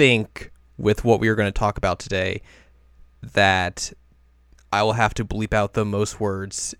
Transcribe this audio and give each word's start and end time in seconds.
think 0.00 0.50
with 0.78 1.04
what 1.04 1.20
we 1.20 1.28
are 1.28 1.34
going 1.34 1.52
to 1.52 1.52
talk 1.52 1.76
about 1.76 1.98
today 1.98 2.40
that 3.34 3.92
I 4.72 4.82
will 4.82 4.94
have 4.94 5.12
to 5.12 5.26
bleep 5.26 5.52
out 5.52 5.74
the 5.74 5.84
most 5.84 6.18
words 6.18 6.74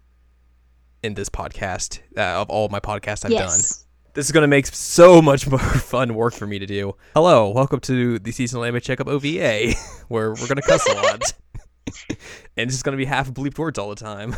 in 1.03 1.13
this 1.13 1.29
podcast 1.29 2.01
uh, 2.17 2.41
of 2.41 2.49
all 2.49 2.71
my 2.71 2.81
podcasts 2.81 3.27
I've 3.27 3.33
yes. 3.33 3.51
done? 3.51 3.87
This 4.15 4.25
is 4.25 4.33
going 4.33 4.41
to 4.41 4.49
make 4.49 4.65
so 4.69 5.21
much 5.21 5.47
more 5.51 5.59
fun 5.59 6.15
work 6.15 6.33
for 6.33 6.47
me 6.47 6.59
to 6.61 6.65
do. 6.65 6.97
Hello, 7.13 7.51
welcome 7.51 7.79
to 7.81 8.19
the 8.19 8.33
seasonal 8.33 8.65
anime 8.65 8.81
checkup 8.81 9.07
OVA, 9.07 9.75
where 10.09 10.31
we're 10.31 10.49
going 10.49 10.57
to 10.57 10.63
cuss 10.63 10.89
a 10.89 10.95
lot, 10.95 11.21
and 12.09 12.17
it's 12.57 12.73
just 12.73 12.85
going 12.85 12.97
to 12.97 12.99
be 12.99 13.05
half 13.05 13.31
bleeped 13.31 13.59
words 13.59 13.79
all 13.79 13.91
the 13.91 13.97
time. 13.97 14.35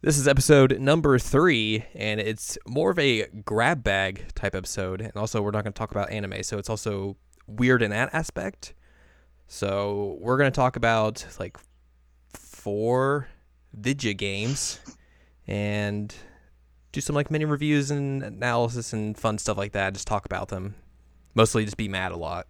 This 0.00 0.18
is 0.18 0.26
episode 0.26 0.80
number 0.80 1.20
three, 1.20 1.84
and 1.94 2.18
it's 2.18 2.58
more 2.66 2.90
of 2.90 2.98
a 2.98 3.28
grab 3.44 3.84
bag 3.84 4.24
type 4.34 4.56
episode. 4.56 5.00
And 5.00 5.14
also, 5.14 5.40
we're 5.40 5.52
not 5.52 5.62
going 5.62 5.72
to 5.72 5.78
talk 5.78 5.92
about 5.92 6.10
anime, 6.10 6.42
so 6.42 6.58
it's 6.58 6.68
also 6.68 7.16
weird 7.46 7.82
in 7.82 7.90
that 7.90 8.10
aspect. 8.12 8.74
So, 9.48 10.16
we're 10.20 10.38
to 10.38 10.50
talk 10.50 10.76
about 10.76 11.24
like 11.38 11.56
four 12.32 13.28
video 13.72 14.12
games 14.12 14.80
and 15.46 16.14
do 16.92 17.00
some 17.00 17.14
like 17.14 17.30
mini 17.30 17.44
reviews 17.44 17.90
and 17.90 18.22
analysis 18.22 18.92
and 18.92 19.16
fun 19.16 19.38
stuff 19.38 19.56
like 19.56 19.72
that. 19.72 19.92
Just 19.92 20.06
talk 20.06 20.26
about 20.26 20.48
them. 20.48 20.74
Mostly 21.34 21.64
just 21.64 21.76
be 21.76 21.88
mad 21.88 22.12
a 22.12 22.16
lot. 22.16 22.46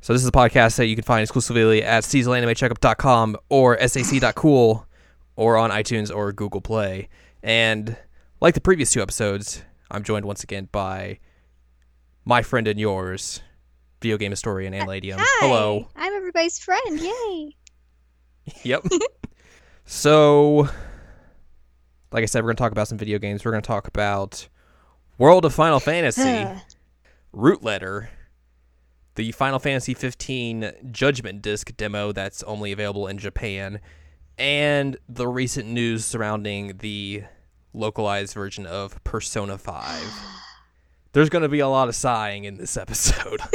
So, 0.00 0.12
this 0.12 0.22
is 0.22 0.28
a 0.28 0.32
podcast 0.32 0.76
that 0.76 0.86
you 0.86 0.94
can 0.94 1.04
find 1.04 1.22
exclusively 1.22 1.82
at 1.82 2.04
seasonalanimecheckup.com 2.04 3.36
or 3.48 3.76
sac.cool 3.86 4.86
or 5.36 5.56
on 5.56 5.70
iTunes 5.70 6.14
or 6.14 6.32
Google 6.32 6.60
Play. 6.60 7.08
And 7.42 7.96
like 8.40 8.54
the 8.54 8.60
previous 8.60 8.90
two 8.90 9.02
episodes, 9.02 9.62
I'm 9.90 10.02
joined 10.02 10.24
once 10.24 10.42
again 10.42 10.68
by 10.72 11.18
my 12.24 12.42
friend 12.42 12.66
and 12.66 12.80
yours, 12.80 13.40
video 14.00 14.16
game 14.16 14.32
historian 14.32 14.74
and 14.74 14.84
uh, 14.84 14.92
Ladyem. 14.92 15.16
Hi. 15.18 15.46
Hello. 15.46 15.88
I'm 15.96 16.12
everybody's 16.12 16.58
friend. 16.58 17.00
Yay. 17.00 17.56
Yep. 18.62 18.84
so, 19.86 20.68
like 22.12 22.22
I 22.22 22.26
said, 22.26 22.44
we're 22.44 22.50
going 22.50 22.56
to 22.56 22.62
talk 22.62 22.70
about 22.70 22.86
some 22.86 22.96
video 22.96 23.18
games. 23.18 23.44
We're 23.44 23.50
going 23.50 23.62
to 23.62 23.66
talk 23.66 23.88
about 23.88 24.46
World 25.18 25.44
of 25.44 25.52
Final 25.52 25.80
Fantasy, 25.80 26.46
Root 27.32 27.64
Letter, 27.64 28.08
the 29.16 29.32
Final 29.32 29.58
Fantasy 29.58 29.94
15 29.94 30.72
Judgment 30.92 31.42
Disc 31.42 31.76
demo 31.76 32.12
that's 32.12 32.44
only 32.44 32.70
available 32.70 33.08
in 33.08 33.18
Japan, 33.18 33.80
and 34.38 34.96
the 35.08 35.26
recent 35.26 35.68
news 35.68 36.04
surrounding 36.04 36.76
the 36.78 37.24
localized 37.72 38.34
version 38.34 38.64
of 38.64 39.02
Persona 39.02 39.58
5. 39.58 40.12
There's 41.14 41.30
going 41.30 41.42
to 41.42 41.48
be 41.48 41.60
a 41.60 41.68
lot 41.68 41.88
of 41.88 41.96
sighing 41.96 42.44
in 42.44 42.58
this 42.58 42.76
episode. 42.76 43.40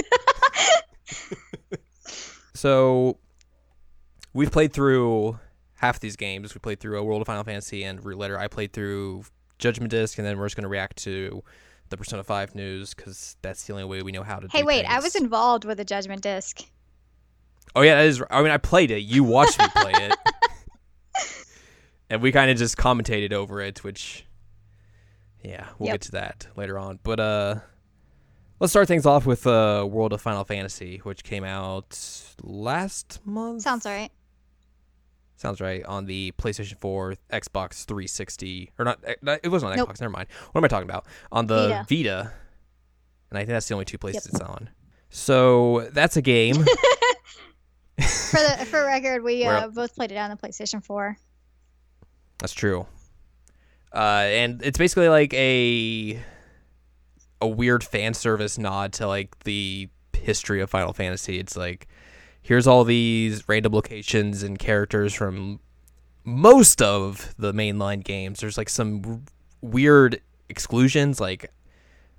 so, 2.54 3.18
we've 4.34 4.52
played 4.52 4.74
through 4.74 5.40
half 5.76 6.00
these 6.00 6.16
games. 6.16 6.54
We 6.54 6.60
played 6.60 6.80
through 6.80 7.00
a 7.00 7.04
World 7.04 7.22
of 7.22 7.28
Final 7.28 7.44
Fantasy 7.44 7.84
and 7.84 8.04
Root 8.04 8.18
Letter. 8.18 8.38
I 8.38 8.48
played 8.48 8.74
through 8.74 9.24
Judgment 9.60 9.92
Disc, 9.92 10.18
and 10.18 10.26
then 10.28 10.38
we're 10.38 10.46
just 10.46 10.56
going 10.56 10.64
to 10.64 10.70
react 10.70 10.98
to 11.04 11.44
the 11.90 11.98
Persona 11.98 12.24
5 12.24 12.56
news 12.56 12.94
because 12.94 13.36
that's 13.42 13.64
the 13.66 13.74
only 13.74 13.86
way 13.86 14.02
we 14.02 14.12
know 14.12 14.24
how 14.24 14.38
to. 14.40 14.48
Hey, 14.48 14.64
wait. 14.64 14.86
I 14.86 15.00
was 15.00 15.16
involved 15.16 15.66
with 15.66 15.78
the 15.78 15.86
Judgment 15.86 16.22
Disc. 16.22 16.62
Oh 17.76 17.82
yeah, 17.82 17.96
that 17.96 18.06
is. 18.06 18.22
I 18.30 18.42
mean, 18.42 18.52
I 18.52 18.58
played 18.58 18.92
it. 18.92 19.00
You 19.00 19.24
watched 19.24 19.58
me 19.58 19.66
play 19.74 19.94
it, 19.96 20.18
and 22.10 22.22
we 22.22 22.32
kind 22.34 22.52
of 22.52 22.58
just 22.58 22.76
commentated 22.76 23.32
over 23.32 23.62
it. 23.62 23.82
Which, 23.84 24.26
yeah, 25.42 25.68
we'll 25.80 25.88
Yep. 25.88 25.94
get 25.94 26.02
to 26.02 26.12
that 26.12 26.48
later 26.58 26.78
on. 26.78 27.00
But 27.02 27.20
uh, 27.22 27.56
let's 28.62 28.72
start 28.72 28.88
things 28.88 29.06
off 29.06 29.26
with 29.26 29.46
uh, 29.46 29.86
World 29.90 30.14
of 30.14 30.22
Final 30.22 30.44
Fantasy, 30.46 31.00
which 31.04 31.24
came 31.24 31.44
out 31.44 32.00
last 32.44 33.20
month. 33.26 33.64
Sounds 33.64 33.86
right. 33.86 34.10
Sounds 35.36 35.60
right 35.60 35.84
on 35.86 36.06
the 36.06 36.32
PlayStation 36.38 36.78
4, 36.80 37.16
Xbox 37.34 37.84
360, 37.86 38.72
or 38.78 38.86
not? 38.86 39.00
eh, 39.04 39.38
It 39.44 39.50
wasn't 39.50 39.72
on 39.72 39.78
Nope. 39.78 39.90
Xbox. 39.90 40.00
Never 40.00 40.12
mind. 40.12 40.28
What 40.52 40.60
am 40.62 40.66
I 40.66 40.68
talking 40.68 40.88
about? 40.88 41.08
On 41.32 41.48
the 41.48 41.68
Vita. 41.70 41.86
Vita, 41.90 42.32
and 43.32 43.38
I 43.38 43.42
think 43.42 43.50
that's 43.50 43.68
the 43.68 43.74
only 43.74 43.86
two 43.86 43.98
places 43.98 44.28
it's 44.28 44.40
on. 44.40 44.70
So 45.10 45.90
that's 45.94 46.16
a 46.16 46.22
game. 46.22 46.56
For 48.00 48.38
the 48.40 48.66
for 48.70 48.86
record, 48.86 49.24
we 49.24 49.44
uh, 49.46 49.68
both 49.68 49.94
played 49.96 50.12
it 50.12 50.16
on 50.18 50.30
the 50.30 50.38
PlayStation 50.38 50.84
4. 50.84 51.18
That's 52.40 52.54
true. 52.54 52.86
Uh, 53.94 53.98
and 54.26 54.62
it's 54.64 54.78
basically 54.78 55.10
like 55.10 55.34
a 55.34 56.20
a 57.42 57.48
weird 57.48 57.84
fan 57.84 58.14
service 58.14 58.58
nod 58.58 58.94
to 58.94 59.08
like 59.08 59.40
the 59.44 59.90
history 60.14 60.62
of 60.62 60.70
Final 60.70 60.94
Fantasy. 60.94 61.40
It's 61.40 61.58
like 61.58 61.88
here's 62.42 62.68
all 62.68 62.84
these 62.84 63.48
random 63.50 63.74
locations 63.74 64.44
and 64.44 64.58
characters 64.60 65.14
from 65.14 65.60
most 66.24 66.82
of 66.82 67.34
the 67.38 67.52
mainline 67.54 68.04
games. 68.04 68.40
There's 68.40 68.58
like 68.58 68.70
some 68.70 69.02
w- 69.02 69.22
weird 69.62 70.22
exclusions. 70.50 71.20
Like 71.20 71.52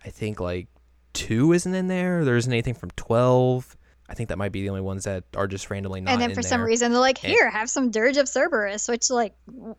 I 0.05 0.11
think 0.11 0.41
like 0.41 0.67
two 1.13 1.53
isn't 1.53 1.75
in 1.75 1.87
there. 1.89 2.25
There 2.25 2.37
isn't 2.37 2.53
anything 2.53 2.75
from 2.75 2.91
twelve. 2.97 3.77
I 4.09 4.15
think 4.15 4.29
that 4.29 4.37
might 4.37 4.53
be 4.53 4.61
the 4.63 4.69
only 4.69 4.83
ones 4.83 5.05
that 5.05 5.25
are 5.37 5.47
just 5.47 5.71
randomly 5.71 6.03
not 6.03 6.13
and 6.13 6.21
then 6.21 6.35
for 6.35 6.43
some 6.43 6.61
there. 6.61 6.67
reason, 6.67 6.91
they're 6.93 7.01
like, 7.01 7.23
And- 7.25 7.33
here, 7.33 7.49
have 7.49 7.71
some 7.71 7.91
Dirge 7.91 8.19
of 8.19 8.29
Cerberus, 8.29 8.87
which, 8.87 9.09
like, 9.09 9.33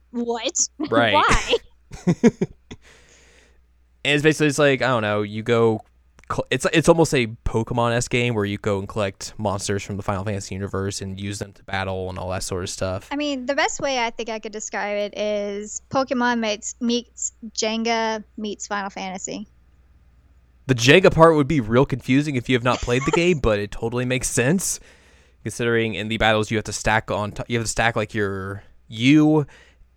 what? 0.09 0.67
Right. 0.89 1.13
Why? 1.13 1.57
and 4.05 4.15
it's 4.15 4.23
basically 4.23 4.47
it's 4.47 4.59
like 4.59 4.81
I 4.81 4.87
don't 4.87 5.01
know. 5.01 5.21
You 5.21 5.43
go, 5.43 5.81
it's 6.49 6.65
it's 6.73 6.89
almost 6.89 7.13
a 7.13 7.27
Pokemon 7.45 7.93
s 7.93 8.07
game 8.07 8.33
where 8.33 8.45
you 8.45 8.57
go 8.57 8.79
and 8.79 8.87
collect 8.87 9.33
monsters 9.37 9.83
from 9.83 9.97
the 9.97 10.03
Final 10.03 10.23
Fantasy 10.23 10.55
universe 10.55 11.01
and 11.01 11.19
use 11.19 11.39
them 11.39 11.53
to 11.53 11.63
battle 11.63 12.09
and 12.09 12.17
all 12.17 12.29
that 12.29 12.43
sort 12.43 12.63
of 12.63 12.69
stuff. 12.69 13.07
I 13.11 13.15
mean, 13.15 13.45
the 13.45 13.55
best 13.55 13.79
way 13.79 13.99
I 13.99 14.09
think 14.09 14.29
I 14.29 14.39
could 14.39 14.51
describe 14.51 14.97
it 14.97 15.17
is 15.17 15.81
Pokemon 15.89 16.39
meets, 16.39 16.75
meets 16.79 17.33
Jenga 17.51 18.23
meets 18.37 18.67
Final 18.67 18.89
Fantasy. 18.89 19.47
The 20.65 20.75
Jenga 20.75 21.13
part 21.13 21.35
would 21.35 21.47
be 21.47 21.59
real 21.59 21.85
confusing 21.85 22.35
if 22.35 22.47
you 22.47 22.55
have 22.55 22.63
not 22.63 22.79
played 22.79 23.03
the 23.05 23.11
game, 23.15 23.39
but 23.39 23.59
it 23.59 23.71
totally 23.71 24.05
makes 24.05 24.29
sense 24.29 24.79
considering 25.43 25.93
in 25.93 26.07
the 26.07 26.17
battles 26.17 26.49
you 26.49 26.57
have 26.57 26.63
to 26.65 26.73
stack 26.73 27.11
on. 27.11 27.33
T- 27.33 27.43
you 27.47 27.57
have 27.57 27.65
to 27.65 27.71
stack 27.71 27.95
like 27.95 28.13
your 28.13 28.63
you 28.87 29.45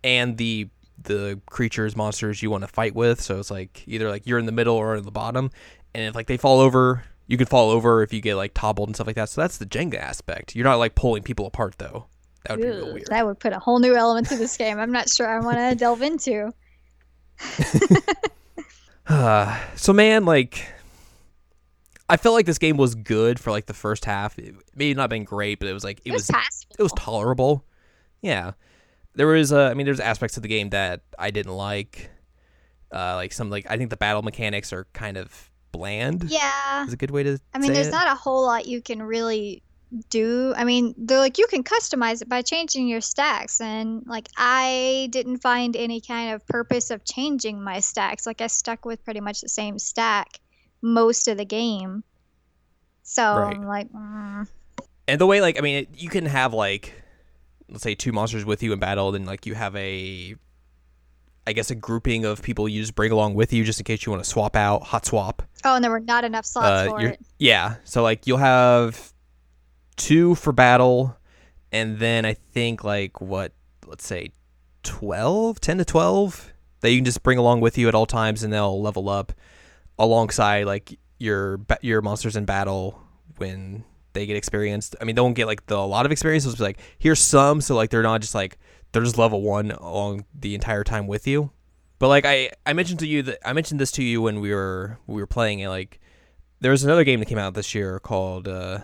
and 0.03 0.37
the 0.37 0.69
the 1.01 1.39
creatures 1.49 1.95
monsters 1.95 2.41
you 2.41 2.49
want 2.49 2.63
to 2.63 2.67
fight 2.67 2.95
with. 2.95 3.21
So 3.21 3.39
it's 3.39 3.51
like 3.51 3.83
either 3.87 4.09
like 4.09 4.25
you're 4.25 4.39
in 4.39 4.45
the 4.45 4.51
middle 4.51 4.75
or 4.75 4.95
in 4.95 5.03
the 5.03 5.11
bottom, 5.11 5.51
and 5.93 6.05
if 6.05 6.15
like 6.15 6.27
they 6.27 6.37
fall 6.37 6.59
over, 6.59 7.03
you 7.27 7.37
can 7.37 7.45
fall 7.47 7.69
over 7.69 8.01
if 8.03 8.13
you 8.13 8.21
get 8.21 8.35
like 8.35 8.53
toppled 8.53 8.89
and 8.89 8.95
stuff 8.95 9.07
like 9.07 9.15
that. 9.15 9.29
So 9.29 9.41
that's 9.41 9.57
the 9.57 9.65
Jenga 9.65 9.99
aspect. 9.99 10.55
You're 10.55 10.65
not 10.65 10.77
like 10.77 10.95
pulling 10.95 11.23
people 11.23 11.45
apart 11.45 11.75
though. 11.77 12.07
That 12.47 12.57
would 12.57 12.63
be 12.63 12.69
real 12.69 12.93
weird. 12.93 13.07
That 13.07 13.25
would 13.25 13.39
put 13.39 13.53
a 13.53 13.59
whole 13.59 13.79
new 13.79 13.95
element 13.95 14.27
to 14.29 14.37
this 14.37 14.55
game. 14.57 14.79
I'm 14.79 14.91
not 14.91 15.09
sure 15.09 15.27
I 15.27 15.39
want 15.39 15.57
to 15.57 15.75
delve 15.79 16.01
into. 16.01 16.53
Uh, 19.07 19.59
so 19.75 19.93
man, 19.93 20.25
like, 20.25 20.65
I 22.09 22.17
felt 22.17 22.35
like 22.35 22.45
this 22.45 22.57
game 22.57 22.77
was 22.77 22.95
good 22.95 23.39
for 23.39 23.51
like 23.51 23.65
the 23.65 23.73
first 23.73 24.05
half. 24.05 24.39
It 24.39 24.55
may 24.75 24.93
not 24.93 25.09
been 25.09 25.25
great, 25.25 25.59
but 25.59 25.67
it 25.67 25.73
was 25.73 25.83
like 25.83 25.99
it, 26.05 26.09
It 26.09 26.13
was, 26.13 26.29
was 26.31 26.65
it 26.79 26.83
was 26.83 26.93
tolerable. 26.93 27.65
Yeah, 28.21 28.53
there 29.17 29.27
was. 29.27 29.51
Uh, 29.51 29.69
I 29.69 29.73
mean, 29.73 29.85
there's 29.85 29.99
aspects 29.99 30.37
of 30.37 30.43
the 30.43 30.49
game 30.49 30.69
that 30.69 31.01
I 31.19 31.31
didn't 31.31 31.55
like. 31.55 32.09
Uh, 32.93 33.15
like 33.15 33.33
some 33.33 33.49
like 33.49 33.65
I 33.69 33.77
think 33.77 33.89
the 33.89 33.97
battle 33.97 34.21
mechanics 34.21 34.71
are 34.71 34.87
kind 34.93 35.17
of 35.17 35.51
bland. 35.71 36.25
Yeah. 36.29 36.85
is 36.85 36.93
a 36.93 36.97
good 36.97 37.11
way 37.11 37.23
to. 37.23 37.39
I 37.53 37.59
mean, 37.59 37.73
there's 37.73 37.87
it. 37.87 37.91
not 37.91 38.07
a 38.07 38.15
whole 38.15 38.43
lot 38.43 38.67
you 38.67 38.81
can 38.81 39.03
really 39.03 39.61
do. 40.09 40.53
I 40.55 40.63
mean, 40.63 40.93
they're 40.97 41.19
like 41.19 41.37
you 41.37 41.47
can 41.47 41.63
customize 41.63 42.21
it 42.21 42.29
by 42.29 42.41
changing 42.41 42.87
your 42.87 43.01
stacks, 43.01 43.59
and 43.59 44.03
like 44.05 44.29
I 44.37 45.09
didn't 45.11 45.37
find 45.39 45.75
any 45.75 45.99
kind 46.01 46.33
of 46.33 46.45
purpose 46.47 46.91
of 46.91 47.03
changing 47.03 47.61
my 47.61 47.79
stacks. 47.79 48.25
Like 48.25 48.41
I 48.41 48.47
stuck 48.47 48.85
with 48.85 49.03
pretty 49.03 49.19
much 49.21 49.41
the 49.41 49.49
same 49.49 49.79
stack 49.79 50.39
most 50.81 51.27
of 51.27 51.37
the 51.37 51.45
game. 51.45 52.03
So 53.03 53.23
Right. 53.23 53.55
I'm 53.55 53.65
like, 53.65 53.91
mm, 53.91 54.47
and 55.07 55.21
the 55.21 55.27
way 55.27 55.41
like 55.41 55.57
I 55.57 55.61
mean, 55.61 55.77
it, 55.77 55.89
you 55.95 56.09
can 56.09 56.25
have 56.25 56.53
like, 56.53 56.93
let's 57.69 57.83
say 57.83 57.95
two 57.95 58.11
monsters 58.11 58.45
with 58.45 58.63
you 58.63 58.73
in 58.73 58.79
battle, 58.79 59.11
then 59.11 59.25
like 59.25 59.45
you 59.45 59.55
have 59.55 59.75
a. 59.75 60.35
I 61.45 61.53
guess 61.53 61.71
a 61.71 61.75
grouping 61.75 62.25
of 62.25 62.41
people 62.41 62.67
you 62.67 62.81
just 62.81 62.93
bring 62.93 63.13
along 63.13 63.35
with 63.35 63.53
you 63.53 63.63
just 63.63 63.79
in 63.79 63.85
case 63.85 64.05
you 64.05 64.11
want 64.11 64.21
to 64.21 64.29
swap 64.29 64.57
out, 64.57 64.83
hot 64.83 65.05
swap. 65.05 65.43
oh, 65.63 65.75
and 65.75 65.83
there 65.83 65.91
were 65.91 66.01
not 66.01 66.25
enough 66.25 66.45
slots 66.45 66.89
uh, 66.89 66.89
for 66.89 67.01
it. 67.01 67.21
Yeah, 67.39 67.75
so 67.85 68.03
like 68.03 68.27
you'll 68.27 68.37
have 68.37 69.13
two 69.95 70.35
for 70.35 70.51
battle, 70.51 71.15
and 71.71 71.99
then 71.99 72.25
I 72.25 72.33
think 72.33 72.83
like 72.83 73.21
what 73.21 73.53
let's 73.85 74.05
say 74.05 74.33
12, 74.83 75.61
10 75.61 75.77
to 75.77 75.85
twelve 75.85 76.53
that 76.81 76.91
you 76.91 76.97
can 76.97 77.05
just 77.05 77.23
bring 77.23 77.37
along 77.37 77.61
with 77.61 77.77
you 77.77 77.87
at 77.87 77.95
all 77.95 78.05
times, 78.05 78.43
and 78.43 78.51
they'll 78.51 78.81
level 78.81 79.07
up 79.09 79.31
alongside 79.97 80.65
like 80.65 80.99
your 81.17 81.59
your 81.81 82.01
monsters 82.01 82.35
in 82.35 82.45
battle 82.45 83.01
when 83.37 83.83
they 84.17 84.25
get 84.25 84.35
experienced. 84.35 84.95
I 84.99 85.03
mean, 85.03 85.15
they 85.15 85.21
won't 85.21 85.35
get 85.35 85.45
like 85.45 85.67
the 85.67 85.77
a 85.77 85.79
lot 85.79 86.05
of 86.05 86.11
experience. 86.11 86.45
It's 86.45 86.59
like 86.59 86.79
here's 86.97 87.19
some, 87.19 87.61
so 87.61 87.75
like 87.75 87.91
they're 87.91 88.01
not 88.01 88.21
just 88.21 88.33
like 88.33 88.57
they're 88.91 89.03
just 89.03 89.17
level 89.17 89.41
one 89.41 89.71
along 89.71 90.25
the 90.33 90.55
entire 90.55 90.83
time 90.83 91.05
with 91.05 91.27
you. 91.27 91.51
But 91.99 92.07
like 92.09 92.25
I, 92.25 92.51
I 92.65 92.73
mentioned 92.73 92.99
to 92.99 93.07
you 93.07 93.21
that 93.23 93.47
I 93.47 93.53
mentioned 93.53 93.79
this 93.79 93.91
to 93.91 94.03
you 94.03 94.21
when 94.21 94.39
we 94.39 94.53
were 94.53 94.97
we 95.05 95.21
were 95.21 95.27
playing 95.27 95.59
it. 95.59 95.69
Like 95.69 95.99
there 96.59 96.71
was 96.71 96.83
another 96.83 97.03
game 97.03 97.19
that 97.19 97.27
came 97.27 97.37
out 97.37 97.53
this 97.53 97.75
year 97.75 97.99
called 97.99 98.47
uh, 98.47 98.79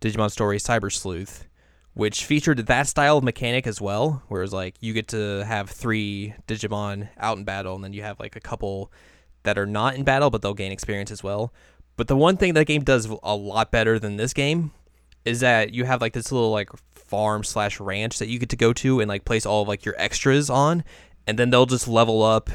Digimon 0.00 0.30
Story 0.30 0.58
Cyber 0.58 0.90
Sleuth, 0.90 1.46
which 1.92 2.24
featured 2.24 2.58
that 2.66 2.86
style 2.86 3.18
of 3.18 3.24
mechanic 3.24 3.66
as 3.66 3.80
well, 3.80 4.22
where 4.28 4.38
whereas 4.38 4.52
like 4.52 4.76
you 4.80 4.94
get 4.94 5.08
to 5.08 5.44
have 5.44 5.68
three 5.68 6.34
Digimon 6.46 7.08
out 7.18 7.36
in 7.36 7.44
battle, 7.44 7.74
and 7.74 7.84
then 7.84 7.92
you 7.92 8.02
have 8.02 8.18
like 8.18 8.36
a 8.36 8.40
couple 8.40 8.90
that 9.42 9.58
are 9.58 9.66
not 9.66 9.94
in 9.94 10.04
battle, 10.04 10.30
but 10.30 10.40
they'll 10.42 10.54
gain 10.54 10.72
experience 10.72 11.10
as 11.10 11.22
well. 11.22 11.52
But 11.98 12.06
the 12.06 12.16
one 12.16 12.36
thing 12.36 12.54
that 12.54 12.68
game 12.68 12.84
does 12.84 13.08
a 13.24 13.34
lot 13.34 13.72
better 13.72 13.98
than 13.98 14.16
this 14.16 14.32
game 14.32 14.70
is 15.24 15.40
that 15.40 15.74
you 15.74 15.84
have 15.84 16.00
like 16.00 16.12
this 16.12 16.30
little 16.30 16.52
like 16.52 16.70
farm 16.94 17.42
slash 17.42 17.80
ranch 17.80 18.20
that 18.20 18.28
you 18.28 18.38
get 18.38 18.50
to 18.50 18.56
go 18.56 18.72
to 18.74 19.00
and 19.00 19.08
like 19.08 19.24
place 19.24 19.44
all 19.44 19.62
of 19.62 19.68
like 19.68 19.84
your 19.84 19.96
extras 19.98 20.48
on, 20.48 20.84
and 21.26 21.36
then 21.36 21.50
they'll 21.50 21.66
just 21.66 21.88
level 21.88 22.22
up 22.22 22.50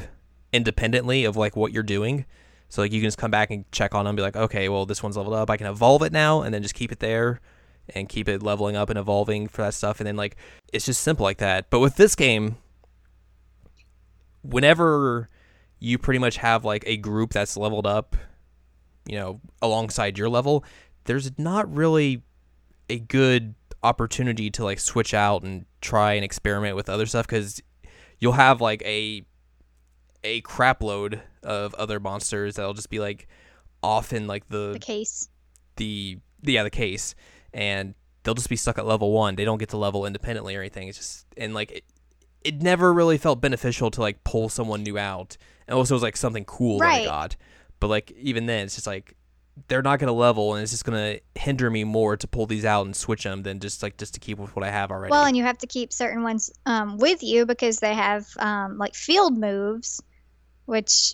independently 0.50 1.26
of 1.26 1.36
like 1.36 1.56
what 1.56 1.72
you're 1.72 1.82
doing. 1.82 2.24
So 2.70 2.80
like 2.80 2.90
you 2.90 3.00
can 3.02 3.08
just 3.08 3.18
come 3.18 3.30
back 3.30 3.50
and 3.50 3.70
check 3.70 3.94
on 3.94 4.06
them, 4.06 4.12
and 4.12 4.16
be 4.16 4.22
like, 4.22 4.34
okay, 4.34 4.70
well 4.70 4.86
this 4.86 5.02
one's 5.02 5.18
leveled 5.18 5.36
up, 5.36 5.50
I 5.50 5.58
can 5.58 5.66
evolve 5.66 6.02
it 6.02 6.10
now, 6.10 6.40
and 6.40 6.54
then 6.54 6.62
just 6.62 6.74
keep 6.74 6.90
it 6.90 7.00
there 7.00 7.42
and 7.94 8.08
keep 8.08 8.30
it 8.30 8.42
leveling 8.42 8.76
up 8.76 8.88
and 8.88 8.98
evolving 8.98 9.46
for 9.46 9.60
that 9.60 9.74
stuff, 9.74 10.00
and 10.00 10.06
then 10.06 10.16
like 10.16 10.36
it's 10.72 10.86
just 10.86 11.02
simple 11.02 11.22
like 11.22 11.36
that. 11.36 11.68
But 11.68 11.80
with 11.80 11.96
this 11.96 12.14
game, 12.14 12.56
whenever 14.40 15.28
you 15.80 15.98
pretty 15.98 16.18
much 16.18 16.38
have 16.38 16.64
like 16.64 16.82
a 16.86 16.96
group 16.96 17.34
that's 17.34 17.58
leveled 17.58 17.86
up, 17.86 18.16
you 19.06 19.16
know, 19.18 19.40
alongside 19.62 20.16
your 20.18 20.28
level, 20.28 20.64
there's 21.04 21.36
not 21.38 21.72
really 21.74 22.22
a 22.88 22.98
good 22.98 23.54
opportunity 23.82 24.50
to 24.50 24.64
like 24.64 24.80
switch 24.80 25.12
out 25.12 25.42
and 25.42 25.66
try 25.80 26.14
and 26.14 26.24
experiment 26.24 26.74
with 26.76 26.88
other 26.88 27.06
stuff 27.06 27.26
because 27.26 27.62
you'll 28.18 28.32
have 28.32 28.60
like 28.60 28.82
a 28.82 29.22
a 30.22 30.40
crap 30.40 30.82
load 30.82 31.20
of 31.42 31.74
other 31.74 32.00
monsters 32.00 32.54
that'll 32.54 32.72
just 32.72 32.88
be 32.88 32.98
like 32.98 33.28
off 33.82 34.12
in 34.14 34.26
like 34.26 34.48
the 34.48 34.72
The 34.72 34.78
case. 34.78 35.28
the 35.76 36.18
yeah 36.42 36.62
the 36.62 36.70
case 36.70 37.14
and 37.52 37.94
they'll 38.22 38.34
just 38.34 38.48
be 38.48 38.56
stuck 38.56 38.78
at 38.78 38.86
level 38.86 39.12
one. 39.12 39.34
They 39.36 39.44
don't 39.44 39.58
get 39.58 39.68
to 39.70 39.76
level 39.76 40.06
independently 40.06 40.56
or 40.56 40.60
anything. 40.60 40.88
It's 40.88 40.96
just 40.96 41.26
and 41.36 41.52
like 41.52 41.70
it, 41.72 41.84
it 42.42 42.62
never 42.62 42.92
really 42.94 43.18
felt 43.18 43.40
beneficial 43.42 43.90
to 43.90 44.00
like 44.00 44.24
pull 44.24 44.48
someone 44.48 44.82
new 44.82 44.96
out 44.98 45.36
and 45.68 45.76
also 45.76 45.94
it 45.94 45.96
was 45.96 46.02
like 46.02 46.16
something 46.16 46.44
cool 46.44 46.78
that 46.78 46.86
i 46.88 47.04
got 47.06 47.36
but 47.84 47.90
like 47.90 48.12
even 48.12 48.46
then 48.46 48.64
it's 48.64 48.76
just 48.76 48.86
like 48.86 49.14
they're 49.68 49.82
not 49.82 49.98
going 49.98 50.06
to 50.06 50.12
level 50.14 50.54
and 50.54 50.62
it's 50.62 50.72
just 50.72 50.86
going 50.86 50.96
to 50.96 51.20
hinder 51.38 51.68
me 51.68 51.84
more 51.84 52.16
to 52.16 52.26
pull 52.26 52.46
these 52.46 52.64
out 52.64 52.86
and 52.86 52.96
switch 52.96 53.24
them 53.24 53.42
than 53.42 53.60
just 53.60 53.82
like 53.82 53.98
just 53.98 54.14
to 54.14 54.20
keep 54.20 54.38
with 54.38 54.56
what 54.56 54.64
i 54.64 54.70
have 54.70 54.90
already 54.90 55.10
Well, 55.10 55.26
and 55.26 55.36
you 55.36 55.42
have 55.42 55.58
to 55.58 55.66
keep 55.66 55.92
certain 55.92 56.22
ones 56.22 56.50
um, 56.64 56.96
with 56.96 57.22
you 57.22 57.44
because 57.44 57.80
they 57.80 57.92
have 57.92 58.26
um, 58.38 58.78
like 58.78 58.94
field 58.94 59.36
moves, 59.36 60.02
which 60.64 61.12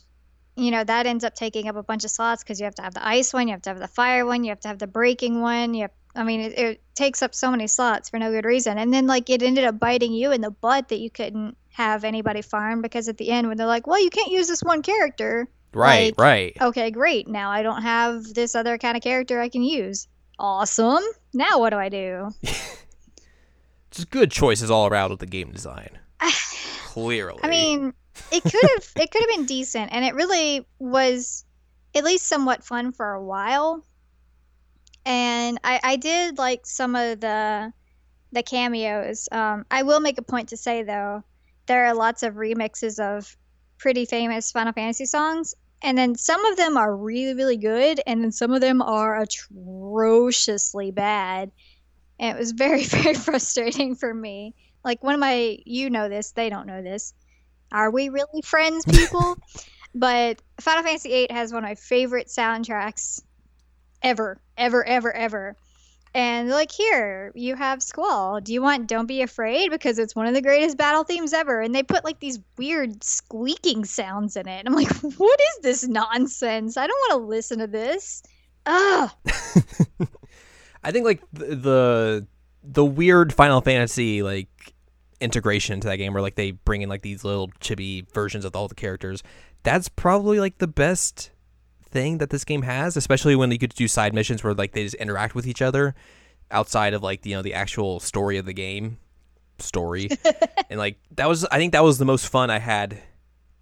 you 0.55 0.70
know 0.70 0.84
that 0.84 1.06
ends 1.06 1.25
up 1.25 1.34
taking 1.34 1.67
up 1.67 1.75
a 1.75 1.82
bunch 1.82 2.05
of 2.05 2.12
slots 2.12 2.44
because 2.44 2.61
you 2.61 2.67
have 2.67 2.76
to 2.76 2.82
have 2.82 2.94
the 2.94 3.05
ice 3.05 3.32
one, 3.32 3.49
you 3.49 3.52
have 3.52 3.62
to 3.62 3.70
have 3.70 3.81
the 3.81 3.88
fire 3.88 4.25
one, 4.25 4.44
you 4.44 4.50
have 4.50 4.61
to 4.61 4.69
have 4.69 4.78
the 4.78 4.87
breaking 4.87 5.40
one. 5.40 5.75
You 5.75 5.82
have, 5.82 5.90
I 6.14 6.22
mean, 6.22 6.40
it, 6.40 6.56
it 6.56 6.82
takes 6.94 7.22
up 7.22 7.34
so 7.34 7.50
many 7.50 7.67
slots 7.67 8.11
for 8.11 8.20
no 8.20 8.31
good 8.31 8.44
reason. 8.44 8.78
And 8.78 8.94
then 8.94 9.08
like 9.08 9.28
it 9.28 9.43
ended 9.43 9.64
up 9.64 9.81
biting 9.81 10.12
you 10.12 10.31
in 10.31 10.40
the 10.40 10.52
butt 10.52 10.90
that 10.90 11.00
you 11.00 11.11
couldn't 11.11 11.56
have 11.72 12.05
anybody 12.05 12.43
farm 12.43 12.81
because 12.81 13.08
at 13.08 13.19
the 13.19 13.28
end 13.28 13.49
when 13.49 13.56
they're 13.56 13.67
like, 13.67 13.88
well, 13.88 14.00
you 14.00 14.11
can't 14.11 14.31
use 14.31 14.46
this 14.46 14.62
one 14.62 14.82
character. 14.82 15.49
Right 15.72 16.17
like- 16.19 16.20
right 16.20 16.56
Okay, 16.61 16.90
great. 16.90 17.28
Now 17.28 17.50
I 17.50 17.62
don't 17.62 17.82
have 17.82 18.25
this 18.34 18.55
other 18.55 18.78
kind 18.78 18.96
of 18.96 19.02
character 19.02 19.40
I 19.40 19.49
can 19.49 19.62
use. 19.62 20.08
Awesome. 20.38 21.02
Now 21.32 21.58
what 21.58 21.70
do 21.70 21.76
I 21.76 21.88
do? 21.88 22.31
just 23.90 24.11
good 24.11 24.31
choices 24.31 24.70
all 24.70 24.87
around 24.87 25.11
with 25.11 25.20
the 25.20 25.26
game 25.26 25.50
design 25.50 25.99
clearly 26.84 27.40
I 27.43 27.49
mean, 27.49 27.93
it 28.31 28.43
could 28.43 28.52
have 28.52 28.84
it 28.96 29.11
could 29.11 29.22
have 29.22 29.31
been 29.37 29.46
decent, 29.46 29.93
and 29.93 30.05
it 30.05 30.14
really 30.14 30.67
was 30.78 31.44
at 31.94 32.05
least 32.05 32.26
somewhat 32.26 32.64
fun 32.64 32.93
for 32.93 33.12
a 33.12 33.22
while. 33.22 33.84
And 35.06 35.58
I, 35.64 35.81
I 35.82 35.96
did 35.96 36.38
like 36.38 36.67
some 36.67 36.94
of 36.94 37.20
the 37.20 37.72
the 38.32 38.43
cameos. 38.43 39.28
Um, 39.32 39.64
I 39.70 39.82
will 39.82 40.00
make 40.00 40.19
a 40.19 40.22
point 40.22 40.50
to 40.50 40.56
say 40.56 40.82
though, 40.82 41.22
there 41.67 41.87
are 41.87 41.94
lots 41.94 42.22
of 42.22 42.34
remixes 42.34 42.99
of 42.99 43.37
pretty 43.81 44.05
famous 44.05 44.53
Final 44.53 44.73
Fantasy 44.73 45.06
songs, 45.06 45.55
and 45.82 45.97
then 45.97 46.15
some 46.15 46.44
of 46.44 46.56
them 46.56 46.77
are 46.77 46.94
really 46.94 47.35
really 47.35 47.56
good, 47.56 48.00
and 48.06 48.23
then 48.23 48.32
some 48.32 48.53
of 48.53 48.61
them 48.61 48.82
are 48.82 49.21
atrociously 49.21 50.91
bad. 50.91 51.50
And 52.19 52.37
it 52.37 52.38
was 52.38 52.53
very 52.53 52.85
very 52.99 53.15
frustrating 53.15 53.97
for 53.97 54.12
me. 54.12 54.55
Like 54.85 55.03
one 55.03 55.15
of 55.15 55.21
my, 55.21 55.59
you 55.67 55.91
know 55.91 56.09
this, 56.09 56.32
they 56.32 56.49
don't 56.49 56.67
know 56.67 56.82
this. 56.82 57.12
Are 57.73 57.91
we 57.91 58.09
really 58.09 58.43
friends, 58.43 58.85
people? 58.85 59.37
but 59.94 60.41
Final 60.61 60.85
Fantasy 60.85 61.09
VIII 61.09 61.27
has 61.31 61.53
one 61.53 61.65
of 61.65 61.69
my 61.69 61.75
favorite 61.75 62.29
soundtracks 62.29 63.21
ever, 64.03 64.41
ever, 64.56 64.85
ever, 64.85 65.12
ever. 65.12 65.56
And 66.12 66.48
like, 66.48 66.72
here, 66.72 67.30
you 67.34 67.54
have 67.54 67.82
Squall. 67.82 68.40
Do 68.40 68.52
you 68.52 68.60
want 68.60 68.88
Don't 68.88 69.06
Be 69.06 69.22
Afraid? 69.22 69.70
Because 69.70 69.98
it's 69.98 70.16
one 70.16 70.26
of 70.26 70.34
the 70.34 70.42
greatest 70.42 70.76
battle 70.76 71.04
themes 71.04 71.32
ever. 71.32 71.60
And 71.60 71.74
they 71.74 71.84
put 71.84 72.04
like 72.04 72.18
these 72.18 72.40
weird 72.58 73.04
squeaking 73.04 73.84
sounds 73.84 74.36
in 74.36 74.48
it. 74.48 74.66
I'm 74.66 74.74
like, 74.74 74.90
what 75.18 75.40
is 75.40 75.62
this 75.62 75.86
nonsense? 75.86 76.76
I 76.76 76.86
don't 76.86 77.10
want 77.10 77.22
to 77.22 77.28
listen 77.28 77.58
to 77.60 77.66
this. 77.68 78.22
Ugh. 78.66 79.10
I 80.82 80.90
think 80.90 81.04
like 81.04 81.22
the, 81.32 81.56
the 81.56 82.26
the 82.62 82.84
weird 82.84 83.32
Final 83.32 83.60
Fantasy 83.60 84.22
like 84.22 84.74
integration 85.20 85.74
into 85.74 85.88
that 85.88 85.96
game 85.96 86.12
where 86.12 86.22
like 86.22 86.34
they 86.34 86.52
bring 86.52 86.82
in 86.82 86.88
like 86.88 87.02
these 87.02 87.24
little 87.24 87.48
chibi 87.60 88.10
versions 88.12 88.44
of 88.44 88.56
all 88.56 88.68
the 88.68 88.74
characters. 88.74 89.22
That's 89.62 89.88
probably 89.88 90.40
like 90.40 90.58
the 90.58 90.66
best 90.66 91.30
thing 91.90 92.19
that 92.19 92.31
this 92.31 92.44
game 92.44 92.62
has, 92.62 92.96
especially 92.96 93.37
when 93.37 93.50
you 93.50 93.58
could 93.58 93.75
do 93.75 93.88
side 93.88 94.14
missions 94.14 94.42
where 94.42 94.54
like 94.54 94.72
they 94.72 94.84
just 94.84 94.96
interact 94.96 95.34
with 95.34 95.46
each 95.46 95.62
other 95.62 95.94
outside 96.50 96.94
of 96.94 97.03
like 97.03 97.24
you 97.24 97.34
know 97.34 97.43
the 97.43 97.55
actual 97.55 98.00
story 98.00 98.38
of 98.38 98.46
the 98.46 98.53
game 98.53 98.98
story. 99.58 100.08
and 100.70 100.79
like 100.79 100.98
that 101.12 101.29
was 101.29 101.44
I 101.46 101.58
think 101.58 101.72
that 101.72 101.84
was 101.84 101.98
the 101.98 102.05
most 102.05 102.29
fun 102.29 102.50
I 102.50 102.58
had 102.58 102.98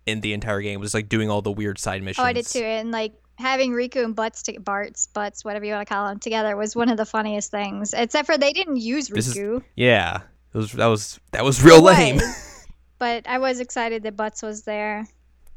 in 0.06 0.20
the 0.22 0.32
entire 0.32 0.62
game 0.62 0.80
was 0.80 0.94
like 0.94 1.08
doing 1.08 1.28
all 1.30 1.42
the 1.42 1.52
weird 1.52 1.78
side 1.78 2.02
missions. 2.02 2.22
Oh, 2.22 2.26
I 2.26 2.32
did 2.32 2.46
too. 2.46 2.64
And 2.64 2.90
like 2.90 3.12
having 3.36 3.72
Rikku 3.72 4.04
and 4.04 4.16
Butts, 4.16 4.42
to, 4.44 4.58
Bart's, 4.58 5.06
Butts, 5.08 5.44
whatever 5.44 5.64
you 5.64 5.72
want 5.74 5.86
to 5.86 5.94
call 5.94 6.08
them, 6.08 6.18
together 6.18 6.56
was 6.56 6.74
one 6.74 6.88
of 6.88 6.96
the 6.96 7.04
funniest 7.04 7.50
things. 7.50 7.92
Except 7.92 8.26
for 8.26 8.38
they 8.38 8.52
didn't 8.52 8.76
use 8.76 9.08
This 9.08 9.28
is- 9.28 9.36
Rikku. 9.36 9.62
Yeah. 9.76 10.22
It 10.54 10.56
was 10.56 10.72
that 10.72 10.86
was 10.86 11.20
that 11.32 11.44
was 11.44 11.62
real 11.62 11.82
lame. 11.82 12.20
but 12.98 13.28
I 13.28 13.38
was 13.38 13.60
excited 13.60 14.02
that 14.04 14.16
Butts 14.16 14.42
was 14.42 14.62
there. 14.62 15.06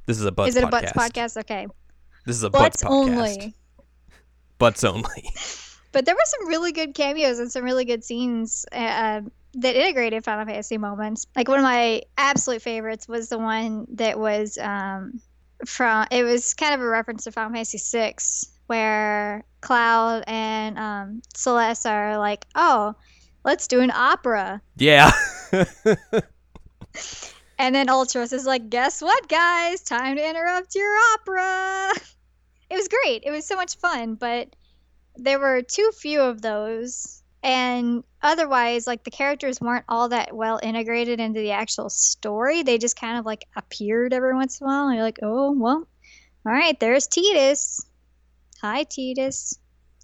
This 0.06 0.20
is 0.20 0.26
a 0.26 0.32
Butts 0.32 0.50
Is 0.50 0.56
it 0.58 0.64
a. 0.66 0.68
Butts 0.68 0.92
podcast? 0.92 1.38
Okay. 1.38 1.68
This 2.26 2.36
is 2.36 2.44
a 2.44 2.50
Butts 2.50 2.84
Butts, 2.84 2.92
only. 2.92 3.56
Butts 4.58 4.84
only. 4.84 5.30
But 5.92 6.06
there 6.06 6.16
were 6.16 6.22
some 6.26 6.48
really 6.48 6.72
good 6.72 6.94
cameos 6.94 7.40
and 7.40 7.52
some 7.52 7.64
really 7.64 7.84
good 7.84 8.04
scenes 8.04 8.66
uh, 8.72 9.22
that 9.56 9.76
integrated 9.76 10.24
Final 10.24 10.46
Fantasy 10.46 10.78
moments. 10.78 11.28
Like 11.36 11.50
one 11.50 11.60
of 11.60 11.64
my 11.64 12.04
absolute 12.18 12.62
favorites 12.62 13.08
was 13.08 13.30
the 13.30 13.38
one 13.38 13.88
that 13.92 14.18
was 14.18 14.58
um, 14.58 15.20
from. 15.66 16.08
It 16.12 16.24
was 16.24 16.54
kind 16.54 16.74
of 16.74 16.80
a 16.80 16.88
reference 16.88 17.26
to 17.26 17.32
Final 17.32 17.52
Fantasy 17.52 17.78
VI, 17.78 18.16
where 18.68 19.44
Cloud 19.60 20.24
and 20.28 20.80
um, 20.80 21.22
Celes 21.36 21.86
are 21.86 22.18
like, 22.18 22.46
"Oh, 22.56 22.96
let's 23.44 23.68
do 23.68 23.82
an 23.82 23.92
opera," 23.92 24.62
yeah. 24.78 25.12
and 27.62 27.76
then 27.76 27.88
Ultros 27.88 28.34
is 28.34 28.46
like, 28.46 28.70
"Guess 28.70 29.04
what, 29.04 29.30
guys? 29.30 29.82
Time 29.82 30.18
to 30.18 30.30
interrupt 30.30 30.76
your 30.76 30.94
opera." 31.14 31.94
It 32.72 32.78
was 32.78 32.88
great. 32.88 33.24
It 33.26 33.32
was 33.32 33.46
so 33.46 33.58
much 33.58 33.76
fun, 33.76 34.16
but 34.16 34.56
there 35.18 35.40
were 35.40 35.62
too 35.62 35.92
few 35.92 36.22
of 36.22 36.42
those. 36.42 37.22
And 37.44 38.06
otherwise, 38.22 38.88
like 38.88 39.04
the 39.04 39.12
characters 39.12 39.60
weren't 39.60 39.84
all 39.90 40.08
that 40.08 40.34
well 40.34 40.58
integrated 40.64 41.20
into 41.20 41.42
the 41.42 41.52
actual 41.52 41.90
story. 41.90 42.64
They 42.64 42.78
just 42.78 42.96
kind 42.96 43.20
of 43.20 43.26
like 43.26 43.46
appeared 43.58 44.14
every 44.14 44.34
once 44.34 44.62
in 44.62 44.66
a 44.66 44.70
while. 44.70 44.88
And 44.88 44.96
you're 44.96 45.04
like, 45.04 45.20
oh, 45.22 45.52
well, 45.52 45.86
all 46.46 46.52
right, 46.54 46.80
there's 46.80 47.10
Tidus. 47.10 47.86
Hi, 48.62 48.86
Tidus. 48.86 49.58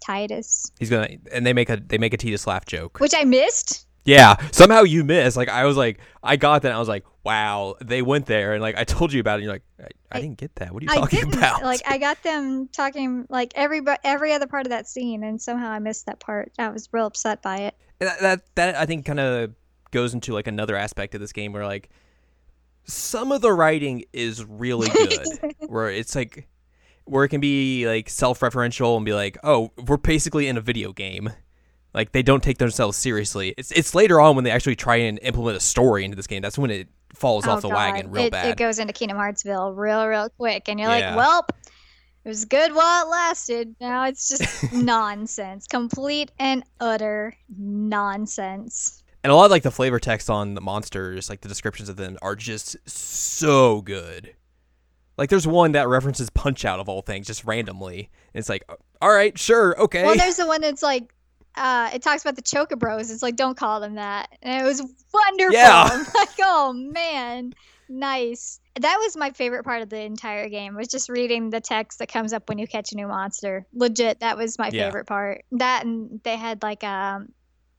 Tidus. 0.06 0.70
He's 0.78 0.90
gonna 0.90 1.08
and 1.32 1.46
they 1.46 1.54
make 1.54 1.70
a 1.70 1.78
they 1.78 1.96
make 1.96 2.12
a 2.12 2.18
Tidus 2.18 2.46
laugh 2.46 2.66
joke. 2.66 3.00
Which 3.00 3.14
I 3.16 3.24
missed. 3.24 3.86
Yeah. 4.08 4.36
Somehow 4.52 4.82
you 4.82 5.04
miss. 5.04 5.36
Like 5.36 5.48
I 5.48 5.64
was 5.64 5.76
like 5.76 6.00
I 6.22 6.36
got 6.36 6.62
that 6.62 6.68
and 6.68 6.76
I 6.76 6.78
was 6.78 6.88
like, 6.88 7.04
wow, 7.24 7.76
they 7.84 8.00
went 8.00 8.26
there 8.26 8.54
and 8.54 8.62
like 8.62 8.76
I 8.76 8.84
told 8.84 9.12
you 9.12 9.20
about 9.20 9.34
it 9.34 9.34
and 9.36 9.44
you're 9.44 9.52
like, 9.52 9.62
I, 9.78 9.84
I 9.84 10.18
I- 10.18 10.20
didn't 10.22 10.38
get 10.38 10.54
that. 10.56 10.72
What 10.72 10.82
are 10.82 10.86
you 10.86 10.92
I 10.92 10.96
talking 10.96 11.34
about? 11.34 11.62
Like, 11.62 11.82
I 11.86 11.98
got 11.98 12.22
them 12.22 12.68
talking 12.68 13.26
like 13.28 13.52
every, 13.54 13.82
every 14.04 14.32
other 14.32 14.46
part 14.46 14.64
of 14.66 14.70
that 14.70 14.88
scene, 14.88 15.22
and 15.22 15.40
somehow 15.40 15.70
I 15.70 15.78
missed 15.78 16.06
that 16.06 16.20
part. 16.20 16.52
I 16.58 16.68
was 16.70 16.88
real 16.92 17.06
upset 17.06 17.42
by 17.42 17.58
it. 17.58 17.74
That, 17.98 18.20
that 18.20 18.54
that 18.54 18.74
I 18.76 18.86
think 18.86 19.04
kind 19.04 19.20
of 19.20 19.52
goes 19.90 20.14
into 20.14 20.32
like 20.32 20.46
another 20.46 20.76
aspect 20.76 21.14
of 21.14 21.20
this 21.20 21.32
game 21.32 21.52
where 21.52 21.66
like 21.66 21.90
some 22.84 23.32
of 23.32 23.42
the 23.42 23.52
writing 23.52 24.04
is 24.12 24.44
really 24.44 24.88
good 24.92 25.54
where 25.68 25.90
it's 25.90 26.14
like 26.14 26.48
where 27.04 27.24
it 27.24 27.28
can 27.28 27.40
be 27.40 27.86
like 27.86 28.08
self-referential 28.08 28.96
and 28.96 29.04
be 29.04 29.12
like 29.14 29.36
oh 29.44 29.70
we're 29.86 29.96
basically 29.96 30.46
in 30.46 30.56
a 30.56 30.60
video 30.60 30.92
game 30.92 31.30
like 31.98 32.12
they 32.12 32.22
don't 32.22 32.42
take 32.42 32.56
themselves 32.58 32.96
seriously 32.96 33.54
it's 33.58 33.70
it's 33.72 33.94
later 33.94 34.20
on 34.20 34.34
when 34.36 34.44
they 34.44 34.50
actually 34.50 34.76
try 34.76 34.96
and 34.96 35.18
implement 35.22 35.56
a 35.56 35.60
story 35.60 36.04
into 36.04 36.16
this 36.16 36.26
game 36.26 36.40
that's 36.40 36.56
when 36.56 36.70
it 36.70 36.88
falls 37.14 37.46
Oh, 37.46 37.50
off 37.52 37.60
the 37.62 37.68
wagon 37.68 38.10
real 38.10 38.24
it, 38.24 38.32
bad 38.32 38.46
It 38.46 38.56
goes 38.56 38.78
into 38.78 38.92
Kingdom 38.92 39.18
Heartsville 39.18 39.76
real, 39.76 40.06
real 40.06 40.28
quick, 40.38 40.68
and 40.68 40.78
you're 40.80 40.88
Yeah. 40.90 41.14
like, 41.14 41.16
"Well, 41.16 41.46
It 42.24 42.28
was 42.28 42.44
good 42.44 42.74
while 42.74 43.06
it 43.06 43.08
lasted. 43.10 43.74
Now 43.80 44.04
it's 44.04 44.28
just 44.28 44.72
nonsense. 44.72 45.66
Complete 45.66 46.30
and 46.38 46.62
utter 46.80 47.34
nonsense. 47.92 49.02
And 49.24 49.32
a 49.32 49.34
lot 49.34 49.46
of 49.46 49.50
like 49.50 49.62
the 49.62 49.70
flavor 49.70 49.98
text 49.98 50.30
on 50.30 50.54
the 50.54 50.60
monsters, 50.60 51.28
like 51.28 51.40
the 51.40 51.48
descriptions 51.48 51.88
of 51.88 51.96
them, 51.96 52.16
are 52.22 52.36
just 52.36 52.76
so 52.88 53.80
good. 53.82 54.34
Like 55.16 55.30
there's 55.30 55.46
one 55.46 55.72
that 55.72 55.88
references 55.88 56.30
Punch 56.30 56.64
Out 56.64 56.78
of 56.78 56.88
all 56.88 57.02
things, 57.02 57.26
just 57.26 57.44
randomly. 57.44 58.10
And 58.32 58.38
it's 58.40 58.48
like, 58.48 58.62
all 59.02 59.10
right, 59.12 59.36
sure, 59.38 59.78
okay. 59.80 60.04
Well, 60.04 60.16
there's 60.16 60.36
the 60.36 60.46
one 60.46 60.60
that's 60.60 60.82
like, 60.82 61.12
uh, 61.56 61.90
it 61.92 62.02
talks 62.02 62.22
about 62.22 62.36
the 62.36 62.42
Chocobros. 62.42 63.10
It's 63.12 63.22
like, 63.22 63.36
don't 63.36 63.56
call 63.56 63.80
them 63.80 63.94
that. 63.96 64.28
And 64.42 64.60
it 64.60 64.64
was 64.64 64.80
wonderful. 65.12 65.52
Yeah. 65.52 65.88
I'm 65.92 66.04
like, 66.14 66.28
oh 66.40 66.72
man, 66.72 67.52
nice. 67.88 68.60
That 68.80 68.96
was 68.98 69.16
my 69.16 69.30
favorite 69.30 69.64
part 69.64 69.82
of 69.82 69.88
the 69.88 70.00
entire 70.00 70.48
game. 70.48 70.76
Was 70.76 70.88
just 70.88 71.08
reading 71.08 71.50
the 71.50 71.60
text 71.60 71.98
that 71.98 72.08
comes 72.12 72.32
up 72.32 72.48
when 72.48 72.58
you 72.58 72.66
catch 72.68 72.92
a 72.92 72.96
new 72.96 73.08
monster. 73.08 73.66
Legit, 73.72 74.20
that 74.20 74.36
was 74.36 74.58
my 74.58 74.70
Yeah. 74.72 74.84
favorite 74.86 75.06
part. 75.06 75.44
That 75.52 75.84
and 75.84 76.20
they 76.22 76.36
had 76.36 76.62
like 76.62 76.84
um, 76.84 77.32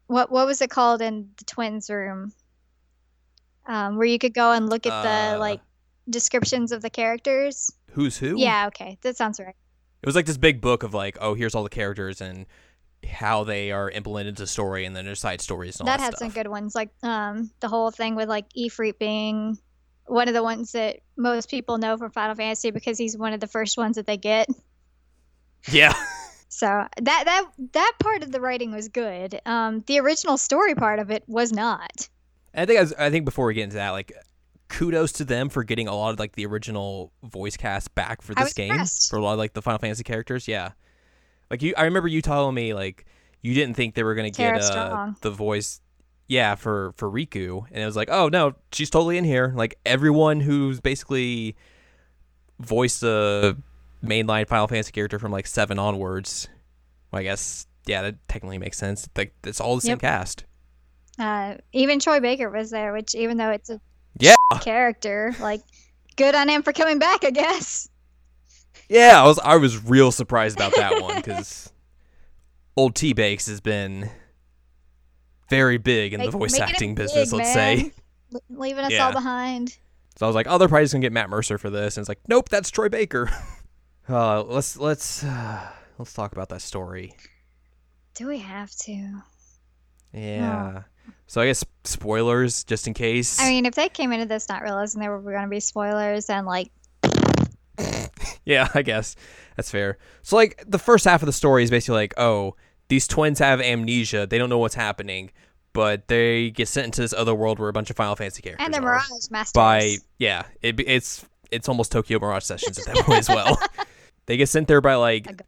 what 0.07 0.29
what 0.31 0.45
was 0.45 0.61
it 0.61 0.69
called 0.69 1.01
in 1.01 1.29
the 1.37 1.45
twins 1.45 1.89
room? 1.89 2.33
Um, 3.65 3.97
where 3.97 4.07
you 4.07 4.17
could 4.19 4.33
go 4.33 4.51
and 4.51 4.67
look 4.69 4.85
at 4.87 5.03
the 5.03 5.35
Uh, 5.35 5.39
like 5.39 5.61
descriptions 6.09 6.71
of 6.71 6.81
the 6.81 6.89
characters. 6.89 7.71
Who's 7.91 8.17
who? 8.17 8.39
Yeah, 8.39 8.67
okay, 8.67 8.97
that 9.03 9.15
sounds 9.15 9.39
right. 9.39 9.55
It 10.01 10.05
was 10.05 10.15
like 10.15 10.25
this 10.25 10.37
big 10.37 10.59
book 10.61 10.83
of 10.83 10.93
like, 10.93 11.17
oh, 11.21 11.33
here's 11.33 11.53
all 11.53 11.63
the 11.63 11.69
characters 11.69 12.19
and 12.21 12.45
how 13.07 13.43
they 13.43 13.71
are 13.71 13.89
implemented 13.89 14.29
into 14.29 14.47
story 14.47 14.85
and 14.85 14.95
then 14.95 15.05
there's 15.05 15.19
side 15.19 15.41
stories 15.41 15.79
and 15.79 15.87
all 15.87 15.93
that 15.93 15.99
that, 15.99 16.03
had 16.03 16.15
stuff. 16.15 16.33
some 16.33 16.43
good 16.43 16.49
ones 16.49 16.75
like 16.75 16.89
um 17.03 17.49
the 17.59 17.67
whole 17.67 17.91
thing 17.91 18.15
with 18.15 18.27
like 18.27 18.45
Ifrit 18.53 18.99
being 18.99 19.57
one 20.05 20.27
of 20.27 20.33
the 20.33 20.43
ones 20.43 20.71
that 20.71 20.97
most 21.17 21.49
people 21.49 21.77
know 21.77 21.97
from 21.97 22.11
Final 22.11 22.35
Fantasy 22.35 22.71
because 22.71 22.97
he's 22.97 23.17
one 23.17 23.33
of 23.33 23.39
the 23.39 23.47
first 23.47 23.77
ones 23.77 23.95
that 23.95 24.05
they 24.05 24.17
get. 24.17 24.47
Yeah. 25.71 25.93
So 26.51 26.65
that 26.65 27.23
that 27.25 27.45
that 27.73 27.93
part 27.99 28.23
of 28.23 28.31
the 28.31 28.41
writing 28.41 28.71
was 28.71 28.89
good. 28.89 29.39
Um, 29.45 29.83
the 29.85 29.99
original 29.99 30.35
story 30.35 30.73
part 30.73 30.97
of 30.97 31.11
it 31.11 31.23
was 31.27 31.53
not. 31.53 32.09
I 32.55 32.65
think 32.65 32.79
I, 32.79 32.81
was, 32.81 32.93
I 32.93 33.11
think 33.11 33.23
before 33.23 33.45
we 33.45 33.53
get 33.53 33.65
into 33.65 33.75
that, 33.75 33.91
like 33.91 34.11
kudos 34.67 35.11
to 35.13 35.25
them 35.25 35.49
for 35.49 35.63
getting 35.63 35.87
a 35.87 35.95
lot 35.95 36.11
of 36.11 36.19
like 36.19 36.33
the 36.33 36.47
original 36.47 37.13
voice 37.23 37.55
cast 37.55 37.93
back 37.93 38.23
for 38.23 38.33
this 38.33 38.53
game 38.53 38.71
impressed. 38.71 39.11
for 39.11 39.17
a 39.17 39.21
lot 39.21 39.33
of 39.33 39.37
like 39.37 39.53
the 39.53 39.61
Final 39.61 39.77
Fantasy 39.77 40.03
characters. 40.03 40.47
Yeah, 40.47 40.71
like 41.49 41.61
you, 41.61 41.73
I 41.77 41.83
remember 41.83 42.07
you 42.07 42.21
telling 42.21 42.55
me 42.55 42.73
like 42.73 43.05
you 43.41 43.53
didn't 43.53 43.75
think 43.75 43.95
they 43.95 44.03
were 44.03 44.15
gonna 44.15 44.31
Tara 44.31 44.57
get 44.59 44.61
uh, 44.63 45.11
the 45.21 45.31
voice. 45.31 45.81
Yeah, 46.27 46.53
for 46.55 46.93
for 46.95 47.09
Rikku, 47.09 47.65
and 47.71 47.81
it 47.81 47.85
was 47.85 47.95
like, 47.95 48.09
oh 48.11 48.29
no, 48.29 48.53
she's 48.71 48.89
totally 48.91 49.17
in 49.17 49.23
here. 49.23 49.51
Like 49.55 49.75
everyone 49.85 50.41
who's 50.41 50.79
basically 50.79 51.55
voiced 52.59 53.03
a 53.03 53.57
mainline 54.03 54.47
Final 54.47 54.67
Fantasy 54.67 54.91
character 54.91 55.19
from 55.19 55.31
like 55.31 55.47
seven 55.47 55.79
onwards. 55.79 56.47
Well, 57.11 57.21
I 57.21 57.23
guess 57.23 57.67
yeah, 57.85 58.01
that 58.03 58.27
technically 58.27 58.57
makes 58.57 58.77
sense. 58.77 59.09
Like 59.15 59.33
it's 59.43 59.59
all 59.59 59.75
the 59.75 59.81
same 59.81 59.97
Yep. 59.97 59.99
cast. 59.99 60.45
Uh, 61.17 61.55
even 61.73 61.99
Troy 61.99 62.19
Baker 62.19 62.49
was 62.49 62.69
there, 62.69 62.93
which 62.93 63.15
even 63.15 63.37
though 63.37 63.49
it's 63.51 63.69
a 63.69 63.81
Yeah. 64.19 64.35
character, 64.61 65.35
like 65.39 65.61
good 66.15 66.35
on 66.35 66.49
him 66.49 66.63
for 66.63 66.73
coming 66.73 66.99
back, 66.99 67.23
I 67.25 67.31
guess. 67.31 67.88
Yeah, 68.89 69.21
I 69.23 69.27
was 69.27 69.39
I 69.39 69.57
was 69.57 69.83
real 69.83 70.11
surprised 70.11 70.57
about 70.57 70.75
that 70.75 71.01
one 71.01 71.15
because 71.15 71.71
old 72.75 72.95
T 72.95 73.13
Bakes 73.13 73.45
has 73.47 73.61
been 73.61 74.09
very 75.49 75.77
big 75.77 76.13
in 76.13 76.21
the 76.21 76.31
voice 76.31 76.53
making 76.53 76.63
it 76.67 76.71
acting 76.71 76.95
big, 76.95 77.05
business. 77.05 77.31
Let's 77.31 77.55
man. 77.55 77.77
say. 77.77 77.91
Le- 78.31 78.41
leaving 78.49 78.85
us 78.85 78.91
Yeah. 78.91 79.07
all 79.07 79.13
behind. 79.13 79.77
So 80.17 80.25
I 80.25 80.29
was 80.29 80.35
like, 80.35 80.47
oh, 80.49 80.57
they're 80.57 80.67
probably 80.67 80.83
just 80.83 80.93
gonna 80.93 81.01
get 81.01 81.13
Matt 81.13 81.29
Mercer 81.29 81.57
for 81.57 81.69
this, 81.69 81.97
and 81.97 82.01
it's 82.03 82.09
like, 82.09 82.19
nope, 82.27 82.49
that's 82.49 82.69
Troy 82.69 82.89
Baker. 82.89 83.29
uh, 84.09 84.43
let's 84.43 84.75
let's 84.77 85.23
uh, 85.23 85.67
let's 85.97 86.13
talk 86.13 86.31
about 86.31 86.49
that 86.49 86.61
story. 86.61 87.13
Do 88.15 88.27
we 88.27 88.39
have 88.39 88.71
to? 88.81 89.21
Yeah. 90.13 90.83
So 91.27 91.41
I 91.41 91.45
guess 91.45 91.63
spoilers, 91.83 92.63
just 92.63 92.87
in 92.87 92.93
case. 92.93 93.39
I 93.39 93.49
mean, 93.49 93.65
if 93.65 93.75
they 93.75 93.87
came 93.87 94.11
into 94.11 94.25
this 94.25 94.49
not 94.49 94.61
realizing 94.63 94.99
there 94.99 95.11
were 95.11 95.31
going 95.31 95.43
to 95.43 95.47
be 95.49 95.59
spoilers 95.59 96.29
and 96.29 96.45
like 96.45 96.71
Yeah, 98.49 98.67
I 98.73 98.81
guess 98.81 99.15
that's 99.55 99.69
fair. 99.71 99.97
So 100.23 100.35
like 100.35 100.63
the 100.67 100.79
first 100.79 101.05
half 101.05 101.21
of 101.21 101.27
the 101.27 101.33
story 101.33 101.63
is 101.63 101.69
basically 101.69 101.95
like, 101.95 102.13
oh, 102.17 102.55
these 102.87 103.07
twins 103.07 103.39
have 103.39 103.61
amnesia. 103.61 104.25
They 104.27 104.37
don't 104.37 104.49
know 104.49 104.57
what's 104.57 104.75
happening, 104.75 105.31
but 105.73 106.07
they 106.07 106.49
get 106.49 106.67
sent 106.67 106.85
into 106.85 107.01
this 107.01 107.13
other 107.13 107.35
world 107.35 107.59
where 107.59 107.69
a 107.69 107.73
bunch 107.73 107.89
of 107.89 107.95
Final 107.95 108.15
Fantasy 108.15 108.41
characters 108.41 108.65
and 108.65 108.73
the. 108.73 108.81
Mirage 108.81 109.29
Masters. 109.29 109.53
by 109.53 109.97
yeah, 110.17 110.43
it, 110.61 110.79
it's 110.79 111.25
it's 111.51 111.69
almost 111.69 111.91
Tokyo 111.91 112.19
Mirage 112.19 112.43
Sessions 112.43 112.79
at 112.79 112.85
that 112.85 113.05
point 113.05 113.19
as 113.19 113.29
well. 113.29 113.57
They 114.25 114.37
get 114.37 114.47
sent 114.47 114.67
there 114.67 114.79
by 114.79 114.93
like 114.93 115.41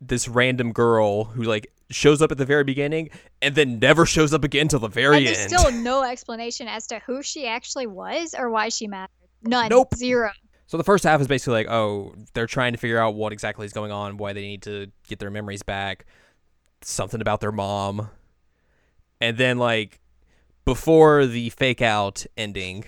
this 0.00 0.28
random 0.28 0.70
girl 0.70 1.24
who 1.24 1.42
like 1.42 1.72
shows 1.90 2.22
up 2.22 2.30
at 2.30 2.38
the 2.38 2.44
very 2.44 2.62
beginning 2.62 3.10
and 3.42 3.56
then 3.56 3.80
never 3.80 4.06
shows 4.06 4.32
up 4.32 4.44
again 4.44 4.68
till 4.68 4.78
the 4.78 4.86
very 4.86 5.16
And 5.16 5.26
there's 5.26 5.38
end. 5.40 5.50
still 5.50 5.72
no 5.72 6.04
explanation 6.04 6.68
as 6.68 6.86
to 6.86 7.00
who 7.00 7.20
she 7.20 7.48
actually 7.48 7.88
was 7.88 8.36
or 8.38 8.48
why 8.48 8.68
she 8.68 8.86
mattered. 8.86 9.10
None. 9.42 9.70
Nope. 9.70 9.92
Zero. 9.96 10.30
So 10.68 10.76
the 10.76 10.84
first 10.84 11.02
half 11.02 11.18
is 11.20 11.26
basically 11.26 11.54
like, 11.54 11.70
oh, 11.70 12.14
they're 12.34 12.46
trying 12.46 12.72
to 12.72 12.78
figure 12.78 12.98
out 12.98 13.14
what 13.14 13.32
exactly 13.32 13.64
is 13.64 13.72
going 13.72 13.90
on, 13.90 14.18
why 14.18 14.34
they 14.34 14.42
need 14.42 14.62
to 14.62 14.88
get 15.08 15.18
their 15.18 15.30
memories 15.30 15.62
back, 15.62 16.04
something 16.82 17.22
about 17.22 17.40
their 17.40 17.50
mom. 17.50 18.10
And 19.18 19.38
then 19.38 19.56
like 19.56 19.98
before 20.66 21.24
the 21.24 21.48
fake 21.48 21.80
out 21.80 22.26
ending, 22.36 22.84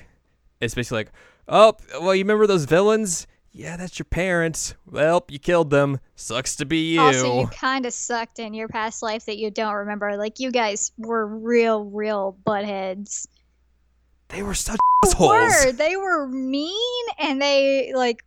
it's 0.61 0.75
basically 0.75 0.99
like, 0.99 1.13
oh, 1.49 1.73
well, 2.03 2.15
you 2.15 2.23
remember 2.23 2.47
those 2.47 2.67
villains? 2.67 3.27
Yeah, 3.51 3.79
that's 3.79 3.99
your 3.99 4.05
parents. 4.05 4.75
Well, 4.85 5.25
you 5.29 5.39
killed 5.39 5.71
them. 5.71 6.01
Sucks 6.17 6.57
to 6.57 6.67
be 6.67 6.93
you. 6.93 7.01
Also, 7.01 7.41
you 7.41 7.47
kind 7.47 7.87
of 7.87 7.95
sucked 7.95 8.39
in 8.39 8.53
your 8.53 8.69
past 8.69 9.03
life 9.03 9.25
that 9.25 9.39
you 9.39 9.51
don't 9.51 9.75
remember. 9.75 10.19
Like 10.19 10.39
you 10.39 10.51
guys 10.51 10.93
were 10.99 11.27
real, 11.27 11.85
real 11.85 12.37
buttheads. 12.47 13.27
They 14.31 14.43
were 14.43 14.55
such 14.55 14.79
They 15.03 15.09
assholes. 15.11 15.65
were. 15.67 15.73
They 15.73 15.97
were 15.97 16.27
mean, 16.29 17.07
and 17.19 17.41
they 17.41 17.93
like 17.95 18.23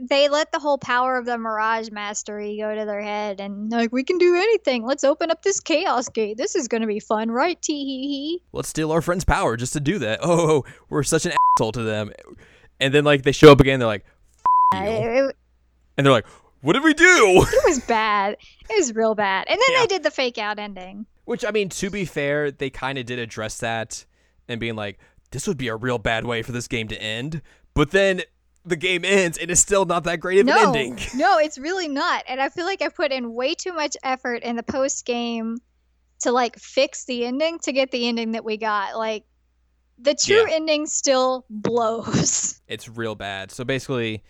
they 0.00 0.28
let 0.28 0.52
the 0.52 0.60
whole 0.60 0.78
power 0.78 1.16
of 1.18 1.26
the 1.26 1.36
Mirage 1.36 1.90
Mastery 1.90 2.56
go 2.60 2.72
to 2.74 2.84
their 2.84 3.02
head, 3.02 3.40
and 3.40 3.70
like 3.70 3.92
we 3.92 4.04
can 4.04 4.18
do 4.18 4.34
anything. 4.36 4.84
Let's 4.84 5.02
open 5.04 5.30
up 5.30 5.42
this 5.42 5.58
Chaos 5.60 6.08
Gate. 6.08 6.36
This 6.36 6.54
is 6.54 6.68
gonna 6.68 6.86
be 6.86 7.00
fun, 7.00 7.30
right? 7.30 7.60
Tee 7.60 7.84
hee 7.84 8.02
hee. 8.08 8.42
Let's 8.52 8.68
steal 8.68 8.92
our 8.92 9.02
friend's 9.02 9.24
power 9.24 9.56
just 9.56 9.72
to 9.72 9.80
do 9.80 9.98
that. 9.98 10.20
Oh, 10.22 10.30
oh, 10.30 10.50
oh, 10.50 10.64
we're 10.88 11.02
such 11.02 11.26
an 11.26 11.32
asshole 11.58 11.72
to 11.72 11.82
them. 11.82 12.12
And 12.80 12.94
then 12.94 13.04
like 13.04 13.22
they 13.22 13.32
show 13.32 13.50
up 13.50 13.60
again, 13.60 13.80
they're 13.80 13.88
like, 13.88 14.04
you. 14.74 14.80
It, 14.80 15.24
it- 15.30 15.36
and 15.96 16.06
they're 16.06 16.12
like, 16.12 16.28
what 16.60 16.74
did 16.74 16.84
we 16.84 16.94
do? 16.94 17.04
it 17.48 17.64
was 17.68 17.80
bad. 17.80 18.36
It 18.70 18.76
was 18.78 18.94
real 18.94 19.16
bad. 19.16 19.48
And 19.48 19.58
then 19.58 19.74
Yeah. 19.74 19.80
they 19.80 19.86
did 19.88 20.04
the 20.04 20.12
fake 20.12 20.38
out 20.38 20.60
ending. 20.60 21.06
Which 21.24 21.44
I 21.44 21.50
mean, 21.50 21.70
to 21.70 21.90
be 21.90 22.04
fair, 22.04 22.52
they 22.52 22.70
kind 22.70 22.98
of 22.98 23.04
did 23.06 23.18
address 23.18 23.58
that 23.58 24.06
and 24.48 24.58
being 24.60 24.76
like, 24.76 24.98
this 25.30 25.46
would 25.46 25.58
be 25.58 25.68
a 25.68 25.76
real 25.76 25.98
bad 25.98 26.24
way 26.24 26.42
for 26.42 26.52
this 26.52 26.68
game 26.68 26.88
to 26.88 27.00
end. 27.00 27.42
But 27.74 27.90
then 27.90 28.22
the 28.64 28.76
game 28.76 29.04
ends 29.04 29.38
and 29.38 29.50
it's 29.50 29.60
still 29.60 29.84
not 29.86 30.04
that 30.04 30.20
great 30.20 30.40
of 30.40 30.46
no, 30.46 30.58
an 30.70 30.76
ending. 30.76 30.98
no, 31.14 31.38
it's 31.38 31.58
really 31.58 31.88
not. 31.88 32.24
And 32.28 32.40
I 32.40 32.48
feel 32.48 32.64
like 32.64 32.82
I 32.82 32.88
put 32.88 33.12
in 33.12 33.32
way 33.34 33.54
too 33.54 33.72
much 33.72 33.96
effort 34.02 34.42
in 34.42 34.56
the 34.56 34.62
post 34.62 35.06
game 35.06 35.58
to 36.20 36.32
like 36.32 36.58
fix 36.58 37.04
the 37.04 37.24
ending 37.24 37.58
to 37.60 37.72
get 37.72 37.90
the 37.90 38.08
ending 38.08 38.32
that 38.32 38.44
we 38.44 38.56
got. 38.56 38.96
Like 38.96 39.24
the 39.98 40.14
true 40.14 40.48
Yeah. 40.48 40.56
ending 40.56 40.86
still 40.86 41.44
blows. 41.50 42.54
It's 42.68 42.86
real 42.86 43.14
bad. 43.14 43.50
So 43.50 43.64
basically, 43.64 44.22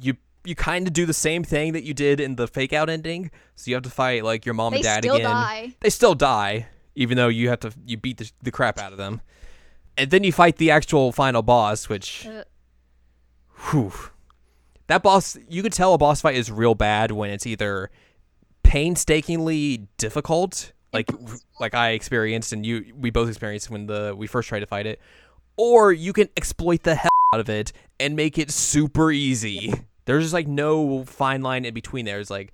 you 0.00 0.16
you 0.44 0.54
kind 0.54 0.86
of 0.86 0.92
do 0.92 1.06
the 1.06 1.12
same 1.12 1.42
thing 1.42 1.72
that 1.72 1.82
you 1.82 1.92
did 1.92 2.20
in 2.20 2.36
the 2.36 2.46
fake 2.46 2.72
out 2.72 2.88
ending. 2.88 3.30
So 3.56 3.68
you 3.68 3.74
have 3.74 3.82
to 3.82 3.90
fight 3.90 4.22
like 4.24 4.46
your 4.46 4.54
mom 4.54 4.70
they 4.72 4.76
and 4.76 4.84
dad 4.84 5.02
still 5.02 5.16
again. 5.16 5.30
die. 5.30 5.74
They 5.80 5.90
still 5.90 6.14
die, 6.14 6.68
even 6.94 7.16
though 7.16 7.26
you 7.28 7.48
have 7.48 7.60
to 7.60 7.72
you 7.84 7.96
beat 7.96 8.18
the, 8.18 8.30
the 8.42 8.52
crap 8.52 8.78
out 8.78 8.92
of 8.92 8.98
them. 8.98 9.20
And 10.00 10.10
then 10.10 10.24
you 10.24 10.32
fight 10.32 10.56
the 10.56 10.70
actual 10.70 11.12
final 11.12 11.42
boss, 11.42 11.88
which 11.88 12.26
Uh, 12.26 12.44
Whew. 13.70 13.92
That 14.86 15.02
boss, 15.02 15.36
you 15.48 15.62
could 15.62 15.74
tell 15.74 15.92
a 15.94 15.98
boss 15.98 16.22
fight 16.22 16.34
is 16.36 16.50
real 16.50 16.74
bad 16.74 17.12
when 17.12 17.30
it's 17.30 17.46
either 17.46 17.90
painstakingly 18.62 19.88
difficult, 19.98 20.72
like 20.92 21.08
like 21.60 21.74
I 21.74 21.90
experienced 21.90 22.52
and 22.52 22.64
you 22.64 22.94
we 22.96 23.10
both 23.10 23.28
experienced 23.28 23.70
when 23.70 23.86
the 23.86 24.14
we 24.16 24.26
first 24.26 24.48
tried 24.48 24.60
to 24.60 24.66
fight 24.66 24.86
it, 24.86 24.98
or 25.56 25.92
you 25.92 26.12
can 26.12 26.28
exploit 26.36 26.82
the 26.82 26.94
hell 26.94 27.10
out 27.34 27.40
of 27.40 27.48
it 27.48 27.72
and 28.00 28.16
make 28.16 28.38
it 28.38 28.50
super 28.50 29.12
easy. 29.12 29.72
There's 30.06 30.24
just 30.24 30.34
like 30.34 30.48
no 30.48 31.04
fine 31.04 31.42
line 31.42 31.64
in 31.66 31.74
between 31.74 32.06
there. 32.06 32.18
It's 32.18 32.30
like 32.30 32.52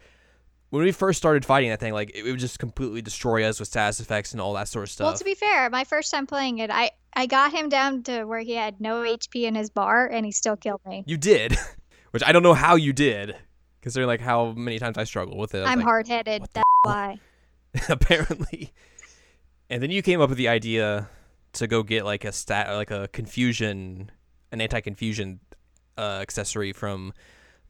when 0.71 0.83
we 0.83 0.93
first 0.93 1.19
started 1.19 1.45
fighting 1.45 1.71
that 1.71 1.81
thing, 1.81 1.93
like 1.93 2.13
it, 2.15 2.23
would 2.25 2.39
just 2.39 2.59
completely 2.59 3.03
destroy 3.03 3.45
us 3.45 3.59
with 3.61 3.69
status 3.69 4.01
effects 4.01 4.33
and 4.33 4.41
all 4.41 4.55
that 4.55 4.69
sort 4.69 4.85
of 4.85 4.91
stuff. 4.91 5.05
Well, 5.07 5.17
to 5.17 5.25
be 5.25 5.35
fair, 5.35 5.71
my 5.71 5.85
first 5.85 6.11
time 6.11 6.27
playing 6.27 6.59
it, 6.59 6.71
I 6.71 6.91
I 7.15 7.27
got 7.27 7.53
him 7.53 7.69
down 7.69 8.03
to 8.05 8.25
where 8.25 8.41
he 8.41 8.55
had 8.55 8.81
no 8.81 9.03
HP 9.03 9.45
in 9.45 9.55
his 9.55 9.71
bar, 9.71 10.07
and 10.07 10.27
he 10.27 10.33
still 10.33 10.57
killed 10.57 10.81
me. 10.87 11.05
you 11.07 11.17
did, 11.17 11.57
which 12.11 12.23
I 12.25 12.33
don't 12.33 12.43
know 12.43 12.55
how 12.55 12.77
you 12.77 12.93
did, 12.93 13.37
considering 13.81 14.09
like 14.09 14.21
how 14.21 14.53
many 14.53 14.79
times 14.79 14.99
I 14.99 15.05
struggle 15.05 15.37
with 15.39 15.55
it. 15.55 15.65
I'm 15.65 15.79
like, 15.79 15.85
hard 15.87 16.09
headed. 16.09 16.43
That's 16.53 16.65
why. 16.83 17.21
apparently. 17.89 18.73
And 19.71 19.83
then 19.83 19.91
you 19.91 20.03
came 20.03 20.21
up 20.21 20.29
with 20.29 20.39
the 20.39 20.49
idea 20.49 21.09
to 21.55 21.67
go 21.67 21.83
get 21.83 22.05
like 22.05 22.25
a 22.25 22.33
stat, 22.33 22.69
like 22.75 22.91
a 22.91 23.09
confusion, 23.09 24.11
an 24.53 24.61
anti-confusion 24.61 25.41
uh, 25.99 26.19
accessory 26.23 26.73
from 26.73 27.13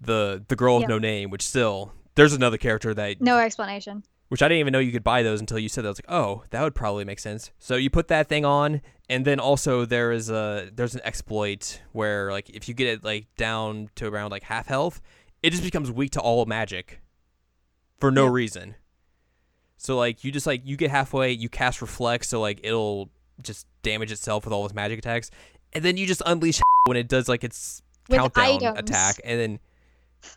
the 0.01 0.45
the 0.49 0.57
girl 0.57 0.75
Yep. 0.81 0.85
of 0.85 0.89
no 0.91 0.99
name, 0.99 1.31
which 1.31 1.43
still 1.43 1.93
there's 2.17 2.33
another 2.33 2.59
character 2.59 2.93
that 2.95 3.21
No 3.21 3.39
explanation. 3.39 4.03
which 4.29 4.43
I 4.43 4.49
didn't 4.49 4.61
even 4.61 4.73
know 4.73 4.81
you 4.81 4.91
could 4.93 5.05
buy 5.05 5.23
those 5.23 5.41
until 5.41 5.59
you 5.59 5.69
said 5.69 5.85
that. 5.85 5.89
I 5.89 5.91
was 5.91 5.99
like, 5.99 6.11
oh, 6.11 6.43
that 6.51 6.63
would 6.63 6.75
probably 6.75 7.05
make 7.05 7.21
sense. 7.21 7.51
So 7.61 7.77
you 7.77 7.89
put 7.91 8.09
that 8.09 8.29
thing 8.29 8.45
on, 8.45 8.83
and 9.09 9.25
then 9.25 9.39
also 9.39 9.85
there 9.85 10.11
is 10.11 10.29
a 10.31 10.69
there's 10.75 10.95
an 10.97 11.01
exploit 11.05 11.81
where 11.93 12.33
like 12.33 12.51
if 12.51 12.69
you 12.69 12.75
get 12.75 12.89
it 12.89 13.05
like 13.05 13.27
down 13.37 13.89
to 13.95 14.07
around 14.09 14.31
like 14.33 14.43
half 14.43 14.67
health, 14.67 15.01
it 15.43 15.51
just 15.51 15.63
becomes 15.63 15.91
weak 15.93 16.11
to 16.13 16.21
all 16.21 16.45
magic 16.47 17.01
for 18.01 18.11
no 18.11 18.27
reason. 18.27 18.75
So 19.77 19.97
like 19.97 20.25
you 20.25 20.33
just 20.33 20.47
like 20.47 20.63
you 20.65 20.77
get 20.77 20.91
halfway, 20.91 21.31
you 21.33 21.49
cast 21.49 21.81
reflect, 21.81 22.25
so 22.25 22.41
like 22.41 22.61
it'll 22.65 23.11
just 23.43 23.67
damage 23.83 24.11
itself 24.11 24.45
with 24.45 24.53
all 24.55 24.65
its 24.65 24.75
magic 24.75 24.99
attacks, 24.99 25.31
and 25.73 25.85
then 25.85 25.97
you 25.97 26.07
just 26.07 26.23
unleash 26.27 26.61
when 26.87 26.97
it 26.97 27.09
does 27.09 27.29
like 27.29 27.45
its 27.45 27.83
With 28.09 28.19
countdown 28.19 28.45
items. 28.57 28.79
attack, 28.79 29.21
and 29.23 29.39
then 29.39 29.61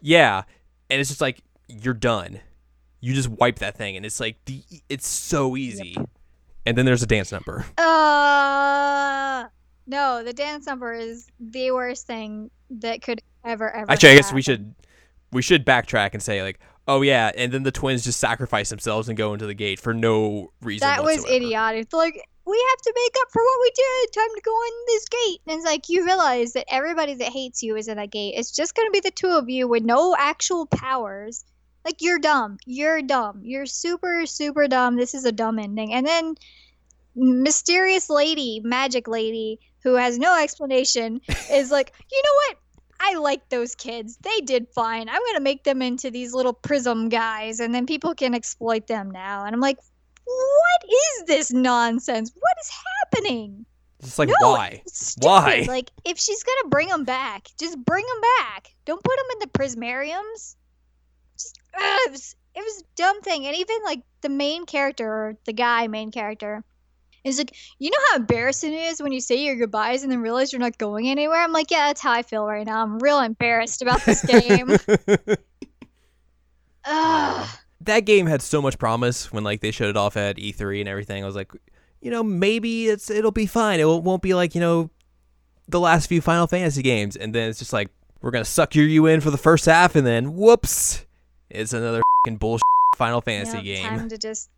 yeah, 0.01 0.43
and 0.89 0.99
it's 0.99 1.09
just 1.09 1.21
like 1.21 1.41
you're 1.69 1.93
done. 1.93 2.41
You 3.01 3.13
just 3.13 3.29
wipe 3.29 3.59
that 3.59 3.77
thing, 3.77 3.95
and 3.95 4.05
it's 4.05 4.19
like 4.19 4.43
the 4.45 4.61
it's 4.89 5.07
so 5.07 5.55
easy. 5.55 5.95
And 6.65 6.77
then 6.77 6.85
there's 6.85 7.01
a 7.01 7.07
dance 7.07 7.31
number. 7.31 7.65
Uh, 7.77 9.47
no, 9.87 10.23
the 10.23 10.33
dance 10.33 10.67
number 10.67 10.93
is 10.93 11.27
the 11.39 11.71
worst 11.71 12.05
thing 12.05 12.51
that 12.69 13.01
could 13.01 13.21
ever 13.45 13.71
ever. 13.71 13.89
Actually, 13.89 14.09
I 14.09 14.15
guess 14.15 14.33
we 14.33 14.41
should 14.41 14.75
we 15.31 15.41
should 15.41 15.65
backtrack 15.65 16.13
and 16.13 16.21
say 16.21 16.43
like, 16.43 16.59
oh 16.87 17.01
yeah, 17.01 17.31
and 17.37 17.51
then 17.51 17.63
the 17.63 17.71
twins 17.71 18.03
just 18.03 18.19
sacrifice 18.19 18.69
themselves 18.69 19.07
and 19.07 19.17
go 19.17 19.33
into 19.33 19.45
the 19.45 19.53
gate 19.53 19.79
for 19.79 19.93
no 19.93 20.51
reason. 20.61 20.87
That 20.87 21.03
was 21.03 21.25
idiotic. 21.25 21.93
Like, 21.93 22.21
we 22.45 22.65
have 22.69 22.81
to 22.81 22.93
make 22.95 23.15
up 23.21 23.27
for 23.31 23.41
what 23.41 23.59
we 23.61 23.71
did. 23.75 24.13
Time 24.13 24.35
to 24.35 24.41
go 24.41 24.51
in 24.51 24.71
this 24.87 25.05
gate. 25.07 25.41
And 25.47 25.57
it's 25.57 25.65
like, 25.65 25.87
you 25.87 26.03
realize 26.05 26.53
that 26.53 26.65
everybody 26.67 27.13
that 27.15 27.31
hates 27.31 27.61
you 27.61 27.75
is 27.75 27.87
in 27.87 27.97
that 27.97 28.11
gate. 28.11 28.33
It's 28.35 28.51
just 28.51 28.75
going 28.75 28.87
to 28.87 28.91
be 28.91 29.01
the 29.01 29.11
two 29.11 29.27
of 29.29 29.49
you 29.49 29.67
with 29.67 29.83
no 29.83 30.15
actual 30.17 30.65
powers. 30.65 31.45
Like, 31.85 32.01
you're 32.01 32.19
dumb. 32.19 32.57
You're 32.65 33.01
dumb. 33.01 33.41
You're 33.43 33.65
super, 33.65 34.25
super 34.25 34.67
dumb. 34.67 34.95
This 34.95 35.13
is 35.13 35.25
a 35.25 35.31
dumb 35.31 35.59
ending. 35.59 35.93
And 35.93 36.05
then, 36.05 36.35
mysterious 37.15 38.09
lady, 38.09 38.61
magic 38.63 39.07
lady, 39.07 39.59
who 39.83 39.95
has 39.95 40.17
no 40.17 40.37
explanation, 40.41 41.21
is 41.51 41.71
like, 41.71 41.93
you 42.11 42.21
know 42.23 42.33
what? 42.47 42.57
I 43.01 43.15
like 43.15 43.47
those 43.49 43.75
kids. 43.75 44.17
They 44.17 44.41
did 44.41 44.67
fine. 44.75 45.07
I'm 45.07 45.21
going 45.21 45.35
to 45.35 45.41
make 45.41 45.63
them 45.63 45.81
into 45.81 46.11
these 46.11 46.33
little 46.33 46.53
prism 46.53 47.07
guys, 47.07 47.59
and 47.61 47.73
then 47.73 47.85
people 47.85 48.13
can 48.13 48.35
exploit 48.35 48.87
them 48.87 49.09
now. 49.09 49.45
And 49.45 49.55
I'm 49.55 49.61
like, 49.61 49.77
what 50.25 50.83
is 50.89 51.25
this 51.25 51.51
nonsense? 51.51 52.31
What 52.37 52.57
is 52.61 52.71
happening? 53.13 53.65
It's 53.99 54.17
like 54.17 54.29
No, 54.29 54.51
why? 54.51 54.81
It's. 54.85 55.15
Why? 55.19 55.65
Like, 55.67 55.91
if 56.05 56.17
she's 56.17 56.43
gonna 56.43 56.69
bring 56.69 56.87
them 56.87 57.03
back, 57.03 57.47
just 57.59 57.77
bring 57.83 58.05
them 58.05 58.21
back. 58.37 58.73
Don't 58.85 59.03
put 59.03 59.15
them 59.17 59.25
in 59.33 59.39
the 59.39 59.47
prismariums. 59.47 60.55
Ugh, 61.75 61.99
it 62.07 62.11
was 62.11 62.35
it 62.55 62.61
was 62.61 62.81
a 62.81 62.85
dumb 62.95 63.21
thing. 63.21 63.45
And 63.45 63.55
even 63.55 63.77
like 63.85 64.01
the 64.21 64.29
main 64.29 64.65
character, 64.65 65.07
or 65.07 65.37
the 65.45 65.53
guy 65.53 65.87
main 65.87 66.11
character, 66.11 66.63
is 67.23 67.37
like, 67.37 67.55
you 67.79 67.89
know 67.91 67.97
how 68.09 68.17
embarrassing 68.17 68.73
it 68.73 68.91
is 68.91 69.01
when 69.01 69.11
you 69.11 69.21
say 69.21 69.43
your 69.43 69.55
goodbyes 69.55 70.03
and 70.03 70.11
then 70.11 70.21
realize 70.21 70.51
you're 70.51 70.59
not 70.59 70.77
going 70.77 71.09
anywhere. 71.09 71.41
I'm 71.41 71.51
like, 71.51 71.71
yeah, 71.71 71.87
that's 71.87 72.01
how 72.01 72.11
I 72.11 72.23
feel 72.23 72.45
right 72.45 72.65
now. 72.65 72.81
I'm 72.81 72.99
real 72.99 73.19
embarrassed 73.19 73.81
about 73.81 74.03
this 74.05 74.23
game. 74.25 74.77
Ugh. 76.85 77.49
that 77.81 77.99
game 78.01 78.25
had 78.25 78.41
so 78.41 78.61
much 78.61 78.79
promise 78.79 79.31
when 79.31 79.43
like 79.43 79.61
they 79.61 79.71
showed 79.71 79.89
it 79.89 79.97
off 79.97 80.17
at 80.17 80.37
E3 80.37 80.79
and 80.79 80.89
everything. 80.89 81.23
I 81.23 81.25
was 81.25 81.35
like, 81.35 81.51
you 82.01 82.09
know, 82.09 82.23
maybe 82.23 82.87
it's 82.87 83.09
it'll 83.09 83.31
be 83.31 83.45
fine. 83.45 83.79
It 83.79 83.85
won't 83.85 84.03
won't 84.03 84.21
be 84.21 84.33
like 84.33 84.55
you 84.55 84.61
know 84.61 84.89
the 85.67 85.79
last 85.79 86.07
few 86.07 86.21
Final 86.21 86.47
Fantasy 86.47 86.81
games, 86.81 87.15
and 87.15 87.35
then 87.35 87.49
it's 87.49 87.59
just 87.59 87.73
like 87.73 87.89
we're 88.21 88.31
gonna 88.31 88.45
suck 88.45 88.75
your 88.75 88.85
you 88.85 89.05
in 89.05 89.21
for 89.21 89.31
the 89.31 89.37
first 89.37 89.65
half, 89.65 89.95
and 89.95 90.07
then 90.07 90.33
whoops, 90.33 91.05
it's 91.49 91.73
another 91.73 92.01
fing 92.25 92.37
bullshit 92.37 92.63
Final 92.97 93.21
Fantasy 93.21 93.61
game. 93.61 93.87
Time 93.87 94.09
to 94.09 94.17
just 94.17 94.49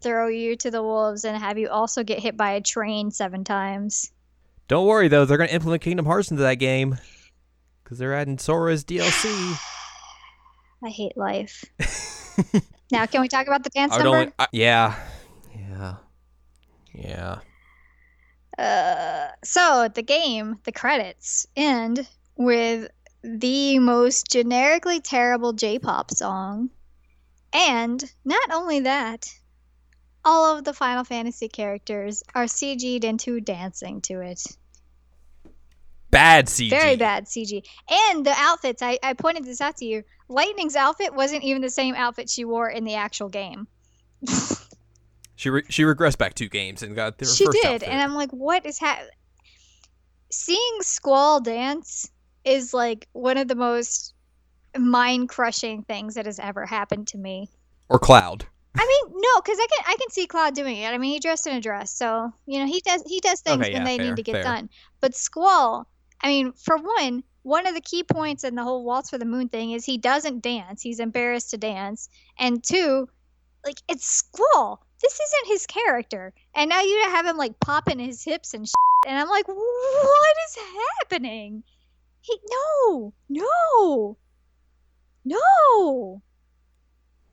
throw 0.00 0.28
you 0.28 0.56
to 0.56 0.70
the 0.70 0.82
wolves 0.82 1.24
and 1.24 1.36
have 1.36 1.58
you 1.58 1.68
also 1.68 2.04
get 2.04 2.18
hit 2.18 2.36
by 2.36 2.52
a 2.52 2.60
train 2.60 3.10
seven 3.10 3.44
times. 3.44 4.12
Don't 4.68 4.86
worry 4.86 5.08
though, 5.08 5.24
they're 5.24 5.38
gonna 5.38 5.50
implement 5.50 5.82
Kingdom 5.82 6.06
Hearts 6.06 6.30
into 6.30 6.42
that 6.42 6.56
game 6.56 6.98
because 7.82 7.98
they're 7.98 8.14
adding 8.14 8.38
Sora's 8.38 8.84
DLC. 8.84 9.58
I 10.84 10.90
hate 10.90 11.16
life. 11.16 11.64
now, 12.92 13.06
can 13.06 13.20
we 13.20 13.28
talk 13.28 13.46
about 13.46 13.64
the 13.64 13.70
dance 13.70 13.94
I 13.94 14.02
number? 14.02 14.32
I, 14.38 14.46
yeah, 14.52 14.94
yeah, 15.56 15.94
yeah. 16.92 17.38
Uh, 18.58 19.28
so 19.42 19.88
the 19.92 20.02
game, 20.02 20.58
the 20.64 20.72
credits 20.72 21.46
end 21.56 22.06
with 22.36 22.90
the 23.22 23.78
most 23.78 24.30
generically 24.30 25.00
terrible 25.00 25.52
J-pop 25.52 26.10
song, 26.10 26.70
and 27.52 28.02
not 28.24 28.50
only 28.52 28.80
that, 28.80 29.26
all 30.24 30.56
of 30.56 30.64
the 30.64 30.74
Final 30.74 31.04
Fantasy 31.04 31.48
characters 31.48 32.22
are 32.34 32.44
CG'd 32.44 33.04
into 33.04 33.40
dancing 33.40 34.00
to 34.02 34.20
it. 34.20 34.42
Bad 36.10 36.46
CG. 36.46 36.70
Very 36.70 36.96
bad 36.96 37.26
CG. 37.26 37.62
And 37.90 38.24
the 38.24 38.34
outfits, 38.34 38.82
I, 38.82 38.98
I 39.02 39.12
pointed 39.12 39.44
this 39.44 39.60
out 39.60 39.76
to 39.78 39.84
you. 39.84 40.04
Lightning's 40.28 40.76
outfit 40.76 41.14
wasn't 41.14 41.44
even 41.44 41.60
the 41.62 41.70
same 41.70 41.94
outfit 41.94 42.30
she 42.30 42.44
wore 42.44 42.68
in 42.68 42.84
the 42.84 42.94
actual 42.94 43.28
game. 43.28 43.66
She 45.38 45.50
re- 45.50 45.62
she 45.68 45.84
regressed 45.84 46.18
back 46.18 46.34
two 46.34 46.48
games 46.48 46.82
and 46.82 46.96
got 46.96 47.16
their 47.18 47.28
she 47.28 47.46
first 47.46 47.58
did, 47.62 47.64
outfit. 47.64 47.88
and 47.88 48.02
I'm 48.02 48.16
like, 48.16 48.32
what 48.32 48.66
is 48.66 48.80
happening? 48.80 49.12
Seeing 50.32 50.78
Squall 50.80 51.40
dance 51.40 52.10
is 52.48 52.72
like 52.74 53.06
one 53.12 53.36
of 53.38 53.48
the 53.48 53.54
most 53.54 54.14
mind 54.76 55.28
crushing 55.28 55.82
things 55.82 56.14
that 56.14 56.26
has 56.26 56.38
ever 56.38 56.66
happened 56.66 57.06
to 57.08 57.18
me. 57.18 57.48
or 57.88 57.98
Cloud. 57.98 58.46
I 58.76 58.86
mean, 58.86 59.14
no, 59.16 59.40
because 59.40 59.58
I 59.58 59.66
can 59.74 59.84
I 59.88 59.96
can 59.96 60.10
see 60.10 60.26
Cloud 60.26 60.54
doing 60.54 60.76
it. 60.76 60.86
I 60.92 60.98
mean, 60.98 61.12
he 61.12 61.18
dressed 61.20 61.46
in 61.46 61.56
a 61.56 61.60
dress, 61.60 61.90
so 61.90 62.32
you 62.46 62.60
know 62.60 62.66
he 62.66 62.80
does 62.80 63.02
he 63.06 63.18
does 63.20 63.40
things 63.40 63.60
Okay, 63.60 63.72
when 63.72 63.82
yeah, 63.82 63.88
they 63.88 63.96
fair, 63.96 64.06
need 64.06 64.16
to 64.16 64.22
get 64.22 64.32
fair. 64.34 64.42
done. 64.44 64.68
But 65.00 65.14
Squall, 65.14 65.86
I 66.20 66.28
mean, 66.28 66.52
for 66.52 66.76
one, 66.76 67.24
one 67.42 67.66
of 67.66 67.74
the 67.74 67.80
key 67.80 68.04
points 68.04 68.44
in 68.44 68.54
the 68.54 68.62
whole 68.62 68.84
waltz 68.84 69.10
for 69.10 69.18
the 69.18 69.24
moon 69.24 69.48
thing 69.48 69.72
is 69.72 69.84
he 69.84 69.98
doesn't 69.98 70.42
dance. 70.42 70.82
He's 70.82 71.00
embarrassed 71.00 71.50
to 71.50 71.56
dance, 71.56 72.08
and 72.38 72.62
two, 72.62 73.08
like 73.64 73.78
it's 73.88 74.06
Squall. 74.06 74.84
This 75.02 75.14
isn't 75.14 75.52
his 75.52 75.66
character, 75.66 76.32
and 76.54 76.68
now 76.68 76.82
you 76.82 77.00
have 77.06 77.26
him 77.26 77.36
like 77.36 77.58
popping 77.60 77.98
his 77.98 78.22
hips 78.22 78.54
and 78.54 78.66
shit, 78.66 79.08
and 79.10 79.18
I'm 79.18 79.28
like, 79.28 79.48
what 79.48 80.36
is 80.46 80.58
happening? 81.00 81.64
He 82.20 82.38
no, 82.50 83.12
no, 83.28 84.16
no. 85.24 86.22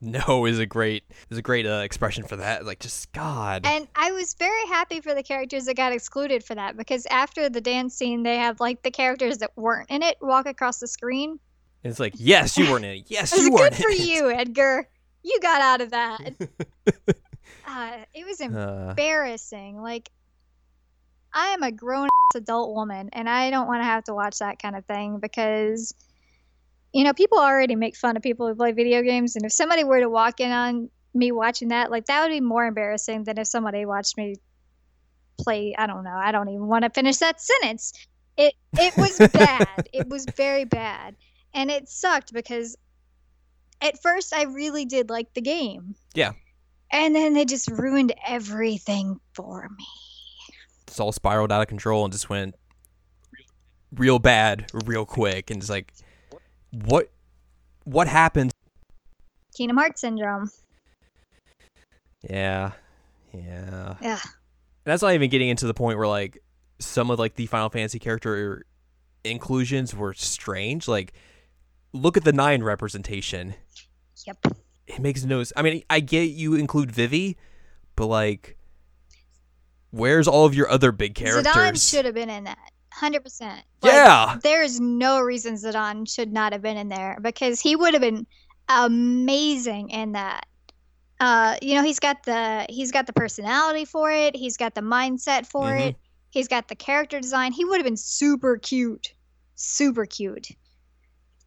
No 0.02 0.46
is 0.46 0.60
a 0.60 0.66
great 0.66 1.04
is 1.32 1.38
a 1.38 1.42
great 1.42 1.66
uh, 1.66 1.82
expression 1.84 2.26
for 2.26 2.36
that. 2.36 2.66
Like 2.66 2.80
just 2.80 3.12
God. 3.12 3.66
And 3.66 3.88
I 3.96 4.12
was 4.12 4.34
very 4.36 4.66
happy 4.68 5.02
for 5.02 5.16
the 5.16 5.24
characters 5.24 5.66
that 5.66 5.76
got 5.76 5.94
excluded 5.94 6.44
for 6.44 6.54
that 6.56 6.78
because 6.78 7.06
after 7.08 7.50
the 7.50 7.62
dance 7.62 7.96
scene, 7.96 8.22
they 8.24 8.38
have 8.38 8.60
like 8.60 8.84
the 8.84 8.92
characters 8.92 9.40
that 9.40 9.52
weren't 9.56 9.90
in 9.90 10.04
it 10.04 10.18
walk 10.22 10.46
across 10.46 10.80
the 10.80 10.88
screen. 10.88 11.40
And 11.84 11.92
it's 11.92 12.00
like 12.00 12.14
yes, 12.18 12.58
you 12.58 12.70
weren't 12.70 12.86
in 12.86 12.98
it. 12.98 13.06
Yes, 13.08 13.36
you 13.36 13.52
weren't 13.52 13.74
good 13.76 13.84
for 13.84 13.90
you, 13.92 14.30
Edgar. 14.30 14.88
You 15.24 15.40
got 15.42 15.62
out 15.62 15.82
of 15.82 15.92
that. 15.92 16.20
uh, 17.68 17.92
it 18.14 18.26
was 18.26 18.40
Uh, 18.42 18.90
embarrassing. 18.90 19.82
Like, 19.82 20.12
I 21.36 21.48
am 21.48 21.64
a 21.64 21.72
grown 21.72 22.08
adult 22.34 22.74
woman, 22.74 23.10
and 23.12 23.30
I 23.30 23.50
don't 23.50 23.68
want 23.68 23.82
to 23.82 23.86
have 23.86 24.06
to 24.06 24.14
watch 24.14 24.40
that 24.40 24.58
kind 24.58 24.76
of 24.76 24.86
thing 24.86 25.20
because, 25.20 25.94
you 26.94 27.04
know, 27.04 27.14
people 27.14 27.40
already 27.40 27.76
make 27.76 27.98
fun 27.98 28.16
of 28.16 28.24
people 28.24 28.48
who 28.48 28.56
play 28.56 28.72
video 28.72 29.02
games, 29.02 29.36
and 29.36 29.46
if 29.46 29.52
somebody 29.52 29.84
were 29.84 30.00
to 30.00 30.10
walk 30.10 30.40
in 30.40 30.52
on 30.52 30.90
me 31.14 31.34
watching 31.34 31.68
that, 31.68 31.92
like 31.92 32.06
that 32.06 32.24
would 32.24 32.34
be 32.34 32.40
more 32.40 32.66
embarrassing 32.66 33.26
than 33.26 33.38
if 33.38 33.48
somebody 33.48 33.86
watched 33.86 34.18
me 34.18 34.36
play. 35.38 35.76
I 35.78 35.88
don't 35.88 36.06
know. 36.06 36.16
I 36.16 36.32
don't 36.32 36.50
even 36.50 36.68
want 36.68 36.86
to 36.86 36.90
finish 36.90 37.18
that 37.18 37.42
sentence. 37.42 37.92
It 38.38 38.54
it 38.80 38.96
was 38.96 39.18
bad. 39.34 39.90
it 39.92 40.08
was 40.08 40.26
very 40.38 40.64
bad, 40.64 41.18
and 41.54 41.70
it 41.70 41.90
sucked 41.90 42.34
because 42.34 42.78
at 43.82 44.02
first 44.02 44.34
I 44.34 44.44
really 44.44 44.86
did 44.86 45.10
like 45.10 45.34
the 45.34 45.42
game. 45.42 45.96
Yeah. 46.14 46.32
And 46.92 47.14
then 47.14 47.34
they 47.34 47.44
just 47.44 47.70
ruined 47.70 48.14
everything 48.26 49.20
for 49.34 49.68
me. 49.78 49.86
It's 50.88 51.00
all 51.00 51.12
spiraled 51.12 51.52
out 51.52 51.62
of 51.62 51.68
control 51.68 52.04
and 52.04 52.12
just 52.12 52.30
went 52.30 52.56
real 53.96 54.20
bad 54.20 54.66
real 54.86 55.06
quick 55.06 55.50
and 55.50 55.62
it's 55.62 55.70
like 55.70 55.94
what 56.72 57.10
what 57.84 58.08
happened 58.08 58.52
Kingdom 59.56 59.78
Hearts 59.78 60.02
syndrome. 60.02 60.50
yeah 62.30 62.72
yeah 63.34 63.96
Yeah. 64.02 64.20
That's 64.84 65.02
not 65.02 65.14
even 65.14 65.30
getting 65.30 65.50
into 65.50 65.66
the 65.66 65.74
point 65.74 65.98
where 65.98 66.08
like 66.08 66.44
some 66.80 67.10
of 67.10 67.20
like 67.20 67.36
the 67.36 67.48
Final 67.48 67.70
Fantasy 67.70 68.00
character 68.00 68.66
inclusions 69.26 69.96
were 69.96 70.14
strange. 70.14 70.88
Like, 70.88 71.14
look 71.94 72.18
at 72.18 72.24
the 72.24 72.34
nine 72.34 72.64
representation. 72.64 73.56
Yep. 74.26 74.38
It 74.88 75.00
makes 75.00 75.24
no. 75.24 75.44
i 75.56 75.62
mean, 75.62 75.84
I 75.90 76.00
get 76.00 76.30
you 76.30 76.56
include 76.56 76.92
Vivi, 76.92 77.38
but 77.96 78.08
like, 78.08 78.58
where's 79.96 80.28
all 80.28 80.46
of 80.46 80.54
your 80.54 80.70
other 80.70 80.92
big 80.92 81.16
characters? 81.16 81.46
Zidane 81.52 81.90
should 81.92 82.06
have 82.06 82.14
been 82.16 82.30
in 82.30 82.44
that. 82.46 82.58
hundred 82.94 83.24
percent. 83.24 83.62
Yeah. 83.84 84.38
there 84.44 84.62
is 84.64 84.80
no 84.80 85.20
reason 85.22 85.56
Zidane 85.56 86.10
should 86.10 86.32
not 86.32 86.54
have 86.54 86.62
been 86.62 86.78
in 86.78 86.90
there 86.90 87.18
because 87.22 87.60
he 87.62 87.76
would 87.76 87.94
have 87.94 88.02
been 88.02 88.26
amazing 88.70 89.90
in 89.90 90.14
that. 90.14 90.46
Uh, 91.20 91.56
you 91.62 91.76
know, 91.76 91.84
he's 91.84 92.00
got 92.00 92.24
the 92.24 92.66
he's 92.70 92.92
got 92.92 93.08
the 93.08 93.14
personality 93.14 93.86
for 93.86 94.12
it. 94.12 94.36
He's 94.36 94.58
got 94.58 94.76
the 94.76 94.82
mindset 94.82 95.46
for 95.46 95.66
Mhm. 95.68 95.90
it. 95.90 95.96
He's 96.30 96.48
got 96.50 96.68
the 96.68 96.76
character 96.76 97.20
design. 97.22 97.54
He 97.54 97.64
would 97.64 97.78
have 97.78 97.86
been 97.86 97.96
super 97.98 98.58
cute, 98.58 99.14
super 99.56 100.06
cute. 100.06 100.48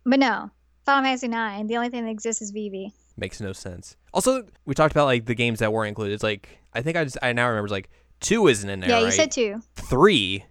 But 0.07 0.19
no, 0.21 0.51
Final 0.87 1.05
Fantasy 1.05 1.29
Nine. 1.29 1.67
The 1.67 1.77
only 1.77 1.91
thing 1.91 2.05
that 2.05 2.11
exists 2.11 2.41
is 2.41 2.51
Vivi. 2.51 2.95
Makes 3.19 3.41
no 3.43 3.53
sense. 3.53 3.97
Also, 4.15 4.45
we 4.65 4.75
talked 4.75 4.93
about 4.93 5.05
like 5.05 5.27
the 5.27 5.35
games 5.35 5.59
that 5.59 5.73
weren't 5.73 5.89
included. 5.89 6.15
It's 6.15 6.23
like 6.23 6.49
I 6.73 6.81
think 6.83 6.97
I 6.97 7.05
just 7.05 7.19
I 7.23 7.33
now 7.35 7.49
remember 7.49 7.67
it's 7.67 7.73
like 7.73 7.91
two 8.21 8.47
isn't 8.49 8.69
in 8.69 8.81
there. 8.81 8.91
yeah, 8.91 8.99
you 8.99 9.07
right? 9.07 9.13
said 9.13 9.31
two. 9.31 9.63
three 9.77 10.45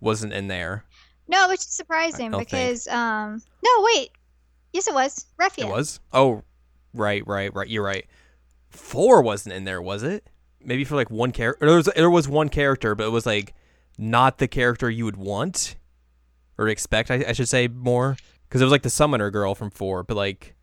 wasn't 0.00 0.32
in 0.32 0.48
there. 0.48 0.84
No, 1.28 1.48
which 1.48 1.60
is 1.60 1.66
surprising 1.66 2.30
don't 2.30 2.40
think. 2.40 2.50
because 2.50 2.88
um 2.88 3.42
no 3.64 3.70
wait. 3.94 4.10
Yes 4.72 4.88
it 4.88 4.94
was. 4.94 5.26
Refia. 5.40 5.64
It 5.64 5.68
was. 5.68 6.00
Oh, 6.12 6.42
right, 6.94 7.26
right, 7.26 7.54
right. 7.54 7.68
You're 7.68 7.84
right. 7.84 8.06
Four 8.70 9.22
wasn't 9.22 9.54
in 9.54 9.64
there, 9.64 9.82
was 9.82 10.02
it? 10.02 10.28
Maybe 10.64 10.84
for 10.84 10.96
like 10.96 11.10
one 11.10 11.32
character. 11.32 11.66
There 11.66 11.76
was 11.76 11.90
there 11.94 12.10
was 12.10 12.28
one 12.28 12.48
character, 12.48 12.94
but 12.94 13.06
it 13.06 13.10
was 13.10 13.26
like 13.26 13.54
not 13.98 14.38
the 14.38 14.48
character 14.48 14.88
you 14.88 15.04
would 15.04 15.16
want 15.16 15.76
or 16.58 16.68
expect. 16.68 17.10
I, 17.10 17.24
I 17.28 17.32
should 17.32 17.48
say 17.48 17.68
more 17.68 18.16
because 18.48 18.60
it 18.60 18.64
was 18.64 18.72
like 18.72 18.82
the 18.82 18.90
summoner 18.90 19.30
girl 19.30 19.54
from 19.54 19.70
four, 19.70 20.02
but 20.02 20.16
like 20.16 20.54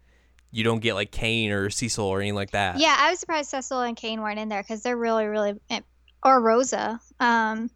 you 0.52 0.64
don't 0.64 0.80
get 0.80 0.96
like 0.96 1.12
Kain 1.12 1.52
or 1.52 1.70
Cecil 1.70 2.06
or 2.06 2.20
anything 2.22 2.36
like 2.36 2.52
that. 2.52 2.80
Yeah, 2.80 2.96
I 2.98 3.12
was 3.12 3.20
surprised 3.20 3.50
Cecil 3.50 3.82
and 3.82 3.96
Kain 3.96 4.22
weren't 4.22 4.40
in 4.40 4.50
there 4.50 4.62
because 4.64 4.82
they're 4.82 4.98
really, 4.98 5.26
really, 5.26 5.60
eh, 5.70 5.82
or 6.24 6.42
Rosa. 6.42 7.00
Um, 7.20 7.70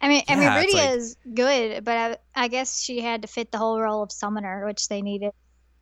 I 0.00 0.08
mean, 0.08 0.22
I 0.28 0.34
mean, 0.34 0.42
Yeah, 0.42 0.62
Rydia 0.64 0.74
like- 0.74 0.90
is 0.98 1.16
good, 1.34 1.84
but 1.84 1.96
I, 2.34 2.44
I 2.44 2.48
guess 2.48 2.80
she 2.80 3.00
had 3.00 3.22
to 3.22 3.28
fit 3.28 3.52
the 3.52 3.58
whole 3.58 3.80
role 3.80 4.02
of 4.02 4.10
summoner, 4.10 4.66
which 4.66 4.88
they 4.88 5.00
needed. 5.02 5.30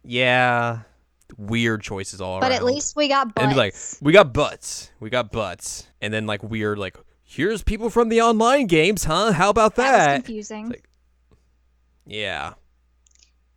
Yeah. 0.04 0.80
Weird 1.36 1.82
choices 1.82 2.20
all 2.20 2.40
But 2.40 2.50
around. 2.50 2.56
at 2.58 2.64
least 2.64 2.96
we 2.96 3.08
got 3.08 3.34
butts. 3.34 3.46
and 3.46 3.56
like, 3.56 3.74
we 4.02 4.12
got 4.12 4.32
butts, 4.32 4.90
we 5.00 5.10
got 5.10 5.30
butts, 5.32 5.86
and 6.00 6.12
then 6.12 6.26
like 6.26 6.42
weird 6.42 6.76
like 6.78 6.96
here's 7.22 7.62
people 7.62 7.88
from 7.88 8.08
the 8.08 8.20
online 8.20 8.66
games, 8.66 9.04
huh? 9.04 9.32
How 9.32 9.48
about 9.50 9.76
that 9.76 9.90
that? 9.96 10.14
confusing. 10.24 10.68
Like- 10.70 10.88
yeah. 12.06 12.54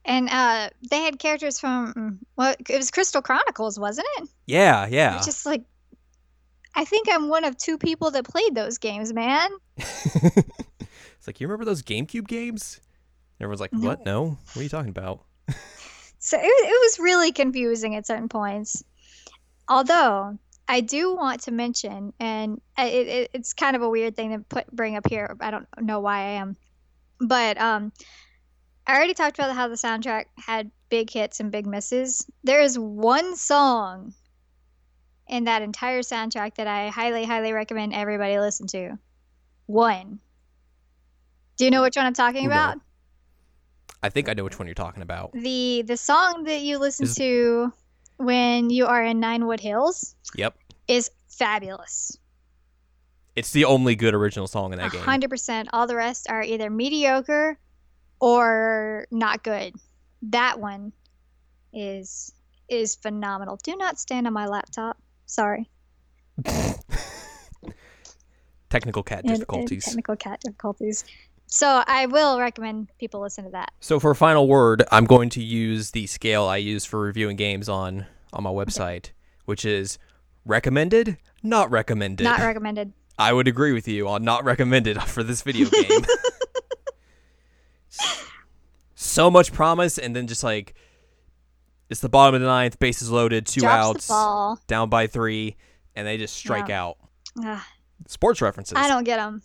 and 0.05 0.29
uh, 0.29 0.69
they 0.91 0.99
had 1.01 1.17
characters 1.17 1.59
from 1.59 1.93
mm, 1.93 2.17
well, 2.35 2.53
it 2.69 2.77
was 2.77 2.91
Crystal 2.91 3.21
Chronicles, 3.21 3.79
wasn't 3.79 4.07
it? 4.17 4.29
Yeah, 4.45 4.85
yeah. 4.87 5.17
It's 5.17 5.25
just 5.25 5.45
like, 5.45 5.63
I 6.75 6.85
think 6.85 7.07
I'm 7.11 7.29
one 7.29 7.45
of 7.45 7.57
two 7.57 7.77
people 7.77 8.11
that 8.11 8.25
played 8.25 8.55
those 8.55 8.77
games, 8.77 9.13
man. 9.13 9.49
it's 9.77 11.27
like 11.27 11.39
you 11.39 11.47
remember 11.47 11.65
those 11.65 11.83
GameCube 11.83 12.27
games? 12.27 12.79
Everyone's 13.39 13.61
like, 13.61 13.73
No. 13.73 13.87
"What? 13.87 14.05
No. 14.05 14.25
What 14.25 14.57
are 14.57 14.63
you 14.63 14.69
talking 14.69 14.89
about?" 14.89 15.23
So 16.23 16.37
it, 16.37 16.45
it 16.45 16.81
was 16.81 16.99
really 16.99 17.33
confusing 17.33 17.95
at 17.95 18.07
certain 18.07 18.29
points. 18.29 18.81
Although 19.67 20.39
I 20.69 20.79
do 20.79 21.13
want 21.13 21.41
to 21.41 21.51
mention, 21.51 22.13
and 22.17 22.61
it, 22.77 23.07
it, 23.07 23.29
it's 23.33 23.53
kind 23.53 23.75
of 23.75 23.81
a 23.81 23.89
weird 23.89 24.15
thing 24.15 24.31
to 24.31 24.39
put 24.39 24.71
bring 24.71 24.95
up 24.95 25.09
here. 25.09 25.35
I 25.41 25.51
don't 25.51 25.67
know 25.81 25.99
why 25.99 26.19
I 26.19 26.29
am, 26.35 26.55
but 27.19 27.57
um, 27.59 27.91
I 28.87 28.95
already 28.95 29.13
talked 29.13 29.37
about 29.37 29.53
how 29.53 29.67
the 29.67 29.75
soundtrack 29.75 30.27
had 30.37 30.71
big 30.87 31.09
hits 31.09 31.41
and 31.41 31.51
big 31.51 31.67
misses. 31.67 32.25
There 32.45 32.61
is 32.61 32.79
one 32.79 33.35
song 33.35 34.13
in 35.27 35.45
that 35.45 35.61
entire 35.61 36.01
soundtrack 36.01 36.55
that 36.55 36.67
I 36.67 36.89
highly, 36.89 37.23
highly 37.25 37.53
recommend 37.53 37.93
everybody 37.93 38.37
listen 38.39 38.67
to. 38.67 38.97
One. 39.65 40.19
Do 41.57 41.65
you 41.65 41.71
know 41.71 41.81
which 41.81 41.95
one 41.95 42.05
I'm 42.05 42.13
talking 42.13 42.43
no. 42.43 42.49
about? 42.49 42.77
I 44.01 44.09
think 44.09 44.27
I 44.27 44.33
know 44.33 44.43
which 44.43 44.59
one 44.59 44.67
you're 44.67 44.75
talking 44.75 45.01
about. 45.03 45.31
the 45.33 45.83
the 45.87 45.95
song 45.97 46.43
that 46.43 46.61
you 46.61 46.77
listen 46.77 47.05
Is- 47.05 47.15
to 47.15 47.71
when 48.17 48.69
you 48.69 48.85
are 48.85 49.03
in 49.03 49.19
Nine 49.19 49.47
Wood 49.47 49.59
Hills 49.59 50.15
Yep. 50.35 50.55
is 50.87 51.09
fabulous. 51.29 52.17
It's 53.35 53.51
the 53.51 53.65
only 53.65 53.95
good 53.95 54.13
original 54.13 54.45
song 54.47 54.73
in 54.73 54.79
that 54.79 54.91
game. 54.91 55.01
hundred 55.01 55.29
percent. 55.29 55.69
All 55.73 55.87
the 55.87 55.95
rest 55.95 56.29
are 56.29 56.43
either 56.43 56.69
mediocre 56.69 57.57
or 58.19 59.07
not 59.09 59.43
good. 59.43 59.73
That 60.23 60.59
one 60.59 60.91
is 61.71 62.33
is 62.69 62.95
phenomenal. 62.95 63.57
Do 63.63 63.75
not 63.75 63.97
stand 63.99 64.27
on 64.27 64.33
my 64.33 64.45
laptop. 64.47 64.97
Sorry. 65.25 65.69
Technical 68.69 69.03
cat 69.03 69.25
difficulties. 69.25 69.85
technical 69.85 70.15
cat 70.15 70.39
difficulties. 70.41 71.05
So 71.45 71.83
I 71.85 72.07
will 72.07 72.39
recommend 72.39 72.89
people 72.99 73.21
listen 73.21 73.43
to 73.45 73.51
that. 73.51 73.71
So 73.79 73.99
for 73.99 74.09
a 74.11 74.15
final 74.15 74.47
word, 74.47 74.83
I'm 74.91 75.05
going 75.05 75.29
to 75.29 75.43
use 75.43 75.91
the 75.91 76.07
scale 76.07 76.45
I 76.45 76.57
use 76.57 76.83
for 76.83 76.99
reviewing 76.99 77.35
games 77.35 77.69
on 77.69 78.07
on 78.33 78.41
my 78.41 78.49
website, 78.49 79.11
which 79.45 79.63
is 79.63 79.99
recommended, 80.45 81.17
not 81.43 81.69
recommended. 81.69 82.23
Not 82.23 82.39
recommended. 82.39 82.93
I 83.19 83.31
would 83.31 83.47
agree 83.47 83.73
with 83.73 83.87
you 83.87 84.07
on 84.07 84.23
not 84.23 84.43
recommended 84.43 85.01
for 85.03 85.21
this 85.21 85.43
video 85.43 85.69
game. 85.69 86.01
so 88.95 89.29
much 89.29 89.53
promise, 89.53 89.99
and 89.99 90.15
then 90.15 90.25
just 90.25 90.43
like 90.43 90.73
it's 91.93 92.01
the 92.01 92.09
bottom 92.09 92.33
of 92.33 92.41
the 92.41 92.47
ninth, 92.47 92.79
bases 92.79 93.11
loaded, 93.11 93.45
two 93.45 93.61
Drops 93.61 94.09
outs, 94.09 94.63
down 94.65 94.89
by 94.89 95.05
three, 95.05 95.55
and 95.95 96.07
they 96.07 96.17
just 96.17 96.35
strike 96.35 96.71
out. 96.71 96.97
Ugh, 97.45 97.61
Sports 98.07 98.41
references. 98.41 98.73
I 98.75 98.87
don't 98.87 99.03
get 99.03 99.17
them. 99.17 99.43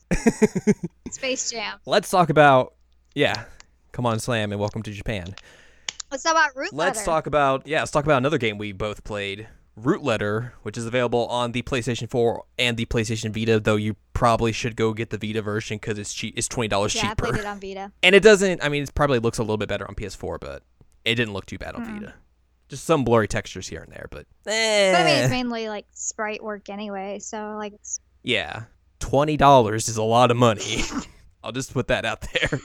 Space 1.11 1.50
Jam. 1.50 1.78
Let's 1.87 2.08
talk 2.11 2.30
about 2.30 2.72
yeah. 3.14 3.44
Come 3.92 4.06
on, 4.06 4.18
Slam, 4.18 4.50
and 4.50 4.58
welcome 4.61 4.82
to 4.82 4.90
Japan. 4.92 5.34
Let's 6.11 6.22
talk 6.22 6.32
about 6.32 6.56
Root 6.56 6.72
Let's 6.72 6.98
Letter. 7.00 7.04
talk 7.04 7.26
about 7.26 7.66
yeah. 7.66 7.80
Let's 7.80 7.90
talk 7.90 8.04
about 8.04 8.16
another 8.18 8.38
game 8.38 8.56
we 8.56 8.72
both 8.72 9.04
played, 9.04 9.46
Root 9.76 10.02
Letter, 10.02 10.54
which 10.62 10.78
is 10.78 10.87
available 10.87 11.26
on 11.26 11.52
the 11.52 11.61
PlayStation 11.62 12.08
4 12.11 12.44
and 12.58 12.78
the 12.78 12.87
PlayStation 12.87 13.30
Vita. 13.34 13.61
Though 13.61 13.76
you 13.76 13.94
probably 14.14 14.52
should 14.52 14.74
go 14.74 14.94
get 14.94 15.11
the 15.11 15.18
Vita 15.18 15.42
version 15.42 15.76
because 15.76 15.98
it's 15.98 16.14
cheap. 16.14 16.32
It's 16.38 16.48
twenty 16.48 16.68
dollars 16.68 16.94
Yeah, 16.94 17.02
I 17.02 17.08
cheaper, 17.11 17.26
played 17.26 17.40
it 17.40 17.46
on 17.46 17.61
Vita. 17.61 17.92
and 18.02 18.14
it 18.14 18.22
doesn't. 18.22 18.64
I 18.64 18.70
mean, 18.70 18.82
it 18.84 18.94
probably 18.94 19.18
looks 19.18 19.37
a 19.38 19.42
little 19.42 19.58
bit 19.58 19.68
better 19.68 19.87
on 19.87 19.94
PS4, 19.94 20.40
but 20.40 20.62
it 21.04 21.14
didn't 21.16 21.34
look 21.34 21.44
too 21.46 21.58
bad 21.58 21.74
on 21.74 21.84
Mm. 21.84 22.00
Vita. 22.00 22.14
Just 22.68 22.85
some 22.85 23.04
blurry 23.04 23.28
textures 23.28 23.66
here 23.66 23.81
and 23.83 23.92
there, 23.92 24.09
but 24.11 24.26
But 24.44 24.52
I 24.52 25.04
mean, 25.04 25.16
eh. 25.16 25.22
it's 25.22 25.31
mainly 25.31 25.68
like 25.68 25.87
sprite 25.92 26.42
work 26.42 26.68
anyway. 26.68 27.18
So 27.18 27.57
like, 27.57 27.72
it's, 27.72 28.00
yeah, 28.22 28.64
twenty 29.00 29.37
dollars 29.37 29.88
is 29.88 29.96
a 29.96 30.02
lot 30.02 30.31
of 30.31 30.37
money. 30.37 30.83
I'll 31.42 31.52
just 31.52 31.72
put 31.72 31.88
that 31.88 32.04
out 32.04 32.26
there. 32.33 32.61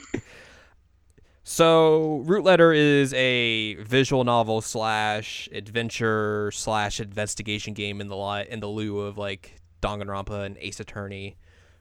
So, 1.46 2.22
Root 2.24 2.42
Letter 2.42 2.72
is 2.72 3.12
a 3.12 3.74
visual 3.74 4.24
novel 4.24 4.62
slash 4.62 5.46
adventure 5.52 6.50
slash 6.52 7.00
investigation 7.00 7.74
game 7.74 8.00
in 8.00 8.08
the 8.08 8.16
li- 8.16 8.46
in 8.48 8.60
the 8.60 8.66
lieu 8.66 9.00
of 9.00 9.18
like 9.18 9.60
Danganronpa 9.82 10.46
and 10.46 10.56
Ace 10.58 10.80
Attorney, 10.80 11.36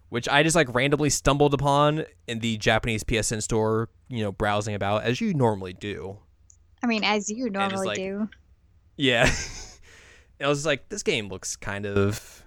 which 0.10 0.28
I 0.28 0.44
just 0.44 0.58
like 0.58 0.74
randomly 0.76 1.10
stumbled 1.10 1.54
upon 1.54 2.04
in 2.28 2.40
the 2.40 2.58
Japanese 2.58 3.06
PSN 3.06 3.42
store, 3.42 3.88
you 4.10 4.22
know, 4.22 4.34
browsing 4.34 4.76
about 4.76 5.04
as 5.04 5.22
you 5.22 5.34
normally 5.34 5.72
do. 5.74 6.18
I 6.84 6.88
mean, 6.88 7.04
as 7.04 7.30
you 7.30 7.50
normally 7.50 7.88
like- 7.88 7.98
do. 7.98 8.30
Yeah. 8.98 9.32
I 10.42 10.48
was 10.48 10.66
like, 10.66 10.90
this 10.90 11.04
game 11.04 11.30
looks 11.30 11.56
kind 11.56 11.86
of 11.86 12.44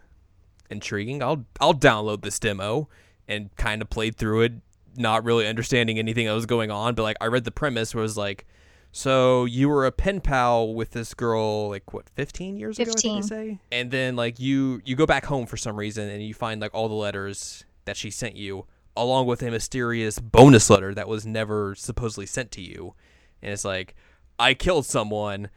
intriguing. 0.70 1.22
I'll 1.22 1.46
I'll 1.61 1.75
download 1.75 2.22
this 2.22 2.38
demo 2.38 2.88
and 3.27 3.55
kind 3.57 3.81
of 3.81 3.88
played 3.88 4.16
through 4.16 4.42
it, 4.42 4.53
not 4.96 5.25
really 5.25 5.46
understanding 5.46 5.99
anything 5.99 6.27
that 6.27 6.33
was 6.35 6.46
going 6.46 6.70
on, 6.70 6.94
but 6.94 7.03
like 7.03 7.16
I 7.20 7.27
read 7.27 7.44
the 7.44 7.51
premise 7.51 7.94
where 7.94 8.03
it 8.03 8.05
was 8.05 8.16
like 8.16 8.46
so 8.92 9.44
you 9.44 9.68
were 9.68 9.85
a 9.85 9.92
pen 9.92 10.22
pal 10.22 10.72
with 10.72 10.92
this 10.92 11.12
girl 11.12 11.68
like 11.68 11.92
what 11.92 12.09
15 12.11 12.57
years 12.57 12.79
ago 12.79 12.90
I 12.90 12.94
think 12.94 12.99
15. 12.99 13.22
say 13.25 13.59
and 13.70 13.90
then 13.90 14.16
like 14.16 14.40
you 14.40 14.81
you 14.87 14.96
go 14.96 15.05
back 15.05 15.27
home 15.27 15.44
for 15.44 15.59
some 15.59 15.77
reason 15.77 16.09
and 16.09 16.22
you 16.22 16.33
find 16.33 16.62
like 16.62 16.72
all 16.72 16.88
the 16.88 16.94
letters 16.94 17.64
that 17.85 17.99
she 17.99 18.11
sent 18.11 18.37
you 18.37 18.64
along 18.96 19.27
with 19.27 19.42
a 19.42 19.51
mysterious 19.51 20.18
bonus 20.18 20.70
letter 20.70 20.94
that 20.94 21.09
was 21.09 21.27
never 21.27 21.75
supposedly 21.75 22.25
sent 22.25 22.51
to 22.53 22.62
you 22.62 22.94
and 23.42 23.53
it's 23.53 23.66
like 23.66 23.94
I 24.38 24.55
killed 24.55 24.87
someone 24.87 25.49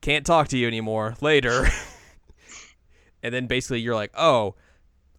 can't 0.00 0.24
talk 0.24 0.48
to 0.48 0.58
you 0.58 0.66
anymore 0.66 1.16
later. 1.20 1.66
And 3.20 3.34
then 3.34 3.48
basically 3.48 3.80
you're 3.80 3.96
like 3.96 4.12
oh 4.16 4.54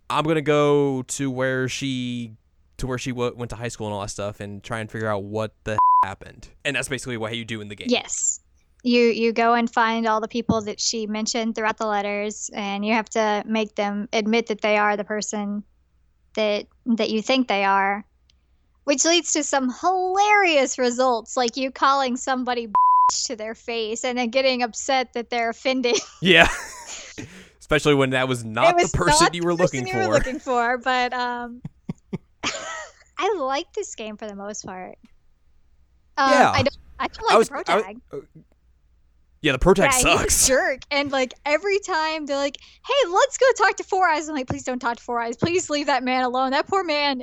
i'm 0.10 0.24
gonna 0.24 0.42
go 0.42 1.02
to 1.04 1.30
where 1.30 1.68
she 1.68 2.38
to 2.80 2.88
where 2.88 2.98
she 2.98 3.12
w- 3.12 3.36
went 3.36 3.50
to 3.52 3.56
high 3.56 3.68
school 3.68 3.88
and 3.88 3.94
all 3.94 4.02
that 4.02 4.10
stuff 4.10 4.40
and 4.40 4.64
try 4.64 4.80
and 4.80 4.90
figure 4.90 5.08
out 5.08 5.24
what 5.24 5.54
the 5.64 5.78
happened. 6.04 6.48
And 6.66 6.76
that's 6.76 6.90
basically 6.90 7.18
what 7.18 7.36
you 7.36 7.46
do 7.46 7.62
in 7.62 7.68
the 7.68 7.76
game. 7.76 7.88
Yes. 7.90 8.40
You 8.84 9.02
you 9.02 9.34
go 9.34 9.54
and 9.54 9.70
find 9.70 10.08
all 10.08 10.22
the 10.22 10.30
people 10.30 10.62
that 10.62 10.80
she 10.80 11.06
mentioned 11.06 11.56
throughout 11.56 11.78
the 11.78 11.86
letters, 11.86 12.50
and 12.54 12.86
you 12.86 12.94
have 12.94 13.10
to 13.10 13.44
make 13.46 13.76
them 13.76 14.08
admit 14.14 14.48
that 14.48 14.62
they 14.62 14.78
are 14.78 14.96
the 14.96 15.04
person 15.04 15.64
that 16.36 16.66
that 16.86 17.10
you 17.10 17.22
think 17.22 17.50
they 17.50 17.66
are, 17.66 18.06
which 18.86 19.04
leads 19.04 19.34
to 19.34 19.44
some 19.44 19.70
hilarious 19.82 20.80
results, 20.80 21.36
like 21.36 21.58
you 21.58 21.72
calling 21.72 22.16
somebody 22.16 22.68
to 23.10 23.36
their 23.36 23.56
face 23.56 24.04
and 24.04 24.18
then 24.18 24.30
getting 24.30 24.64
upset 24.64 25.14
that 25.14 25.30
they're 25.30 25.50
offended. 25.50 25.96
yeah 26.22 26.48
especially 27.60 27.94
when 27.94 28.10
that 28.12 28.28
was 28.28 28.44
not 28.44 28.76
was 28.76 28.92
the 28.92 28.98
person 28.98 29.26
not 29.26 29.36
you 29.36 29.44
were 29.44 29.52
person 29.56 29.64
looking 29.64 29.88
you 29.88 29.94
for 29.94 30.08
were 30.08 30.14
looking 30.16 30.40
for, 30.40 30.78
but 30.80 31.14
um, 31.14 31.62
I 33.20 33.36
like 33.38 33.72
this 33.74 33.94
game 33.94 34.18
for 34.18 34.28
the 34.28 34.34
most 34.36 34.66
part. 34.66 34.98
Um, 36.18 36.32
Yeah. 36.32 36.52
I 36.52 36.64
don't. 36.64 36.78
I 37.02 37.08
don't 37.08 37.26
like 37.26 37.34
I 37.34 37.38
was, 37.38 37.48
the 37.50 37.54
I 37.56 37.58
was- 37.58 37.66
protag. 37.66 37.98
uh, 38.12 38.18
yeah, 39.42 39.52
the 39.54 39.60
protag 39.60 39.92
yeah, 39.92 39.98
he's 39.98 40.06
a 40.06 40.18
sucks. 40.18 40.48
jerk. 40.48 40.80
And 40.92 41.12
like 41.12 41.34
every 41.46 41.80
time 41.80 42.26
they're 42.26 42.36
like, 42.38 42.58
"Hey, 42.86 43.10
let's 43.10 43.38
go 43.38 43.46
talk 43.58 43.78
to 43.78 43.84
Four 43.84 44.08
Eyes," 44.10 44.28
I'm 44.28 44.36
like, 44.36 44.48
"Please 44.48 44.64
don't 44.64 44.80
talk 44.80 44.98
to 44.98 45.04
Four 45.04 45.22
Eyes. 45.22 45.38
Please 45.38 45.70
leave 45.70 45.86
that 45.86 46.04
man 46.04 46.24
alone. 46.24 46.52
That 46.52 46.68
poor 46.68 46.84
man. 46.84 47.22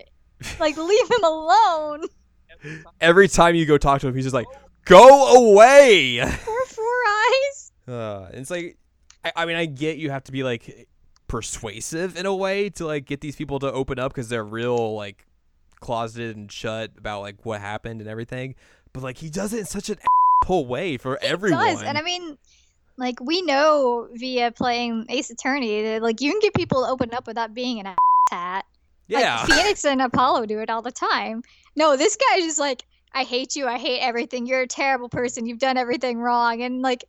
Like, 0.61 0.77
leave 0.77 1.11
him 1.11 1.25
alone. 1.25 2.05
Every 3.01 3.27
time 3.29 3.55
you 3.55 3.66
go 3.66 3.77
talk 3.79 4.01
to 4.03 4.09
him, 4.09 4.14
he's 4.14 4.25
just 4.25 4.35
like, 4.35 4.46
"Go 4.87 5.51
away." 5.51 6.20
Poor 6.44 6.64
Four 6.66 6.85
Eyes." 6.87 7.72
Uh, 7.87 8.29
it's 8.33 8.51
like, 8.51 8.77
I, 9.25 9.33
I 9.37 9.46
mean, 9.46 9.57
I 9.57 9.66
get 9.66 9.99
you 9.99 10.11
have 10.11 10.25
to 10.25 10.33
be 10.33 10.42
like 10.42 10.88
persuasive 11.29 12.16
in 12.16 12.27
a 12.27 12.35
way 12.35 12.70
to 12.70 12.87
like 12.87 13.05
get 13.05 13.20
these 13.20 13.37
people 13.37 13.59
to 13.59 13.72
open 13.72 13.99
up 13.99 14.12
because 14.12 14.29
they're 14.29 14.44
real 14.44 14.94
like 14.94 15.27
closeted 15.81 16.37
and 16.37 16.51
shut 16.51 16.92
about 16.99 17.20
like 17.20 17.44
what 17.44 17.61
happened 17.61 18.01
and 18.01 18.09
everything. 18.09 18.55
But 18.92 19.03
like 19.03 19.18
he 19.18 19.29
does 19.29 19.53
it 19.53 19.61
in 19.61 19.66
such 19.66 19.90
an 19.90 19.99
asshole 20.42 20.66
way 20.66 20.96
for 20.96 21.18
everyone. 21.22 21.66
does, 21.66 21.83
and 21.83 21.99
I 21.99 22.03
mean, 22.03 22.38
like 22.96 23.20
we 23.20 23.42
know 23.42 24.09
via 24.12 24.51
playing 24.53 25.07
Ace 25.09 25.31
Attorney 25.31 25.83
that 25.83 26.03
like 26.03 26.20
you 26.20 26.31
can 26.31 26.40
get 26.40 26.55
people 26.55 26.85
to 26.85 26.90
open 26.90 27.12
up 27.12 27.27
without 27.27 27.55
being 27.55 27.81
an 27.81 27.87
ass 27.87 27.96
hat. 28.31 28.64
yeah, 29.09 29.38
Like 29.40 29.49
Phoenix 29.49 29.85
and 29.85 30.01
Apollo 30.01 30.46
do 30.46 30.61
it 30.61 30.70
all 30.70 30.83
the 30.83 30.92
time. 30.92 31.42
No, 31.77 31.96
this 31.96 32.16
guy 32.16 32.38
is 32.38 32.44
just 32.46 32.59
like, 32.59 32.85
I 33.16 33.24
hate 33.24 33.57
you. 33.57 33.66
I 33.66 33.79
hate 33.79 34.00
everything. 34.00 34.46
You're 34.46 34.61
a 34.61 34.66
terrible 34.66 35.09
person. 35.09 35.46
You've 35.46 35.59
done 35.59 35.79
everything 35.79 36.18
wrong, 36.18 36.61
and 36.61 36.83
like, 36.83 37.05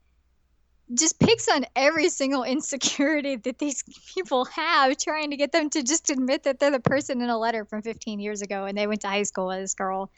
just 0.93 1.19
picks 1.19 1.49
on 1.49 1.65
every 1.75 2.09
single 2.09 2.43
insecurity 2.43 3.35
that 3.35 3.59
these 3.59 3.83
people 4.13 4.45
have, 4.45 4.97
trying 4.97 5.31
to 5.31 5.35
get 5.35 5.51
them 5.51 5.69
to 5.71 5.83
just 5.83 6.09
admit 6.09 6.43
that 6.43 6.59
they're 6.59 6.71
the 6.71 6.79
person 6.79 7.21
in 7.21 7.29
a 7.29 7.37
letter 7.37 7.65
from 7.65 7.81
15 7.81 8.21
years 8.21 8.41
ago 8.41 8.63
and 8.63 8.77
they 8.77 8.87
went 8.87 9.01
to 9.01 9.07
high 9.09 9.23
school 9.23 9.47
with 9.47 9.59
this 9.59 9.73
girl. 9.73 10.09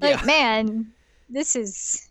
Like, 0.00 0.20
Yeah. 0.20 0.26
man, 0.26 0.92
this 1.30 1.56
is 1.56 2.10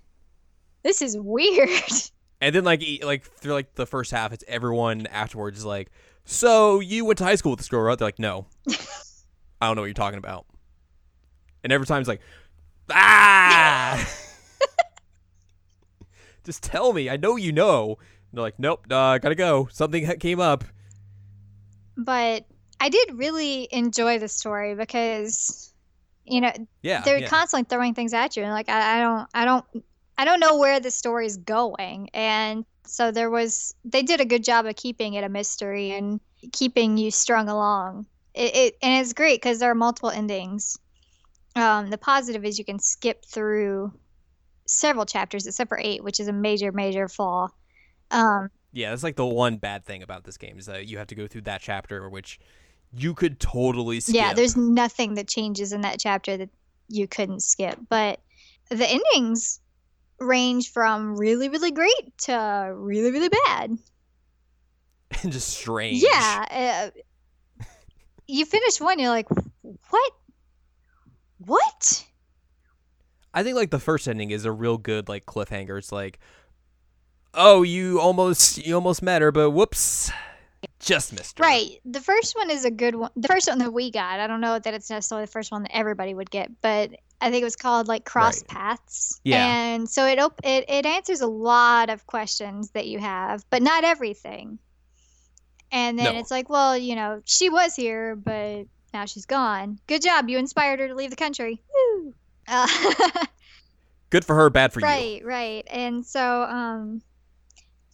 this 0.82 1.04
is 1.04 1.16
weird. 1.16 1.70
and 2.42 2.56
then 2.56 2.64
like 2.64 2.84
like 3.04 3.24
through 3.24 3.54
like 3.54 3.76
the 3.76 3.86
first 3.86 4.10
half, 4.10 4.34
it's 4.34 4.44
everyone 4.48 5.06
afterwards 5.08 5.60
is 5.60 5.66
like, 5.66 5.92
"So 6.26 6.80
you 6.80 7.06
went 7.06 7.20
to 7.20 7.24
high 7.24 7.36
school 7.36 7.52
with 7.52 7.60
this 7.60 7.70
girl, 7.70 7.84
right?" 7.84 8.00
They're 8.00 8.08
like, 8.08 8.18
"No, 8.18 8.48
I 9.62 9.68
don't 9.68 9.76
know 9.76 9.84
what 9.84 9.86
you're 9.88 9.94
talking 9.94 10.18
about." 10.18 10.48
And 11.64 11.72
every 11.72 11.88
time 11.88 12.02
it's 12.02 12.10
like, 12.10 12.22
"Ah." 12.92 14.08
Just 16.44 16.64
tell 16.64 16.94
me. 16.94 17.10
I 17.10 17.18
know 17.18 17.36
you 17.38 17.52
know. 17.52 17.98
And 18.00 18.38
they're 18.38 18.42
like, 18.44 18.60
nope, 18.60 18.86
uh, 18.92 19.18
gotta 19.18 19.36
go. 19.36 19.68
Something 19.72 20.06
came 20.20 20.40
up. 20.40 20.64
but 21.96 22.46
I 22.80 22.90
did 22.90 23.18
really 23.18 23.68
enjoy 23.72 24.20
the 24.20 24.28
story 24.28 24.76
because, 24.76 25.74
you 26.26 26.42
know, 26.42 26.52
Yeah, 26.82 27.02
they're 27.02 27.20
yeah. 27.20 27.28
constantly 27.28 27.66
throwing 27.70 27.94
things 27.94 28.14
at 28.14 28.36
you 28.36 28.44
and 28.44 28.52
like 28.52 28.68
I, 28.68 28.98
I 28.98 29.00
don't 29.00 29.30
i 29.34 29.46
don't 29.46 29.66
i 30.18 30.26
don't 30.26 30.42
know 30.42 30.58
where 30.58 30.82
the 30.82 30.92
story's 30.92 31.38
going 31.38 32.10
and 32.14 32.66
so 32.86 33.12
there 33.12 33.30
was 33.30 33.74
they 33.86 34.02
did 34.04 34.20
a 34.20 34.26
good 34.26 34.44
job 34.44 34.66
of 34.66 34.76
keeping 34.76 35.14
it 35.14 35.24
a 35.24 35.30
mystery 35.30 35.92
and 35.92 36.20
keeping 36.52 36.98
you 36.98 37.10
strung 37.12 37.48
along 37.48 38.06
it, 38.34 38.54
it 38.56 38.78
and 38.82 39.00
it's 39.02 39.14
great 39.14 39.42
because 39.42 39.60
there 39.60 39.72
are 39.72 39.76
multiple 39.76 40.10
endings 40.10 40.78
um, 41.56 41.90
the 41.90 41.98
positive 41.98 42.44
is 42.46 42.58
you 42.58 42.66
can 42.66 42.80
skip 42.80 43.26
through 43.26 43.94
several 44.66 45.06
chapters 45.06 45.46
except 45.46 45.68
for 45.68 45.80
eight 45.82 46.04
which 46.04 46.20
is 46.20 46.28
a 46.28 46.34
major 46.34 46.72
major 46.72 47.08
flaw 47.08 47.50
um, 48.12 48.50
yeah, 48.74 48.90
that's 48.90 49.04
like 49.04 49.16
the 49.16 49.26
one 49.26 49.58
bad 49.58 49.86
thing 49.86 50.02
about 50.04 50.24
this 50.24 50.38
game 50.38 50.58
is 50.58 50.66
that 50.66 50.88
you 50.88 50.98
have 50.98 51.08
to 51.08 51.16
go 51.16 51.28
through 51.28 51.42
that 51.42 51.62
chapter, 51.62 52.10
which 52.10 52.40
you 52.92 53.14
could 53.14 53.40
totally 53.40 54.00
skip. 54.00 54.16
Yeah, 54.16 54.34
there's 54.34 54.58
nothing 54.58 55.14
that 55.16 55.28
changes 55.28 55.74
in 55.74 55.82
that 55.82 56.00
chapter 56.00 56.38
that 56.38 56.50
you 56.90 57.08
couldn't 57.08 57.42
skip. 57.42 57.78
But 57.88 58.20
the 58.70 58.90
endings 58.90 59.60
range 60.20 60.72
from 60.72 61.16
really, 61.16 61.50
really 61.50 61.72
great 61.72 62.18
to 62.20 62.74
really, 62.76 63.12
really 63.12 63.30
bad. 63.46 63.78
And 65.22 65.32
just 65.32 65.50
strange. 65.50 66.02
Yeah. 66.02 66.92
Uh, 67.62 67.66
you 68.28 68.46
finish 68.46 68.82
one, 68.82 68.98
you're 68.98 69.10
like, 69.10 69.30
what? 69.30 70.14
What? 71.46 72.06
I 73.34 73.44
think 73.44 73.56
like 73.56 73.72
the 73.72 73.80
first 73.80 74.08
ending 74.08 74.32
is 74.32 74.46
a 74.46 74.52
real 74.52 74.78
good 74.78 75.10
like 75.10 75.26
cliffhanger. 75.26 75.78
It's 75.78 75.92
like, 75.92 76.20
oh, 77.34 77.64
you 77.64 78.00
almost 78.00 78.66
you 78.66 78.76
almost 78.76 79.02
met 79.02 79.22
her, 79.22 79.32
but 79.32 79.52
whoops, 79.52 80.12
just 80.80 81.14
missed 81.14 81.40
her. 81.40 81.44
Right. 81.44 81.80
The 81.86 82.00
first 82.02 82.36
one 82.36 82.50
is 82.52 82.64
a 82.66 82.72
good 82.72 82.96
one. 82.96 83.10
The 83.16 83.28
first 83.28 83.48
one 83.48 83.58
that 83.60 83.74
we 83.74 83.90
got, 83.92 84.20
I 84.20 84.28
don't 84.28 84.42
know 84.42 84.60
that 84.60 84.74
it's 84.74 84.90
necessarily 84.90 85.26
the 85.26 85.32
first 85.32 85.52
one 85.52 85.64
that 85.64 85.76
everybody 85.76 86.14
would 86.14 86.30
get, 86.30 86.52
but 86.62 86.92
I 87.22 87.32
think 87.32 87.42
it 87.42 87.46
was 87.46 87.56
called 87.56 87.88
like 87.88 88.06
Cross 88.06 88.42
Right. 88.42 88.48
Paths. 88.50 89.20
Yeah. 89.24 89.46
And 89.74 89.90
so 89.90 90.06
it, 90.06 90.20
op- 90.20 90.42
it 90.44 90.66
it 90.68 90.86
answers 90.86 91.22
a 91.22 91.28
lot 91.28 91.90
of 91.90 92.06
questions 92.06 92.70
that 92.72 92.86
you 92.88 93.00
have, 93.00 93.44
but 93.50 93.64
not 93.64 93.84
everything. 93.84 94.60
And 95.72 95.98
then 95.98 96.14
No. 96.14 96.20
it's 96.20 96.30
like, 96.30 96.50
well, 96.50 96.78
you 96.78 96.94
know, 96.96 97.22
she 97.26 97.50
was 97.50 97.76
here, 97.76 98.16
but 98.16 98.66
now 98.94 99.06
she's 99.06 99.26
gone. 99.26 99.80
Good 99.88 100.02
job. 100.02 100.30
You 100.30 100.38
inspired 100.38 100.80
her 100.80 100.88
to 100.88 100.96
leave 100.96 101.10
the 101.10 101.16
country. 101.16 101.62
Woo. 101.74 102.14
Uh, 102.48 102.68
Good 104.10 104.26
for 104.26 104.36
her, 104.36 104.50
bad 104.50 104.72
for 104.74 104.80
you. 104.80 104.86
right, 104.86 105.22
right. 105.26 105.68
And 105.72 106.06
so 106.06 106.44
um 106.44 107.02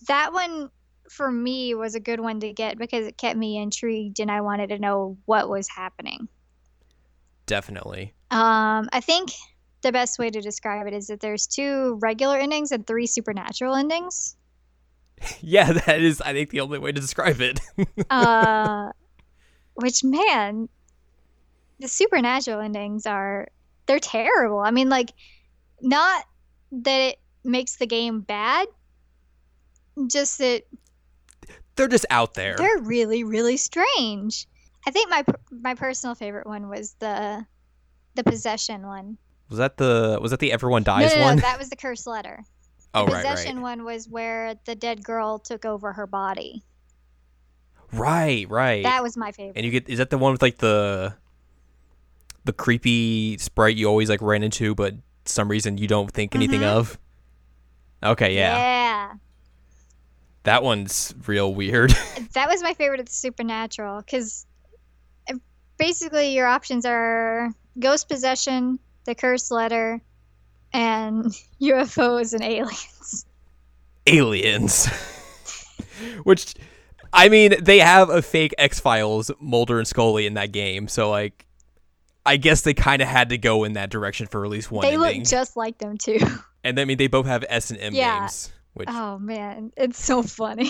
that 0.08 0.34
one 0.34 0.70
for 1.10 1.32
me 1.32 1.74
was 1.76 1.96
a 1.96 2.00
good 2.00 2.20
one 2.20 2.40
to 2.42 2.52
get 2.54 2.78
because 2.78 3.08
it 3.08 3.18
kept 3.18 3.38
me 3.38 3.58
intrigued 3.58 4.20
and 4.20 4.30
I 4.30 4.42
wanted 4.42 4.68
to 4.70 4.80
know 4.80 5.18
what 5.26 5.50
was 5.50 5.68
happening. 5.70 6.28
Definitely. 7.46 8.14
Um 8.32 8.90
I 8.92 9.00
think 9.02 9.32
the 9.82 9.92
best 9.94 10.20
way 10.20 10.30
to 10.30 10.42
describe 10.42 10.88
it 10.88 10.94
is 10.94 11.08
that 11.08 11.20
there's 11.22 11.48
two 11.48 11.98
regular 12.02 12.38
endings 12.38 12.72
and 12.72 12.86
three 12.86 13.08
supernatural 13.08 13.76
endings. 13.76 14.36
Yeah, 15.42 15.72
that 15.74 16.00
is 16.02 16.22
I 16.22 16.34
think 16.34 16.50
the 16.50 16.62
only 16.62 16.80
way 16.80 16.92
to 16.92 17.00
describe 17.02 17.40
it. 17.42 17.60
Uh 18.10 18.92
which 19.76 20.04
man 20.04 20.68
the 21.80 21.88
supernatural 21.88 22.62
endings 22.62 23.06
are 23.06 23.48
they're 23.86 24.00
terrible. 24.00 24.60
I 24.60 24.72
mean 24.72 24.90
like 24.90 25.12
not 25.82 26.24
that 26.72 27.00
it 27.00 27.20
makes 27.44 27.78
the 27.78 27.88
game 27.88 28.22
bad 28.22 28.68
just 30.08 30.38
that 30.40 30.64
They're 31.76 31.88
just 31.88 32.06
out 32.10 32.34
there. 32.34 32.56
They're 32.58 32.80
really, 32.80 33.24
really 33.24 33.58
strange. 33.58 34.48
I 34.88 34.92
think 34.92 35.10
my 35.10 35.24
my 35.52 35.76
personal 35.76 36.16
favorite 36.16 36.48
one 36.48 36.70
was 36.70 36.96
the 37.00 37.46
the 38.16 38.24
possession 38.24 38.86
one. 38.86 39.18
Was 39.50 39.58
that 39.58 39.78
the 39.78 40.20
was 40.22 40.32
that 40.32 40.40
the 40.40 40.52
everyone 40.52 40.84
dies 40.84 41.14
no, 41.14 41.20
no, 41.20 41.26
one? 41.26 41.38
that 41.38 41.60
was 41.60 41.70
the 41.70 41.76
curse 41.76 42.06
letter. 42.08 42.44
oh 42.94 43.06
the 43.06 43.12
right, 43.12 43.26
possession 43.26 43.58
right. 43.58 43.64
one 43.64 43.84
was 43.84 44.08
where 44.08 44.56
the 44.66 44.76
dead 44.76 45.04
girl 45.04 45.40
took 45.40 45.66
over 45.66 45.94
her 45.94 46.08
body. 46.08 46.64
Right, 47.92 48.48
right. 48.50 48.84
That 48.84 49.02
was 49.02 49.18
my 49.18 49.32
favorite. 49.32 49.58
and 49.58 49.66
you 49.66 49.72
get 49.72 49.90
is 49.90 49.98
that 49.98 50.10
the 50.12 50.18
one 50.18 50.32
with 50.32 50.42
like 50.42 50.58
the 50.58 51.16
the 52.46 52.54
creepy 52.54 53.38
sprite 53.38 53.76
you 53.76 53.88
always 53.88 54.10
like 54.10 54.22
ran 54.22 54.44
into 54.44 54.74
but 54.76 54.96
some 55.26 55.50
reason 55.50 55.78
you 55.78 55.88
don't 55.88 56.12
think 56.12 56.36
anything 56.36 56.62
Mhm. 56.62 56.68
of? 56.78 57.00
Okay, 58.04 58.36
yeah. 58.36 58.58
yeah. 58.58 59.14
That 60.44 60.64
one's 60.64 61.14
real 61.28 61.54
weird. 61.54 61.94
That 62.34 62.48
was 62.48 62.62
my 62.64 62.74
favorite 62.74 63.00
of 63.00 63.08
the 63.08 63.12
supernatural 63.12 64.00
because 64.02 64.46
basically 65.78 66.34
your 66.36 66.48
options 66.48 66.86
are 66.86 67.50
ghost 67.80 68.08
possession, 68.10 68.80
the 69.06 69.16
curse 69.16 69.52
letter, 69.52 70.02
and 70.74 71.26
UFOs 71.62 72.34
and 72.34 72.44
aliens. 72.44 73.26
Aliens. 74.08 74.88
Which 76.24 76.54
I 77.12 77.28
mean, 77.30 77.56
they 77.62 77.80
have 77.80 78.10
a 78.10 78.22
fake 78.22 78.54
X-Files 78.58 79.32
Mulder 79.40 79.80
and 79.80 79.88
Scully 79.88 80.26
in 80.26 80.36
that 80.36 80.52
game, 80.52 80.88
so 80.88 81.10
like 81.10 81.46
I 82.26 82.38
guess 82.38 82.62
they 82.62 82.74
kind 82.74 83.02
of 83.02 83.08
had 83.08 83.30
to 83.30 83.38
go 83.38 83.64
in 83.64 83.74
that 83.74 83.90
direction 83.90 84.28
for 84.28 84.44
at 84.46 84.52
least 84.52 84.72
one 84.72 84.84
they 84.84 84.94
ending. 84.96 85.20
look 85.22 85.28
just 85.28 85.56
like 85.58 85.78
them 85.78 85.98
too. 85.98 86.20
and 86.64 86.80
I 86.80 86.86
mean, 86.86 86.98
they 86.98 87.08
both 87.08 87.26
have 87.26 87.44
S 87.50 87.72
and 87.72 87.80
M 87.80 87.94
Yeah. 87.94 88.20
games, 88.22 88.52
which 88.74 88.90
Oh 88.92 89.18
man, 89.20 89.72
it's 89.78 90.04
so 90.04 90.22
funny. 90.22 90.70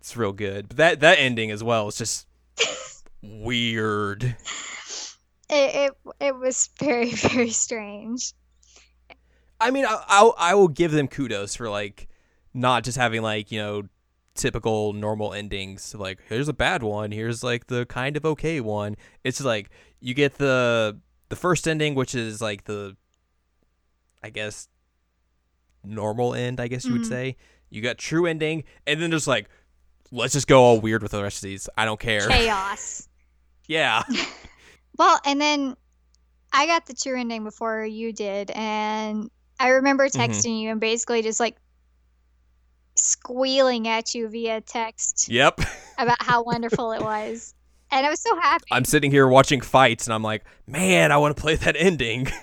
it's 0.00 0.16
real 0.16 0.32
good. 0.32 0.68
But 0.68 0.76
that 0.76 1.00
that 1.00 1.18
ending 1.18 1.50
as 1.50 1.64
well 1.64 1.88
is 1.88 1.96
just 1.96 2.26
weird. 3.22 4.24
It, 4.24 4.36
it 5.48 5.92
it 6.20 6.36
was 6.36 6.70
very 6.78 7.10
very 7.14 7.50
strange. 7.50 8.32
I 9.60 9.70
mean, 9.70 9.84
I, 9.84 10.02
I'll 10.08 10.34
I 10.38 10.54
will 10.54 10.68
give 10.68 10.92
them 10.92 11.08
kudos 11.08 11.54
for 11.56 11.68
like 11.68 12.08
not 12.54 12.84
just 12.84 12.96
having 12.98 13.22
like 13.22 13.50
you 13.50 13.58
know 13.58 13.82
typical 14.34 14.92
normal 14.92 15.32
endings. 15.34 15.94
Like 15.94 16.20
here's 16.28 16.48
a 16.48 16.52
bad 16.52 16.82
one, 16.82 17.10
here's 17.10 17.42
like 17.42 17.66
the 17.66 17.84
kind 17.86 18.16
of 18.16 18.24
okay 18.24 18.60
one. 18.60 18.96
It's 19.24 19.40
like 19.42 19.70
you 20.00 20.14
get 20.14 20.34
the 20.38 20.98
the 21.28 21.36
first 21.36 21.68
ending, 21.68 21.94
which 21.94 22.14
is 22.14 22.40
like 22.40 22.64
the 22.64 22.96
I 24.22 24.30
guess 24.30 24.68
normal 25.84 26.34
end. 26.34 26.60
I 26.60 26.68
guess 26.68 26.84
you 26.84 26.92
would 26.92 27.02
Mhm. 27.02 27.08
say 27.08 27.36
you 27.70 27.80
got 27.82 27.98
true 27.98 28.26
ending, 28.26 28.64
and 28.86 29.00
then 29.00 29.10
just 29.10 29.26
like 29.26 29.48
let's 30.12 30.32
just 30.32 30.46
go 30.48 30.60
all 30.62 30.80
weird 30.80 31.02
with 31.02 31.12
the 31.12 31.22
rest 31.22 31.38
of 31.38 31.42
these. 31.42 31.68
I 31.76 31.84
don't 31.84 32.00
care. 32.00 32.20
Chaos. 32.28 33.08
Yeah. 33.66 34.02
Well, 34.98 35.18
and 35.24 35.40
then 35.40 35.76
I 36.52 36.66
got 36.66 36.84
the 36.84 36.92
true 36.92 37.18
ending 37.18 37.42
before 37.42 37.86
you 37.86 38.12
did, 38.12 38.50
and 38.50 39.30
I 39.58 39.68
remember 39.68 40.08
Mm-hmm. 40.08 40.20
texting 40.20 40.60
you 40.60 40.70
and 40.70 40.80
basically 40.80 41.22
just 41.22 41.40
like 41.40 41.56
squealing 42.96 43.88
at 43.88 44.14
you 44.14 44.28
via 44.28 44.60
text 44.60 45.28
Yep. 45.28 45.60
about 45.98 46.22
how 46.22 46.42
wonderful 46.42 46.92
it 46.92 47.00
was. 47.02 47.54
And 47.92 48.06
I 48.06 48.10
was 48.10 48.20
so 48.20 48.38
happy. 48.38 48.66
I'm 48.70 48.84
sitting 48.84 49.10
here 49.10 49.26
watching 49.26 49.60
fights 49.60 50.06
and 50.06 50.14
I'm 50.14 50.22
like, 50.22 50.44
man, 50.66 51.10
I 51.12 51.16
want 51.16 51.36
to 51.36 51.40
play 51.40 51.56
that 51.56 51.76
ending. 51.76 52.28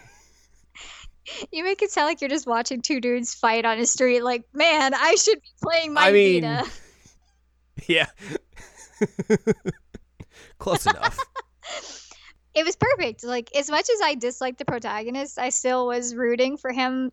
You 1.51 1.65
make 1.65 1.81
it 1.81 1.91
sound 1.91 2.07
like 2.07 2.21
you're 2.21 2.29
just 2.29 2.47
watching 2.47 2.81
two 2.81 3.01
dudes 3.01 3.33
fight 3.33 3.65
on 3.65 3.77
a 3.79 3.85
street. 3.85 4.21
Like, 4.21 4.45
man, 4.53 4.93
I 4.93 5.15
should 5.15 5.41
be 5.41 5.49
playing 5.61 5.93
my 5.93 6.07
I 6.07 6.11
mean- 6.13 6.43
Vita. 6.43 6.71
yeah. 7.87 8.05
Close 10.57 10.85
enough. 10.85 11.19
It 12.55 12.65
was 12.65 12.77
perfect. 12.77 13.25
Like, 13.25 13.53
as 13.55 13.69
much 13.69 13.89
as 13.93 13.99
I 14.01 14.15
disliked 14.15 14.57
the 14.57 14.63
protagonist, 14.65 15.37
I 15.37 15.49
still 15.49 15.85
was 15.87 16.15
rooting 16.15 16.55
for 16.55 16.71
him 16.71 17.11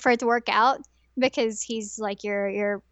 for 0.00 0.10
it 0.10 0.18
to 0.20 0.26
work 0.26 0.48
out 0.48 0.80
because 1.16 1.62
he's 1.62 1.98
like 2.00 2.24
your 2.24 2.48
your 2.48 2.82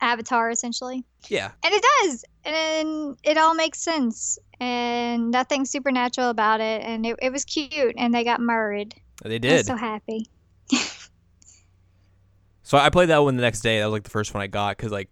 avatar 0.00 0.50
essentially. 0.50 1.04
Yeah. 1.28 1.50
And 1.64 1.74
it 1.74 1.84
does. 2.02 2.24
And 2.44 3.18
it 3.22 3.38
all 3.38 3.54
makes 3.54 3.80
sense. 3.80 4.38
And 4.60 5.30
nothing 5.30 5.64
supernatural 5.64 6.30
about 6.30 6.60
it. 6.60 6.82
And 6.82 7.06
it, 7.06 7.16
it 7.22 7.32
was 7.32 7.44
cute. 7.44 7.94
And 7.96 8.12
they 8.12 8.24
got 8.24 8.40
married. 8.40 8.94
They 9.22 9.30
I 9.30 9.32
was 9.34 9.40
did. 9.40 9.66
so 9.66 9.76
happy. 9.76 10.26
So 12.68 12.76
I 12.76 12.90
played 12.90 13.08
that 13.08 13.22
one 13.22 13.34
the 13.34 13.40
next 13.40 13.62
day. 13.62 13.78
That 13.78 13.86
was 13.86 13.92
like 13.92 14.02
the 14.02 14.10
first 14.10 14.34
one 14.34 14.42
I 14.42 14.46
got 14.46 14.76
because 14.76 14.92
like 14.92 15.08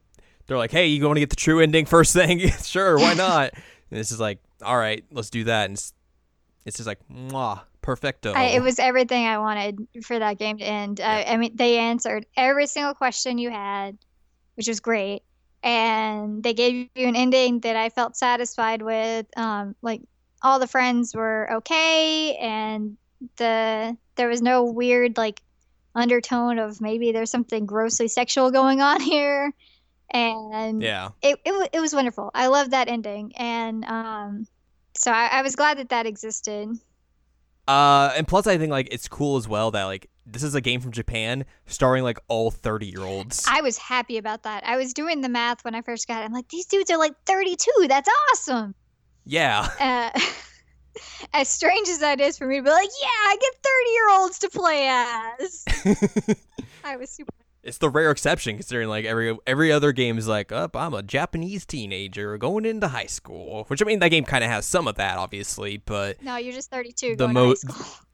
they're 0.46 0.58
like, 0.58 0.70
"Hey, 0.70 0.88
you 0.88 1.00
going 1.00 1.14
to 1.14 1.20
get 1.20 1.30
the 1.30 1.36
true 1.36 1.60
ending 1.60 1.86
first 1.86 2.12
thing? 2.12 2.38
sure, 2.62 2.98
why 2.98 3.14
not?" 3.16 3.54
and 3.90 3.98
it's 3.98 4.10
just 4.10 4.20
like, 4.20 4.40
"All 4.62 4.76
right, 4.76 5.02
let's 5.10 5.30
do 5.30 5.44
that." 5.44 5.64
And 5.64 5.72
it's, 5.72 5.94
it's 6.66 6.76
just 6.76 6.86
like, 6.86 6.98
"Mwah, 7.10 7.62
perfecto." 7.80 8.34
I, 8.34 8.48
it 8.48 8.62
was 8.62 8.78
everything 8.78 9.24
I 9.24 9.38
wanted 9.38 9.88
for 10.02 10.18
that 10.18 10.36
game 10.36 10.58
to 10.58 10.64
end. 10.64 11.00
I, 11.00 11.22
I 11.22 11.36
mean, 11.38 11.56
they 11.56 11.78
answered 11.78 12.26
every 12.36 12.66
single 12.66 12.92
question 12.92 13.38
you 13.38 13.50
had, 13.50 13.96
which 14.56 14.68
was 14.68 14.80
great. 14.80 15.22
And 15.62 16.42
they 16.42 16.54
gave 16.54 16.88
you 16.94 17.08
an 17.08 17.16
ending 17.16 17.60
that 17.60 17.76
I 17.76 17.88
felt 17.88 18.16
satisfied 18.16 18.82
with. 18.82 19.26
Um, 19.36 19.74
like 19.82 20.02
all 20.42 20.58
the 20.58 20.66
friends 20.66 21.14
were 21.14 21.50
okay, 21.54 22.36
and 22.36 22.96
the 23.36 23.96
there 24.16 24.28
was 24.28 24.42
no 24.42 24.64
weird 24.64 25.16
like 25.16 25.42
undertone 25.94 26.58
of 26.58 26.80
maybe 26.80 27.10
there's 27.10 27.30
something 27.30 27.66
grossly 27.66 28.08
sexual 28.08 28.50
going 28.50 28.80
on 28.80 29.00
here. 29.12 29.52
And 30.10 30.82
yeah, 30.82 31.10
it, 31.20 31.38
it, 31.44 31.70
it 31.72 31.80
was 31.80 31.94
wonderful. 31.94 32.30
I 32.34 32.46
love 32.46 32.70
that 32.70 32.88
ending. 32.88 33.32
And 33.36 33.84
um, 33.86 34.46
so 34.96 35.10
I, 35.10 35.26
I 35.26 35.42
was 35.42 35.56
glad 35.56 35.78
that 35.78 35.88
that 35.88 36.06
existed. 36.06 36.78
Uh, 37.68 38.12
and 38.16 38.26
plus 38.28 38.46
I 38.46 38.58
think 38.58 38.70
like 38.70 38.88
it's 38.90 39.08
cool 39.08 39.36
as 39.36 39.46
well 39.48 39.70
that 39.72 39.84
like 39.84 40.08
this 40.26 40.42
is 40.42 40.54
a 40.54 40.60
game 40.60 40.80
from 40.80 40.92
Japan 40.92 41.44
starring 41.66 42.02
like 42.02 42.18
all 42.28 42.50
thirty 42.50 42.86
year 42.86 43.02
olds. 43.02 43.44
I 43.48 43.60
was 43.60 43.78
happy 43.78 44.18
about 44.18 44.42
that. 44.42 44.64
I 44.66 44.76
was 44.76 44.92
doing 44.92 45.20
the 45.20 45.28
math 45.28 45.64
when 45.64 45.74
I 45.74 45.82
first 45.82 46.08
got 46.08 46.22
it. 46.22 46.24
I'm 46.24 46.32
like, 46.32 46.48
these 46.48 46.66
dudes 46.66 46.90
are 46.90 46.98
like 46.98 47.14
32. 47.26 47.86
That's 47.88 48.08
awesome. 48.32 48.74
Yeah, 49.24 49.68
Uh, 49.80 50.20
as 51.32 51.48
strange 51.48 51.88
as 51.88 51.98
that 51.98 52.20
is 52.20 52.38
for 52.38 52.46
me 52.46 52.56
to 52.56 52.62
be 52.62 52.70
like, 52.70 52.88
yeah, 53.02 53.08
I 53.08 53.36
get 53.40 53.52
30 53.62 53.90
year 53.90 54.10
olds 54.10 54.38
to 54.40 54.50
play 54.50 54.88
as. 54.88 56.36
I 56.84 56.96
was 56.96 57.10
super. 57.10 57.32
It's 57.66 57.78
the 57.78 57.90
rare 57.90 58.10
exception 58.10 58.56
considering 58.56 58.88
like 58.88 59.04
every 59.04 59.36
every 59.46 59.70
other 59.72 59.92
game 59.92 60.16
is 60.18 60.26
like, 60.28 60.52
"Up, 60.52 60.76
I'm 60.76 60.94
a 60.94 61.02
Japanese 61.02 61.66
teenager 61.66 62.38
going 62.38 62.64
into 62.64 62.88
high 62.88 63.06
school," 63.06 63.64
which 63.68 63.82
I 63.82 63.84
mean 63.84 63.98
that 63.98 64.08
game 64.08 64.24
kind 64.24 64.42
of 64.44 64.50
has 64.50 64.64
some 64.66 64.86
of 64.88 64.94
that 64.96 65.18
obviously, 65.18 65.76
but 65.78 66.22
No, 66.22 66.36
you're 66.36 66.52
just 66.54 66.70
32 66.70 67.10
The 67.10 67.16
going 67.16 67.34
mo- 67.34 67.54
to 67.54 67.66
high 67.66 67.74
school. 67.74 68.06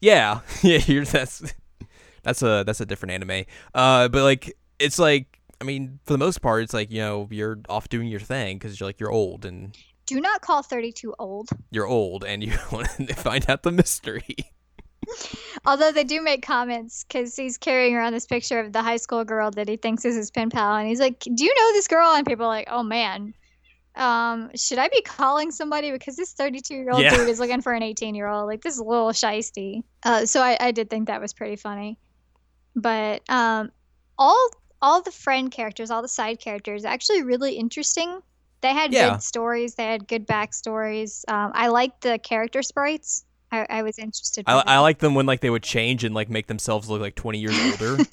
Yeah, 0.00 0.40
yeah, 0.62 0.78
you're, 0.86 1.04
that's 1.04 1.42
that's 2.22 2.42
a 2.42 2.62
that's 2.64 2.80
a 2.80 2.86
different 2.86 3.12
anime. 3.12 3.44
Uh, 3.74 4.08
but 4.08 4.22
like 4.22 4.56
it's 4.78 4.98
like 4.98 5.38
I 5.60 5.64
mean, 5.64 6.00
for 6.06 6.12
the 6.14 6.18
most 6.18 6.42
part, 6.42 6.62
it's 6.64 6.74
like 6.74 6.90
you 6.90 7.00
know 7.00 7.28
you're 7.30 7.58
off 7.68 7.88
doing 7.88 8.08
your 8.08 8.20
thing 8.20 8.58
because 8.58 8.78
you're 8.80 8.88
like 8.88 8.98
you're 9.00 9.12
old 9.12 9.44
and 9.44 9.76
Do 10.06 10.20
not 10.20 10.40
call 10.40 10.62
32 10.62 11.14
old. 11.18 11.50
you're 11.70 11.86
old 11.86 12.24
and 12.24 12.42
you 12.42 12.52
want 12.72 12.88
to 12.96 13.14
find 13.14 13.48
out 13.48 13.62
the 13.62 13.70
mystery. 13.72 14.36
Although 15.66 15.92
they 15.92 16.04
do 16.04 16.22
make 16.22 16.44
comments 16.44 17.04
because 17.04 17.36
he's 17.36 17.58
carrying 17.58 17.94
around 17.94 18.12
this 18.12 18.26
picture 18.26 18.60
of 18.60 18.72
the 18.72 18.82
high 18.82 18.96
school 18.96 19.24
girl 19.24 19.50
that 19.52 19.68
he 19.68 19.76
thinks 19.76 20.04
is 20.04 20.16
his 20.16 20.30
pen 20.30 20.50
pal, 20.50 20.76
and 20.76 20.88
he's 20.88 21.00
like, 21.00 21.20
"Do 21.20 21.44
you 21.44 21.54
know 21.54 21.72
this 21.72 21.88
girl?" 21.88 22.10
And 22.14 22.26
people 22.26 22.46
are 22.46 22.48
like, 22.48 22.68
"Oh 22.70 22.82
man, 22.82 23.34
um, 23.96 24.50
should 24.56 24.78
I 24.78 24.88
be 24.88 25.02
calling 25.02 25.50
somebody 25.50 25.90
because 25.92 26.16
this 26.16 26.32
32 26.32 26.74
year 26.74 26.90
old 26.90 27.02
Yeah. 27.02 27.10
dude 27.10 27.28
is 27.28 27.40
looking 27.40 27.60
for 27.62 27.72
an 27.72 27.82
18 27.82 28.14
year 28.14 28.28
old? 28.28 28.46
Like 28.46 28.62
this 28.62 28.74
is 28.74 28.80
a 28.80 28.84
little 28.84 29.10
shisty." 29.10 29.82
Uh, 30.04 30.26
so 30.26 30.40
I, 30.42 30.56
I 30.60 30.72
did 30.72 30.90
think 30.90 31.08
that 31.08 31.20
was 31.20 31.32
pretty 31.34 31.56
funny, 31.56 31.98
but 32.74 33.22
um, 33.28 33.70
all 34.18 34.48
all 34.80 35.02
the 35.02 35.12
friend 35.12 35.50
characters, 35.50 35.90
all 35.90 36.02
the 36.02 36.08
side 36.08 36.40
characters, 36.40 36.84
actually 36.84 37.22
really 37.22 37.54
interesting. 37.54 38.20
They 38.62 38.72
had 38.74 38.92
Yeah. 38.92 39.10
good 39.12 39.22
stories. 39.22 39.74
They 39.74 39.84
had 39.84 40.06
good 40.08 40.26
backstories. 40.26 41.22
Um, 41.28 41.52
I 41.54 41.68
liked 41.68 42.02
the 42.02 42.18
character 42.18 42.62
sprites. 42.62 43.24
I, 43.52 43.66
I 43.68 43.82
was 43.82 43.98
interested. 43.98 44.44
I, 44.48 44.62
I 44.66 44.78
like 44.80 44.98
them 44.98 45.14
when 45.14 45.26
like 45.26 45.40
they 45.40 45.50
would 45.50 45.62
change 45.62 46.02
and 46.02 46.14
like 46.14 46.28
make 46.28 46.48
themselves 46.48 46.88
look 46.88 47.00
like 47.00 47.14
20 47.14 47.38
years 47.38 47.58
older. 47.60 48.02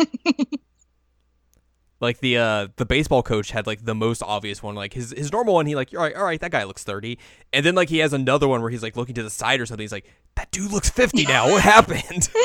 like 2.01 2.19
the 2.19 2.37
uh 2.37 2.67
the 2.75 2.85
baseball 2.85 3.23
coach 3.23 3.51
had 3.51 3.65
like 3.65 3.83
the 3.83 3.95
most 3.95 4.21
obvious 4.23 4.63
one 4.63 4.73
like 4.73 4.93
his 4.93 5.11
his 5.11 5.33
normal 5.33 5.55
one 5.55 5.65
he 5.65 5.75
like 5.75 5.89
all 5.93 6.03
right 6.03 6.15
all 6.15 6.23
right 6.23 6.39
that 6.39 6.49
guy 6.49 6.63
looks 6.63 6.85
30 6.85 7.19
and 7.51 7.65
then 7.65 7.75
like 7.75 7.89
he 7.89 7.97
has 7.97 8.13
another 8.13 8.47
one 8.47 8.61
where 8.61 8.69
he's 8.69 8.81
like 8.81 8.95
looking 8.95 9.15
to 9.15 9.23
the 9.23 9.29
side 9.29 9.59
or 9.59 9.65
something 9.65 9.83
he's 9.83 9.91
like 9.91 10.09
that 10.35 10.49
dude 10.51 10.71
looks 10.71 10.89
50 10.89 11.25
now 11.25 11.49
what 11.49 11.61
happened 11.61 12.29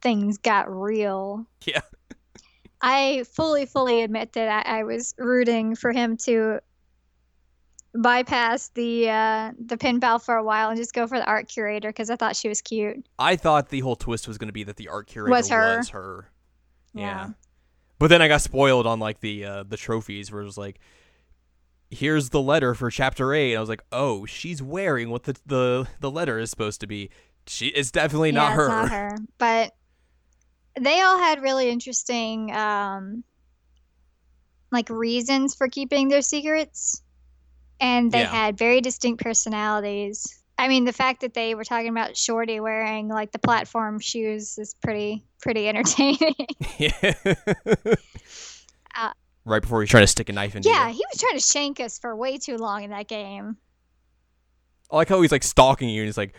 things 0.00 0.38
got 0.38 0.70
real. 0.70 1.46
Yeah. 1.64 1.80
I 2.80 3.24
fully, 3.32 3.66
fully 3.66 4.02
admit 4.02 4.32
that 4.34 4.66
I, 4.66 4.80
I 4.80 4.82
was 4.84 5.14
rooting 5.18 5.74
for 5.74 5.92
him 5.92 6.16
to 6.18 6.60
bypass 7.94 8.68
the 8.70 9.08
uh, 9.10 9.52
the 9.64 9.76
pen 9.76 10.00
pal 10.00 10.18
for 10.18 10.36
a 10.36 10.44
while 10.44 10.68
and 10.68 10.78
just 10.78 10.92
go 10.92 11.06
for 11.06 11.18
the 11.18 11.24
art 11.24 11.48
curator 11.48 11.88
because 11.88 12.10
I 12.10 12.16
thought 12.16 12.36
she 12.36 12.48
was 12.48 12.60
cute. 12.60 13.06
I 13.18 13.36
thought 13.36 13.68
the 13.70 13.80
whole 13.80 13.96
twist 13.96 14.28
was 14.28 14.38
going 14.38 14.48
to 14.48 14.52
be 14.52 14.64
that 14.64 14.76
the 14.76 14.88
art 14.88 15.06
curator 15.06 15.30
Was 15.30 15.48
her. 15.48 15.78
was 15.78 15.88
her. 15.90 16.30
Yeah. 16.94 17.02
Yeah. 17.02 17.28
But 17.98 18.08
then 18.08 18.22
I 18.22 18.28
got 18.28 18.40
spoiled 18.42 18.86
on 18.86 19.00
like 19.00 19.20
the 19.20 19.44
uh, 19.44 19.64
the 19.64 19.76
trophies 19.76 20.30
where 20.30 20.42
it 20.42 20.46
was 20.46 20.58
like 20.58 20.78
here's 21.90 22.28
the 22.30 22.40
letter 22.40 22.74
for 22.74 22.90
chapter 22.90 23.32
8. 23.32 23.56
I 23.56 23.60
was 23.60 23.68
like, 23.68 23.82
"Oh, 23.90 24.26
she's 24.26 24.62
wearing 24.62 25.10
what 25.10 25.24
the 25.24 25.36
the, 25.46 25.88
the 26.00 26.10
letter 26.10 26.38
is 26.38 26.50
supposed 26.50 26.80
to 26.80 26.86
be." 26.86 27.10
She 27.46 27.68
it's 27.68 27.90
definitely 27.90 28.30
yeah, 28.30 28.34
not 28.40 28.52
her. 28.52 28.68
Not 28.68 28.90
her. 28.90 29.18
But 29.38 29.74
they 30.78 31.00
all 31.00 31.18
had 31.18 31.42
really 31.42 31.68
interesting 31.70 32.54
um, 32.54 33.24
like 34.70 34.88
reasons 34.90 35.54
for 35.54 35.68
keeping 35.68 36.08
their 36.08 36.22
secrets, 36.22 37.02
and 37.80 38.10
they 38.12 38.20
Yeah. 38.20 38.30
had 38.30 38.58
very 38.58 38.80
distinct 38.80 39.22
personalities. 39.22 40.34
I 40.58 40.66
mean, 40.68 40.84
the 40.84 40.92
fact 40.92 41.20
that 41.20 41.34
they 41.34 41.54
were 41.54 41.64
talking 41.64 41.88
about 41.88 42.16
Shorty 42.16 42.58
wearing 42.60 43.06
like 43.08 43.30
the 43.32 43.38
platform 43.38 44.00
shoes 44.00 44.58
is 44.58 44.74
pretty 44.82 45.24
pretty 45.40 45.68
entertaining. 45.68 46.34
Yeah. 46.78 47.14
Uh, 48.96 49.12
right 49.44 49.62
before 49.62 49.80
he's 49.80 49.90
trying 49.90 50.02
to 50.02 50.06
stick 50.08 50.28
a 50.28 50.32
knife 50.32 50.56
in. 50.56 50.62
yeah, 50.64 50.88
you. 50.88 50.94
he 50.94 51.04
was 51.12 51.20
trying 51.20 51.38
to 51.38 51.44
shank 51.44 51.78
us 51.78 51.98
for 52.00 52.16
way 52.16 52.36
too 52.36 52.56
long 52.56 52.82
in 52.82 52.90
that 52.90 53.06
game. 53.06 53.56
I 54.90 54.96
like 54.96 55.08
how 55.08 55.20
he's 55.22 55.30
like 55.30 55.44
stalking 55.44 55.88
you 55.88 56.00
and 56.00 56.06
he's 56.08 56.16
like, 56.16 56.34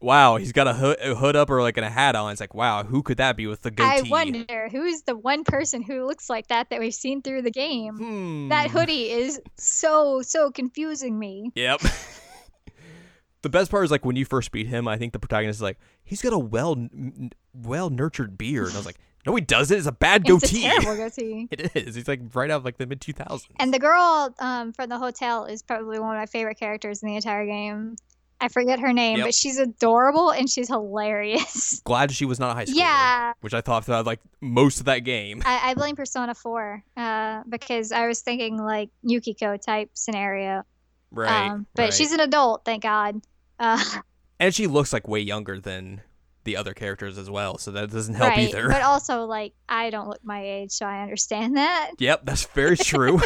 "Wow, 0.00 0.36
he's 0.36 0.52
got 0.52 0.66
a 0.68 0.74
hood, 0.74 0.98
a 1.00 1.14
hood 1.14 1.36
up 1.36 1.50
or 1.50 1.60
like 1.62 1.76
a 1.78 1.88
hat 1.90 2.14
on." 2.16 2.32
It's 2.32 2.40
like, 2.40 2.54
"Wow, 2.54 2.84
who 2.84 3.02
could 3.02 3.16
that 3.18 3.36
be 3.36 3.46
with 3.46 3.62
the 3.62 3.72
I 3.78 3.98
goatee?" 3.98 4.10
wonder 4.10 4.68
who's 4.70 5.02
the 5.02 5.16
one 5.16 5.44
person 5.44 5.82
who 5.82 6.06
looks 6.06 6.28
like 6.30 6.48
that 6.48 6.70
that 6.70 6.80
we've 6.80 6.94
seen 6.94 7.22
through 7.22 7.42
the 7.42 7.50
game. 7.50 7.96
Hmm. 7.96 8.48
That 8.48 8.70
hoodie 8.70 9.10
is 9.10 9.40
so 9.56 10.22
so 10.22 10.50
confusing 10.50 11.18
me. 11.18 11.50
Yep. 11.54 11.80
the 13.42 13.48
best 13.48 13.70
part 13.70 13.84
is 13.84 13.90
like 13.90 14.04
when 14.04 14.16
you 14.16 14.24
first 14.24 14.50
beat 14.52 14.66
him, 14.66 14.88
I 14.88 14.98
think 14.98 15.12
the 15.12 15.18
protagonist 15.18 15.58
is 15.58 15.62
like, 15.62 15.78
he's 16.04 16.22
got 16.22 16.32
a 16.32 16.38
well 16.38 16.72
n- 16.72 17.30
well 17.52 17.90
nurtured 17.90 18.36
beard. 18.38 18.66
And 18.68 18.74
I 18.74 18.78
was 18.78 18.86
like, 18.86 18.98
no, 19.26 19.34
he 19.34 19.40
doesn't. 19.42 19.76
It's 19.76 19.86
a 19.86 19.92
bad 19.92 20.22
It's 20.22 20.30
a 20.30 20.32
goatee. 20.32 20.62
terrible 20.62 20.96
goatee. 21.04 21.48
it 21.50 21.76
is. 21.76 21.94
He's 21.94 22.08
like 22.08 22.20
right 22.34 22.50
out 22.50 22.58
of 22.58 22.64
like 22.64 22.78
the 22.78 22.86
mid 22.86 23.00
two 23.00 23.12
thousands. 23.12 23.48
And 23.58 23.72
the 23.74 23.78
girl 23.78 24.34
um, 24.38 24.72
from 24.72 24.88
the 24.88 24.98
hotel 24.98 25.44
is 25.44 25.62
probably 25.62 25.98
one 25.98 26.16
of 26.16 26.20
my 26.20 26.26
favorite 26.26 26.58
characters 26.58 27.02
in 27.02 27.08
the 27.08 27.16
entire 27.16 27.44
game. 27.46 27.96
I 28.40 28.48
forget 28.48 28.78
her 28.80 28.92
name, 28.92 29.18
Yep. 29.18 29.26
but 29.26 29.34
she's 29.34 29.58
adorable 29.58 30.30
and 30.30 30.48
she's 30.48 30.68
hilarious. 30.68 31.80
Glad 31.84 32.12
she 32.12 32.24
was 32.24 32.38
not 32.38 32.52
a 32.52 32.54
high 32.54 32.64
schooler. 32.66 32.74
yeah, 32.76 33.32
Which 33.40 33.52
I 33.54 33.60
thought 33.60 33.84
throughout 33.84 34.06
like 34.06 34.20
most 34.40 34.78
of 34.78 34.86
that 34.86 35.00
game. 35.00 35.42
I, 35.44 35.70
I 35.70 35.74
blame 35.74 35.96
Persona 35.96 36.34
4 36.34 36.84
uh, 36.96 37.42
because 37.48 37.90
I 37.90 38.06
was 38.06 38.20
thinking 38.20 38.56
like 38.56 38.90
Yukiko 39.02 39.56
type 39.56 39.90
scenario. 39.94 40.62
Right. 41.10 41.48
um, 41.50 41.66
but 41.74 41.82
right. 41.82 41.94
she's 41.94 42.12
an 42.12 42.20
adult, 42.20 42.64
thank 42.64 42.82
God. 42.84 43.20
Uh, 43.58 43.82
and 44.38 44.54
she 44.54 44.66
looks 44.68 44.92
like 44.92 45.08
way 45.08 45.20
younger 45.20 45.58
than 45.58 46.02
the 46.44 46.56
other 46.56 46.72
characters 46.74 47.18
as 47.18 47.28
well, 47.28 47.58
so 47.58 47.72
that 47.72 47.90
doesn't 47.90 48.14
help 48.14 48.30
right, 48.30 48.48
either. 48.50 48.68
but 48.68 48.82
also 48.82 49.24
like 49.24 49.52
I 49.68 49.90
don't 49.90 50.08
look 50.08 50.24
my 50.24 50.42
age, 50.44 50.70
so 50.70 50.86
I 50.86 51.02
understand 51.02 51.56
that. 51.56 51.90
Yep, 51.98 52.20
that's 52.24 52.44
very 52.46 52.76
true. 52.78 53.20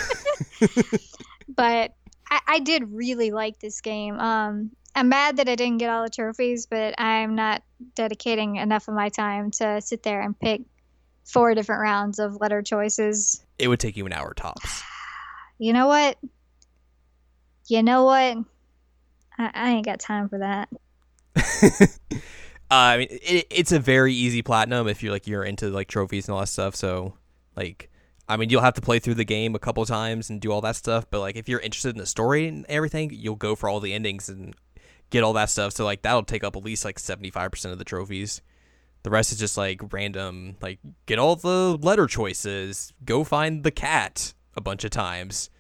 But 1.54 1.94
I, 2.30 2.40
I 2.46 2.58
did 2.60 2.90
really 2.92 3.30
like 3.30 3.58
this 3.60 3.80
game. 3.80 4.18
Um, 4.18 4.70
I'm 4.94 5.08
mad 5.08 5.38
that 5.38 5.48
I 5.48 5.54
didn't 5.54 5.78
get 5.78 5.90
all 5.90 6.04
the 6.04 6.10
trophies, 6.10 6.66
but 6.66 6.94
I'm 7.00 7.34
not 7.34 7.62
dedicating 7.94 8.56
enough 8.56 8.88
of 8.88 8.94
my 8.94 9.08
time 9.08 9.50
to 9.52 9.80
sit 9.80 10.02
there 10.02 10.20
and 10.20 10.38
pick 10.38 10.62
four 11.24 11.54
different 11.54 11.80
rounds 11.80 12.18
of 12.18 12.40
letter 12.40 12.62
choices. 12.62 13.44
It 13.58 13.68
would 13.68 13.80
take 13.80 13.96
you 13.96 14.06
an 14.06 14.12
hour 14.12 14.34
tops. 14.34 14.82
You 15.58 15.72
know 15.72 15.86
what? 15.86 16.18
You 17.68 17.84
know 17.84 18.02
what? 18.02 18.36
I, 19.38 19.50
I 19.54 19.70
ain't 19.70 19.86
got 19.86 20.00
time 20.00 20.28
for 20.28 20.38
that. 20.38 20.68
uh, 21.36 21.88
I 22.68 22.96
mean, 22.96 23.08
it, 23.10 23.46
it's 23.48 23.70
a 23.70 23.78
very 23.78 24.12
easy 24.12 24.42
platinum 24.42 24.88
if 24.88 25.04
you're 25.04 25.12
like 25.12 25.28
you're 25.28 25.44
into 25.44 25.68
like 25.68 25.86
trophies 25.86 26.26
and 26.26 26.34
all 26.34 26.40
that 26.40 26.48
stuff. 26.48 26.74
So, 26.74 27.14
like, 27.54 27.90
I 28.28 28.36
mean, 28.36 28.50
you'll 28.50 28.62
have 28.62 28.74
to 28.74 28.80
play 28.80 28.98
through 28.98 29.14
the 29.14 29.24
game 29.24 29.54
a 29.54 29.60
couple 29.60 29.84
times 29.86 30.30
and 30.30 30.40
do 30.40 30.50
all 30.50 30.62
that 30.62 30.74
stuff. 30.74 31.06
But 31.08 31.20
like, 31.20 31.36
if 31.36 31.48
you're 31.48 31.60
interested 31.60 31.90
in 31.90 31.98
the 31.98 32.06
story 32.06 32.48
and 32.48 32.66
everything, 32.68 33.10
you'll 33.12 33.36
go 33.36 33.54
for 33.54 33.68
all 33.68 33.78
the 33.78 33.92
endings 33.92 34.28
and 34.28 34.56
get 35.12 35.22
all 35.22 35.34
that 35.34 35.50
stuff. 35.50 35.72
So 35.74 35.84
like, 35.84 36.02
that'll 36.02 36.24
take 36.24 36.42
up 36.42 36.56
at 36.56 36.64
least 36.64 36.84
like 36.84 36.98
seventy 36.98 37.30
five 37.30 37.52
percent 37.52 37.70
of 37.72 37.78
the 37.78 37.84
trophies. 37.84 38.42
The 39.04 39.10
rest 39.10 39.30
is 39.30 39.38
just 39.38 39.56
like 39.56 39.92
random, 39.92 40.56
like 40.60 40.80
get 41.06 41.20
all 41.20 41.36
the 41.36 41.78
letter 41.80 42.06
choices, 42.08 42.92
go 43.04 43.22
find 43.22 43.62
the 43.62 43.70
cat 43.70 44.34
a 44.56 44.60
bunch 44.60 44.82
of 44.84 44.90
times. 44.90 45.50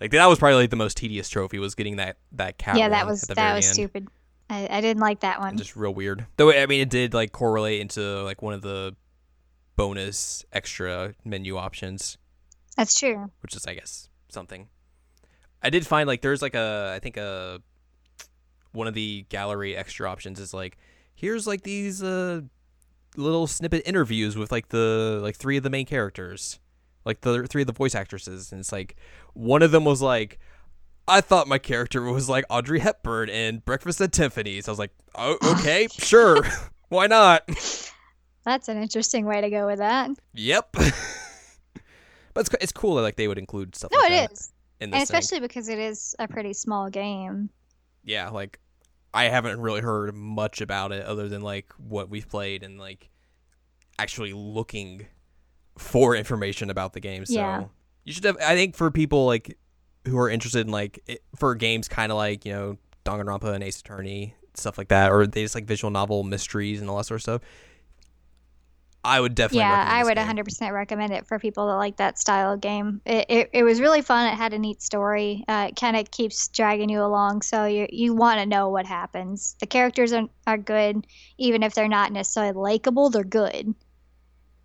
Like 0.00 0.10
that 0.12 0.26
was 0.26 0.38
probably 0.38 0.56
like 0.56 0.70
the 0.70 0.76
most 0.76 0.96
tedious 0.96 1.28
trophy 1.28 1.58
was 1.58 1.74
getting 1.74 1.96
that 1.96 2.16
that 2.32 2.58
cat. 2.58 2.76
yeah, 2.78 2.88
that 2.88 3.06
was 3.06 3.22
that 3.22 3.54
was 3.54 3.66
end. 3.66 3.74
stupid. 3.74 4.08
I, 4.50 4.68
I 4.70 4.80
didn't 4.82 5.00
like 5.00 5.20
that 5.20 5.40
one. 5.40 5.50
And 5.50 5.58
just 5.58 5.76
real 5.76 5.94
weird. 5.94 6.26
Though 6.36 6.52
I 6.52 6.66
mean, 6.66 6.80
it 6.82 6.90
did 6.90 7.14
like 7.14 7.32
correlate 7.32 7.80
into 7.80 8.22
like 8.22 8.42
one 8.42 8.52
of 8.54 8.62
the 8.62 8.94
bonus 9.76 10.44
extra 10.52 11.14
menu 11.24 11.56
options, 11.56 12.18
That's 12.76 12.98
true. 12.98 13.30
which 13.40 13.56
is 13.56 13.66
I 13.66 13.74
guess 13.74 14.08
something. 14.28 14.68
I 15.62 15.70
did 15.70 15.86
find 15.86 16.06
like 16.06 16.20
there's 16.20 16.42
like 16.42 16.54
a 16.54 16.92
I 16.94 16.98
think 16.98 17.16
a 17.16 17.62
one 18.74 18.86
of 18.86 18.94
the 18.94 19.24
gallery 19.30 19.74
extra 19.74 20.08
options 20.10 20.38
is 20.38 20.52
like 20.52 20.76
here's 21.14 21.46
like 21.46 21.62
these 21.62 22.02
uh 22.02 22.40
little 23.16 23.46
snippet 23.46 23.82
interviews 23.86 24.36
with 24.36 24.50
like 24.52 24.68
the 24.68 25.18
like 25.22 25.36
three 25.36 25.56
of 25.56 25.62
the 25.62 25.70
main 25.70 25.86
characters 25.86 26.58
like 27.04 27.20
the 27.22 27.46
three 27.46 27.62
of 27.62 27.66
the 27.66 27.72
voice 27.72 27.94
actresses 27.94 28.50
and 28.52 28.60
it's 28.60 28.72
like 28.72 28.96
one 29.34 29.62
of 29.62 29.70
them 29.70 29.84
was 29.84 30.02
like 30.02 30.38
I 31.06 31.20
thought 31.20 31.46
my 31.46 31.58
character 31.58 32.02
was 32.02 32.28
like 32.28 32.44
Audrey 32.48 32.80
Hepburn 32.80 33.28
in 33.28 33.58
Breakfast 33.58 34.00
at 34.00 34.10
Tiffany's. 34.10 34.66
I 34.68 34.70
was 34.70 34.78
like, 34.78 34.90
oh, 35.14 35.36
okay, 35.58 35.86
sure. 35.92 36.38
Why 36.88 37.06
not? 37.08 37.42
That's 38.46 38.68
an 38.68 38.80
interesting 38.80 39.26
way 39.26 39.42
to 39.42 39.50
go 39.50 39.66
with 39.66 39.80
that. 39.80 40.10
Yep. 40.32 40.68
but 40.72 40.92
it's, 42.36 42.50
it's 42.60 42.72
cool 42.72 42.94
that 42.96 43.02
like 43.02 43.16
they 43.16 43.28
would 43.28 43.36
include 43.38 43.74
stuff 43.76 43.90
No, 43.92 43.98
like 43.98 44.12
it 44.12 44.30
is, 44.32 44.52
in 44.80 44.84
and 44.86 44.92
thing. 44.94 45.02
especially 45.02 45.40
because 45.40 45.68
it 45.68 45.78
is 45.78 46.14
a 46.18 46.26
pretty 46.26 46.52
small 46.54 46.88
game. 46.88 47.50
yeah, 48.02 48.30
like 48.30 48.58
I 49.14 49.24
haven't 49.28 49.60
really 49.60 49.80
heard 49.80 50.14
much 50.14 50.60
about 50.60 50.90
it 50.92 51.04
other 51.06 51.28
than 51.28 51.40
like 51.40 51.72
what 51.78 52.10
we've 52.10 52.28
played 52.28 52.62
and 52.64 52.78
like 52.78 53.08
actually 53.98 54.32
looking 54.32 55.06
for 55.78 56.16
information 56.16 56.68
about 56.68 56.92
the 56.92 57.00
game. 57.00 57.24
So 57.24 57.34
Yeah. 57.34 57.64
you 58.04 58.12
should 58.12 58.24
have. 58.24 58.36
I 58.38 58.54
think 58.56 58.74
for 58.76 58.90
people 58.90 59.24
like 59.26 59.56
who 60.06 60.18
are 60.18 60.28
interested 60.28 60.66
in 60.66 60.72
like 60.72 61.00
it, 61.06 61.22
for 61.36 61.54
games 61.54 61.88
kind 61.88 62.10
of 62.12 62.18
like 62.18 62.44
you 62.44 62.52
know 62.52 62.78
Danganronpa 63.04 63.54
and 63.54 63.62
Ace 63.64 63.80
Attorney 63.80 64.34
stuff 64.54 64.78
like 64.78 64.88
that, 64.88 65.10
or 65.10 65.26
they 65.26 65.42
just 65.42 65.54
like 65.54 65.64
visual 65.64 65.90
novel 65.90 66.22
mysteries 66.24 66.80
and 66.80 66.90
all 66.90 66.96
that 66.98 67.04
sort 67.04 67.18
of 67.18 67.22
stuff. 67.22 67.42
I 69.04 69.20
would 69.20 69.34
definitely. 69.34 69.58
yeah, 69.60 69.84
I 69.86 70.02
would 70.02 70.16
100% 70.16 70.72
recommend 70.72 71.12
it 71.12 71.26
for 71.26 71.38
people 71.38 71.66
that 71.68 71.74
like 71.74 71.96
that 71.98 72.18
style 72.18 72.52
of 72.54 72.60
game. 72.60 73.00
It, 73.04 73.26
it, 73.28 73.50
it 73.52 73.62
was 73.62 73.80
really 73.80 74.02
fun. 74.02 74.32
It 74.32 74.36
had 74.36 74.52
a 74.54 74.58
neat 74.58 74.80
story. 74.82 75.44
Uh, 75.46 75.66
it 75.70 75.76
kind 75.76 75.96
of 75.96 76.10
keeps 76.10 76.48
dragging 76.48 76.88
you 76.88 77.02
along, 77.02 77.42
so 77.42 77.66
you 77.66 77.86
you 77.90 78.14
want 78.14 78.40
to 78.40 78.46
know 78.46 78.68
what 78.70 78.86
happens. 78.86 79.56
The 79.60 79.66
characters 79.66 80.12
are, 80.12 80.28
are 80.46 80.58
good, 80.58 81.06
even 81.38 81.62
if 81.62 81.74
they're 81.74 81.88
not 81.88 82.12
necessarily 82.12 82.52
likable. 82.54 83.10
They're 83.10 83.24
good. 83.24 83.74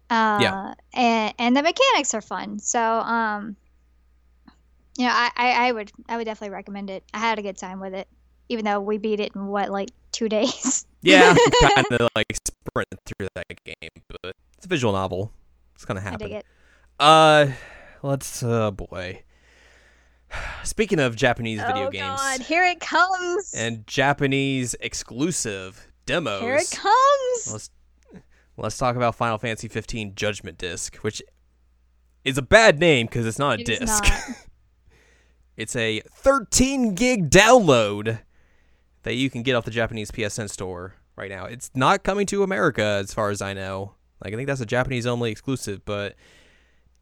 Uh, 0.10 0.38
Yeah. 0.42 0.74
And 0.94 1.34
and 1.38 1.58
the 1.58 1.64
mechanics 1.64 2.14
are 2.14 2.22
fun. 2.22 2.60
So 2.60 2.80
um, 2.82 3.58
you 4.98 5.06
know, 5.06 5.12
I, 5.14 5.32
I, 5.36 5.68
I 5.68 5.72
would 5.72 5.92
I 6.08 6.18
would 6.18 6.26
definitely 6.26 6.54
recommend 6.56 6.90
it. 6.90 7.04
I 7.14 7.20
had 7.20 7.40
a 7.40 7.42
good 7.42 7.58
time 7.58 7.80
with 7.80 7.94
it, 7.94 8.08
even 8.50 8.66
though 8.66 8.80
we 8.82 8.98
beat 8.98 9.20
it 9.20 9.34
in 9.36 9.48
what 9.48 9.70
like 9.70 9.90
two 10.12 10.30
days. 10.38 10.86
Yeah, 11.02 11.34
kind 11.76 11.88
of 11.92 12.10
like 12.16 12.28
sprint 12.34 12.88
through 13.06 13.28
that 13.36 13.48
game, 13.66 13.90
but 14.22 14.36
it's 14.58 14.66
a 14.66 14.70
visual 14.70 14.94
novel. 14.94 15.32
It's 15.76 15.86
gonna 15.86 16.02
I 16.02 16.04
dig 16.04 16.12
happen. 16.12 16.32
it. 16.34 16.46
Uh, 17.00 17.48
let's. 18.04 18.44
Oh 18.44 18.72
boy. 18.72 19.24
Speaking 20.64 21.00
of 21.00 21.16
Japanese 21.16 21.60
video 21.62 21.88
oh 21.88 21.92
games 21.92 22.20
God, 22.20 22.42
here 22.42 22.64
it 22.66 22.80
comes. 22.80 23.54
and 23.56 23.86
Japanese 23.88 24.76
exclusive 24.82 25.88
demos, 26.06 26.42
here 26.42 26.56
it 26.58 26.70
comes. 26.72 27.52
let's 27.54 27.70
let's 28.58 28.78
talk 28.78 28.96
about 28.96 29.16
Final 29.16 29.38
Fantasy 29.38 29.68
15 29.68 30.16
Judgment 30.16 30.58
Disc, 30.58 30.98
which 30.98 31.22
is 32.26 32.38
a 32.38 32.42
bad 32.42 32.78
name 32.80 33.06
because 33.08 33.26
it's 33.26 33.40
not 33.40 33.58
a 33.60 33.62
It 33.62 33.70
is 33.70 33.80
disc. 33.80 34.04
not. 34.04 34.22
It's 35.58 35.76
a 35.76 36.02
13 36.14 36.96
gig 36.96 37.30
download 37.30 38.20
that 39.04 39.16
you 39.16 39.30
can 39.30 39.44
get 39.44 39.56
off 39.56 39.66
the 39.66 39.72
Japanese 39.72 40.12
PSN 40.12 40.50
store 40.50 40.96
right 41.16 41.30
now. 41.30 41.46
It's 41.46 41.72
not 41.76 42.04
coming 42.04 42.26
to 42.28 42.44
America 42.44 42.84
as 42.84 43.14
far 43.14 43.30
as 43.30 43.42
I 43.42 43.54
know. 43.54 43.94
Like 44.24 44.34
I 44.34 44.36
think 44.36 44.48
that's 44.48 44.62
a 44.62 44.66
Japanese 44.66 45.06
only 45.06 45.32
exclusive, 45.32 45.84
but 45.86 46.16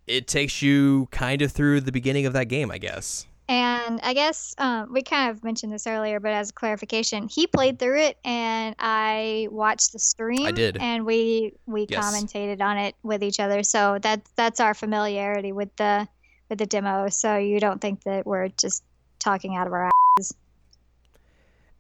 it 0.05 0.27
takes 0.27 0.61
you 0.61 1.07
kind 1.11 1.41
of 1.41 1.51
through 1.51 1.81
the 1.81 1.91
beginning 1.91 2.25
of 2.25 2.33
that 2.33 2.45
game, 2.45 2.71
I 2.71 2.77
guess. 2.77 3.25
And 3.49 4.01
I 4.03 4.13
guess 4.13 4.53
um, 4.57 4.91
we 4.91 5.01
kind 5.01 5.31
of 5.31 5.41
mentioned 5.43 5.71
this 5.71 5.87
earlier, 5.87 6.19
but 6.19 6.31
as 6.31 6.49
a 6.49 6.53
clarification, 6.53 7.29
he 7.29 7.47
played 7.47 7.79
through 7.79 7.99
it, 8.01 8.17
and 8.25 8.75
I 8.77 9.47
watched 9.51 9.93
the 9.93 9.99
stream. 9.99 10.45
I 10.45 10.51
did. 10.51 10.77
and 10.77 11.05
we 11.05 11.53
we 11.65 11.85
Yes. 11.89 12.03
commentated 12.05 12.61
on 12.61 12.77
it 12.77 12.95
with 13.03 13.23
each 13.23 13.39
other. 13.39 13.63
So 13.63 13.99
that 14.01 14.21
that's 14.35 14.59
our 14.59 14.73
familiarity 14.73 15.53
with 15.53 15.73
the 15.77 16.07
with 16.49 16.59
the 16.59 16.65
demo. 16.65 17.07
So 17.07 17.37
you 17.37 17.59
don't 17.61 17.79
think 17.79 18.03
that 18.03 18.25
we're 18.27 18.49
just 18.49 18.83
talking 19.19 19.55
out 19.55 19.65
of 19.67 19.71
our 19.73 19.85
ass. 19.85 19.91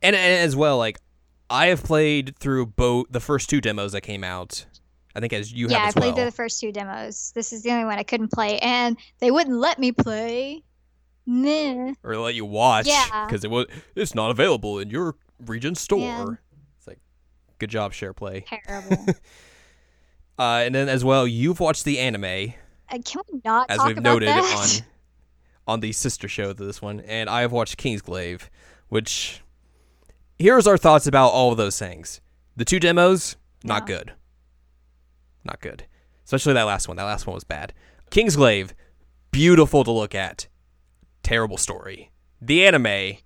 And, 0.07 0.15
and 0.15 0.33
as 0.45 0.55
well, 0.55 0.77
like 0.77 0.99
I 1.49 1.67
have 1.67 1.83
played 1.83 2.37
through 2.39 2.67
both 2.67 3.07
the 3.09 3.19
first 3.19 3.49
two 3.49 3.59
demos 3.61 3.91
that 3.91 4.01
came 4.01 4.23
out. 4.23 4.65
I 5.15 5.19
think 5.19 5.33
as 5.33 5.51
you 5.51 5.65
have, 5.65 5.71
yeah, 5.71 5.79
have 5.79 5.97
I 5.97 5.99
played 5.99 6.07
well. 6.09 6.15
through 6.15 6.25
the 6.25 6.31
first 6.31 6.61
two 6.61 6.71
demos. 6.71 7.31
This 7.35 7.51
is 7.51 7.63
the 7.63 7.71
only 7.71 7.85
one 7.85 7.97
I 7.97 8.03
couldn't 8.03 8.31
play, 8.31 8.59
and 8.59 8.97
they 9.19 9.31
wouldn't 9.31 9.57
let 9.57 9.79
me 9.79 9.91
play. 9.91 10.63
Nah. 11.29 11.91
or 12.05 12.15
let 12.17 12.35
you 12.35 12.45
watch 12.45 12.87
Yeah. 12.87 13.25
because 13.25 13.43
it 13.43 13.51
was 13.51 13.65
it's 13.95 14.15
not 14.15 14.31
available 14.31 14.79
in 14.79 14.89
your 14.89 15.15
region 15.45 15.75
store. 15.75 15.99
Man. 15.99 16.37
It's 16.77 16.87
like 16.87 16.99
good 17.59 17.69
job, 17.69 17.91
share 17.93 18.13
play. 18.13 18.45
Terrible. 18.65 19.05
Uh, 20.39 20.61
and 20.63 20.75
then 20.75 20.87
as 20.87 21.03
well, 21.03 21.25
you've 21.27 21.59
watched 21.59 21.83
the 21.83 21.97
anime 21.97 22.53
Uh, 22.91 22.99
Can 23.03 23.23
we 23.33 23.41
not 23.43 23.71
as 23.71 23.79
we've 23.83 23.99
noted 23.99 24.29
that? 24.29 24.81
on 25.67 25.73
on 25.73 25.79
the 25.79 25.91
sister 25.91 26.27
show 26.27 26.53
to 26.53 26.63
this 26.65 26.79
one, 26.81 26.99
and 27.01 27.27
I 27.29 27.41
have 27.41 27.51
watched 27.51 27.77
Kingsglaive, 27.77 28.41
which 28.87 29.41
here's 30.39 30.67
our 30.67 30.77
thoughts 30.77 31.07
about 31.07 31.29
all 31.29 31.51
of 31.51 31.57
those 31.57 31.77
things. 31.79 32.21
The 32.55 32.65
two 32.65 32.79
demos, 32.79 33.35
not 33.63 33.81
No. 33.87 33.95
good, 33.95 34.13
not 35.43 35.59
good. 35.61 35.85
Especially 36.25 36.53
that 36.53 36.63
last 36.63 36.87
one. 36.87 36.97
That 36.97 37.03
last 37.03 37.25
one 37.27 37.35
was 37.35 37.43
bad. 37.43 37.73
Kingsglaive, 38.11 38.71
beautiful 39.31 39.83
to 39.83 39.91
look 39.91 40.13
at, 40.15 40.47
terrible 41.23 41.57
story. 41.57 42.11
The 42.41 42.65
anime, 42.65 43.17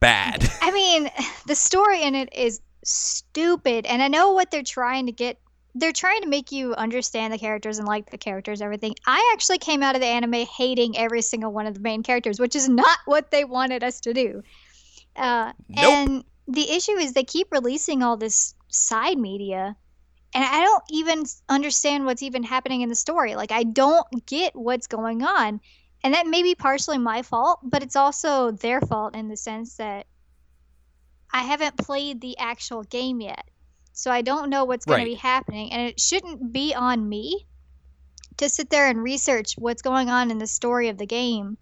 bad. 0.00 0.48
I 0.62 0.70
mean, 0.70 1.10
the 1.46 1.54
story 1.54 2.02
in 2.02 2.14
it 2.14 2.28
is 2.34 2.60
stupid, 2.84 3.86
and 3.86 4.02
I 4.02 4.08
know 4.08 4.32
what 4.32 4.50
they're 4.50 4.62
trying 4.62 5.06
to 5.06 5.12
get. 5.12 5.38
They're 5.74 5.92
trying 5.92 6.22
to 6.22 6.28
make 6.28 6.52
you 6.52 6.74
understand 6.74 7.34
the 7.34 7.38
characters 7.38 7.78
and 7.78 7.86
like 7.86 8.10
the 8.10 8.16
characters, 8.16 8.62
everything. 8.62 8.94
I 9.06 9.30
actually 9.34 9.58
came 9.58 9.82
out 9.82 9.94
of 9.94 10.00
the 10.00 10.06
anime 10.06 10.46
hating 10.46 10.96
every 10.96 11.20
single 11.20 11.52
one 11.52 11.66
of 11.66 11.74
the 11.74 11.80
main 11.80 12.02
characters, 12.02 12.40
which 12.40 12.56
is 12.56 12.66
not 12.68 12.98
what 13.04 13.30
they 13.30 13.44
wanted 13.44 13.84
us 13.84 14.00
to 14.00 14.14
do. 14.14 14.42
Uh, 15.16 15.52
Nope. 15.68 15.84
And 15.84 16.24
the 16.48 16.70
issue 16.70 16.96
is 16.98 17.12
they 17.12 17.24
keep 17.24 17.48
releasing 17.50 18.02
all 18.02 18.16
this 18.16 18.54
side 18.68 19.18
media, 19.18 19.76
and 20.34 20.44
I 20.44 20.62
don't 20.62 20.84
even 20.90 21.24
understand 21.48 22.04
what's 22.04 22.22
even 22.22 22.42
happening 22.42 22.82
in 22.82 22.88
the 22.88 22.94
story. 22.94 23.34
Like, 23.34 23.52
I 23.52 23.62
don't 23.62 24.26
get 24.26 24.54
what's 24.54 24.86
going 24.86 25.22
on. 25.22 25.60
And 26.04 26.14
that 26.14 26.26
may 26.26 26.42
be 26.42 26.54
partially 26.54 26.98
my 26.98 27.22
fault, 27.22 27.60
but 27.62 27.82
it's 27.82 27.96
also 27.96 28.50
their 28.50 28.80
fault 28.80 29.16
in 29.16 29.28
the 29.28 29.36
sense 29.36 29.76
that 29.76 30.06
I 31.32 31.42
haven't 31.42 31.78
played 31.78 32.20
the 32.20 32.38
actual 32.38 32.82
game 32.84 33.20
yet. 33.20 33.44
So 33.92 34.10
I 34.10 34.22
don't 34.22 34.50
know 34.50 34.64
what's 34.66 34.84
going 34.84 34.98
Right. 34.98 35.04
to 35.04 35.10
be 35.10 35.14
happening. 35.14 35.72
And 35.72 35.88
it 35.88 35.98
shouldn't 35.98 36.52
be 36.52 36.74
on 36.74 37.08
me 37.08 37.46
to 38.36 38.48
sit 38.48 38.68
there 38.68 38.88
and 38.88 39.02
research 39.02 39.54
what's 39.56 39.82
going 39.82 40.10
on 40.10 40.30
in 40.30 40.38
the 40.38 40.46
story 40.46 40.88
of 40.90 40.98
the 40.98 41.06
game 41.06 41.56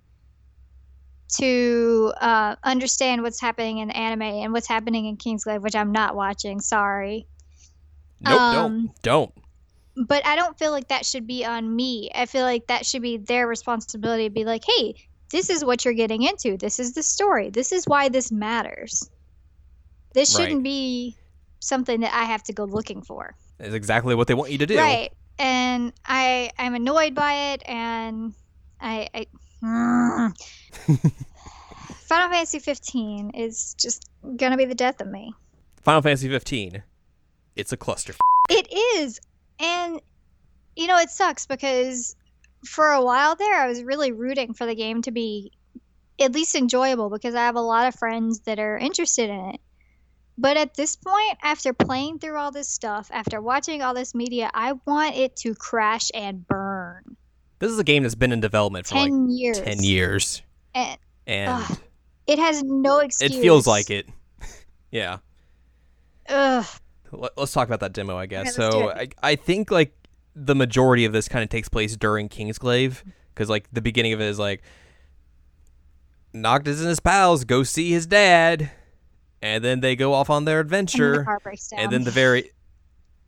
to 1.38 2.12
uh, 2.20 2.56
understand 2.62 3.22
what's 3.22 3.40
happening 3.40 3.78
in 3.78 3.90
anime 3.90 4.22
and 4.22 4.52
what's 4.52 4.68
happening 4.68 5.06
in 5.06 5.16
Kingsglaive, 5.16 5.60
which 5.62 5.74
I'm 5.76 5.92
not 5.92 6.14
watching. 6.16 6.60
Sorry. 6.60 7.26
nope, 8.20 8.40
Um, 8.40 8.52
don't, 9.02 9.02
don't. 9.02 10.06
but 10.08 10.26
I 10.26 10.36
don't 10.36 10.58
feel 10.58 10.70
like 10.70 10.88
that 10.88 11.04
should 11.06 11.26
be 11.26 11.44
on 11.44 11.74
me. 11.74 12.10
I 12.14 12.26
feel 12.26 12.42
like 12.44 12.66
that 12.68 12.86
should 12.86 13.02
be 13.02 13.16
their 13.18 13.46
responsibility 13.46 14.24
to 14.28 14.30
be 14.34 14.44
like, 14.44 14.62
hey, 14.66 14.94
this 15.30 15.50
is 15.50 15.64
what 15.64 15.84
you're 15.84 15.94
getting 15.94 16.22
into. 16.22 16.56
This 16.56 16.78
is 16.78 16.92
the 16.94 17.02
story. 17.02 17.50
This 17.50 17.72
is 17.72 17.86
why 17.86 18.08
this 18.08 18.30
matters. 18.30 19.08
This 20.12 20.34
shouldn't 20.36 20.62
be 20.62 21.16
something 21.58 22.00
that 22.00 22.14
I 22.14 22.24
have 22.24 22.42
to 22.44 22.52
go 22.52 22.64
looking 22.64 23.02
for. 23.02 23.34
Is 23.58 23.74
exactly 23.74 24.14
what 24.14 24.28
they 24.28 24.34
want 24.34 24.52
you 24.52 24.58
to 24.58 24.66
do. 24.66 24.76
Right. 24.78 25.12
And 25.38 25.92
I 26.06 26.50
I'm 26.56 26.74
annoyed 26.76 27.16
by 27.16 27.52
it 27.52 27.62
and 27.66 28.32
I, 28.80 29.08
I 29.12 29.26
Mm. 29.64 30.34
Final 32.04 32.28
Fantasy 32.28 32.58
15 32.58 33.30
is 33.30 33.74
just 33.74 34.10
gonna 34.36 34.56
be 34.56 34.66
the 34.66 34.74
death 34.74 35.00
of 35.00 35.08
me. 35.08 35.32
Final 35.82 36.02
Fantasy 36.02 36.28
15. 36.28 36.82
It's 37.56 37.72
a 37.72 37.76
cluster. 37.76 38.14
It 38.50 38.68
is. 38.72 39.20
And 39.58 40.00
you 40.76 40.86
know, 40.86 40.98
it 40.98 41.10
sucks 41.10 41.46
because 41.46 42.14
for 42.66 42.90
a 42.90 43.02
while 43.02 43.36
there 43.36 43.54
I 43.54 43.66
was 43.66 43.82
really 43.82 44.12
rooting 44.12 44.54
for 44.54 44.66
the 44.66 44.74
game 44.74 45.02
to 45.02 45.10
be 45.10 45.52
at 46.20 46.32
least 46.32 46.54
enjoyable 46.54 47.10
because 47.10 47.34
I 47.34 47.46
have 47.46 47.56
a 47.56 47.60
lot 47.60 47.88
of 47.88 47.94
friends 47.94 48.40
that 48.40 48.58
are 48.58 48.76
interested 48.76 49.30
in 49.30 49.40
it. 49.50 49.60
But 50.36 50.56
at 50.56 50.74
this 50.74 50.96
point, 50.96 51.38
after 51.42 51.72
playing 51.72 52.18
through 52.18 52.36
all 52.36 52.50
this 52.50 52.68
stuff, 52.68 53.08
after 53.12 53.40
watching 53.40 53.82
all 53.82 53.94
this 53.94 54.14
media, 54.14 54.50
I 54.52 54.72
want 54.84 55.14
it 55.14 55.36
to 55.36 55.54
crash 55.54 56.10
and 56.12 56.46
burn. 56.46 56.73
This 57.64 57.72
is 57.72 57.78
a 57.78 57.84
game 57.84 58.02
that's 58.02 58.14
been 58.14 58.30
in 58.32 58.40
development 58.40 58.86
for 58.86 58.94
10 58.94 59.26
like 59.28 59.38
years. 59.38 59.60
10 59.60 59.82
years. 59.82 60.42
And 60.74 60.98
And 61.26 61.50
Ugh, 61.50 61.78
it 62.26 62.38
has 62.38 62.62
no 62.62 62.98
excuse. 62.98 63.34
it 63.34 63.40
feels 63.40 63.66
like 63.66 63.88
it. 63.88 64.06
yeah. 64.90 65.18
Ugh. 66.28 66.66
Let- 67.10 67.32
Let's 67.38 67.52
talk 67.52 67.66
about 67.66 67.80
that 67.80 67.92
demo, 67.94 68.18
I 68.18 68.26
guess. 68.26 68.58
Okay, 68.58 68.70
so 68.70 68.90
I, 68.90 69.08
I 69.22 69.36
think 69.36 69.70
like 69.70 69.94
the 70.36 70.54
majority 70.54 71.06
of 71.06 71.12
this 71.14 71.26
kind 71.28 71.42
of 71.42 71.48
takes 71.48 71.68
place 71.70 71.96
during 71.96 72.28
Kingsglaive 72.28 73.02
because 73.32 73.48
like 73.48 73.66
the 73.72 73.80
beginning 73.80 74.12
of 74.12 74.20
it 74.20 74.24
is 74.26 74.38
like 74.38 74.62
Noctis 76.32 76.80
and 76.80 76.88
his 76.88 77.00
pals 77.00 77.44
go 77.44 77.62
see 77.62 77.92
his 77.92 78.06
dad, 78.06 78.70
and 79.40 79.62
then 79.64 79.80
they 79.80 79.94
go 79.96 80.12
off 80.12 80.28
on 80.28 80.44
their 80.44 80.60
And 80.60 80.68
then 80.70 80.80
adventure, 80.80 81.18
the 81.18 81.24
car 81.24 81.40
breaks 81.42 81.68
down. 81.68 81.80
and 81.80 81.92
then 81.92 82.04
the 82.04 82.10
very 82.10 82.50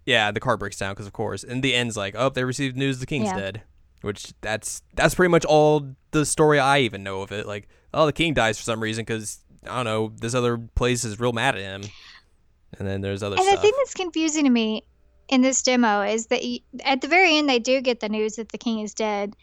yeah 0.05 0.31
the 0.33 0.41
car 0.41 0.57
breaks 0.57 0.77
down 0.77 0.93
because 0.93 1.07
of 1.07 1.13
course, 1.13 1.45
and 1.45 1.63
the 1.63 1.75
end's 1.75 1.97
like 1.97 2.15
oh 2.19 2.29
they 2.31 2.43
received 2.45 2.77
news 2.77 2.99
the 2.99 3.07
king's 3.07 3.27
Yeah. 3.27 3.37
dead, 3.39 3.63
which 4.07 4.33
that's 4.41 4.83
that's 4.95 5.15
pretty 5.15 5.31
much 5.31 5.45
all 5.45 5.95
the 6.13 6.25
story 6.25 6.59
I 6.59 6.79
even 6.81 7.03
know 7.03 7.21
of 7.23 7.33
it. 7.33 7.47
Like 7.47 7.69
oh 7.93 8.07
the 8.07 8.13
king 8.13 8.33
dies 8.35 8.57
for 8.57 8.65
some 8.65 8.81
reason 8.81 9.05
because 9.05 9.41
I 9.65 9.77
don't 9.77 9.85
know 9.85 10.13
this 10.21 10.35
other 10.35 10.57
place 10.59 11.05
is 11.05 11.21
real 11.21 11.33
mad 11.33 11.57
at 11.57 11.61
him, 11.61 11.83
and 12.79 12.89
then 12.89 13.01
there's 13.01 13.23
other 13.23 13.37
And 13.37 13.45
stuff. 13.45 13.57
the 13.57 13.63
thing 13.63 13.73
that's 13.79 13.95
confusing 13.95 14.45
to 14.45 14.51
me 14.51 14.85
in 15.29 15.43
this 15.43 15.63
demo 15.63 16.03
is 16.03 16.27
that 16.29 16.41
y 16.43 16.61
at 16.85 17.01
the 17.01 17.09
very 17.09 17.37
end, 17.37 17.49
they 17.49 17.59
do 17.59 17.81
get 17.81 18.01
the 18.01 18.09
news 18.09 18.37
that 18.37 18.51
the 18.51 18.59
king 18.59 18.81
is 18.81 18.95
dead. 18.95 19.35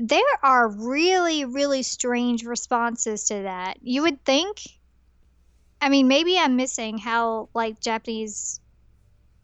There 0.00 0.22
are 0.42 0.68
really, 0.68 1.44
really 1.44 1.82
strange 1.82 2.44
responses 2.44 3.24
to 3.24 3.42
that. 3.42 3.78
You 3.82 4.02
would 4.02 4.24
think, 4.24 4.62
I 5.80 5.88
mean, 5.88 6.06
maybe 6.08 6.38
I'm 6.38 6.54
missing 6.56 6.98
how 6.98 7.48
like 7.54 7.80
Japanese 7.80 8.60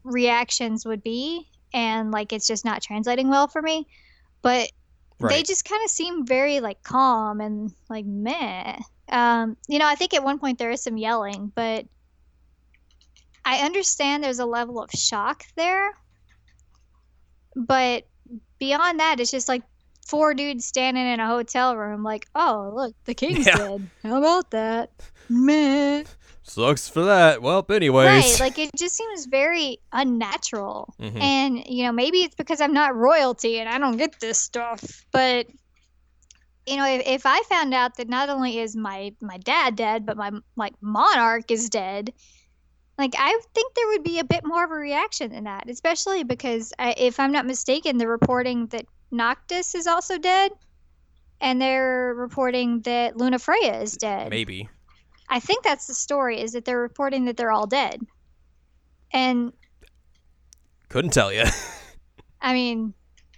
reactions 0.03 0.85
would 0.85 1.03
be, 1.03 1.47
and 1.73 2.11
like 2.11 2.31
it's 2.31 2.47
just 2.47 2.63
not 2.65 2.81
translating 2.81 3.29
well 3.29 3.47
for 3.47 3.61
me. 3.61 3.87
But 4.45 4.69
they 5.19 5.41
just 5.41 5.65
kind 5.65 5.83
of 5.83 5.89
seem 5.89 6.23
very 6.27 6.59
like 6.59 6.83
calm 6.83 7.41
and 7.41 7.71
like 7.89 8.05
meh. 8.05 8.77
Um, 9.09 9.57
you 9.67 9.79
know, 9.79 9.87
I 9.87 9.95
think 9.95 10.13
at 10.13 10.23
one 10.23 10.37
point 10.37 10.59
there 10.59 10.69
is 10.69 10.83
some 10.83 10.97
yelling, 10.97 11.51
but 11.55 11.85
I 13.43 13.65
understand 13.65 14.23
there's 14.23 14.37
a 14.37 14.45
level 14.45 14.79
of 14.79 14.91
shock 14.91 15.43
there. 15.57 15.89
But 17.55 18.07
beyond 18.59 18.99
that, 18.99 19.19
it's 19.19 19.31
just 19.31 19.47
like 19.47 19.63
four 20.05 20.35
dudes 20.35 20.67
standing 20.67 21.07
in 21.07 21.19
a 21.19 21.27
hotel 21.27 21.75
room, 21.75 22.03
like, 22.03 22.27
oh, 22.35 22.71
look, 22.75 22.95
the 23.05 23.15
king's 23.15 23.47
Yeah. 23.47 23.57
dead. 23.57 23.89
How 24.03 24.19
about 24.19 24.51
that? 24.51 24.91
Meh. 25.27 26.03
Sucks 26.47 26.87
for 26.87 27.05
that. 27.05 27.41
Well, 27.41 27.65
anyways. 27.69 28.05
Right. 28.07 28.39
Like, 28.39 28.59
it 28.59 28.69
just 28.77 28.95
seems 28.95 29.25
very 29.25 29.79
unnatural. 29.91 30.93
Mhm. 31.01 31.19
And, 31.19 31.63
you 31.65 31.83
know, 31.83 31.91
maybe 31.91 32.19
it's 32.19 32.35
because 32.35 32.61
I'm 32.61 32.71
not 32.71 32.95
royalty 32.95 33.59
and 33.59 33.67
I 33.67 33.79
don't 33.79 33.97
get 33.97 34.19
this 34.19 34.39
stuff. 34.39 35.05
But, 35.11 35.47
you 36.67 36.77
know, 36.77 36.85
if, 36.85 37.01
if 37.07 37.25
I 37.25 37.41
found 37.49 37.73
out 37.73 37.97
that 37.97 38.09
not 38.09 38.29
only 38.29 38.59
is 38.59 38.75
my, 38.75 39.13
my 39.21 39.37
dad 39.37 39.75
dead, 39.75 40.05
but 40.05 40.17
my, 40.17 40.31
like, 40.55 40.73
monarch 40.81 41.49
is 41.49 41.67
dead, 41.67 42.13
like, 42.99 43.15
I 43.17 43.41
think 43.55 43.73
there 43.73 43.87
would 43.87 44.03
be 44.03 44.19
a 44.19 44.23
bit 44.23 44.45
more 44.45 44.63
of 44.63 44.69
a 44.69 44.75
reaction 44.75 45.31
than 45.31 45.45
that, 45.45 45.67
especially 45.67 46.23
because, 46.23 46.73
I, 46.77 46.93
if 46.95 47.19
I'm 47.19 47.31
not 47.31 47.47
mistaken, 47.47 47.97
the 47.97 48.07
reporting 48.07 48.67
that 48.67 48.85
Noctis 49.09 49.73
is 49.73 49.87
also 49.87 50.19
dead. 50.19 50.51
And 51.41 51.61
they're 51.61 52.13
reporting 52.15 52.79
that 52.81 53.15
Lunafreya 53.15 53.81
is 53.81 53.97
dead. 53.97 54.29
Maybe. 54.29 54.69
I 55.29 55.39
think 55.39 55.63
that's 55.63 55.87
the 55.87 55.93
story 55.93 56.41
is 56.41 56.53
that 56.53 56.65
they're 56.65 56.79
reporting 56.79 57.25
that 57.25 57.37
they're 57.37 57.51
all 57.51 57.67
dead. 57.67 58.01
And 59.11 59.53
Couldn't 60.89 61.11
tell 61.11 61.31
you. 61.33 61.43
I 62.41 62.53
mean, 62.53 62.93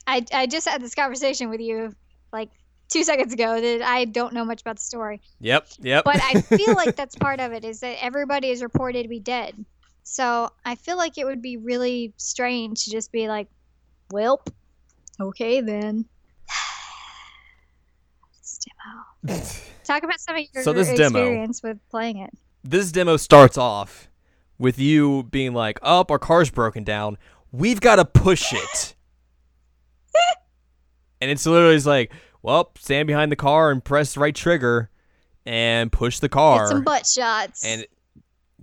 I 0.05 0.25
I 0.33 0.47
just 0.47 0.67
had 0.67 0.81
this 0.81 0.95
conversation 0.95 1.49
with 1.49 1.61
you 1.61 1.93
like 2.33 2.49
2 2.89 3.03
seconds 3.03 3.33
ago 3.33 3.59
that 3.61 3.81
I 3.81 4.05
don't 4.05 4.33
know 4.33 4.43
much 4.45 4.61
about 4.61 4.77
the 4.77 4.81
story. 4.81 5.21
yep. 5.39 5.67
Yep. 5.79 6.03
But 6.03 6.21
I 6.21 6.41
feel 6.41 6.73
like 6.73 6.95
that's 6.97 7.15
part 7.15 7.39
of 7.39 7.51
it 7.53 7.63
is 7.63 7.79
that 7.81 8.03
everybody 8.03 8.49
is 8.49 8.61
reported 8.61 9.03
to 9.03 9.09
be 9.09 9.19
dead. 9.19 9.65
So, 10.03 10.49
I 10.63 10.75
feel 10.75 10.95
like 10.95 11.17
it 11.17 11.25
would 11.25 11.41
be 11.41 11.57
really 11.57 12.13
strange 12.15 12.85
to 12.85 12.91
just 12.91 13.11
be 13.11 13.27
like, 13.27 13.49
"Welp, 14.13 14.47
okay 15.19 15.59
then." 15.59 16.05
This 19.23 19.59
demo. 19.59 19.73
Talk 19.83 20.03
about 20.03 20.19
some 20.19 20.35
of 20.35 20.43
your 20.53 20.63
So 20.63 20.73
this 20.73 20.87
demo- 20.93 21.19
experience 21.19 21.63
with 21.63 21.77
playing 21.89 22.17
it. 22.17 22.31
this 22.63 22.91
demo 22.91 23.17
starts 23.17 23.57
off 23.57 24.09
with 24.57 24.79
you 24.79 25.23
being 25.23 25.53
like, 25.53 25.79
"Oh, 25.81 26.05
our 26.09 26.19
car's 26.19 26.49
broken 26.49 26.83
down. 26.83 27.17
We've 27.51 27.79
got 27.81 27.95
to 27.97 28.05
push 28.05 28.51
it." 28.53 28.95
and 31.21 31.31
it's 31.31 31.45
literally 31.45 31.75
just 31.75 31.87
like, 31.87 32.11
"Well, 32.41 32.71
stand 32.77 33.07
behind 33.07 33.31
the 33.31 33.35
car 33.35 33.71
and 33.71 33.83
press 33.83 34.13
the 34.13 34.19
right 34.19 34.35
trigger 34.35 34.89
and 35.45 35.91
push 35.91 36.19
the 36.19 36.29
car 36.29 36.65
Get 36.65 36.69
some 36.69 36.83
butt 36.83 37.05
shots. 37.07 37.65
and 37.65 37.85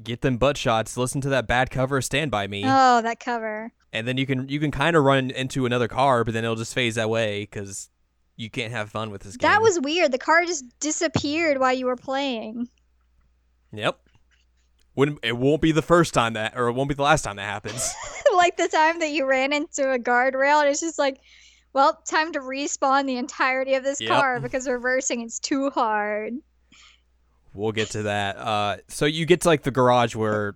get 0.02 0.20
them 0.20 0.36
butt 0.36 0.56
shots. 0.56 0.96
Listen 0.96 1.20
to 1.22 1.28
that 1.30 1.46
bad 1.46 1.70
cover 1.70 2.00
Stand 2.00 2.30
by 2.30 2.46
Me." 2.46 2.62
Oh, 2.64 3.02
that 3.02 3.20
cover. 3.20 3.72
and 3.92 4.06
then 4.06 4.16
you 4.16 4.26
can 4.26 4.48
you 4.48 4.60
can 4.60 4.70
kind 4.70 4.96
of 4.96 5.04
run 5.04 5.30
into 5.30 5.66
another 5.66 5.88
car, 5.88 6.24
but 6.24 6.34
then 6.34 6.44
it'll 6.44 6.56
just 6.56 6.74
phase 6.74 6.94
that 6.96 7.08
way 7.10 7.42
because 7.42 7.88
you 8.36 8.50
can't 8.50 8.72
have 8.72 8.90
fun 8.90 9.10
with 9.10 9.22
this 9.22 9.36
game. 9.36 9.48
That 9.50 9.62
was 9.62 9.78
weird. 9.80 10.12
The 10.12 10.18
car 10.18 10.44
just 10.44 10.64
disappeared 10.80 11.58
while 11.58 11.72
you 11.72 11.86
were 11.86 11.96
playing. 11.96 12.68
yep. 13.72 13.98
Wouldn't 14.96 15.18
it 15.24 15.36
won't 15.36 15.60
be 15.60 15.72
the 15.72 15.82
first 15.82 16.14
time 16.14 16.34
that, 16.34 16.56
or 16.56 16.68
it 16.68 16.72
won't 16.72 16.88
be 16.88 16.94
the 16.94 17.02
last 17.02 17.22
time 17.22 17.36
that 17.36 17.42
happens. 17.42 17.92
like 18.36 18.56
the 18.56 18.68
time 18.68 19.00
that 19.00 19.10
you 19.10 19.26
ran 19.26 19.52
into 19.52 19.90
a 19.90 19.98
guardrail, 19.98 20.60
and 20.60 20.68
it's 20.68 20.80
just 20.80 21.00
like, 21.00 21.18
well, 21.72 22.00
time 22.06 22.30
to 22.32 22.38
respawn 22.38 23.06
the 23.06 23.16
entirety 23.16 23.74
of 23.74 23.82
this 23.82 24.00
Yep. 24.00 24.08
car 24.10 24.38
because 24.40 24.68
reversing 24.68 25.22
is 25.22 25.40
too 25.40 25.70
hard. 25.70 26.34
we'll 27.54 27.72
get 27.72 27.90
to 27.90 28.02
that. 28.04 28.36
Uh, 28.36 28.76
so 28.86 29.04
you 29.04 29.26
get 29.26 29.40
to 29.40 29.48
like 29.48 29.62
the 29.64 29.72
garage 29.72 30.14
where 30.14 30.54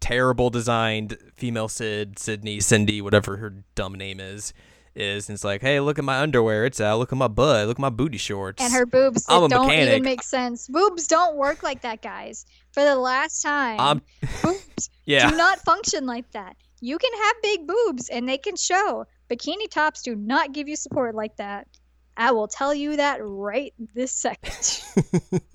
terrible 0.00 0.48
designed 0.48 1.18
female 1.36 1.68
Cid, 1.68 2.18
Sydney, 2.18 2.60
Cindy, 2.60 3.02
whatever 3.02 3.36
her 3.36 3.62
dumb 3.74 3.94
name 3.94 4.20
is, 4.20 4.54
is, 4.94 5.28
and 5.28 5.34
it's 5.34 5.44
like, 5.44 5.60
hey, 5.60 5.80
look 5.80 5.98
at 5.98 6.04
my 6.04 6.20
underwear. 6.20 6.64
It's 6.64 6.80
out. 6.80 6.98
Look 6.98 7.12
at 7.12 7.18
my 7.18 7.28
butt. 7.28 7.66
Look 7.68 7.78
at 7.78 7.80
my 7.80 7.90
booty 7.90 8.18
shorts. 8.18 8.62
And 8.62 8.72
her 8.72 8.86
boobs 8.86 9.24
I'm 9.28 9.44
a 9.44 9.48
don't 9.48 9.66
mechanic. 9.66 9.88
even 9.90 10.02
make 10.02 10.22
sense. 10.22 10.68
Boobs 10.68 11.06
don't 11.06 11.36
work 11.36 11.62
like 11.62 11.82
that, 11.82 12.02
guys. 12.02 12.44
For 12.72 12.82
the 12.84 12.96
last 12.96 13.40
time, 13.42 13.80
Um, 13.80 14.02
boobs 14.42 14.90
yeah. 15.06 15.30
do 15.30 15.36
not 15.36 15.60
function 15.60 16.06
like 16.06 16.30
that. 16.32 16.56
You 16.80 16.96
can 16.98 17.12
have 17.12 17.34
big 17.42 17.66
boobs 17.66 18.08
and 18.08 18.28
they 18.28 18.38
can 18.38 18.56
show. 18.56 19.06
Bikini 19.30 19.68
tops 19.70 20.02
do 20.02 20.16
not 20.16 20.52
give 20.52 20.68
you 20.68 20.76
support 20.76 21.14
like 21.14 21.36
that. 21.36 21.68
I 22.16 22.32
will 22.32 22.48
tell 22.48 22.74
you 22.74 22.96
that 22.96 23.18
right 23.22 23.72
this 23.94 24.12
second. 24.12 24.82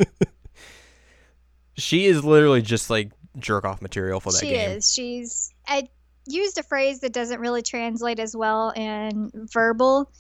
she 1.77 2.05
is 2.05 2.23
literally 2.23 2.61
just 2.61 2.89
like 2.89 3.11
jerk 3.37 3.65
off 3.65 3.81
material 3.81 4.19
for 4.19 4.31
that 4.31 4.39
she 4.39 4.49
game. 4.49 4.71
is. 4.77 4.91
She's. 4.93 5.53
I 5.67 5.89
used 6.27 6.57
a 6.57 6.63
phrase 6.63 6.99
that 7.01 7.13
doesn't 7.13 7.39
really 7.39 7.61
translate 7.61 8.19
as 8.19 8.35
well 8.35 8.71
in 8.71 9.31
verbal. 9.53 10.11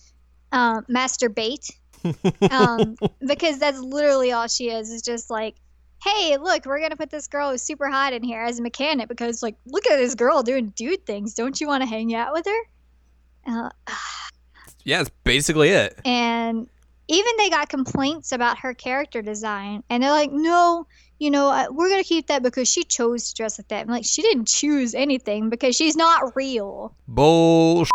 Um, 0.51 0.85
masturbate. 0.89 1.71
um, 2.51 2.95
because 3.25 3.59
that's 3.59 3.79
literally 3.79 4.31
all 4.31 4.47
she 4.47 4.69
is. 4.69 4.89
Is 4.89 5.01
just 5.01 5.29
like, 5.29 5.55
hey, 6.03 6.37
look, 6.37 6.65
we're 6.65 6.79
gonna 6.79 6.95
put 6.95 7.09
this 7.09 7.27
girl 7.27 7.51
who's 7.51 7.61
super 7.61 7.89
hot 7.89 8.13
in 8.13 8.23
here 8.23 8.41
as 8.41 8.59
a 8.59 8.61
mechanic 8.61 9.07
because, 9.07 9.41
like, 9.43 9.55
look 9.65 9.85
at 9.87 9.97
this 9.97 10.15
girl 10.15 10.43
doing 10.43 10.67
dude 10.75 11.05
things. 11.05 11.33
Don't 11.33 11.59
you 11.59 11.67
want 11.67 11.81
to 11.83 11.87
hang 11.89 12.13
out 12.15 12.31
with 12.33 12.45
her? 12.45 12.61
Uh, 13.47 13.69
Yeah, 14.83 14.99
that's 14.99 15.09
basically 15.23 15.69
it. 15.69 15.99
and 16.05 16.69
even 17.07 17.31
they 17.37 17.49
got 17.49 17.69
complaints 17.69 18.31
about 18.31 18.59
her 18.59 18.73
character 18.75 19.21
design, 19.23 19.83
and 19.89 20.01
they're 20.03 20.11
like, 20.11 20.31
no. 20.31 20.85
You 21.19 21.31
know, 21.31 21.49
uh, 21.49 21.67
we're 21.71 21.89
gonna 21.89 22.03
keep 22.03 22.27
that 22.27 22.43
because 22.43 22.67
she 22.67 22.83
chose 22.83 23.29
to 23.29 23.35
dress 23.35 23.57
like 23.57 23.69
that. 23.69 23.81
I'm 23.81 23.87
like, 23.87 24.05
she 24.05 24.21
didn't 24.21 24.47
choose 24.47 24.93
anything 24.93 25.49
because 25.49 25.75
she's 25.75 25.95
not 25.95 26.35
real. 26.35 26.93
Bull 27.07 27.85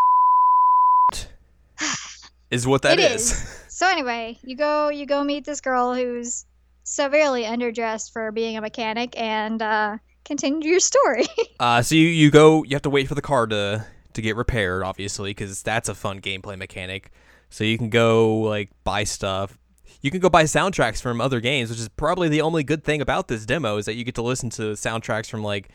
is 2.50 2.66
what 2.66 2.82
that 2.82 2.98
It 2.98 3.12
is. 3.12 3.56
So 3.80 3.88
anyway, 3.88 4.38
you 4.44 4.56
go 4.56 4.90
you 4.90 5.06
go 5.06 5.24
meet 5.24 5.46
this 5.46 5.62
girl 5.62 5.94
who's 5.94 6.44
severely 6.84 7.44
underdressed 7.44 8.12
for 8.12 8.30
being 8.30 8.58
a 8.58 8.60
mechanic 8.60 9.18
and 9.18 9.62
uh, 9.62 9.96
continue 10.24 10.68
your 10.68 10.80
story. 10.80 11.26
Uh, 11.60 11.82
so 11.82 11.94
you, 11.94 12.06
you 12.06 12.30
go, 12.30 12.64
you 12.64 12.70
have 12.74 12.80
to 12.80 12.88
wait 12.88 13.06
for 13.06 13.14
the 13.14 13.20
car 13.20 13.46
to 13.46 13.84
to 14.14 14.22
get 14.22 14.34
repaired, 14.34 14.82
obviously, 14.82 15.30
because 15.30 15.62
that's 15.62 15.90
a 15.90 15.94
fun 15.94 16.18
gameplay 16.18 16.56
mechanic. 16.56 17.10
So 17.50 17.64
you 17.64 17.76
can 17.76 17.90
go 17.90 18.38
like 18.38 18.70
buy 18.82 19.04
stuff. 19.04 19.58
You 20.00 20.10
can 20.10 20.20
go 20.20 20.30
buy 20.30 20.44
soundtracks 20.44 21.02
from 21.02 21.20
other 21.20 21.40
games, 21.40 21.70
which 21.70 21.78
is 21.78 21.88
probably 21.88 22.28
the 22.28 22.40
only 22.40 22.64
good 22.64 22.84
thing 22.84 23.00
about 23.00 23.28
this 23.28 23.44
demo 23.44 23.76
is 23.76 23.86
that 23.86 23.94
you 23.94 24.04
get 24.04 24.14
to 24.14 24.22
listen 24.22 24.50
to 24.50 24.72
soundtracks 24.72 25.28
from 25.28 25.42
like 25.42 25.70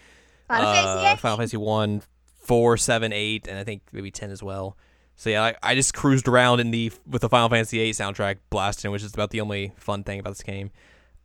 Final 0.47 0.67
uh. 0.67 1.15
Final 1.15 1.37
Fantasy 1.37 1.57
one, 1.57 2.01
four, 2.43 2.77
seven, 2.77 3.11
eight, 3.13 3.47
and 3.47 3.57
I 3.57 3.63
think 3.63 3.81
maybe 3.91 4.11
ten 4.11 4.31
as 4.31 4.41
well. 4.43 4.77
So 5.15 5.29
yeah, 5.29 5.43
I, 5.43 5.55
I 5.63 5.75
just 5.75 5.93
cruised 5.93 6.27
around 6.27 6.59
in 6.59 6.71
the 6.71 6.91
with 7.07 7.21
the 7.21 7.29
Final 7.29 7.49
Fantasy 7.49 7.77
VIII 7.77 7.91
soundtrack 7.91 8.37
blasting, 8.49 8.91
which 8.91 9.03
is 9.03 9.13
about 9.13 9.31
the 9.31 9.41
only 9.41 9.73
fun 9.77 10.03
thing 10.03 10.19
about 10.19 10.31
this 10.31 10.43
game. 10.43 10.71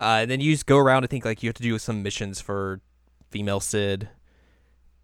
Uh, 0.01 0.21
and 0.23 0.31
then 0.31 0.41
you 0.41 0.53
just 0.53 0.67
go 0.67 0.79
around. 0.79 1.05
I 1.05 1.09
think 1.09 1.25
like 1.25 1.43
you 1.43 1.49
have 1.49 1.57
to 1.57 1.63
do 1.63 1.79
some 1.79 2.03
missions 2.03 2.41
for 2.41 2.81
female 3.31 3.61
Cid, 3.61 4.09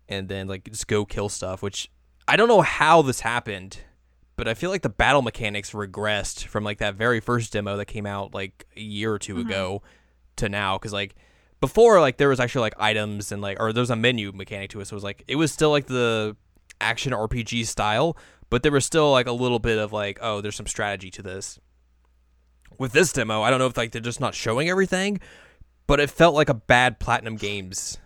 and 0.08 0.28
then 0.28 0.46
like 0.46 0.64
just 0.64 0.88
go 0.88 1.04
kill 1.04 1.28
stuff. 1.28 1.62
Which 1.62 1.90
I 2.28 2.36
don't 2.36 2.48
know 2.48 2.62
how 2.62 3.02
this 3.02 3.20
happened, 3.20 3.80
but 4.36 4.46
I 4.48 4.54
feel 4.54 4.70
like 4.70 4.82
the 4.82 4.88
battle 4.88 5.22
mechanics 5.22 5.72
regressed 5.72 6.44
from 6.46 6.62
like 6.64 6.78
that 6.78 6.94
very 6.94 7.20
first 7.20 7.52
demo 7.52 7.76
that 7.76 7.86
came 7.86 8.06
out 8.06 8.34
like 8.34 8.66
a 8.76 8.80
year 8.80 9.12
or 9.14 9.18
2 9.18 9.34
Mhm. 9.36 9.40
ago 9.40 9.82
to 10.36 10.48
now. 10.48 10.76
Because 10.78 10.92
like 10.92 11.14
before, 11.60 12.00
like 12.00 12.18
there 12.18 12.28
was 12.28 12.38
actually 12.40 12.60
like 12.62 12.74
items 12.78 13.32
and 13.32 13.40
like 13.42 13.58
or 13.60 13.72
there 13.72 13.80
was 13.82 13.90
a 13.90 13.96
menu 13.96 14.32
mechanic 14.32 14.70
to 14.70 14.80
it. 14.80 14.86
So 14.86 14.94
it 14.94 14.96
was 14.98 15.04
like 15.04 15.24
it 15.26 15.36
was 15.36 15.50
still 15.52 15.70
like 15.70 15.86
the 15.86 16.36
action 16.80 17.12
RPG 17.12 17.64
style, 17.66 18.16
but 18.50 18.62
there 18.62 18.72
was 18.72 18.84
still 18.84 19.10
like 19.10 19.26
a 19.26 19.32
little 19.32 19.58
bit 19.58 19.78
of 19.78 19.92
like 19.92 20.18
oh, 20.20 20.40
there's 20.40 20.56
some 20.56 20.66
strategy 20.66 21.10
to 21.12 21.22
this. 21.22 21.58
With 22.78 22.92
this 22.92 23.12
demo, 23.12 23.40
I 23.42 23.48
don't 23.50 23.58
know 23.58 23.66
if 23.66 23.76
like 23.76 23.92
they're 23.92 24.02
just 24.02 24.20
not 24.20 24.34
showing 24.34 24.68
everything, 24.68 25.18
but 25.86 25.98
it 25.98 26.10
felt 26.10 26.34
like 26.34 26.50
a 26.50 26.54
bad 26.54 26.98
Platinum 27.00 27.36
Games 27.36 27.96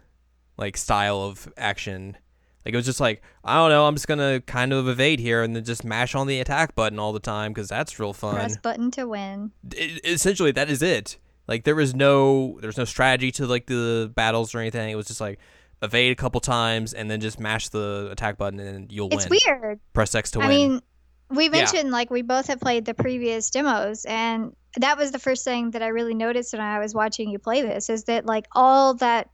like 0.57 0.77
style 0.77 1.23
of 1.23 1.53
action. 1.57 2.17
Like 2.65 2.75
it 2.75 2.77
was 2.77 2.87
just 2.87 3.01
like 3.01 3.23
I 3.45 3.57
don't 3.57 3.71
know, 3.71 3.87
I'm 3.87 3.95
just 3.95 4.09
gonna 4.09 4.41
kind 4.41 4.73
of 4.73 4.89
evade 4.89 5.19
here 5.21 5.43
and 5.43 5.57
then 5.57 5.65
just 5.65 5.85
mash 5.85 6.15
on 6.15 6.27
the 6.27 6.41
attack 6.41 6.75
button 6.75 6.99
all 6.99 7.13
the 7.13 7.21
time 7.21 7.53
because 7.53 7.69
that's 7.69 7.99
real 7.99 8.13
fun. 8.13 8.35
Press 8.35 8.57
button 8.57 8.91
to 8.93 9.09
win. 9.09 9.53
It- 9.73 10.05
essentially, 10.05 10.53
that 10.53 10.69
is 10.71 10.83
it. 10.83 11.19
Like 11.49 11.65
there 11.65 11.75
was 11.75 11.95
no, 11.95 12.59
there's 12.61 12.77
no 12.79 12.85
strategy 12.85 13.33
to 13.33 13.47
like 13.47 13.67
the 13.67 14.13
battles 14.15 14.55
or 14.55 14.61
anything. 14.61 14.91
It 14.91 14.95
was 14.95 15.07
just 15.07 15.21
like 15.21 15.41
evade 15.83 16.13
a 16.13 16.15
couple 16.15 16.41
times 16.41 16.93
and 16.93 17.11
then 17.11 17.21
just 17.21 17.41
mash 17.41 17.71
the 17.71 18.09
attack 18.13 18.37
button 18.39 18.61
and 18.61 18.93
you'll 18.93 19.09
It's 19.11 19.29
win. 19.29 19.35
It's 19.35 19.47
weird. 19.47 19.81
Press 19.93 20.15
X 20.15 20.31
to 20.33 20.39
win. 20.39 20.47
I 20.47 20.51
mean, 20.51 20.83
we 21.31 21.49
mentioned 21.49 21.91
like 21.91 22.11
we 22.11 22.23
both 22.23 22.47
have 22.49 22.61
played 22.61 22.85
the 22.85 22.95
previous 22.95 23.51
demos, 23.51 24.05
and 24.05 24.55
that 24.77 24.99
was 24.99 25.13
the 25.13 25.19
first 25.19 25.45
thing 25.45 25.71
that 25.71 25.83
I 25.83 25.89
really 25.89 26.15
noticed 26.15 26.53
when 26.53 26.61
I 26.63 26.79
was 26.79 26.95
watching 26.95 27.31
you 27.31 27.39
play 27.39 27.63
this 27.63 27.89
is 27.89 28.05
that 28.05 28.27
like 28.27 28.47
all 28.53 28.95
that 28.95 29.31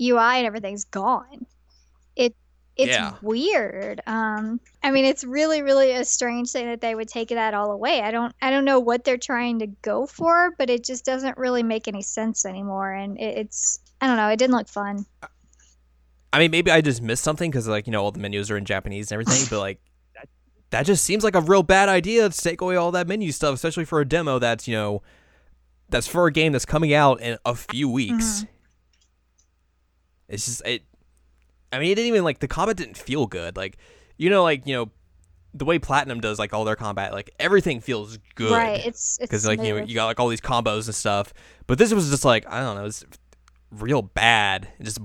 UI 0.00 0.38
and 0.38 0.46
everything's 0.46 0.84
gone. 0.84 1.46
It 2.76 2.88
it's 2.88 2.96
Yeah. 2.96 3.14
weird. 3.22 4.00
Um, 4.06 4.60
I 4.82 4.90
mean, 4.90 5.04
it's 5.04 5.24
really, 5.24 5.62
really 5.62 5.92
a 5.92 6.04
strange 6.04 6.50
thing 6.52 6.66
that 6.66 6.80
they 6.80 6.94
would 6.94 7.08
take 7.08 7.28
that 7.28 7.54
all 7.54 7.70
away. 7.70 8.00
I 8.00 8.10
don't, 8.10 8.34
I 8.40 8.50
don't 8.50 8.64
know 8.64 8.80
what 8.80 9.04
they're 9.04 9.18
trying 9.18 9.58
to 9.58 9.66
go 9.66 10.06
for, 10.06 10.52
but 10.58 10.70
it 10.70 10.84
just 10.84 11.04
doesn't 11.04 11.36
really 11.36 11.62
make 11.62 11.86
any 11.86 12.02
sense 12.02 12.46
anymore. 12.46 12.92
And 12.92 13.18
it, 13.18 13.36
it's, 13.38 13.78
I 14.00 14.06
don't 14.06 14.16
know, 14.16 14.28
it 14.28 14.38
didn't 14.38 14.56
look 14.56 14.68
fun. 14.68 15.04
I 16.32 16.38
mean, 16.38 16.50
maybe 16.50 16.70
I 16.70 16.80
just 16.80 17.02
missed 17.02 17.22
something 17.22 17.50
because 17.50 17.68
like 17.68 17.86
you 17.86 17.92
know 17.92 18.02
all 18.02 18.10
the 18.10 18.18
menus 18.18 18.50
are 18.50 18.56
in 18.56 18.64
Japanese 18.64 19.12
and 19.12 19.20
everything, 19.20 19.46
but 19.50 19.58
like 19.58 19.80
that, 20.14 20.28
that 20.70 20.86
just 20.86 21.04
seems 21.04 21.24
like 21.24 21.34
a 21.34 21.42
real 21.42 21.62
bad 21.62 21.90
idea 21.90 22.26
to 22.26 22.40
take 22.40 22.62
away 22.62 22.74
all 22.76 22.90
that 22.92 23.06
menu 23.06 23.32
stuff, 23.32 23.54
especially 23.54 23.84
for 23.84 24.00
a 24.00 24.06
demo 24.08 24.38
that's 24.38 24.66
you 24.66 24.74
know 24.74 25.02
that's 25.90 26.06
for 26.08 26.26
a 26.26 26.32
game 26.32 26.52
that's 26.52 26.64
coming 26.64 26.94
out 26.94 27.20
in 27.20 27.36
a 27.44 27.54
few 27.54 27.86
weeks. 27.86 28.46
It's 30.26 30.46
just 30.46 30.62
it. 30.66 30.84
I 31.72 31.78
mean, 31.78 31.90
it 31.90 31.94
didn't 31.94 32.08
even 32.08 32.24
like 32.24 32.38
the 32.38 32.48
combat 32.48 32.76
didn't 32.76 32.96
feel 32.96 33.26
good. 33.26 33.56
Like 33.56 33.78
you 34.16 34.30
know, 34.30 34.42
like 34.42 34.66
you 34.66 34.74
know 34.74 34.90
the 35.54 35.64
way 35.64 35.78
Platinum 35.78 36.20
does 36.20 36.38
like 36.38 36.52
all 36.52 36.64
their 36.64 36.76
combat, 36.76 37.12
like 37.12 37.30
everything 37.38 37.80
feels 37.80 38.18
good 38.34 38.52
Right? 38.52 38.84
It's 38.84 39.18
it's 39.18 39.30
because 39.30 39.46
like 39.46 39.62
you 39.62 39.74
know 39.74 39.84
you 39.84 39.94
got 39.94 40.06
like 40.06 40.20
all 40.20 40.28
these 40.28 40.40
combos 40.40 40.86
and 40.86 40.94
stuff. 40.94 41.32
But 41.66 41.78
this 41.78 41.92
was 41.92 42.10
just 42.10 42.24
like 42.24 42.46
I 42.48 42.60
don't 42.60 42.76
know, 42.76 42.84
it's 42.86 43.04
real 43.70 44.02
bad. 44.02 44.68
It 44.78 44.84
just 44.84 45.00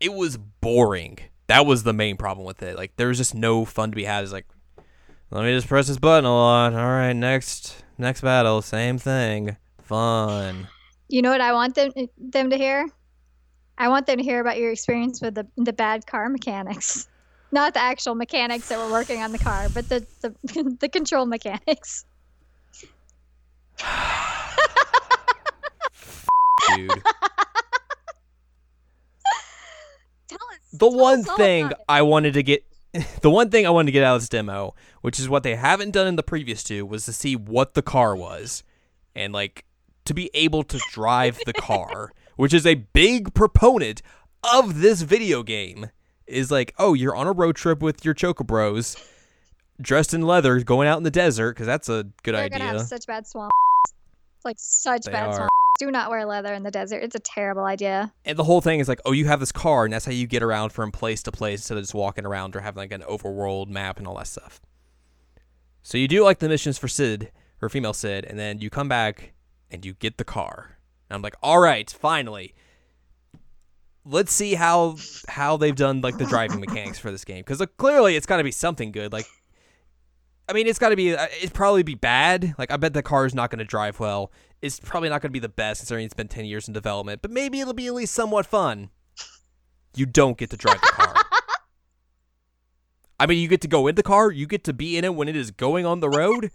it 0.00 0.12
was 0.12 0.36
boring. 0.36 1.18
That 1.46 1.66
was 1.66 1.82
the 1.82 1.92
main 1.92 2.16
problem 2.16 2.46
with 2.46 2.62
it. 2.62 2.76
Like 2.76 2.96
there 2.96 3.08
was 3.08 3.18
just 3.18 3.34
no 3.34 3.64
fun 3.64 3.90
to 3.90 3.96
be 3.96 4.04
had. 4.04 4.24
It's 4.24 4.32
like 4.32 4.46
let 5.30 5.44
me 5.44 5.52
just 5.52 5.68
press 5.68 5.88
this 5.88 5.98
button 5.98 6.24
a 6.24 6.34
lot. 6.34 6.74
All 6.74 6.86
right, 6.86 7.12
next 7.12 7.82
next 7.98 8.20
battle, 8.20 8.62
same 8.62 8.98
thing, 8.98 9.56
fun. 9.82 10.68
You 11.08 11.22
know 11.22 11.30
what 11.30 11.40
I 11.40 11.52
want 11.52 11.74
them 11.74 11.92
them 12.18 12.50
to 12.50 12.56
hear? 12.56 12.88
I 13.78 13.88
want 13.88 14.06
them 14.06 14.18
to 14.18 14.22
hear 14.22 14.40
about 14.40 14.58
your 14.58 14.70
experience 14.70 15.20
with 15.20 15.34
the 15.34 15.46
the 15.56 15.72
bad 15.72 16.06
car 16.06 16.28
mechanics. 16.28 17.08
Not 17.52 17.74
the 17.74 17.80
actual 17.80 18.14
mechanics 18.14 18.68
that 18.68 18.78
were 18.78 18.90
working 18.90 19.22
on 19.22 19.32
the 19.32 19.38
car, 19.38 19.68
but 19.72 19.88
the 19.88 20.06
the, 20.20 20.76
the 20.80 20.88
control 20.88 21.26
mechanics. 21.26 22.04
Dude. 26.74 26.90
Tell 30.28 30.38
us. 30.38 30.58
the 30.72 30.88
one 30.88 31.22
thing. 31.22 31.70
I 31.88 32.02
wanted 32.02 32.34
to 32.34 32.42
get 32.42 32.64
the 33.22 33.30
one 33.30 33.50
thing 33.50 33.66
I 33.66 33.70
wanted 33.70 33.86
to 33.86 33.92
get 33.92 34.04
out 34.04 34.16
of 34.16 34.22
this 34.22 34.28
demo, 34.28 34.74
which 35.00 35.18
is 35.18 35.28
what 35.28 35.42
they 35.42 35.56
haven't 35.56 35.90
done 35.90 36.06
in 36.06 36.16
the 36.16 36.22
previous 36.22 36.62
two, 36.62 36.86
was 36.86 37.04
to 37.06 37.12
see 37.12 37.36
what 37.36 37.74
the 37.74 37.82
car 37.82 38.14
was. 38.16 38.62
And 39.16 39.32
like 39.32 39.64
to 40.06 40.14
be 40.14 40.30
able 40.34 40.64
to 40.64 40.80
drive 40.90 41.38
the 41.46 41.52
car, 41.52 42.12
which 42.36 42.54
is 42.54 42.66
a 42.66 42.74
big 42.74 43.34
proponent 43.34 44.02
of 44.52 44.80
this 44.80 45.02
video 45.02 45.42
game. 45.42 45.90
Is 46.26 46.50
like, 46.50 46.74
oh, 46.78 46.94
you're 46.94 47.14
on 47.14 47.26
a 47.26 47.32
road 47.32 47.54
trip 47.54 47.82
with 47.82 48.02
your 48.02 48.14
chocobros, 48.14 48.96
dressed 49.80 50.14
in 50.14 50.22
leather, 50.22 50.58
going 50.60 50.88
out 50.88 50.96
in 50.96 51.02
the 51.02 51.10
desert, 51.10 51.52
because 51.54 51.66
that's 51.66 51.88
a 51.90 52.06
good 52.22 52.34
They're 52.34 52.44
idea. 52.44 52.58
gonna 52.60 52.78
have 52.78 52.86
such 52.86 53.06
bad 53.06 53.26
swamps, 53.26 53.52
Like 54.42 54.56
such 54.58 55.02
They 55.04 55.12
bad 55.12 55.28
are. 55.28 55.34
swamp. 55.34 55.50
Do 55.78 55.90
not 55.90 56.08
wear 56.08 56.24
leather 56.24 56.54
in 56.54 56.62
the 56.62 56.70
desert. 56.70 57.02
It's 57.02 57.16
a 57.16 57.20
terrible 57.20 57.64
idea. 57.64 58.12
And 58.24 58.38
the 58.38 58.44
whole 58.44 58.60
thing 58.60 58.78
is 58.80 58.88
like, 58.88 59.00
oh, 59.04 59.12
you 59.12 59.26
have 59.26 59.40
this 59.40 59.50
car, 59.52 59.84
and 59.84 59.92
that's 59.92 60.04
how 60.06 60.12
you 60.12 60.26
get 60.26 60.42
around 60.42 60.70
from 60.70 60.92
place 60.92 61.22
to 61.24 61.32
place 61.32 61.60
instead 61.60 61.76
of 61.76 61.82
just 61.82 61.94
walking 61.94 62.24
around 62.24 62.54
or 62.56 62.60
having 62.60 62.78
like 62.78 62.92
an 62.92 63.02
overworld 63.02 63.68
map 63.68 63.98
and 63.98 64.06
all 64.06 64.16
that 64.16 64.28
stuff. 64.28 64.60
So 65.82 65.98
you 65.98 66.08
do 66.08 66.24
like 66.24 66.38
the 66.38 66.48
missions 66.48 66.78
for 66.78 66.88
Cid 66.88 67.32
or 67.60 67.68
female 67.68 67.92
Cid, 67.92 68.24
and 68.24 68.38
then 68.38 68.60
you 68.60 68.70
come 68.70 68.88
back 68.88 69.34
and 69.70 69.84
you 69.84 69.94
get 69.94 70.16
the 70.16 70.24
car. 70.24 70.73
And 71.14 71.20
I'm 71.20 71.22
like, 71.22 71.36
all 71.42 71.60
right, 71.60 71.88
finally. 71.88 72.54
Let's 74.04 74.32
see 74.32 74.54
how 74.54 74.96
how 75.28 75.56
they've 75.56 75.74
done 75.74 76.00
like 76.00 76.18
the 76.18 76.26
driving 76.26 76.60
mechanics 76.60 76.98
for 76.98 77.10
this 77.10 77.24
game 77.24 77.38
because 77.38 77.64
clearly 77.78 78.16
it's 78.16 78.26
got 78.26 78.36
to 78.36 78.44
be 78.44 78.50
something 78.50 78.92
good. 78.92 79.12
Like, 79.12 79.24
I 80.46 80.52
mean, 80.52 80.66
it's 80.66 80.78
got 80.78 80.90
to 80.90 80.96
be 80.96 81.14
uh, 81.14 81.26
it'd 81.38 81.54
probably 81.54 81.84
be 81.84 81.94
bad. 81.94 82.54
Like, 82.58 82.70
I 82.70 82.76
bet 82.76 82.92
the 82.92 83.02
car 83.02 83.24
is 83.24 83.34
not 83.34 83.50
going 83.50 83.60
to 83.60 83.64
drive 83.64 84.00
well. 84.00 84.30
It's 84.60 84.78
probably 84.78 85.08
not 85.08 85.22
going 85.22 85.30
to 85.30 85.32
be 85.32 85.38
the 85.38 85.48
best 85.48 85.80
considering 85.80 86.04
it's 86.04 86.14
been 86.14 86.28
ten 86.28 86.44
years 86.44 86.68
in 86.68 86.74
development. 86.74 87.22
But 87.22 87.30
maybe 87.30 87.60
it'll 87.60 87.72
be 87.72 87.86
at 87.86 87.94
least 87.94 88.12
somewhat 88.12 88.44
fun. 88.44 88.90
You 89.96 90.04
don't 90.04 90.36
get 90.36 90.50
to 90.50 90.56
drive 90.56 90.80
the 90.82 90.88
car. 90.88 91.14
I 93.18 93.26
mean, 93.26 93.38
you 93.38 93.48
get 93.48 93.60
to 93.62 93.68
go 93.68 93.86
in 93.86 93.94
the 93.94 94.02
car. 94.02 94.30
You 94.30 94.46
get 94.46 94.64
to 94.64 94.74
be 94.74 94.98
in 94.98 95.04
it 95.04 95.14
when 95.14 95.28
it 95.28 95.36
is 95.36 95.50
going 95.50 95.86
on 95.86 96.00
the 96.00 96.10
road. 96.10 96.50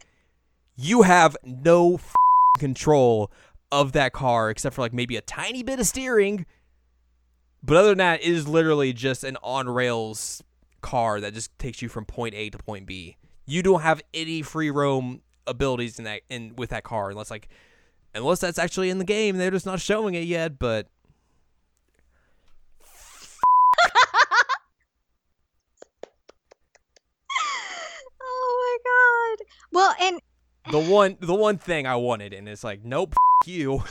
You 0.76 1.02
have 1.04 1.36
no 1.44 2.00
control 2.60 3.32
of 3.72 3.92
that 3.94 4.14
car 4.14 4.50
except 4.50 4.76
for 4.76 4.82
like 4.82 4.94
maybe 4.94 5.16
a 5.16 5.22
tiny 5.22 5.64
bit 5.64 5.80
of 5.80 5.88
steering. 5.88 6.46
But 7.62 7.78
other 7.78 7.90
than 7.90 7.98
that, 8.00 8.22
it 8.22 8.28
is 8.28 8.48
literally 8.48 8.94
just 8.94 9.24
an 9.24 9.38
on 9.44 9.68
rails 9.68 10.42
car 10.82 11.20
that 11.20 11.34
just 11.34 11.58
takes 11.60 11.82
you 11.82 11.90
from 11.90 12.06
point 12.06 12.34
A 12.36 12.50
to 12.50 12.58
point 12.58 12.86
B. 12.86 13.18
You 13.46 13.62
don't 13.62 13.82
have 13.82 14.02
any 14.14 14.42
free 14.42 14.70
roam 14.70 15.22
abilities 15.48 15.98
in 15.98 16.06
that 16.06 16.22
in 16.30 16.56
with 16.56 16.70
that 16.70 16.84
car 16.84 17.10
unless 17.10 17.32
like 17.32 17.50
unless 18.14 18.40
that's 18.40 18.60
actually 18.60 18.90
in 18.90 18.98
the 18.98 19.04
game. 19.06 19.38
They're 19.38 19.52
just 19.52 19.66
not 19.66 19.80
showing 19.82 20.14
it 20.14 20.26
yet, 20.26 20.58
but 20.60 20.88
Oh 28.22 28.80
my 28.84 29.38
god. 29.40 29.46
Well, 29.72 29.96
and 30.02 30.22
the 30.72 30.80
one 30.80 31.18
the 31.20 31.36
one 31.36 31.58
thing 31.58 31.88
I 31.88 31.96
wanted 31.96 32.34
and 32.34 32.48
it's 32.48 32.64
like 32.64 32.84
nope 32.84 33.16
you. 33.48 33.84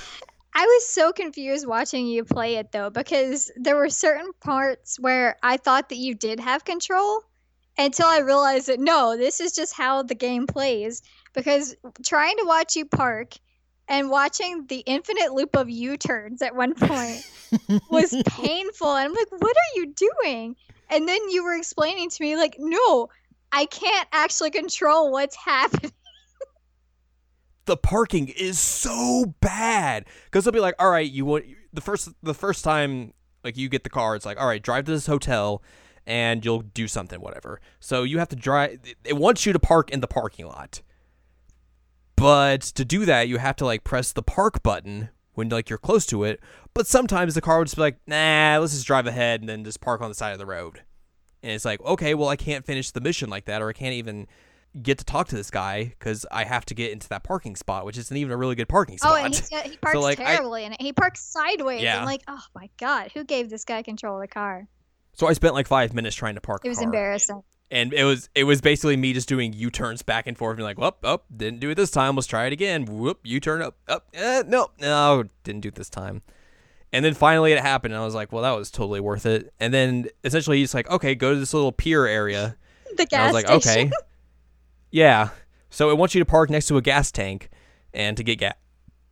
I 0.55 0.65
was 0.65 0.89
so 0.89 1.13
confused 1.13 1.67
watching 1.67 2.07
you 2.07 2.25
play 2.25 2.57
it 2.57 2.73
though 2.73 2.91
because 2.91 3.51
there 3.57 3.77
were 3.77 3.91
certain 3.91 4.33
parts 4.41 4.99
where 4.99 5.37
I 5.43 5.57
thought 5.57 5.89
that 5.91 5.99
you 5.99 6.15
did 6.15 6.41
have 6.41 6.65
control 6.65 7.23
until 7.79 8.07
I 8.07 8.19
realized 8.19 8.67
that 8.67 8.81
no, 8.81 9.17
this 9.17 9.41
is 9.41 9.53
just 9.53 9.73
how 9.73 10.03
the 10.03 10.17
game 10.17 10.47
plays 10.47 11.03
because 11.33 11.77
trying 12.05 12.37
to 12.39 12.45
watch 12.45 12.75
you 12.75 12.87
park 12.87 13.35
and 13.89 14.11
watching 14.11 14.67
the 14.67 14.81
infinite 14.81 15.33
loop 15.33 15.57
of 15.57 15.71
U-turns 15.71 16.43
at 16.43 16.57
one 16.57 16.75
point 16.75 17.23
was 17.91 18.15
painful 18.27 18.95
and 18.97 19.11
I'm 19.11 19.15
like 19.15 19.31
what 19.31 19.57
are 19.57 19.77
you 19.77 19.95
doing? 19.95 20.57
And 20.91 21.07
then 21.07 21.29
you 21.31 21.45
were 21.45 21.55
explaining 21.55 22.11
to 22.11 22.23
me 22.23 22.37
like 22.37 22.57
no, 22.59 23.11
I 23.53 23.67
can't 23.67 24.09
actually 24.13 24.51
control 24.51 25.13
what's 25.13 25.37
happening. 25.45 25.93
The 27.69 27.77
parking 27.77 28.29
is 28.29 28.59
so 28.59 29.35
bad 29.41 30.07
because 30.25 30.45
they'll 30.45 30.53
be 30.53 30.59
like, 30.59 30.75
all 30.79 30.91
right, 30.91 31.09
you 31.09 31.25
want 31.27 31.45
the 31.73 31.83
first 31.83 32.09
the 32.23 32.35
first 32.35 32.65
time 32.65 33.13
like 33.45 33.57
you 33.57 33.69
get 33.69 33.85
the 33.85 33.91
car, 33.91 34.17
it's 34.17 34.27
like, 34.27 34.41
all 34.41 34.49
right, 34.49 34.63
drive 34.63 34.87
to 34.87 34.91
this 34.91 35.07
hotel 35.07 35.63
and 36.07 36.45
you'll 36.45 36.63
do 36.63 36.89
something, 36.89 37.21
whatever. 37.21 37.61
So 37.79 38.03
you 38.03 38.19
have 38.19 38.31
to 38.31 38.37
drive. 38.37 38.81
It 39.05 39.17
wants 39.17 39.45
you 39.45 39.53
to 39.53 39.59
park 39.59 39.91
in 39.91 40.01
the 40.01 40.09
parking 40.09 40.47
lot, 40.47 40.81
but 42.17 42.63
to 42.63 42.85
do 42.85 43.05
that, 43.05 43.29
you 43.29 43.37
have 43.37 43.57
to 43.57 43.67
like 43.67 43.85
press 43.85 44.13
the 44.13 44.23
park 44.23 44.63
button 44.63 45.11
when 45.35 45.51
like 45.51 45.69
you're 45.69 45.79
close 45.79 46.07
to 46.07 46.25
it. 46.25 46.41
But 46.73 46.87
sometimes 46.87 47.35
the 47.35 47.43
car 47.43 47.59
would 47.59 47.67
just 47.67 47.77
be 47.77 47.83
like, 47.83 47.99
nah, 48.07 48.57
let's 48.59 48.73
just 48.73 48.87
drive 48.87 49.07
ahead 49.07 49.41
and 49.41 49.49
then 49.49 49.63
just 49.63 49.83
park 49.83 50.01
on 50.01 50.09
the 50.09 50.15
side 50.15 50.33
of 50.33 50.39
the 50.39 50.47
road. 50.47 50.83
And 51.43 51.53
it's 51.53 51.67
like, 51.67 51.83
okay, 51.83 52.15
well, 52.15 52.31
I 52.31 52.37
can't 52.37 52.65
finish 52.65 52.91
the 52.91 53.01
mission 53.03 53.29
like 53.29 53.45
that, 53.45 53.61
or 53.61 53.69
I 53.69 53.75
can't 53.75 53.93
even 53.93 54.27
get 54.83 54.99
to 54.99 55.05
talk 55.05 55.29
to 55.29 55.37
this 55.37 55.51
guy 55.51 55.85
because 55.99 56.25
I 56.31 56.45
have 56.45 56.65
to 56.67 56.75
get 56.75 56.93
into 56.93 57.09
that 57.09 57.25
parking 57.25 57.57
spot, 57.57 57.85
which 57.85 57.97
isn't 57.99 58.17
even 58.17 58.33
a 58.33 58.37
really 58.37 58.55
good 58.55 58.69
parking 58.69 58.99
spot. 58.99 59.13
Oh, 59.13 59.25
and 59.25 59.35
he's, 59.35 59.49
he 59.49 59.77
parks 59.81 59.99
like, 59.99 60.21
I- 60.21 60.37
terribly 60.37 60.65
in 60.65 60.73
it. 60.73 60.81
He 60.83 60.93
parks 60.93 61.21
sideways. 61.23 61.83
Yeah. 61.83 61.99
I'm 62.01 62.05
like, 62.07 62.23
oh 62.29 62.43
my 62.55 62.69
god, 62.79 63.11
who 63.15 63.25
gave 63.25 63.51
this 63.51 63.65
guy 63.65 63.83
control 63.83 64.17
of 64.17 64.21
the 64.23 64.29
car? 64.29 64.67
so 65.15 65.27
I 65.27 65.33
spent 65.33 65.55
like 65.55 65.67
five 65.67 65.95
minutes 65.95 66.15
trying 66.15 66.37
to 66.37 66.41
park. 66.41 66.63
It 66.65 66.69
was 66.69 66.81
embarrassing. 66.81 67.43
and 67.73 67.93
it 67.93 68.05
was 68.05 68.29
it 68.37 68.45
was 68.45 68.61
basically 68.61 68.97
me 68.97 69.13
just 69.13 69.29
doing 69.29 69.53
U 69.53 69.69
turns 69.71 70.03
back 70.03 70.27
and 70.29 70.39
forth, 70.39 70.57
and 70.59 70.65
like, 70.65 70.79
whoop, 70.79 70.99
up, 71.03 71.25
didn't 71.37 71.59
do 71.61 71.71
it 71.71 71.75
this 71.75 71.91
time. 71.91 72.15
Let's 72.15 72.29
try 72.29 72.47
it 72.47 72.53
again. 72.53 72.85
Whoop, 72.85 73.19
U 73.25 73.41
turn 73.41 73.61
up, 73.63 73.77
up, 73.89 74.07
eh, 74.15 74.45
no, 74.47 74.69
no, 74.81 75.25
didn't 75.43 75.63
do 75.63 75.69
it 75.69 75.75
this 75.75 75.91
time. 75.91 76.23
And 76.93 77.05
then 77.05 77.13
finally 77.15 77.53
it 77.53 77.61
happened, 77.61 77.93
and 77.93 78.01
I 78.01 78.05
was 78.07 78.15
like, 78.15 78.33
well, 78.33 78.43
that 78.45 78.53
was 78.53 78.71
totally 78.71 79.01
worth 79.01 79.27
it. 79.27 79.53
And 79.61 79.75
then 79.75 80.07
essentially 80.25 80.59
he's 80.59 80.73
like, 80.73 80.89
okay, 80.91 81.15
go 81.15 81.35
to 81.35 81.39
this 81.41 81.53
little 81.53 81.73
pier 81.73 82.07
area. 82.07 82.57
The 82.97 83.03
And 83.03 83.13
I 83.13 83.17
gas 83.17 83.33
was 83.35 83.45
like, 83.45 83.63
station. 83.63 83.89
okay, 83.89 83.97
yeah. 84.91 85.31
So 85.71 85.91
it 85.91 85.99
wants 85.99 86.15
you 86.15 86.21
to 86.21 86.25
park 86.25 86.51
next 86.51 86.67
to 86.69 86.77
a 86.77 86.83
gas 86.83 87.11
tank, 87.13 87.51
and 87.93 88.17
to 88.17 88.25
get 88.25 88.37
gas. 88.39 88.55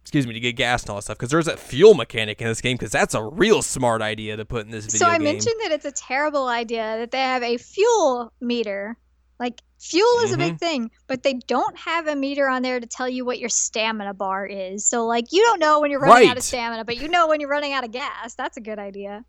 Excuse 0.02 0.24
me, 0.26 0.34
to 0.34 0.40
get 0.40 0.52
gas 0.52 0.82
and 0.84 0.90
all 0.90 0.96
that 0.96 1.02
stuff, 1.02 1.18
because 1.18 1.30
there's 1.30 1.48
a 1.48 1.56
fuel 1.56 1.94
mechanic 1.94 2.40
in 2.40 2.46
this 2.46 2.60
game, 2.60 2.76
because 2.76 2.92
that's 2.92 3.14
a 3.14 3.22
real 3.24 3.60
smart 3.60 4.02
idea 4.02 4.36
to 4.36 4.44
put 4.44 4.64
in 4.64 4.70
this 4.70 4.84
video 4.86 4.98
So 5.00 5.06
I 5.06 5.16
game. 5.18 5.24
mentioned 5.24 5.56
that 5.64 5.72
it's 5.72 5.84
a 5.84 5.90
terrible 5.90 6.46
idea 6.46 6.98
that 6.98 7.10
they 7.10 7.18
have 7.18 7.42
a 7.42 7.56
fuel 7.56 8.32
meter. 8.40 8.96
Like 9.40 9.60
fuel 9.80 10.20
is 10.22 10.30
a 10.32 10.36
Mm-hmm. 10.36 10.48
big 10.50 10.58
thing, 10.60 10.90
but 11.08 11.24
they 11.24 11.34
don't 11.48 11.76
have 11.76 12.06
a 12.06 12.14
meter 12.14 12.48
on 12.48 12.62
there 12.62 12.78
to 12.78 12.86
tell 12.86 13.08
you 13.08 13.24
what 13.24 13.40
your 13.40 13.48
stamina 13.48 14.14
bar 14.14 14.46
is. 14.46 14.86
So 14.88 15.06
like 15.06 15.32
you 15.32 15.42
don't 15.42 15.58
know 15.58 15.80
when 15.80 15.90
you're 15.90 15.98
running 16.00 16.28
out 16.28 16.36
of 16.36 16.44
stamina, 16.44 16.84
but 16.84 16.98
you 16.98 17.08
know 17.08 17.26
when 17.26 17.40
you're 17.40 17.50
running 17.50 17.72
out 17.72 17.82
of 17.84 17.90
gas. 17.90 18.34
That's 18.36 18.56
a 18.56 18.60
good 18.60 18.78
idea. 18.78 19.24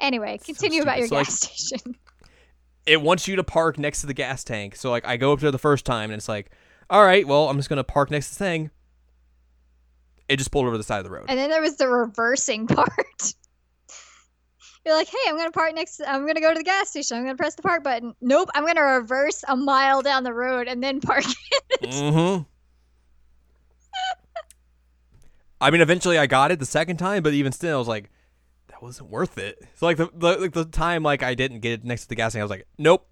Anyway, 0.00 0.38
continue 0.44 0.82
about 0.82 0.98
your. 0.98 1.06
So, 1.06 1.14
like- 1.14 1.26
gas 1.26 1.40
station. 1.40 1.94
It 2.86 3.02
wants 3.02 3.26
you 3.28 3.36
to 3.36 3.44
park 3.44 3.78
next 3.78 4.00
to 4.00 4.06
the 4.06 4.14
gas 4.14 4.44
tank. 4.44 4.76
So 4.76 4.90
like 4.90 5.06
I 5.06 5.16
go 5.16 5.32
up 5.32 5.40
there 5.40 5.50
the 5.50 5.58
first 5.58 5.84
time 5.84 6.10
and 6.10 6.18
it's 6.18 6.28
like, 6.28 6.50
all 6.88 7.04
right, 7.04 7.26
well 7.26 7.48
I'm 7.48 7.56
just 7.56 7.68
gonna 7.68 7.84
park 7.84 8.10
next 8.10 8.28
to 8.28 8.34
the 8.34 8.38
thing. 8.38 8.70
It 10.28 10.36
just 10.38 10.50
pulled 10.50 10.66
over 10.66 10.76
the 10.76 10.84
side 10.84 10.98
of 10.98 11.04
the 11.04 11.10
road. 11.10 11.26
And 11.28 11.38
then 11.38 11.50
there 11.50 11.60
was 11.60 11.76
the 11.76 11.88
reversing 11.88 12.66
part. 12.68 13.34
You're 14.84 14.94
like, 14.94 15.08
hey, 15.08 15.18
I'm 15.28 15.36
gonna 15.36 15.50
park 15.50 15.74
next. 15.74 16.00
I'm 16.06 16.26
gonna 16.26 16.40
go 16.40 16.52
to 16.52 16.58
the 16.58 16.64
gas 16.64 16.90
station. 16.90 17.16
I'm 17.16 17.24
gonna 17.24 17.36
press 17.36 17.56
the 17.56 17.62
park 17.62 17.82
button. 17.82 18.14
Nope, 18.20 18.50
I'm 18.54 18.64
gonna 18.64 18.82
reverse 18.82 19.42
a 19.48 19.56
mile 19.56 20.00
down 20.00 20.22
the 20.22 20.32
road 20.32 20.68
and 20.68 20.82
then 20.82 21.00
park. 21.00 21.24
It. 21.82 21.90
Mm-hmm. 21.90 22.44
I 25.60 25.70
mean, 25.70 25.80
eventually 25.80 26.16
I 26.16 26.26
got 26.26 26.50
it 26.50 26.58
the 26.58 26.66
second 26.66 26.96
time, 26.98 27.22
but 27.22 27.34
even 27.34 27.52
still, 27.52 27.76
I 27.76 27.78
was 27.78 27.88
like, 27.88 28.10
that 28.76 28.82
wasn't 28.84 29.08
worth 29.10 29.38
it. 29.38 29.58
So 29.76 29.86
like 29.86 29.96
the 29.96 30.10
the, 30.14 30.36
like 30.38 30.52
the 30.52 30.64
time 30.66 31.02
like 31.02 31.22
I 31.22 31.34
didn't 31.34 31.60
get 31.60 31.72
it 31.72 31.84
next 31.84 32.02
to 32.02 32.08
the 32.10 32.14
gas 32.14 32.32
tank, 32.32 32.40
I 32.40 32.44
was 32.44 32.50
like, 32.50 32.66
nope, 32.78 33.06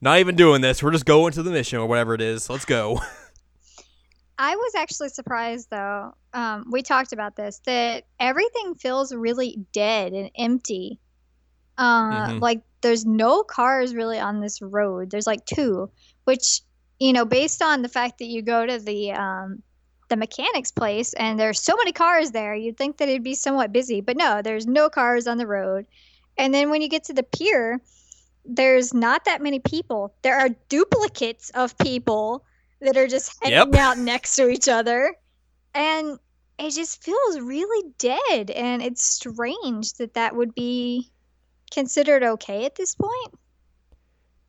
not 0.00 0.18
even 0.18 0.34
doing 0.34 0.62
this. 0.62 0.82
We're 0.82 0.92
just 0.92 1.04
going 1.04 1.32
to 1.34 1.42
the 1.42 1.50
mission 1.50 1.78
or 1.78 1.86
whatever 1.86 2.14
it 2.14 2.20
is. 2.22 2.48
Let's 2.48 2.64
go. 2.64 3.00
I 4.38 4.54
was 4.56 4.74
actually 4.76 5.10
surprised 5.10 5.68
though. 5.70 6.14
Um, 6.32 6.66
we 6.70 6.82
talked 6.82 7.12
about 7.12 7.36
this 7.36 7.60
that 7.66 8.04
everything 8.18 8.74
feels 8.76 9.12
really 9.12 9.58
dead 9.72 10.12
and 10.12 10.30
empty. 10.38 11.00
Uh, 11.76 12.28
Mhm. 12.28 12.40
Like 12.40 12.62
there's 12.80 13.04
no 13.04 13.42
cars 13.42 13.94
really 13.94 14.18
on 14.18 14.40
this 14.40 14.62
road. 14.62 15.10
There's 15.10 15.26
like 15.26 15.44
two, 15.44 15.90
which 16.24 16.62
you 16.98 17.12
know, 17.12 17.24
based 17.24 17.62
on 17.62 17.82
the 17.82 17.88
fact 17.88 18.18
that 18.18 18.26
you 18.26 18.42
go 18.42 18.66
to 18.66 18.78
the 18.78 19.12
um, 19.12 19.62
the 20.08 20.16
mechanic's 20.16 20.70
place 20.72 21.12
and 21.14 21.38
there's 21.38 21.60
so 21.60 21.76
many 21.76 21.92
cars 21.92 22.30
there, 22.32 22.54
you'd 22.54 22.76
think 22.76 22.96
that 22.98 23.08
it'd 23.08 23.22
be 23.22 23.34
somewhat 23.34 23.72
busy. 23.72 24.00
But 24.00 24.16
no, 24.16 24.42
there's 24.42 24.66
no 24.66 24.88
cars 24.90 25.26
on 25.26 25.38
the 25.38 25.46
road. 25.46 25.86
And 26.36 26.52
then 26.54 26.70
when 26.70 26.82
you 26.82 26.88
get 26.88 27.04
to 27.04 27.12
the 27.14 27.22
pier, 27.22 27.80
there's 28.44 28.94
not 28.94 29.24
that 29.26 29.42
many 29.42 29.58
people. 29.58 30.14
There 30.22 30.38
are 30.38 30.50
duplicates 30.68 31.50
of 31.50 31.76
people 31.78 32.44
that 32.80 32.96
are 32.96 33.06
just 33.08 33.36
hanging 33.42 33.72
Yep. 33.72 33.74
out 33.74 33.98
next 33.98 34.36
to 34.36 34.48
each 34.48 34.68
other. 34.68 35.14
And 35.74 36.18
it 36.58 36.70
just 36.70 37.02
feels 37.04 37.40
really 37.40 37.88
dead. 37.98 38.50
And 38.50 38.82
it's 38.82 39.04
strange 39.04 39.94
that 39.94 40.14
that 40.14 40.34
would 40.36 40.54
be 40.54 41.10
considered 41.72 42.22
okay 42.22 42.64
at 42.64 42.76
this 42.76 42.94
point. 42.94 43.34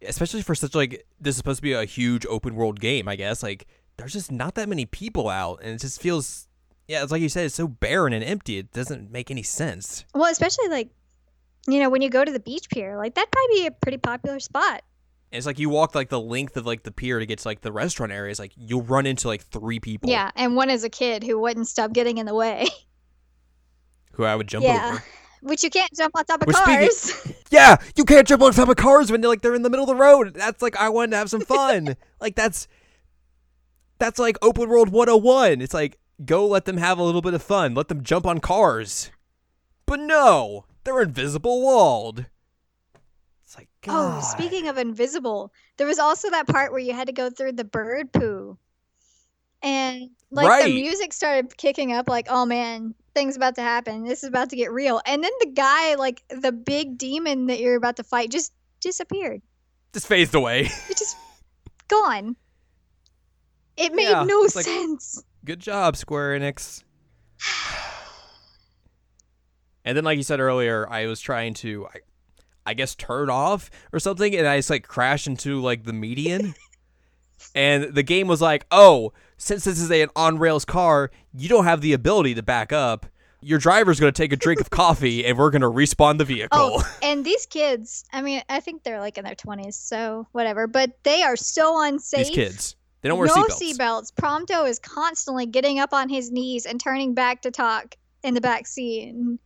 especially 0.02 0.42
for 0.42 0.56
such 0.56 0.74
like 0.76 1.06
this 1.20 1.34
is 1.34 1.38
supposed 1.38 1.58
to 1.58 1.62
be 1.62 1.74
a 1.74 1.84
huge 1.84 2.26
open 2.28 2.56
world 2.56 2.80
game 2.80 3.10
i 3.10 3.18
guess 3.18 3.44
like 3.44 3.68
there's 4.00 4.14
just 4.14 4.32
not 4.32 4.56
that 4.56 4.68
many 4.70 4.86
people 4.86 5.30
out 5.30 5.60
and 5.62 5.72
it 5.76 5.80
just 5.82 6.02
feels 6.02 6.48
yeah 6.88 7.04
it's 7.04 7.12
like 7.12 7.22
you 7.22 7.30
said 7.30 7.46
it's 7.46 7.56
so 7.56 7.68
barren 7.68 8.14
and 8.14 8.24
empty 8.24 8.58
it 8.58 8.72
doesn't 8.72 9.12
make 9.12 9.30
any 9.30 9.44
sense 9.44 10.06
Well, 10.16 10.32
especially 10.32 10.68
like, 10.70 10.90
you 11.68 11.80
know, 11.80 11.90
when 11.90 12.02
you 12.02 12.10
go 12.10 12.24
to 12.26 12.32
the 12.32 12.40
beach 12.40 12.70
pier, 12.70 12.98
like 12.98 13.14
that'd 13.16 13.32
probably 13.32 13.62
be 13.62 13.66
a 13.68 13.72
pretty 13.72 13.98
popular 13.98 14.40
spot. 14.40 14.82
and 15.32 15.38
it's 15.38 15.46
like 15.46 15.60
you 15.60 15.70
walk 15.70 15.94
like 15.94 16.10
the 16.10 16.20
length 16.20 16.58
of 16.58 16.66
like 16.66 16.84
the 16.84 16.92
pier 16.92 17.20
to 17.20 17.26
get 17.26 17.40
to 17.40 17.48
like 17.48 17.62
the 17.62 17.72
restaurant 17.72 18.12
areas 18.12 18.40
like 18.40 18.52
you'll 18.56 18.82
run 18.84 19.06
into 19.06 19.28
like 19.28 19.44
three 19.44 19.80
people 19.80 20.10
Yeah. 20.10 20.32
And 20.36 20.56
one 20.56 20.70
is 20.70 20.84
a 20.84 20.90
kid 20.90 21.24
who 21.24 21.40
wouldn't 21.40 21.68
stop 21.68 21.94
getting 21.94 22.18
in 22.18 22.26
the 22.26 22.34
way. 22.36 22.68
who 24.14 24.24
i 24.24 24.36
would 24.36 24.48
jump 24.48 24.66
yeah. 24.66 24.92
over 24.94 25.04
Which 25.42 25.64
you 25.64 25.70
can't 25.70 25.92
jump 25.96 26.14
on 26.18 26.26
top 26.26 26.42
of 26.42 26.48
Which 26.48 26.56
speaking- 26.58 26.76
cars. 26.90 27.34
yeah 27.52 27.78
you 27.96 28.04
can't 28.06 28.28
jump 28.28 28.42
on 28.42 28.52
top 28.54 28.70
of 28.70 28.76
cars 28.76 29.12
when 29.12 29.22
they're 29.22 29.30
like 29.30 29.42
they're 29.42 29.56
in 29.56 29.62
the 29.64 29.70
middle 29.70 29.84
of 29.90 29.96
the 29.96 30.02
road 30.02 30.34
that's 30.34 30.62
like 30.62 30.76
i 30.78 30.90
wanted 30.90 31.12
to 31.12 31.18
have 31.18 31.30
some 31.30 31.42
fun 31.42 31.96
like 32.20 32.36
that's 32.36 32.68
that's 34.00 34.20
like 34.20 34.38
open 34.42 34.70
world 34.70 34.90
101 34.90 35.62
it's 35.62 35.74
like 35.74 35.98
go 36.26 36.48
let 36.48 36.66
them 36.66 36.78
have 36.78 36.98
a 36.98 37.04
little 37.04 37.22
bit 37.22 37.34
of 37.34 37.42
fun 37.44 37.74
let 37.76 37.88
them 37.88 38.04
jump 38.04 38.26
on 38.26 38.40
cars 38.40 39.12
but 39.86 40.00
no 40.00 40.66
they're 40.84 41.02
invisible 41.02 41.62
walled 41.62 42.26
it's 43.44 43.58
like 43.58 43.68
Oh, 43.88 44.20
speaking 44.22 44.68
of 44.68 44.78
invisible, 44.78 45.52
there 45.78 45.88
was 45.88 45.98
also 45.98 46.30
that 46.30 46.46
part 46.48 46.72
where 46.72 46.82
you 46.82 46.94
had 46.94 47.08
to 47.08 47.14
go 47.14 47.32
through 47.32 47.54
the 47.54 47.64
bird 47.64 48.12
poo. 48.12 48.58
And 49.64 50.12
like 50.30 50.48
Right. 50.48 50.66
the 50.66 50.76
music 50.82 51.14
started 51.14 51.58
kicking 51.58 51.92
up 51.92 52.08
like, 52.08 52.28
"Oh 52.30 52.46
man, 52.46 52.94
things 53.16 53.36
about 53.36 53.56
to 53.56 53.62
happen. 53.62 54.04
This 54.04 54.22
is 54.24 54.30
about 54.30 54.52
to 54.52 54.56
get 54.56 54.72
real." 54.72 55.02
And 55.06 55.24
then 55.24 55.32
the 55.40 55.48
guy, 55.48 55.96
like 55.96 56.24
the 56.30 56.52
big 56.52 56.98
demon 56.98 57.48
that 57.48 57.60
you're 57.60 57.76
about 57.76 57.96
to 57.98 58.04
fight 58.04 58.30
just 58.30 58.54
disappeared. 58.82 59.42
just 59.94 60.06
phased 60.08 60.36
away 60.36 60.70
It 60.90 60.98
just 60.98 61.18
gone. 61.88 62.36
It 63.80 63.94
made 63.94 64.10
Yeah, 64.10 64.24
no 64.24 64.42
like- 64.42 64.66
sense. 64.66 65.24
good 65.46 65.60
job 65.60 65.96
square 65.96 66.38
enix. 66.38 66.84
And 69.86 69.98
then 69.98 70.04
like 70.04 70.18
you 70.18 70.24
said 70.24 70.40
earlier 70.40 70.88
i 70.90 71.08
was 71.08 71.20
trying 71.20 71.54
to 71.56 71.88
I, 71.88 72.00
I 72.66 72.74
guess 72.76 72.94
turn 72.94 73.30
off 73.30 73.72
or 73.92 74.00
something 74.00 74.36
and 74.36 74.46
i 74.46 74.58
just 74.58 74.70
like 74.70 74.88
crashed 74.88 75.26
into 75.26 75.62
like 75.62 75.84
the 75.86 75.94
median. 75.94 76.54
And 77.56 77.96
the 77.96 78.04
game 78.04 78.28
was 78.28 78.42
like 78.42 78.66
oh 78.70 79.14
since 79.38 79.64
this 79.64 79.80
is 79.80 79.90
a, 79.90 80.02
an 80.02 80.10
on 80.16 80.38
rails 80.38 80.66
car 80.66 81.10
you 81.34 81.48
don't 81.50 81.64
have 81.64 81.82
the 81.82 81.94
ability 81.94 82.36
to 82.36 82.44
back 82.44 82.72
up. 82.74 83.06
Your 83.42 83.58
driver's 83.58 84.00
going 84.00 84.12
to 84.12 84.22
take 84.22 84.34
a 84.34 84.36
drink 84.36 84.60
of 84.60 84.70
coffee 84.82 85.26
and 85.26 85.38
we're 85.38 85.50
going 85.50 85.62
to 85.62 85.72
respawn 85.72 86.18
the 86.18 86.26
oh, 86.26 86.28
vehicle. 86.28 86.60
Oh, 86.60 86.98
and 87.02 87.26
these 87.26 87.46
kids, 87.46 88.04
I 88.12 88.22
mean, 88.22 88.44
I 88.50 88.60
think 88.60 88.84
they're 88.84 89.00
like 89.00 89.18
in 89.18 89.24
their 89.24 89.36
20s, 89.36 89.74
so 89.76 90.28
whatever, 90.34 90.68
but 90.68 91.02
they 91.04 91.24
are 91.24 91.38
so 91.38 91.82
unsafe. 91.82 92.28
these 92.28 92.36
kids 92.36 92.76
they 93.02 93.10
don't 93.10 93.18
wear 93.18 93.28
no 93.28 93.46
seatbelts 93.46 93.78
seatbelts. 93.78 94.14
Prompto 94.14 94.68
is 94.68 94.80
constantly 94.80 95.46
getting 95.46 95.80
up 95.80 95.94
on 95.94 96.10
his 96.10 96.32
knees 96.32 96.66
and 96.66 96.80
turning 96.80 97.14
back 97.14 97.42
to 97.44 97.52
talk 97.52 97.96
in 98.24 98.34
the 98.34 98.42
back 98.42 98.68
seat. 98.68 99.10
And 99.10 99.40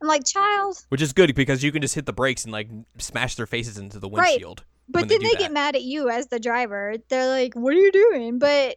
I'm 0.00 0.08
like, 0.08 0.24
child. 0.24 0.84
which 0.88 1.02
is 1.02 1.12
good 1.12 1.34
because 1.34 1.62
you 1.62 1.72
can 1.72 1.82
just 1.82 1.94
hit 1.94 2.06
the 2.06 2.12
brakes 2.12 2.44
and 2.44 2.52
like 2.52 2.68
smash 2.98 3.34
their 3.34 3.46
faces 3.46 3.78
into 3.78 3.98
the 3.98 4.08
windshield. 4.08 4.60
Right. 4.60 4.66
But 4.88 5.00
when 5.02 5.08
they 5.08 5.18
then 5.18 5.28
they, 5.34 5.38
get 5.38 5.52
mad 5.52 5.76
at 5.76 5.82
you 5.82 6.10
as 6.10 6.26
the 6.26 6.38
driver. 6.38 6.96
They're 7.08 7.28
like, 7.28 7.54
what 7.54 7.72
are 7.74 7.78
you 7.78 7.92
doing? 7.92 8.38
But 8.38 8.76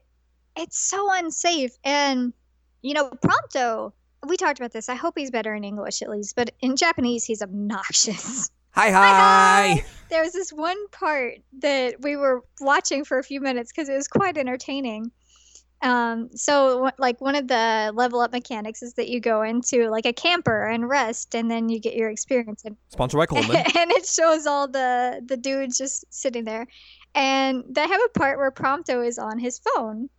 it's 0.57 0.79
so 0.79 1.11
unsafe. 1.11 1.71
And, 1.83 2.33
you 2.81 2.93
know, 2.93 3.09
Prompto, 3.09 3.91
we 4.27 4.37
talked 4.37 4.59
about 4.59 4.71
this. 4.71 4.89
I 4.89 4.95
hope 4.95 5.17
he's 5.17 5.31
better 5.31 5.53
in 5.53 5.63
English 5.63 6.01
at 6.01 6.09
least, 6.09 6.35
but 6.35 6.51
in 6.61 6.75
Japanese, 6.75 7.25
he's 7.25 7.41
obnoxious. 7.41 8.49
hi 8.77 8.91
Hi, 8.91 9.73
hi 9.73 9.85
there 10.09 10.23
was 10.23 10.33
this 10.33 10.53
one 10.53 10.87
part 10.89 11.39
that 11.59 11.95
we 12.01 12.15
were 12.15 12.43
watching 12.61 13.03
for 13.03 13.17
a 13.17 13.23
few 13.23 13.41
minutes 13.41 13.71
because 13.71 13.89
it 13.89 13.95
was 13.95 14.07
quite 14.07 14.37
entertaining. 14.37 15.11
Um, 15.81 16.29
so 16.33 16.91
like 16.97 17.19
one 17.19 17.35
of 17.35 17.47
the 17.47 17.91
level 17.93 18.19
up 18.19 18.31
mechanics 18.31 18.81
is 18.81 18.93
that 18.93 19.09
you 19.09 19.19
go 19.19 19.41
into 19.41 19.89
like 19.89 20.05
a 20.05 20.13
camper 20.13 20.65
and 20.65 20.87
rest, 20.87 21.35
and 21.35 21.49
then 21.51 21.69
you 21.69 21.79
get 21.79 21.95
your 21.95 22.09
experience, 22.09 22.65
and, 22.65 22.77
sponsored 22.89 23.17
by 23.17 23.25
coleman 23.25 23.55
and 23.75 23.91
it 23.91 24.05
shows 24.05 24.45
all 24.45 24.67
the 24.67 25.21
the 25.25 25.37
dudes 25.37 25.77
just 25.77 26.05
sitting 26.09 26.45
there, 26.45 26.67
and 27.15 27.63
they 27.69 27.81
have 27.81 28.01
a 28.05 28.19
part 28.19 28.37
where 28.37 28.51
Prompto 28.51 29.05
is 29.05 29.17
on 29.17 29.37
his 29.39 29.59
phone. 29.59 30.09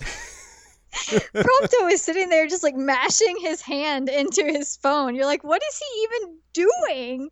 Prompto 0.00 1.90
is 1.90 2.02
sitting 2.02 2.28
there 2.28 2.46
just 2.46 2.62
like 2.62 2.76
mashing 2.76 3.36
his 3.40 3.60
hand 3.60 4.08
into 4.08 4.44
his 4.44 4.76
phone. 4.76 5.14
You're 5.14 5.26
like, 5.26 5.44
what 5.44 5.62
is 5.62 5.78
he 5.78 6.02
even 6.02 6.38
doing? 6.52 7.30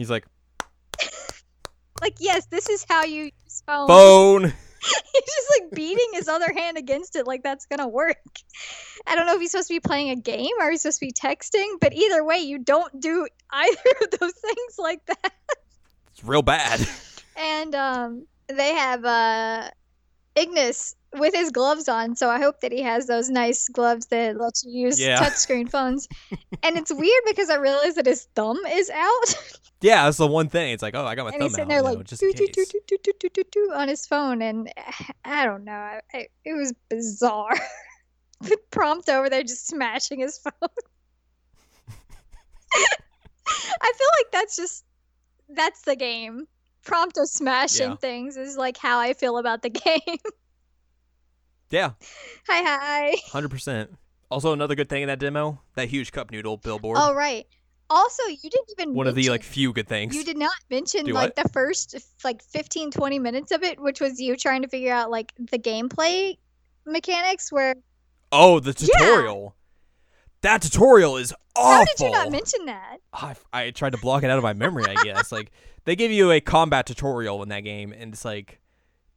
He's 0.00 0.08
like, 0.08 0.24
Like, 2.00 2.14
yes, 2.20 2.46
this 2.46 2.70
is 2.70 2.86
how 2.88 3.04
you 3.04 3.24
use 3.24 3.62
phone. 3.66 3.86
phone. 3.86 4.42
he's 5.12 5.24
just 5.26 5.60
like 5.60 5.72
beating 5.72 6.08
his 6.14 6.26
other 6.26 6.50
hand 6.54 6.78
against 6.78 7.16
it 7.16 7.26
like 7.26 7.42
that's 7.42 7.66
gonna 7.66 7.86
work. 7.86 8.16
I 9.06 9.14
don't 9.14 9.26
know 9.26 9.34
if 9.34 9.42
he's 9.42 9.50
supposed 9.50 9.68
to 9.68 9.74
be 9.74 9.80
playing 9.80 10.08
a 10.08 10.16
game 10.16 10.52
or 10.58 10.70
he's 10.70 10.80
supposed 10.80 11.00
to 11.00 11.04
be 11.04 11.12
texting, 11.12 11.74
but 11.82 11.92
either 11.92 12.24
way, 12.24 12.38
you 12.38 12.58
don't 12.60 12.98
do 12.98 13.28
either 13.50 13.90
of 14.00 14.18
those 14.18 14.32
things 14.32 14.78
like 14.78 15.04
that. 15.04 15.32
It's 16.12 16.24
real 16.24 16.40
bad. 16.40 16.80
And 17.36 17.74
um, 17.74 18.26
they 18.48 18.72
have 18.72 19.04
uh, 19.04 19.70
Ignis 20.34 20.96
with 21.18 21.34
his 21.34 21.50
gloves 21.50 21.88
on, 21.88 22.14
so 22.16 22.28
I 22.30 22.38
hope 22.38 22.60
that 22.60 22.70
he 22.72 22.82
has 22.82 23.06
those 23.06 23.28
nice 23.30 23.68
gloves 23.68 24.06
that 24.06 24.36
let 24.38 24.54
you 24.64 24.86
use 24.86 25.00
Yeah. 25.00 25.18
touchscreen 25.20 25.68
phones. 25.70 26.06
and 26.62 26.76
it's 26.76 26.92
weird 26.92 27.22
because 27.26 27.50
I 27.50 27.56
realized 27.56 27.96
that 27.96 28.06
his 28.06 28.28
thumb 28.36 28.58
is 28.66 28.90
out, 28.90 29.34
Yeah, 29.82 30.04
that's 30.04 30.18
the 30.18 30.26
one 30.26 30.50
thing. 30.50 30.72
It's 30.74 30.82
like, 30.82 30.94
oh, 30.94 31.06
I 31.06 31.14
got 31.14 31.24
my 31.24 31.30
and 31.30 31.38
thumb 31.40 31.48
he's 31.48 31.54
sitting 31.54 31.72
out, 31.72 31.82
there 31.82 31.82
like 31.82 32.04
just 32.06 32.20
do, 32.20 32.30
do, 32.34 32.46
do, 32.46 32.52
do, 32.52 32.64
case. 32.64 32.68
doo, 32.68 32.80
doo, 32.86 32.96
doo, 33.02 33.12
doo, 33.18 33.28
doo, 33.30 33.44
doo 33.50 33.72
on 33.74 33.88
his 33.88 34.06
phone, 34.06 34.42
and 34.42 34.70
I 35.24 35.44
don't 35.46 35.64
know, 35.64 35.72
I, 35.72 36.00
I, 36.12 36.26
it 36.44 36.52
was 36.52 36.74
bizarre. 36.90 37.56
Prompto 38.70 39.10
over 39.14 39.28
there 39.30 39.42
just 39.42 39.66
smashing 39.68 40.20
his 40.20 40.38
phone. 40.38 40.68
I 42.72 43.92
feel 43.96 44.08
like 44.18 44.32
that's 44.32 44.56
just 44.56 44.84
that's 45.48 45.82
the 45.82 45.96
game. 45.96 46.46
Prompto 46.86 47.26
smashing 47.26 47.90
Yeah. 47.90 47.96
things 47.96 48.36
is 48.36 48.56
like 48.56 48.76
how 48.76 48.98
I 48.98 49.12
feel 49.14 49.38
about 49.38 49.62
the 49.62 49.70
game. 49.70 50.18
Yeah, 51.70 51.92
hi 52.46 52.62
hi. 52.64 53.14
hundred 53.32 53.50
percent. 53.50 53.90
Also, 54.30 54.52
another 54.52 54.74
good 54.74 54.88
thing 54.88 55.02
in 55.02 55.08
that 55.08 55.18
demo, 55.18 55.60
that 55.74 55.88
huge 55.88 56.12
cup 56.12 56.30
noodle 56.30 56.56
billboard. 56.56 56.98
Oh 57.00 57.14
right. 57.14 57.46
Also, 57.92 58.22
you 58.28 58.48
didn't 58.50 58.70
even 58.78 58.94
one 58.94 59.08
of 59.08 59.16
the 59.16 59.28
like 59.30 59.42
few 59.42 59.72
good 59.72 59.88
things. 59.88 60.14
you 60.14 60.22
did 60.24 60.36
not 60.36 60.52
mention 60.70 61.04
Do 61.04 61.12
like 61.12 61.34
the 61.34 61.48
first 61.48 61.96
like 62.22 62.40
15 62.42 62.92
20 62.92 63.18
minutes 63.18 63.50
of 63.50 63.64
it 63.64 63.80
which 63.80 64.00
was 64.00 64.20
you 64.20 64.36
trying 64.36 64.62
to 64.62 64.68
figure 64.68 64.92
out 64.92 65.10
like 65.10 65.32
the 65.50 65.58
gameplay 65.58 66.36
mechanics 66.86 67.50
where 67.50 67.74
Oh, 68.32 68.60
the 68.60 68.70
Yeah. 68.70 68.86
tutorial. 69.06 69.56
That 70.42 70.62
tutorial 70.62 71.16
is 71.16 71.34
awful. 71.56 71.72
how 71.72 71.84
did 71.84 71.98
you 72.00 72.10
not 72.12 72.30
mention 72.30 72.66
that 72.66 72.98
I, 73.12 73.34
I 73.52 73.70
tried 73.72 73.90
to 73.92 73.98
block 73.98 74.22
it 74.22 74.30
out 74.30 74.38
of 74.38 74.44
my 74.44 74.52
memory, 74.52 74.84
I 74.86 75.02
guess. 75.02 75.32
like 75.32 75.50
they 75.84 75.96
give 75.96 76.12
you 76.12 76.30
a 76.30 76.40
combat 76.40 76.86
tutorial 76.86 77.42
in 77.42 77.48
that 77.48 77.60
game, 77.60 77.92
and 77.92 78.12
it's 78.14 78.24
like 78.24 78.60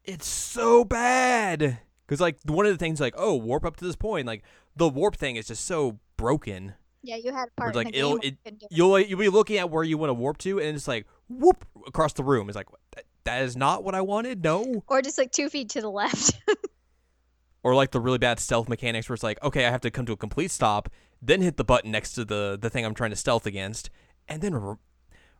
it's 0.03 0.27
so 0.27 0.83
bad 0.83 1.77
because 2.05 2.19
like 2.21 2.37
one 2.45 2.65
of 2.65 2.71
the 2.71 2.77
things 2.77 2.99
like 2.99 3.13
oh 3.17 3.35
warp 3.35 3.65
up 3.65 3.75
to 3.77 3.85
this 3.85 3.95
point, 3.95 4.27
like 4.27 4.43
the 4.75 4.87
warp 4.89 5.15
thing 5.15 5.35
is 5.35 5.47
just 5.47 5.65
so 5.65 5.99
broken. 6.17 6.73
yeah 7.01 7.15
you 7.15 7.31
had 7.33 7.47
a 7.49 7.51
part 7.61 7.75
like, 7.75 7.87
in 7.87 7.91
the 7.93 7.97
it'll- 7.99 8.17
it- 8.17 8.37
it, 8.45 8.63
you'll 8.71 8.89
like, 8.89 9.09
you'll 9.09 9.19
be 9.19 9.29
looking 9.29 9.57
at 9.57 9.69
where 9.69 9.83
you 9.83 9.97
want 9.97 10.09
to 10.09 10.13
warp 10.13 10.37
to, 10.39 10.59
and 10.59 10.75
it's 10.75 10.87
like 10.87 11.05
whoop 11.29 11.65
across 11.87 12.13
the 12.13 12.23
room. 12.23 12.49
It's 12.49 12.55
like 12.55 12.67
that, 12.95 13.05
that 13.25 13.41
is 13.43 13.55
not 13.57 13.83
what 13.83 13.95
I 13.95 14.01
wanted. 14.01 14.43
No. 14.43 14.83
or 14.87 15.01
just 15.01 15.17
like 15.17 15.31
two 15.31 15.49
feet 15.49 15.69
to 15.69 15.81
the 15.81 15.89
left 15.89 16.33
Or 17.65 17.73
like 17.75 17.91
the 17.91 18.01
really 18.01 18.17
bad 18.17 18.39
stealth 18.41 18.67
mechanics 18.67 19.07
where 19.07 19.13
it's 19.13 19.23
like 19.23 19.41
okay, 19.41 19.65
I 19.65 19.71
have 19.71 19.81
to 19.81 19.91
come 19.91 20.05
to 20.07 20.11
a 20.13 20.17
complete 20.17 20.51
stop, 20.51 20.89
then 21.21 21.41
hit 21.41 21.55
the 21.57 21.63
button 21.63 21.91
next 21.91 22.13
to 22.15 22.25
the 22.25 22.57
the 22.61 22.69
thing 22.69 22.85
I'm 22.85 22.93
trying 22.93 23.11
to 23.11 23.15
stealth 23.15 23.45
against, 23.45 23.89
and 24.27 24.41
then 24.41 24.53
r- 24.53 24.77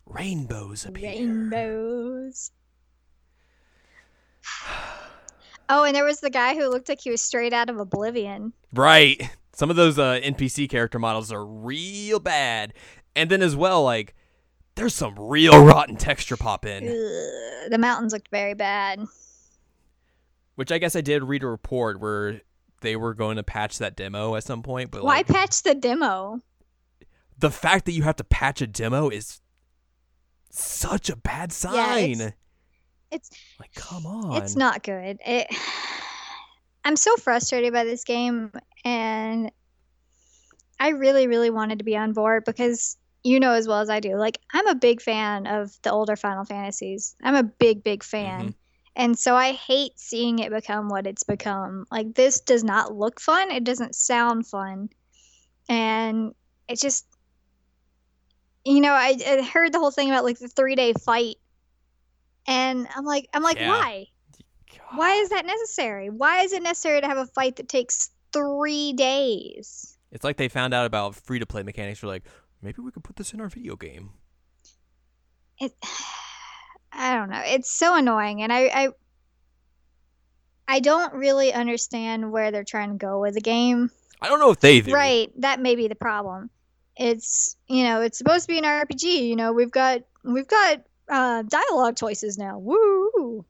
rainbows 0.06 0.86
appear. 0.86 1.10
rainbows 1.10 2.52
oh 5.70 5.84
and 5.84 5.96
there 5.96 6.04
was 6.06 6.20
the 6.20 6.30
guy 6.30 6.54
who 6.56 6.68
looked 6.70 6.90
like 6.90 7.02
he 7.02 7.10
was 7.12 7.22
straight 7.22 7.54
out 7.54 7.70
of 7.70 7.80
oblivion 7.80 8.54
Right. 8.74 9.30
Some 9.56 9.70
of 9.70 9.76
those 9.76 10.00
uh, 10.00 10.20
NPC 10.24 10.68
character 10.68 10.98
models 10.98 11.32
are 11.32 11.46
real 11.46 12.20
bad. 12.20 12.74
And 13.16 13.30
then 13.30 13.44
as 13.44 13.56
well, 13.56 13.84
like, 13.84 14.16
there's 14.74 14.96
some 14.96 15.14
real 15.16 15.64
rotten 15.64 15.96
texture 15.96 16.36
pop 16.38 16.66
in. 16.66 16.86
Ugh, 16.88 17.70
the 17.70 17.78
mountains 17.78 18.14
looked 18.14 18.30
very 18.30 18.56
bad 18.56 19.00
Which 20.56 20.72
I 20.72 20.80
guess 20.80 20.96
I 20.96 21.02
did 21.02 21.24
read 21.24 21.44
a 21.44 21.48
report 21.48 22.00
where 22.00 22.42
they 22.82 22.96
were 22.96 23.14
going 23.14 23.38
to 23.38 23.44
patch 23.44 23.78
that 23.78 23.96
demo 23.96 24.36
at 24.36 24.44
some 24.44 24.64
point. 24.64 24.90
But 24.90 25.04
why 25.04 25.18
like, 25.18 25.28
patch 25.28 25.62
the 25.62 25.76
demo 25.76 26.40
the 27.38 27.52
fact 27.52 27.86
that 27.86 27.92
you 27.92 28.04
have 28.04 28.16
to 28.16 28.24
patch 28.24 28.62
a 28.62 28.68
demo 28.68 29.10
is 29.10 29.40
such 30.50 31.10
a 31.10 31.16
bad 31.16 31.52
sign. 31.52 32.12
it's- 32.12 32.34
it's 33.14 33.30
like, 33.60 33.74
come 33.76 34.06
on. 34.06 34.42
It's 34.42 34.56
not 34.56 34.84
good. 34.84 35.20
It. 35.26 35.48
I'm 36.86 36.98
so 36.98 37.16
frustrated 37.16 37.72
by 37.72 37.86
this 37.86 38.04
game, 38.04 38.52
and 38.84 39.52
I 40.80 40.90
really, 40.90 41.28
really 41.28 41.50
wanted 41.50 41.80
to 41.80 41.86
be 41.86 41.96
on 41.96 42.12
board 42.12 42.44
because 42.46 42.98
you 43.24 43.40
know 43.40 43.54
as 43.54 43.70
well 43.70 43.80
as 43.80 43.90
I 43.90 44.02
do. 44.02 44.18
Like, 44.18 44.40
I'm 44.54 44.68
a 44.68 44.76
big 44.76 45.02
fan 45.02 45.48
of 45.48 45.72
the 45.84 45.92
older 45.92 46.18
Final 46.18 46.44
Fantasies. 46.44 47.16
I'm 47.24 47.36
a 47.36 47.44
big, 47.44 47.84
big 47.84 48.04
fan. 48.04 48.50
Mhm. 48.50 48.54
And 48.96 49.18
so 49.18 49.36
I 49.36 49.54
hate 49.54 49.98
seeing 49.98 50.40
it 50.40 50.52
become 50.52 50.90
what 50.90 51.08
it's 51.08 51.24
become. 51.24 51.86
Like, 51.90 52.14
this 52.14 52.42
does 52.42 52.64
not 52.64 52.94
look 52.94 53.20
fun. 53.20 53.50
It 53.50 53.64
doesn't 53.64 53.96
sound 53.96 54.46
fun. 54.46 54.90
And 55.70 56.36
it 56.68 56.80
just, 56.80 57.08
you 58.66 58.82
know, 58.82 58.92
I, 58.94 59.18
I 59.26 59.42
heard 59.42 59.72
the 59.74 59.80
whole 59.80 59.92
thing 59.92 60.10
about 60.10 60.26
like 60.26 60.38
the 60.38 60.48
three 60.48 60.76
day 60.76 60.94
fight. 60.94 61.38
And 62.48 62.88
I'm 62.96 63.06
like, 63.06 63.30
I'm 63.34 63.44
like, 63.44 63.60
Yeah. 63.60 63.70
why? 63.70 64.08
Why 64.96 65.14
is 65.16 65.30
that 65.30 65.46
necessary? 65.46 66.10
Why 66.10 66.42
is 66.42 66.54
it 66.54 66.62
necessary 66.62 67.02
to 67.02 67.08
have 67.08 67.18
a 67.18 67.26
fight 67.26 67.56
that 67.56 67.68
takes 67.68 68.12
three 68.32 68.94
days? 68.94 69.98
It's 70.12 70.24
like 70.24 70.38
they 70.38 70.48
found 70.48 70.74
out 70.74 70.86
about 70.86 71.16
free 71.16 71.40
to 71.40 71.46
play 71.46 71.64
mechanics. 71.64 72.04
We're 72.04 72.10
like, 72.10 72.26
maybe 72.62 72.82
we 72.82 72.92
could 72.92 73.04
put 73.04 73.16
this 73.16 73.34
in 73.34 73.42
our 73.42 73.50
video 73.50 73.76
game. 73.76 74.12
It, 75.60 75.74
I 76.92 77.16
don't 77.16 77.30
know. 77.30 77.42
It's 77.44 77.72
so 77.72 77.96
annoying, 77.96 78.44
and 78.44 78.54
I, 78.54 78.66
I, 78.68 78.90
I 80.68 80.80
don't 80.80 81.14
really 81.14 81.52
understand 81.52 82.32
where 82.32 82.52
they're 82.52 82.64
trying 82.64 82.92
to 82.92 82.98
go 82.98 83.20
with 83.20 83.34
the 83.34 83.42
game. 83.42 83.90
I 84.22 84.28
don't 84.28 84.40
know 84.40 84.52
if 84.52 84.60
they 84.60 84.80
do. 84.82 84.94
Right, 84.94 85.32
that 85.42 85.60
may 85.60 85.76
be 85.76 85.88
the 85.88 85.96
problem. 85.96 86.52
It's 86.96 87.58
you 87.68 87.84
know, 87.84 88.02
it's 88.02 88.20
supposed 88.20 88.44
to 88.44 88.48
be 88.48 88.60
an 88.60 88.64
RPG. 88.64 89.28
You 89.28 89.36
know, 89.36 89.54
we've 89.54 89.72
got 89.72 90.02
we've 90.24 90.48
got 90.48 90.84
uh, 91.10 91.44
dialogue 91.44 91.96
choices 91.98 92.38
now. 92.38 92.58
Woo! 92.60 93.46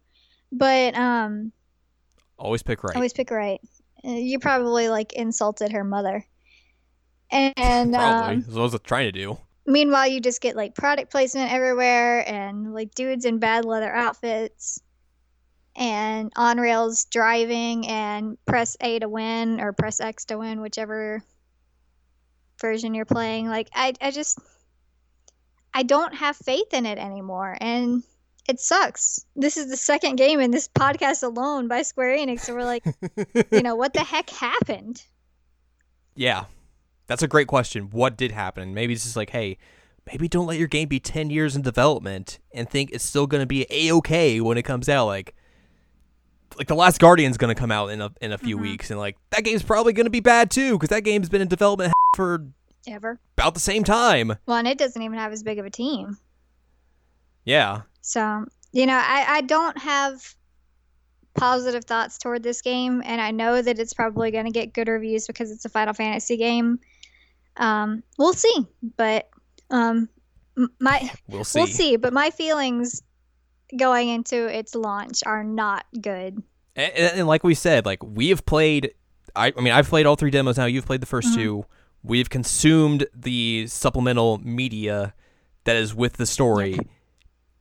But 0.52 0.96
um, 0.96 1.52
Always 2.38 2.64
pick 2.64 2.84
right. 2.84 2.96
always 2.96 3.14
pick 3.14 3.32
right. 3.32 3.60
Uh, 4.06 4.12
You 4.12 4.40
probably 4.40 4.90
like 4.90 5.14
insulted 5.14 5.72
her 5.72 5.84
mother. 5.84 6.26
And 7.32 7.94
Probably. 7.94 8.36
um, 8.36 8.46
I 8.56 8.60
was 8.62 8.80
trying 8.84 9.06
to 9.08 9.12
do. 9.12 9.38
meanwhile, 9.66 10.08
you 10.08 10.20
just 10.20 10.40
get 10.42 10.56
like 10.56 10.76
product 10.76 11.12
placement 11.12 11.52
everywhere 11.52 12.28
and 12.30 12.74
like 12.74 12.94
dudes 12.94 13.26
in 13.26 13.40
bad 13.40 13.66
leather 13.66 13.92
outfits 13.92 14.80
and 15.76 16.32
on 16.36 16.60
rails 16.60 17.06
driving 17.06 17.88
and 17.88 18.38
press 18.46 18.78
A 18.82 19.00
to 19.00 19.10
win 19.10 19.60
or 19.60 19.74
press 19.74 20.00
X 20.00 20.26
to 20.26 20.38
win, 20.38 20.62
whichever 20.62 21.24
version 22.62 22.94
you're 22.94 23.06
playing. 23.06 23.48
Like, 23.48 23.70
I, 23.74 23.94
I 24.00 24.12
just, 24.12 24.38
I 25.74 25.84
don't 25.84 26.14
have 26.16 26.36
faith 26.36 26.74
in 26.74 26.86
it 26.86 26.98
anymore. 26.98 27.58
And 27.60 28.04
it 28.48 28.60
sucks. 28.60 29.26
This 29.36 29.58
is 29.58 29.70
the 29.70 29.78
second 29.78 30.18
game 30.18 30.40
in 30.40 30.52
this 30.52 30.68
podcast 30.68 31.24
alone 31.24 31.68
by 31.68 31.82
Square 31.82 32.18
Enix. 32.18 32.42
So 32.42 32.54
we're 32.54 32.64
like, 32.66 32.84
you 33.52 33.62
know, 33.62 33.76
what 33.76 33.94
the 33.94 34.02
heck 34.04 34.30
happened? 34.30 35.04
Yeah. 36.16 36.46
That's 37.08 37.24
a 37.24 37.28
great 37.28 37.48
question. 37.48 37.90
What 37.92 38.18
did 38.18 38.32
happen? 38.32 38.74
Maybe 38.74 38.94
it's 38.94 39.04
just 39.04 39.16
like, 39.16 39.30
hey, 39.32 39.58
maybe 40.08 40.28
don't 40.28 40.46
let 40.48 40.58
your 40.58 40.68
game 40.68 40.88
be 40.90 41.00
10 41.00 41.30
years 41.30 41.56
in 41.56 41.62
development 41.62 42.40
and 42.54 42.70
think 42.70 42.92
it's 42.92 43.04
still 43.04 43.28
going 43.28 43.42
to 43.42 43.48
be 43.48 43.66
a-okay 43.70 44.40
when 44.42 44.58
it 44.58 44.64
comes 44.64 44.90
out 44.90 45.06
like 45.08 45.34
like 46.58 46.68
the 46.68 46.76
last 46.76 47.00
guardian's 47.00 47.38
going 47.38 47.54
to 47.54 47.60
come 47.60 47.72
out 47.72 47.88
in 47.90 48.00
a 48.02 48.12
in 48.22 48.32
a 48.34 48.38
few 48.38 48.58
Mhm. 48.58 48.62
weeks 48.62 48.92
and 48.92 49.00
like 49.00 49.16
that 49.32 49.44
game's 49.44 49.64
probably 49.64 49.92
going 49.94 50.06
to 50.06 50.10
be 50.12 50.20
bad 50.20 50.52
too 50.52 50.78
cuz 50.78 50.90
that 50.90 51.04
game's 51.06 51.30
been 51.30 51.42
in 51.42 51.48
development 51.48 51.94
for 52.16 52.46
Ever. 52.88 53.20
about 53.38 53.54
the 53.54 53.60
same 53.60 53.84
time. 53.84 54.34
Well, 54.46 54.58
and 54.58 54.68
it 54.68 54.78
doesn't 54.78 55.02
even 55.02 55.18
have 55.18 55.32
as 55.32 55.44
big 55.44 55.60
of 55.60 55.66
a 55.66 55.70
team. 55.70 56.18
Yeah. 57.46 57.82
So, 58.02 58.46
you 58.72 58.86
know, 58.86 58.96
I, 59.02 59.26
I 59.28 59.42
don't 59.42 59.78
have 59.78 60.36
positive 61.36 61.86
thoughts 61.86 62.18
toward 62.18 62.44
this 62.44 62.62
game, 62.62 63.02
and 63.06 63.20
I 63.22 63.32
know 63.32 63.62
that 63.62 63.80
it's 63.80 63.94
probably 63.94 64.32
going 64.32 64.46
to 64.46 64.52
get 64.52 64.74
good 64.74 64.88
reviews 64.88 65.28
because 65.28 65.52
it's 65.52 65.66
a 65.66 65.70
Final 65.70 65.94
Fantasy 65.94 66.38
game. 66.38 66.80
Um, 67.58 68.04
we'll 68.18 68.34
see, 68.34 68.66
but 68.98 69.30
um, 69.70 70.10
my 70.80 71.10
We'll 71.28 71.44
see. 71.44 71.60
we'll 71.60 71.68
see. 71.68 71.96
But 71.98 72.14
my 72.14 72.30
feelings 72.32 73.02
going 73.78 74.10
into 74.10 74.48
its 74.48 74.76
launch 74.76 75.22
are 75.26 75.44
not 75.44 75.86
good. 76.02 76.42
And, 76.76 76.94
and, 76.96 77.28
like 77.28 77.44
we 77.44 77.54
said, 77.56 77.86
like 77.86 78.04
we 78.04 78.30
have 78.30 78.46
played. 78.46 78.94
I, 79.36 79.52
I 79.58 79.62
mean, 79.62 79.74
I've 79.74 79.88
played 79.90 80.06
all 80.06 80.16
three 80.16 80.30
demos 80.32 80.58
now. 80.58 80.66
You've 80.66 80.86
played 80.86 81.02
the 81.02 81.08
1st 81.08 81.32
Mhm. 81.32 81.36
two. 81.36 81.66
We've 82.04 82.30
consumed 82.30 83.08
the 83.14 83.66
supplemental 83.68 84.38
media 84.40 85.14
that 85.64 85.78
is 85.78 85.96
with 85.96 86.14
the 86.14 86.26
story, 86.26 86.78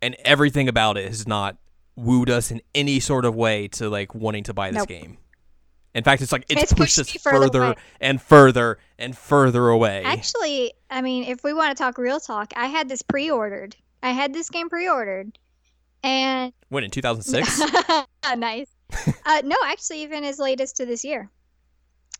and 0.01 0.17
everything 0.25 0.69
about 0.69 0.97
it 0.97 1.07
has 1.07 1.27
not 1.29 1.57
wooed 1.95 2.29
us 2.29 2.51
in 2.51 2.61
any 2.75 2.99
sort 3.01 3.25
of 3.25 3.37
way 3.37 3.69
to 3.69 3.89
like 3.89 4.15
wanting 4.15 4.45
to 4.45 4.55
buy 4.55 4.71
this 4.71 4.79
Nope. 4.79 4.89
game. 4.89 5.19
In 5.95 6.05
fact, 6.05 6.23
it's 6.23 6.33
like 6.33 6.47
it's, 6.49 6.63
It's 6.63 6.73
pushed 6.73 6.97
pushed 6.97 7.17
us 7.17 7.23
further 7.23 7.61
further 7.61 7.75
and 8.01 8.21
further 8.21 8.79
and 8.99 9.17
further 9.17 9.69
away. 9.69 10.03
Actually, 10.05 10.73
I 10.91 11.03
mean, 11.03 11.25
if 11.25 11.45
we 11.45 11.53
want 11.53 11.77
to 11.77 11.81
talk 11.83 11.99
real 11.99 12.19
talk, 12.19 12.53
I 12.57 12.67
had 12.67 12.89
this 12.89 13.03
pre-ordered. 13.03 13.77
I 14.03 14.11
had 14.11 14.33
this 14.33 14.49
game 14.49 14.69
pre-ordered, 14.69 15.39
and 16.03 16.53
when 16.71 16.83
in 16.83 16.91
2006? 16.91 17.63
nice. 18.37 18.69
uh, 19.27 19.43
no, 19.45 19.57
actually, 19.67 20.03
even 20.03 20.25
as 20.25 20.39
late 20.39 20.61
as 20.61 20.73
to 20.75 20.87
this 20.87 21.05
year. 21.05 21.31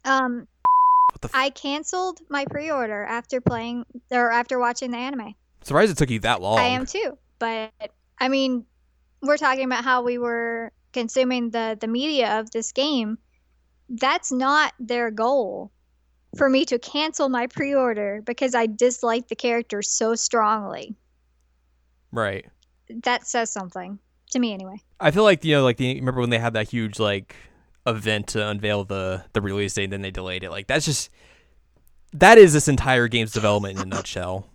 Um, 0.05 0.47
what 1.13 1.21
the? 1.21 1.29
F- 1.29 1.35
I 1.35 1.51
canceled 1.51 2.21
my 2.29 2.45
pre-order 2.51 3.05
after 3.05 3.41
playing 3.41 3.85
or 4.11 4.31
after 4.31 4.59
watching 4.59 4.91
the 4.91 4.99
anime. 4.99 5.35
surprised 5.63 5.93
it 5.93 5.99
took 5.99 6.11
you 6.11 6.21
that 6.21 6.43
long. 6.43 6.59
I 6.59 6.65
am 6.65 6.87
too, 6.87 7.17
but 7.39 7.71
I 8.19 8.29
mean, 8.29 8.65
we're 9.23 9.37
talking 9.37 9.65
about 9.65 9.85
how 9.85 10.03
we 10.03 10.19
were 10.19 10.73
consuming 10.93 11.51
the 11.51 11.77
the 11.81 11.87
media 11.89 12.39
of 12.41 12.51
this 12.51 12.73
game. 12.73 13.19
That's 13.89 14.33
not 14.33 14.73
their 14.81 15.11
goal. 15.11 15.71
For 16.39 16.49
me 16.49 16.65
to 16.65 16.79
cancel 16.79 17.29
my 17.29 17.47
pre-order 17.47 18.23
because 18.25 18.55
I 18.55 18.65
dislike 18.65 19.29
the 19.29 19.37
character 19.37 19.83
so 19.83 20.15
strongly. 20.15 20.97
Right. 22.11 22.47
That 23.05 23.27
says 23.27 23.53
something 23.53 23.99
to 24.31 24.39
me, 24.39 24.55
anyway. 24.55 24.77
I 24.99 25.11
feel 25.11 25.25
like 25.25 25.45
you 25.45 25.57
know, 25.57 25.63
like 25.63 25.77
the, 25.77 25.95
remember 25.95 26.21
when 26.21 26.31
they 26.31 26.39
had 26.39 26.55
that 26.55 26.71
huge 26.71 26.99
like 26.99 27.37
event 27.87 28.29
to 28.29 28.47
unveil 28.49 28.85
the 28.85 29.25
the 29.33 29.41
release 29.41 29.75
date, 29.75 29.85
and 29.85 29.93
then 29.93 30.03
they 30.03 30.11
delayed 30.11 30.45
it. 30.45 30.51
Like 30.51 30.67
that's 30.67 30.85
just 30.85 31.11
that 32.13 32.39
is 32.39 32.53
this 32.53 32.69
entire 32.69 33.09
game's 33.09 33.33
development 33.33 33.77
in 33.79 33.83
a 33.83 33.87
nutshell. 33.87 34.47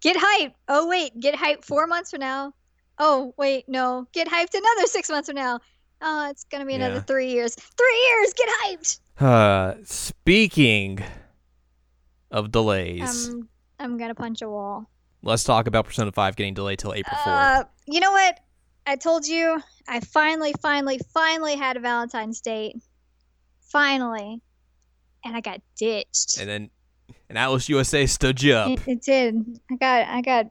Get 0.00 0.16
hyped. 0.16 0.52
Oh 0.68 0.88
wait, 0.88 1.18
get 1.18 1.34
hyped 1.34 1.64
four 1.64 1.86
months 1.86 2.10
from 2.10 2.20
now. 2.20 2.52
Oh 2.98 3.34
wait, 3.36 3.68
no. 3.68 4.06
Get 4.12 4.28
hyped 4.28 4.54
another 4.54 4.86
six 4.86 5.08
months 5.10 5.28
from 5.28 5.36
now. 5.36 5.60
Oh, 6.02 6.28
it's 6.30 6.44
gonna 6.44 6.66
be 6.66 6.74
another 6.74 6.96
Yeah. 6.96 7.00
three 7.00 7.28
years. 7.30 7.54
Three 7.54 8.06
years. 8.08 8.34
Get 8.34 8.48
hyped. 8.64 9.00
Uh, 9.20 9.74
speaking 9.84 11.02
of 12.30 12.50
delays, 12.50 13.28
Um, 13.30 13.48
I'm 13.78 13.96
gonna 13.96 14.14
punch 14.14 14.42
a 14.42 14.48
wall. 14.48 14.90
let's 15.22 15.44
talk 15.44 15.66
about 15.66 15.86
Persona 15.86 16.12
5 16.12 16.36
getting 16.36 16.52
delayed 16.54 16.78
till 16.78 16.92
April 16.92 17.16
4th. 17.16 17.60
Uh, 17.60 17.64
you 17.86 18.00
know 18.00 18.10
what? 18.12 18.38
I 18.86 18.96
told 18.96 19.26
you 19.26 19.62
I 19.88 20.00
finally, 20.00 20.54
finally, 20.60 20.98
finally 21.12 21.56
had 21.56 21.76
a 21.76 21.80
Valentine's 21.80 22.40
date. 22.40 22.76
Finally, 23.60 24.40
and 25.24 25.36
I 25.36 25.40
got 25.40 25.60
ditched. 25.76 26.38
and 26.38 26.48
then 26.48 26.70
and 27.28 27.36
Atlus 27.36 27.68
USA 27.68 28.06
stood 28.06 28.42
you 28.42 28.54
up. 28.54 28.70
It, 28.70 28.88
it 28.88 29.02
did. 29.02 29.60
I 29.70 29.76
got, 29.76 30.08
I 30.08 30.20
got, 30.20 30.46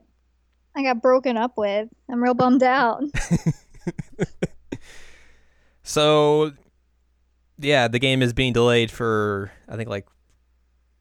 I 0.76 0.82
got 0.82 1.00
broken 1.00 1.36
up 1.36 1.52
with. 1.56 1.88
I'm 2.10 2.22
real 2.22 2.34
bummed 2.34 2.62
out. 2.62 3.02
So, 5.84 6.52
yeah, 7.58 7.88
the 7.88 7.98
game 7.98 8.22
is 8.22 8.32
being 8.32 8.54
delayed 8.54 8.90
for 8.90 9.52
I 9.68 9.76
think 9.76 9.88
like 9.88 10.08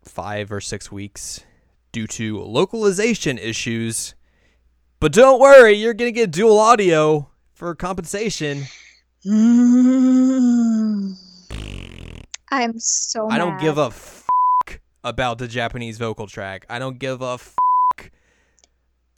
five 0.03 0.51
or 0.51 0.59
six 0.61 0.91
weeks 0.91 1.39
due 1.93 2.05
to 2.07 2.39
localization 2.41 3.37
issues. 3.37 4.13
But 5.03 5.11
don't 5.11 5.41
worry, 5.41 5.73
you're 5.73 5.93
gonna 5.93 6.11
get 6.11 6.31
dual 6.31 6.57
audio 6.57 7.29
for 7.51 7.75
compensation. 7.75 8.63
I'm 12.49 12.79
so. 12.79 13.29
I 13.29 13.37
don't 13.37 13.55
mad. 13.55 13.61
give 13.61 13.77
a 13.77 13.87
f- 13.87 14.25
about 15.03 15.39
the 15.39 15.49
Japanese 15.49 15.97
vocal 15.97 16.25
track. 16.25 16.65
I 16.69 16.79
don't 16.79 16.99
give 16.99 17.21
a 17.21 17.33
f- 17.33 17.53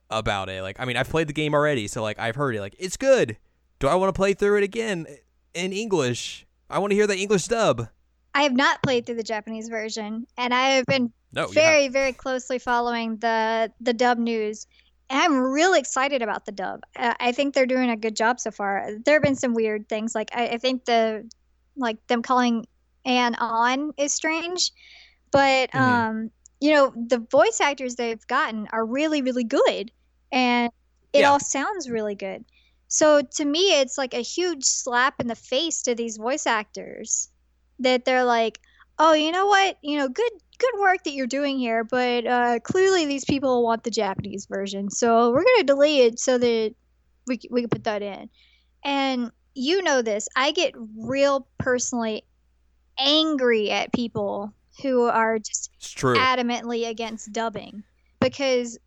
about 0.09 0.49
it. 0.49 0.63
Like, 0.63 0.79
I 0.79 0.85
mean, 0.85 0.97
I've 0.97 1.07
played 1.09 1.27
the 1.27 1.33
game 1.33 1.53
already, 1.53 1.87
so 1.87 2.01
like 2.01 2.17
I've 2.17 2.35
heard 2.35 2.55
it. 2.55 2.61
Like, 2.61 2.75
it's 2.79 2.97
good. 2.97 3.37
Do 3.77 3.87
I 3.87 3.93
want 3.93 4.11
to 4.11 4.17
play 4.17 4.33
through 4.33 4.57
it 4.57 4.63
again 4.63 5.05
in 5.53 5.71
English? 5.71 6.47
I 6.67 6.79
want 6.79 6.89
to 6.93 6.95
hear 6.95 7.05
the 7.05 7.15
English 7.15 7.45
dub. 7.45 7.89
I 8.33 8.41
have 8.41 8.53
not 8.53 8.81
played 8.81 9.05
through 9.05 9.17
the 9.17 9.23
Japanese 9.23 9.69
version, 9.69 10.25
and 10.35 10.51
I 10.51 10.69
have 10.69 10.87
been 10.87 11.13
No, 11.31 11.45
very, 11.45 11.89
very 11.89 12.11
closely 12.11 12.57
following 12.57 13.17
the 13.17 13.71
the 13.79 13.93
dub 13.93 14.17
news. 14.17 14.65
I'm 15.09 15.37
real 15.37 15.73
excited 15.73 16.21
about 16.21 16.45
the 16.45 16.51
dub. 16.51 16.81
I 16.95 17.31
think 17.31 17.53
they're 17.53 17.65
doing 17.67 17.89
a 17.89 17.97
good 17.97 18.15
job 18.15 18.39
so 18.39 18.51
far. 18.51 18.87
There 19.05 19.15
have 19.15 19.23
been 19.23 19.35
some 19.35 19.53
weird 19.53 19.87
things, 19.87 20.15
like 20.15 20.29
I, 20.35 20.47
I 20.49 20.57
think 20.57 20.85
the 20.85 21.29
like 21.77 21.97
them 22.07 22.21
calling 22.21 22.65
Anne 23.05 23.35
on 23.35 23.91
is 23.97 24.13
strange, 24.13 24.71
but 25.31 25.69
Mhm. 25.73 26.07
um, 26.09 26.31
you 26.59 26.71
know 26.73 26.91
the 26.95 27.19
voice 27.31 27.59
actors 27.61 27.95
they've 27.95 28.25
gotten 28.27 28.67
are 28.71 28.85
really, 28.85 29.21
really 29.21 29.43
good, 29.43 29.91
and 30.31 30.71
it 31.13 31.21
Yeah. 31.21 31.31
all 31.31 31.39
sounds 31.39 31.89
really 31.89 32.15
good. 32.15 32.45
So 32.87 33.21
to 33.35 33.45
me, 33.45 33.79
it's 33.81 33.97
like 33.97 34.13
a 34.13 34.21
huge 34.21 34.63
slap 34.65 35.15
in 35.19 35.27
the 35.27 35.35
face 35.35 35.83
to 35.83 35.95
these 35.95 36.17
voice 36.17 36.47
actors 36.47 37.29
that 37.79 38.05
they're 38.05 38.23
like, 38.25 38.59
oh, 38.99 39.13
you 39.13 39.31
know 39.31 39.47
what? 39.47 39.77
You 39.81 39.97
know, 39.97 40.09
good 40.09 40.31
good 40.57 40.79
work 40.79 41.03
that 41.03 41.13
you're 41.13 41.27
doing 41.27 41.59
here, 41.59 41.83
but 41.83 42.25
uh, 42.25 42.59
clearly 42.59 43.05
these 43.05 43.25
people 43.25 43.63
want 43.63 43.83
the 43.83 43.91
Japanese 43.91 44.45
version, 44.45 44.89
so 44.89 45.31
we're 45.31 45.43
gonna 45.43 45.63
delay 45.63 45.99
it 45.99 46.19
so 46.19 46.37
that 46.37 46.73
we 47.27 47.39
we 47.49 47.61
can 47.61 47.69
put 47.69 47.83
that 47.85 48.01
in. 48.01 48.29
And 48.83 49.31
you 49.53 49.81
know 49.81 50.01
this, 50.01 50.27
I 50.35 50.51
get 50.51 50.73
real 50.97 51.47
personally 51.57 52.23
angry 52.99 53.71
at 53.71 53.91
people 53.93 54.53
who 54.81 55.03
are 55.03 55.39
just 55.39 55.71
adamantly 56.17 56.87
against 56.87 57.31
dubbing 57.31 57.83
because 58.19 58.77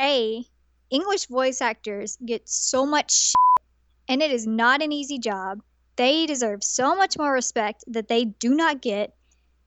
a 0.00 0.44
English 0.90 1.26
voice 1.26 1.60
actors 1.60 2.16
get 2.24 2.48
so 2.48 2.86
much 2.86 3.12
shit, 3.12 3.66
and 4.08 4.22
it 4.22 4.30
is 4.30 4.46
not 4.46 4.82
an 4.82 4.92
easy 4.92 5.18
job. 5.18 5.60
They 5.96 6.26
deserve 6.26 6.64
so 6.64 6.96
much 6.96 7.16
more 7.18 7.32
respect 7.32 7.84
that 7.88 8.08
they 8.08 8.24
do 8.24 8.54
not 8.54 8.82
get. 8.82 9.14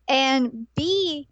And 0.07 0.67
B, 0.75 1.27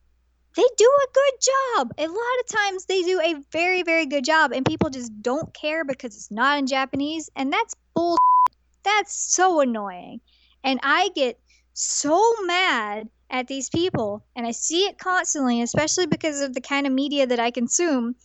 they 0.56 0.64
do 0.78 0.86
a 1.04 1.14
good 1.14 1.34
job. 1.42 1.92
A 1.98 2.08
lot 2.08 2.40
of 2.40 2.48
times 2.48 2.86
they 2.86 3.02
do 3.02 3.20
a 3.20 3.36
very, 3.52 3.84
very 3.84 4.06
good 4.06 4.24
job, 4.24 4.52
and 4.54 4.66
people 4.66 4.90
just 4.90 5.12
don't 5.22 5.54
care 5.54 5.84
because 5.84 6.16
it's 6.16 6.32
not 6.32 6.58
in 6.58 6.68
Japanese, 6.68 7.30
and 7.36 7.52
that's 7.52 7.76
bull. 7.94 8.18
That's 8.84 9.34
so 9.34 9.62
annoying. 9.62 10.22
And 10.64 10.80
I 10.84 11.10
get 11.16 11.40
so 11.74 12.22
mad 12.44 13.10
at 13.32 13.48
these 13.48 13.68
people, 13.68 14.24
and 14.36 14.46
I 14.46 14.52
see 14.52 14.86
it 14.86 15.00
constantly, 15.00 15.64
especially 15.64 16.06
because 16.06 16.40
of 16.42 16.54
the 16.54 16.62
kind 16.62 16.86
of 16.86 16.94
media 16.94 17.26
that 17.26 17.40
I 17.40 17.50
consume. 17.50 18.16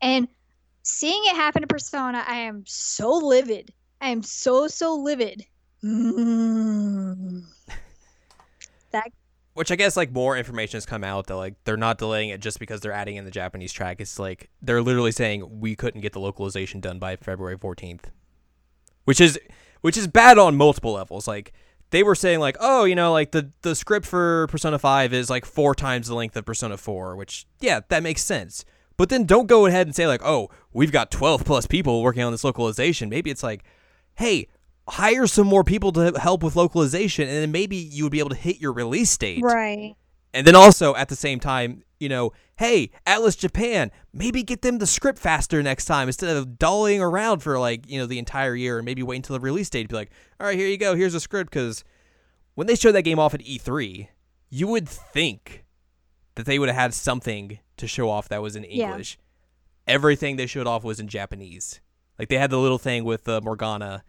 And 0.00 0.26
seeing 0.82 1.20
it 1.26 1.36
happen 1.36 1.60
to 1.60 1.68
Persona, 1.68 2.24
I 2.26 2.36
am 2.36 2.64
so 2.66 3.10
livid. 3.12 3.74
I 4.00 4.08
am 4.08 4.22
so, 4.22 4.68
so 4.68 4.94
livid. 4.94 5.44
Mm. 5.84 7.42
Which 9.60 9.70
I 9.70 9.76
guess 9.76 9.94
like 9.94 10.10
more 10.10 10.38
information 10.38 10.78
has 10.78 10.86
come 10.86 11.04
out 11.04 11.26
that 11.26 11.36
like 11.36 11.52
they're 11.64 11.76
not 11.76 11.98
delaying 11.98 12.30
it 12.30 12.40
just 12.40 12.58
because 12.58 12.80
they're 12.80 12.92
adding 12.92 13.16
in 13.16 13.26
the 13.26 13.30
Japanese 13.30 13.74
track. 13.74 14.00
It's 14.00 14.18
like 14.18 14.48
they're 14.62 14.80
literally 14.80 15.12
saying 15.12 15.60
we 15.60 15.76
couldn't 15.76 16.00
get 16.00 16.14
the 16.14 16.18
localization 16.18 16.80
done 16.80 16.98
by 16.98 17.16
February 17.16 17.58
14th. 17.58 18.04
Which 19.04 19.20
is 19.20 19.38
which 19.82 19.98
is 19.98 20.06
bad 20.06 20.38
on 20.38 20.56
multiple 20.56 20.94
levels. 20.94 21.28
Like 21.28 21.52
they 21.90 22.02
were 22.02 22.14
saying 22.14 22.40
like, 22.40 22.56
"Oh, 22.58 22.84
you 22.84 22.94
know, 22.94 23.12
like 23.12 23.32
the 23.32 23.50
the 23.60 23.74
script 23.74 24.06
for 24.06 24.46
Persona 24.46 24.78
5 24.78 25.12
is 25.12 25.28
like 25.28 25.44
4 25.44 25.74
times 25.74 26.08
the 26.08 26.14
length 26.14 26.38
of 26.38 26.46
Persona 26.46 26.78
4," 26.78 27.14
which 27.14 27.46
yeah, 27.60 27.80
that 27.90 28.02
makes 28.02 28.24
sense. 28.24 28.64
But 28.96 29.10
then 29.10 29.26
don't 29.26 29.46
go 29.46 29.66
ahead 29.66 29.86
and 29.86 29.94
say 29.94 30.06
like, 30.06 30.22
"Oh, 30.24 30.48
we've 30.72 30.90
got 30.90 31.10
12 31.10 31.44
plus 31.44 31.66
people 31.66 32.02
working 32.02 32.22
on 32.22 32.32
this 32.32 32.44
localization." 32.44 33.10
Maybe 33.10 33.30
it's 33.30 33.42
like, 33.42 33.64
"Hey, 34.14 34.48
hire 34.90 35.26
some 35.26 35.46
more 35.46 35.64
people 35.64 35.92
to 35.92 36.12
help 36.18 36.42
with 36.42 36.56
localization 36.56 37.28
and 37.28 37.36
then 37.36 37.52
maybe 37.52 37.76
you 37.76 38.04
would 38.04 38.12
be 38.12 38.18
able 38.18 38.30
to 38.30 38.36
hit 38.36 38.60
your 38.60 38.72
release 38.72 39.16
date." 39.16 39.42
Right. 39.42 39.96
And 40.32 40.46
then 40.46 40.54
also 40.54 40.94
at 40.94 41.08
the 41.08 41.16
same 41.16 41.40
time, 41.40 41.82
you 41.98 42.08
know, 42.08 42.32
hey, 42.56 42.90
Atlus 43.06 43.36
Japan, 43.36 43.90
maybe 44.12 44.42
get 44.42 44.62
them 44.62 44.78
the 44.78 44.86
script 44.86 45.18
faster 45.18 45.62
next 45.62 45.84
time 45.84 46.08
instead 46.08 46.36
of 46.36 46.58
dollying 46.58 47.00
around 47.00 47.40
for 47.40 47.58
like, 47.58 47.88
you 47.90 47.98
know, 47.98 48.06
the 48.06 48.18
entire 48.18 48.54
year 48.54 48.78
and 48.78 48.84
maybe 48.84 49.02
wait 49.02 49.16
until 49.16 49.34
the 49.34 49.40
release 49.40 49.70
date 49.70 49.82
to 49.82 49.88
be 49.88 49.94
like, 49.94 50.10
all 50.38 50.46
right, 50.46 50.58
here 50.58 50.68
you 50.68 50.78
go, 50.78 50.94
here's 50.94 51.14
a 51.14 51.20
script. 51.20 51.50
Because 51.50 51.84
when 52.54 52.66
they 52.66 52.74
showed 52.74 52.92
that 52.92 53.02
game 53.02 53.18
off 53.18 53.34
at 53.34 53.40
E3, 53.40 54.08
you 54.48 54.66
would 54.68 54.88
think 54.88 55.64
that 56.34 56.46
they 56.46 56.58
would 56.58 56.68
have 56.68 56.76
had 56.76 56.94
something 56.94 57.58
to 57.76 57.86
show 57.86 58.08
off 58.08 58.28
that 58.28 58.42
was 58.42 58.56
in 58.56 58.64
English. 58.64 59.18
Yeah. 59.18 59.94
Everything 59.94 60.36
they 60.36 60.46
showed 60.46 60.66
off 60.66 60.84
was 60.84 61.00
in 61.00 61.08
Japanese. 61.08 61.80
Like 62.18 62.28
they 62.28 62.38
had 62.38 62.50
the 62.50 62.58
little 62.58 62.78
thing 62.78 63.04
with 63.04 63.28
uh, 63.28 63.40
Morgana 63.42 64.04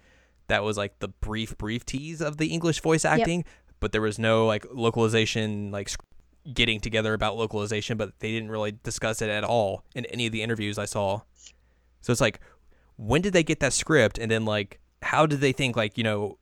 that 0.51 0.63
was 0.65 0.75
like 0.75 0.99
the 0.99 1.07
brief, 1.07 1.57
brief 1.57 1.85
tease 1.85 2.19
of 2.21 2.35
the 2.35 2.47
English 2.47 2.81
voice 2.81 3.05
acting, 3.05 3.45
but 3.79 3.93
there 3.93 4.01
was 4.01 4.19
no 4.19 4.45
like 4.45 4.65
localization, 4.69 5.71
like 5.71 5.89
getting 6.53 6.81
together 6.81 7.13
about 7.13 7.37
localization, 7.37 7.97
but 7.97 8.19
they 8.19 8.31
didn't 8.33 8.51
really 8.51 8.73
discuss 8.83 9.21
it 9.21 9.29
at 9.29 9.45
all 9.45 9.85
in 9.95 10.05
any 10.07 10.25
of 10.25 10.33
the 10.33 10.41
interviews 10.41 10.77
I 10.77 10.83
saw. 10.83 11.21
So 12.01 12.11
it's 12.11 12.19
like, 12.19 12.41
when 12.97 13.21
did 13.21 13.31
they 13.31 13.43
get 13.43 13.61
that 13.61 13.71
script? 13.71 14.17
And 14.17 14.29
then 14.29 14.43
like, 14.43 14.81
how 15.01 15.25
did 15.25 15.39
they 15.39 15.53
think 15.53 15.77
like, 15.77 15.97
you 15.97 16.03
know, 16.03 16.37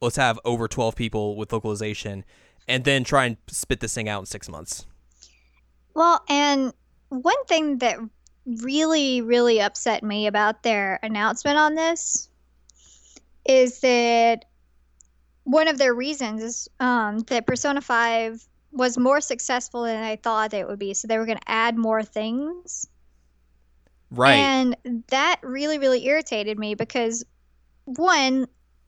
let's 0.00 0.16
have 0.16 0.40
over 0.46 0.66
12 0.66 0.96
people 0.96 1.36
with 1.36 1.52
localization 1.52 2.24
and 2.66 2.84
then 2.84 3.04
try 3.04 3.26
and 3.26 3.36
spit 3.48 3.80
this 3.80 3.94
thing 3.94 4.08
out 4.08 4.20
in 4.20 4.26
six 4.26 4.48
months? 4.48 4.86
Well, 5.92 6.24
and 6.30 6.72
one 7.10 7.44
thing 7.44 7.76
that 7.78 7.98
really, 8.62 9.20
really 9.20 9.60
upset 9.60 10.02
me 10.02 10.26
about 10.28 10.62
their 10.62 10.98
announcement 11.02 11.58
on 11.58 11.74
this 11.74 12.30
is 13.44 13.80
that 13.80 14.44
one 15.44 15.68
of 15.68 15.78
their 15.78 15.94
reasons 15.94 16.42
is 16.42 16.68
um, 16.80 17.20
that 17.20 17.46
Persona 17.46 17.80
5 17.80 18.46
was 18.72 18.98
more 18.98 19.20
successful 19.20 19.84
than 19.84 20.02
I 20.02 20.16
thought 20.16 20.52
it 20.52 20.66
would 20.66 20.78
be. 20.78 20.94
So 20.94 21.06
they 21.06 21.18
were 21.18 21.26
going 21.26 21.38
to 21.38 21.50
add 21.50 21.76
more 21.76 22.02
things. 22.02 22.88
Right. 24.10 24.34
And 24.34 24.76
that 25.08 25.40
really, 25.42 25.78
really 25.78 26.06
irritated 26.06 26.58
me 26.58 26.74
because, 26.74 27.24
one, 27.84 28.46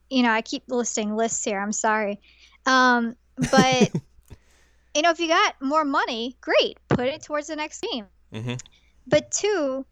you 0.09 0.23
know, 0.23 0.31
I 0.31 0.41
keep 0.41 0.63
listing 0.67 1.15
lists 1.15 1.43
here. 1.43 1.59
I'm 1.59 1.71
sorry. 1.71 2.19
Um, 2.65 3.15
but, 3.51 3.91
you 4.95 5.01
know, 5.01 5.11
if 5.11 5.19
you 5.19 5.27
got 5.27 5.55
more 5.61 5.85
money, 5.85 6.35
great, 6.41 6.77
put 6.89 7.07
it 7.07 7.21
towards 7.21 7.47
the 7.47 7.55
next 7.55 7.81
game. 7.81 8.05
hmm 8.33 8.55
But 9.05 9.31
two, 9.31 9.85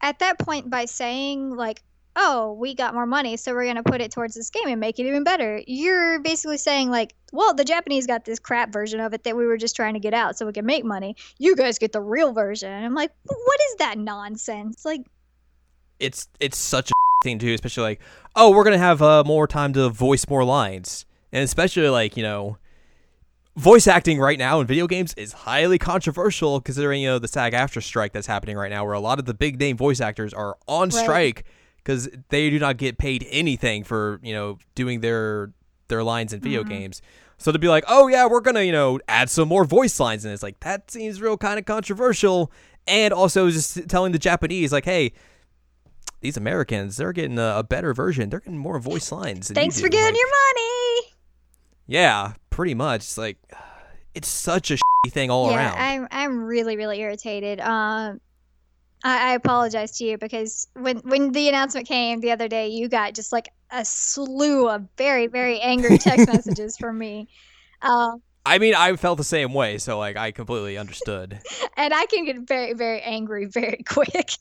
at 0.00 0.18
that 0.20 0.38
point, 0.38 0.70
by 0.70 0.86
saying, 0.86 1.54
like, 1.54 1.82
oh, 2.16 2.54
we 2.54 2.74
got 2.74 2.94
more 2.94 3.06
money, 3.06 3.36
so 3.36 3.52
we're 3.52 3.64
going 3.64 3.76
to 3.76 3.82
put 3.82 4.00
it 4.00 4.10
towards 4.10 4.34
this 4.34 4.48
game 4.48 4.66
and 4.66 4.80
make 4.80 4.98
it 4.98 5.04
even 5.06 5.22
better, 5.22 5.60
you're 5.66 6.18
basically 6.20 6.56
saying, 6.56 6.90
like, 6.90 7.14
well, 7.32 7.52
the 7.54 7.64
Japanese 7.64 8.06
got 8.06 8.24
this 8.24 8.38
crap 8.38 8.72
version 8.72 9.00
of 9.00 9.12
it 9.12 9.24
that 9.24 9.36
we 9.36 9.46
were 9.46 9.58
just 9.58 9.76
trying 9.76 9.92
to 9.94 10.00
get 10.00 10.14
out 10.14 10.38
so 10.38 10.46
we 10.46 10.52
can 10.52 10.64
make 10.64 10.84
money. 10.84 11.14
You 11.38 11.54
guys 11.54 11.78
get 11.78 11.92
the 11.92 12.00
real 12.00 12.32
version. 12.32 12.72
And 12.72 12.86
I'm 12.86 12.94
like, 12.94 13.12
what 13.24 13.60
is 13.68 13.76
that 13.78 13.98
nonsense? 13.98 14.84
Like, 14.84 15.02
It's 16.00 16.28
it's 16.40 16.56
such 16.56 16.90
a 16.90 16.94
thing 17.24 17.38
too, 17.38 17.52
especially 17.52 17.82
like, 17.82 18.00
oh, 18.34 18.50
we're 18.50 18.64
gonna 18.64 18.78
have 18.78 19.02
uh, 19.02 19.22
more 19.24 19.46
time 19.46 19.74
to 19.74 19.88
voice 19.90 20.26
more 20.28 20.44
lines, 20.44 21.04
and 21.32 21.44
especially 21.44 21.88
like 21.90 22.16
you 22.16 22.22
know, 22.22 22.56
voice 23.56 23.86
acting 23.86 24.18
right 24.18 24.38
now 24.38 24.60
in 24.60 24.66
video 24.66 24.86
games 24.86 25.12
is 25.18 25.32
highly 25.32 25.78
controversial 25.78 26.60
considering 26.60 27.02
you 27.02 27.08
know 27.08 27.18
the 27.18 27.28
SAG-AFTRA 27.28 27.82
strike 27.82 28.12
that's 28.12 28.26
happening 28.26 28.56
right 28.56 28.70
now, 28.70 28.84
where 28.84 28.94
a 28.94 29.00
lot 29.00 29.18
of 29.18 29.26
the 29.26 29.34
big 29.34 29.58
name 29.58 29.76
voice 29.76 30.00
actors 30.00 30.32
are 30.32 30.56
on 30.66 30.88
Right. 30.88 31.02
strike 31.02 31.44
because 31.86 32.08
they 32.30 32.50
do 32.50 32.58
not 32.58 32.76
get 32.78 32.98
paid 32.98 33.24
anything 33.30 33.84
for 33.84 34.18
you 34.22 34.32
know 34.34 34.58
doing 34.74 35.00
their 35.00 35.52
their 35.88 36.02
lines 36.02 36.32
in 36.32 36.40
video 36.40 36.64
Mhm. 36.64 36.68
games. 36.68 37.02
So 37.38 37.52
to 37.52 37.58
be 37.60 37.68
like, 37.68 37.84
oh 37.86 38.08
yeah, 38.08 38.26
we're 38.26 38.40
gonna 38.40 38.62
you 38.62 38.72
know 38.72 38.98
add 39.06 39.30
some 39.30 39.46
more 39.48 39.64
voice 39.64 40.00
lines, 40.00 40.24
and 40.24 40.34
it's 40.34 40.42
like 40.42 40.58
that 40.60 40.90
seems 40.90 41.20
real 41.20 41.36
kind 41.36 41.58
of 41.60 41.64
controversial, 41.64 42.50
and 42.88 43.14
also 43.14 43.48
just 43.50 43.88
telling 43.88 44.10
the 44.12 44.18
Japanese 44.18 44.72
like, 44.72 44.84
hey. 44.84 45.12
These 46.22 46.38
Americans, 46.38 46.96
they're 46.96 47.12
getting 47.12 47.38
a, 47.38 47.56
a 47.58 47.62
better 47.62 47.92
version. 47.92 48.30
They're 48.30 48.40
getting 48.40 48.58
more 48.58 48.78
voice 48.80 49.12
lines. 49.12 49.50
thanks 49.52 49.78
for 49.80 49.88
getting 49.88 50.06
Like, 50.14 50.16
your 50.16 50.28
money. 50.28 51.12
yeah, 51.86 52.32
pretty 52.48 52.74
much. 52.74 53.02
It's 53.02 53.18
like 53.18 53.36
it's 54.14 54.26
such 54.26 54.70
a 54.70 54.78
thing 55.10 55.30
all 55.30 55.50
yeah, 55.50 55.56
around. 55.56 55.78
I'm 55.78 56.08
I'm 56.10 56.42
really 56.44 56.76
really 56.78 57.00
irritated. 57.00 57.60
Um, 57.60 58.20
I, 59.04 59.30
I 59.30 59.34
apologize 59.34 59.98
to 59.98 60.04
you 60.04 60.18
because 60.18 60.68
when 60.74 60.98
when 60.98 61.32
the 61.32 61.48
announcement 61.48 61.86
came 61.86 62.20
the 62.20 62.32
other 62.32 62.48
day, 62.48 62.68
you 62.68 62.88
got 62.88 63.14
just 63.14 63.32
like 63.32 63.48
a 63.70 63.84
slew 63.84 64.68
of 64.68 64.86
very 64.96 65.26
very 65.26 65.60
angry 65.60 65.98
text 65.98 66.26
messages 66.26 66.76
from 66.76 66.98
me. 66.98 67.28
Um, 67.82 68.22
I 68.44 68.58
mean, 68.58 68.74
I 68.74 68.94
felt 68.96 69.18
the 69.18 69.24
same 69.24 69.52
way, 69.52 69.78
so 69.78 69.98
like 69.98 70.16
I 70.16 70.32
completely 70.32 70.78
understood. 70.78 71.40
and 71.76 71.92
I 71.92 72.06
can 72.06 72.24
get 72.24 72.38
very 72.46 72.72
very 72.74 73.00
angry 73.00 73.46
very 73.46 73.82
quick. 73.88 74.32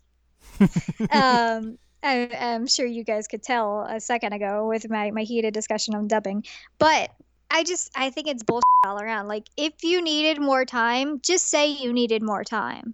um, 1.12 1.78
I, 2.02 2.30
I'm 2.40 2.68
sure 2.68 2.86
you 2.86 3.04
guys 3.04 3.28
could 3.28 3.44
tell 3.44 3.82
a 3.82 4.00
second 4.00 4.34
ago 4.34 4.68
with 4.68 4.90
my 4.90 5.12
my 5.12 5.24
heated 5.24 5.54
discussion 5.54 5.96
on 5.96 6.08
dubbing, 6.08 6.44
but 6.78 7.12
I 7.52 7.64
just 7.64 7.92
I 7.96 8.10
think 8.10 8.28
it's 8.28 8.44
bullshit 8.44 8.64
all 8.86 9.00
around. 9.00 9.28
Like 9.28 9.48
if 9.58 9.84
you 9.84 10.02
needed 10.02 10.42
more 10.42 10.66
time, 10.66 11.20
just 11.22 11.48
say 11.48 11.68
you 11.68 11.92
needed 11.94 12.22
more 12.22 12.44
time. 12.44 12.94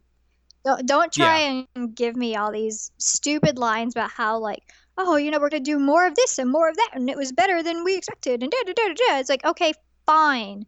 Don't 0.64 0.86
don't 0.86 1.12
try 1.12 1.66
and 1.76 1.96
give 1.96 2.16
me 2.16 2.36
all 2.36 2.52
these 2.52 2.92
stupid 2.98 3.58
lines 3.58 3.96
about 3.96 4.12
how 4.12 4.38
like 4.38 4.62
oh 4.98 5.16
you 5.16 5.32
know 5.32 5.40
we're 5.40 5.50
gonna 5.50 5.62
do 5.62 5.80
more 5.80 6.06
of 6.06 6.16
this 6.16 6.38
and 6.38 6.52
more 6.52 6.70
of 6.70 6.76
that 6.76 6.92
and 6.94 7.10
it 7.10 7.18
was 7.18 7.32
better 7.32 7.64
than 7.64 7.84
we 7.84 7.96
expected 7.96 8.44
and 8.44 8.52
da 8.52 8.58
da 8.66 8.74
da 8.74 8.88
da. 8.88 8.94
da. 8.94 9.20
It's 9.20 9.30
like 9.30 9.46
okay 9.46 9.74
fine. 10.06 10.66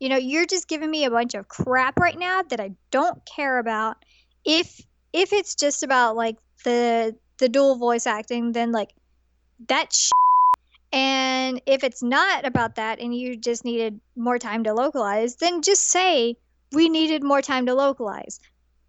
You 0.00 0.08
know, 0.10 0.16
you're 0.16 0.46
just 0.46 0.68
giving 0.68 0.90
me 0.90 1.04
a 1.04 1.10
bunch 1.10 1.34
of 1.34 1.48
crap 1.48 1.98
right 1.98 2.18
now 2.18 2.42
that 2.42 2.60
I 2.60 2.72
don't 2.90 3.24
care 3.24 3.58
about. 3.58 3.96
If 4.44 4.80
if 5.12 5.32
it's 5.32 5.54
just 5.54 5.82
about 5.82 6.16
like 6.16 6.36
the 6.64 7.16
the 7.38 7.48
dual 7.48 7.76
voice 7.76 8.06
acting, 8.06 8.52
then 8.52 8.72
like 8.72 8.92
that's 9.68 10.06
sh- 10.06 10.10
and 10.92 11.60
if 11.66 11.84
it's 11.84 12.02
not 12.02 12.46
about 12.46 12.76
that 12.76 13.00
and 13.00 13.14
you 13.14 13.36
just 13.36 13.64
needed 13.64 14.00
more 14.16 14.38
time 14.38 14.64
to 14.64 14.74
localize, 14.74 15.36
then 15.36 15.62
just 15.62 15.90
say 15.90 16.36
we 16.72 16.88
needed 16.88 17.22
more 17.22 17.42
time 17.42 17.66
to 17.66 17.74
localize. 17.74 18.38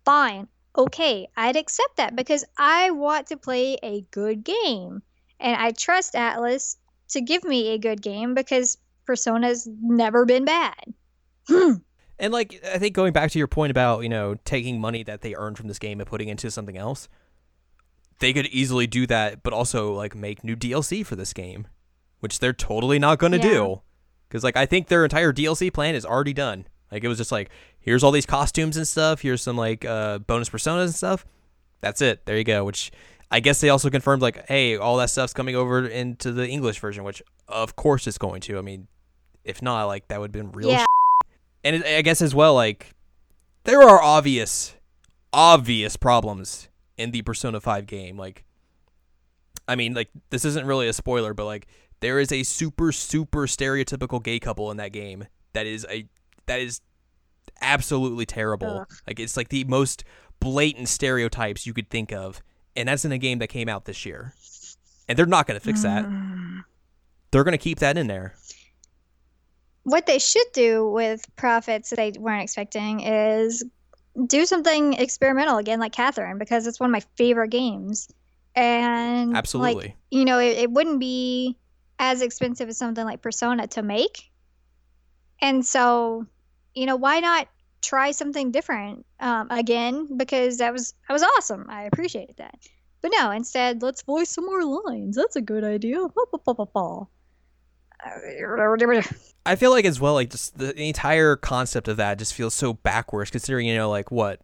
Fine. 0.08 0.48
Okay, 0.78 1.28
I'd 1.36 1.58
accept 1.58 1.98
that 1.98 2.16
because 2.16 2.46
I 2.58 2.92
want 2.92 3.28
to 3.28 3.36
play 3.38 3.78
a 3.84 4.06
good 4.12 4.46
game. 4.46 5.02
And 5.40 5.56
I 5.56 5.72
trust 5.72 6.14
Atlus 6.14 6.78
to 7.10 7.20
give 7.20 7.44
me 7.44 7.74
a 7.74 7.78
good 7.78 8.02
game 8.02 8.34
because 8.34 8.78
Persona's 9.06 9.68
never 9.82 10.26
been 10.26 10.46
bad. 10.46 10.94
Hmm. 11.50 11.74
And 12.20 12.32
like 12.32 12.64
I 12.66 12.78
think 12.78 12.96
going 12.96 13.12
back 13.12 13.32
to 13.32 13.38
your 13.38 13.48
point 13.50 13.72
about, 13.72 14.04
you 14.04 14.10
know, 14.10 14.36
taking 14.46 14.80
money 14.80 15.04
that 15.04 15.22
they 15.22 15.36
earned 15.36 15.58
from 15.58 15.68
this 15.68 15.78
game 15.78 16.00
and 16.00 16.10
putting 16.10 16.30
into 16.30 16.50
something 16.52 16.78
else, 16.78 17.10
they 18.20 18.32
could 18.32 18.48
easily 18.48 18.88
do 18.88 19.06
that 19.08 19.44
but 19.44 19.52
also 19.52 19.94
like 19.94 20.16
make 20.16 20.42
new 20.44 20.56
DLC 20.56 21.06
for 21.06 21.18
this 21.18 21.34
game, 21.34 21.68
which 22.22 22.40
they're 22.40 22.54
totally 22.54 22.98
not 22.98 23.20
going 23.20 23.34
to 23.34 23.38
Yeah. 23.40 23.44
do. 23.44 23.82
Cuz 24.30 24.44
like 24.44 24.56
I 24.56 24.66
think 24.66 24.88
their 24.88 25.04
entire 25.04 25.34
DLC 25.34 25.70
plan 25.72 25.96
is 25.96 26.06
already 26.06 26.34
done. 26.34 26.66
Like 26.92 27.04
it 27.04 27.08
was 27.08 27.18
just 27.18 27.32
like 27.32 27.50
here's 27.80 28.04
all 28.04 28.12
these 28.12 28.26
costumes 28.26 28.78
and 28.78 28.88
stuff, 28.88 29.22
here's 29.22 29.42
some 29.42 29.58
like 29.58 29.86
uh 29.86 30.20
bonus 30.20 30.50
personas 30.50 30.86
and 30.86 30.96
stuff. 30.96 31.26
That's 31.82 32.02
it. 32.02 32.26
There 32.26 32.38
you 32.38 32.44
go, 32.44 32.64
which 32.64 32.92
I 33.30 33.40
guess 33.40 33.60
they 33.62 33.70
also 33.70 33.90
confirmed 33.90 34.22
like, 34.22 34.48
hey, 34.48 34.78
all 34.78 34.98
that 34.98 35.10
stuff's 35.10 35.34
coming 35.34 35.56
over 35.56 35.86
into 35.86 36.32
the 36.32 36.48
English 36.48 36.80
version, 36.80 37.04
which 37.04 37.22
of 37.48 37.76
course 37.76 38.08
it's 38.08 38.18
going 38.18 38.42
to. 38.42 38.58
I 38.58 38.62
mean, 38.62 38.88
if 39.44 39.62
not, 39.62 39.86
like 39.86 40.08
that 40.08 40.20
would 40.20 40.34
have 40.36 40.46
been 40.46 40.52
real 40.54 40.70
Yeah. 40.72 40.86
and 41.64 41.76
it, 41.78 41.86
I 41.86 42.02
guess 42.02 42.22
as 42.22 42.34
well, 42.34 42.54
like 42.56 42.92
there 43.66 43.82
are 43.84 44.02
obvious, 44.02 44.76
obvious 45.34 45.98
problems 45.98 46.70
in 46.98 47.12
the 47.12 47.22
Persona 47.22 47.60
Five 47.60 47.86
game. 47.86 48.18
Like, 48.18 48.46
I 49.68 49.76
mean, 49.76 49.94
like 49.94 50.10
this 50.30 50.46
isn't 50.46 50.66
really 50.66 50.88
a 50.88 50.94
spoiler, 50.94 51.34
but 51.34 51.46
like 51.46 51.68
there 52.00 52.20
is 52.20 52.32
a 52.32 52.44
super, 52.44 52.92
super 52.92 53.46
stereotypical 53.48 54.24
gay 54.24 54.40
couple 54.40 54.72
in 54.72 54.78
that 54.78 54.94
game 54.94 55.26
that 55.54 55.66
is 55.66 55.86
a 55.90 56.08
that 56.48 56.60
is 56.60 56.82
absolutely 57.62 58.26
terrible. 58.26 58.80
Ugh. 58.82 58.94
Like 59.06 59.20
it's 59.20 59.38
like 59.38 59.50
the 59.50 59.64
most 59.66 60.04
blatant 60.40 60.90
stereotypes 60.90 61.66
you 61.66 61.74
could 61.74 61.90
think 61.90 62.12
of, 62.12 62.42
and 62.76 62.90
that's 62.90 63.06
in 63.06 63.12
a 63.12 63.18
game 63.18 63.40
that 63.40 63.48
came 63.48 63.70
out 63.70 63.86
this 63.86 64.06
year. 64.06 64.34
And 65.08 65.18
they're 65.18 65.26
not 65.26 65.48
going 65.48 65.60
to 65.60 65.66
fix 65.66 65.84
that. 65.84 66.06
Mm. 66.06 66.64
They're 67.32 67.44
going 67.44 67.54
to 67.54 67.58
keep 67.58 67.80
that 67.80 67.98
in 67.98 68.08
there. 68.08 68.36
What 69.84 70.06
they 70.06 70.20
should 70.20 70.48
do 70.54 70.90
with 70.90 71.24
profits 71.38 71.92
that 71.92 71.96
they 71.96 72.12
weren't 72.20 72.44
expecting 72.44 73.00
is 73.00 73.64
do 74.26 74.46
something 74.46 74.94
experimental 74.94 75.58
again, 75.58 75.80
like 75.80 75.94
Catherine, 75.94 76.38
because 76.38 76.68
it's 76.68 76.80
one 76.80 76.90
of 76.90 76.92
my 76.92 77.04
favorite 77.16 77.50
games. 77.50 78.10
And 78.56 79.30
like, 79.30 79.38
Absolutely. 79.38 79.96
you 80.12 80.26
know, 80.26 80.40
it, 80.40 80.58
it 80.58 80.72
wouldn't 80.72 81.00
be 81.00 81.56
as 82.00 82.22
expensive 82.22 82.68
as 82.70 82.78
something 82.78 83.06
like 83.06 83.22
Persona 83.22 83.68
to 83.68 83.82
make. 83.82 84.30
And 85.40 85.66
so, 85.66 86.26
you 86.78 86.86
know, 86.86 86.96
why 86.96 87.20
not 87.20 87.48
try 87.82 88.12
something 88.12 88.52
different 88.52 89.06
um, 89.20 89.48
again? 89.50 90.18
Because 90.18 90.58
that 90.58 90.74
was 90.74 90.94
that 91.08 91.14
was 91.14 91.24
awesome. 91.24 91.66
I 91.70 91.84
appreciated 91.84 92.38
that. 92.38 92.56
But 93.02 93.12
no, 93.14 93.32
instead, 93.32 93.82
let's 93.82 94.02
voice 94.04 94.30
some 94.30 94.46
more 94.46 94.64
lines. 94.64 95.16
That's 95.16 95.36
a 95.36 95.42
good 95.42 95.64
idea. 95.64 96.08
I 99.46 99.56
feel 99.56 99.72
like 99.72 99.86
as 99.86 100.00
well, 100.00 100.14
like 100.14 100.30
just 100.30 100.58
the, 100.58 100.68
the 100.68 100.88
entire 100.88 101.36
concept 101.36 101.88
of 101.88 101.98
that 101.98 102.20
just 102.20 102.34
feels 102.34 102.54
so 102.54 102.74
backwards, 102.74 103.32
considering 103.32 103.68
you 103.68 103.76
know, 103.76 103.90
like 103.90 104.12
what 104.12 104.42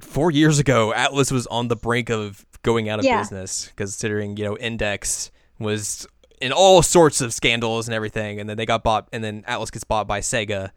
four 0.00 0.30
years 0.30 0.58
ago, 0.58 0.92
Atlus 0.94 1.30
was 1.32 1.46
on 1.46 1.68
the 1.68 1.76
brink 1.76 2.10
of 2.10 2.44
going 2.62 2.88
out 2.88 2.98
of 2.98 3.04
Yeah. 3.04 3.18
business, 3.18 3.72
considering 3.76 4.36
you 4.36 4.44
know 4.44 4.56
Index 4.58 5.30
was 5.58 6.06
in 6.40 6.52
all 6.52 6.82
sorts 6.82 7.20
of 7.20 7.32
scandals 7.32 7.88
and 7.88 7.94
everything, 7.94 8.40
and 8.40 8.48
then 8.48 8.56
they 8.56 8.66
got 8.66 8.82
bought, 8.82 9.08
and 9.12 9.22
then 9.22 9.42
Atlus 9.42 9.70
gets 9.70 9.84
bought 9.84 10.06
by 10.06 10.20
Sega, 10.20 10.70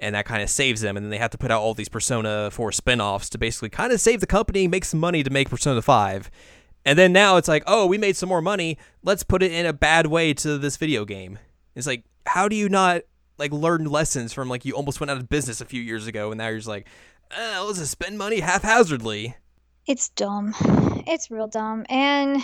and 0.00 0.14
that 0.14 0.24
kind 0.24 0.42
of 0.42 0.50
saves 0.50 0.80
them, 0.80 0.96
and 0.96 1.04
then 1.04 1.10
they 1.10 1.18
have 1.18 1.30
to 1.30 1.38
put 1.38 1.50
out 1.50 1.60
all 1.60 1.74
these 1.74 1.88
Persona 1.88 2.50
4 2.50 2.72
spin-offs 2.72 3.28
to 3.30 3.38
basically 3.38 3.68
kind 3.68 3.92
of 3.92 4.00
save 4.00 4.20
the 4.20 4.26
company, 4.26 4.68
make 4.68 4.84
some 4.84 5.00
money 5.00 5.22
to 5.22 5.30
make 5.30 5.50
Persona 5.50 5.82
5. 5.82 6.30
And 6.84 6.98
then 6.98 7.12
now 7.12 7.36
it's 7.36 7.48
like, 7.48 7.64
oh, 7.66 7.86
we 7.86 7.98
made 7.98 8.16
some 8.16 8.28
more 8.28 8.40
money. 8.40 8.78
Let's 9.02 9.22
put 9.22 9.42
it 9.42 9.52
in 9.52 9.66
a 9.66 9.72
bad 9.72 10.06
way 10.06 10.32
to 10.34 10.56
this 10.58 10.76
video 10.76 11.04
game. 11.04 11.38
It's 11.74 11.86
like, 11.86 12.04
how 12.26 12.48
do 12.48 12.56
you 12.56 12.68
not 12.68 13.02
like 13.38 13.52
learn 13.52 13.84
lessons 13.84 14.32
from 14.32 14.48
like 14.48 14.64
you 14.64 14.74
almost 14.74 15.00
went 15.00 15.10
out 15.10 15.16
of 15.16 15.28
business 15.28 15.60
a 15.60 15.64
few 15.64 15.82
years 15.82 16.06
ago, 16.06 16.30
and 16.30 16.38
now 16.38 16.48
you're 16.48 16.58
just 16.58 16.68
like, 16.68 16.86
uh, 17.36 17.62
let's 17.64 17.78
just 17.78 17.92
spend 17.92 18.18
money 18.18 18.40
haphazardly. 18.40 19.36
It's 19.86 20.10
dumb. 20.10 20.54
It's 21.06 21.30
real 21.30 21.46
dumb. 21.46 21.86
And, 21.88 22.42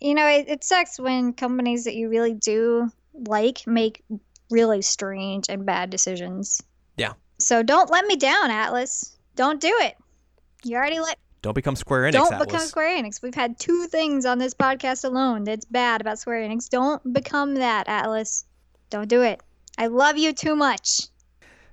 you 0.00 0.14
know, 0.14 0.26
it, 0.26 0.48
it 0.48 0.64
sucks 0.64 0.98
when 0.98 1.32
companies 1.32 1.84
that 1.84 1.94
you 1.94 2.08
really 2.08 2.34
do 2.34 2.90
like 3.14 3.66
make 3.66 4.02
really 4.50 4.82
strange 4.82 5.46
and 5.48 5.64
bad 5.64 5.90
decisions. 5.90 6.60
Yeah. 6.96 7.14
So 7.38 7.62
don't 7.62 7.90
let 7.90 8.06
me 8.06 8.16
down, 8.16 8.50
Atlus. 8.50 9.16
Don't 9.36 9.60
do 9.60 9.72
it. 9.80 9.96
You 10.64 10.76
already 10.76 11.00
let. 11.00 11.18
Don't 11.42 11.54
become 11.54 11.76
Square 11.76 12.04
Enix. 12.04 12.12
don't 12.12 12.32
Atlus. 12.32 12.46
become 12.46 12.60
Square 12.60 13.02
Enix. 13.02 13.22
We've 13.22 13.34
had 13.34 13.58
two 13.58 13.86
things 13.86 14.24
on 14.24 14.38
this 14.38 14.54
podcast 14.54 15.04
alone 15.04 15.44
that's 15.44 15.64
bad 15.66 16.00
about 16.00 16.18
Square 16.18 16.48
Enix. 16.48 16.68
Don't 16.68 17.12
become 17.12 17.54
that, 17.56 17.86
Atlus. 17.86 18.44
Don't 18.90 19.08
do 19.08 19.22
it. 19.22 19.42
I 19.76 19.88
love 19.88 20.16
you 20.16 20.32
too 20.32 20.56
much. 20.56 21.02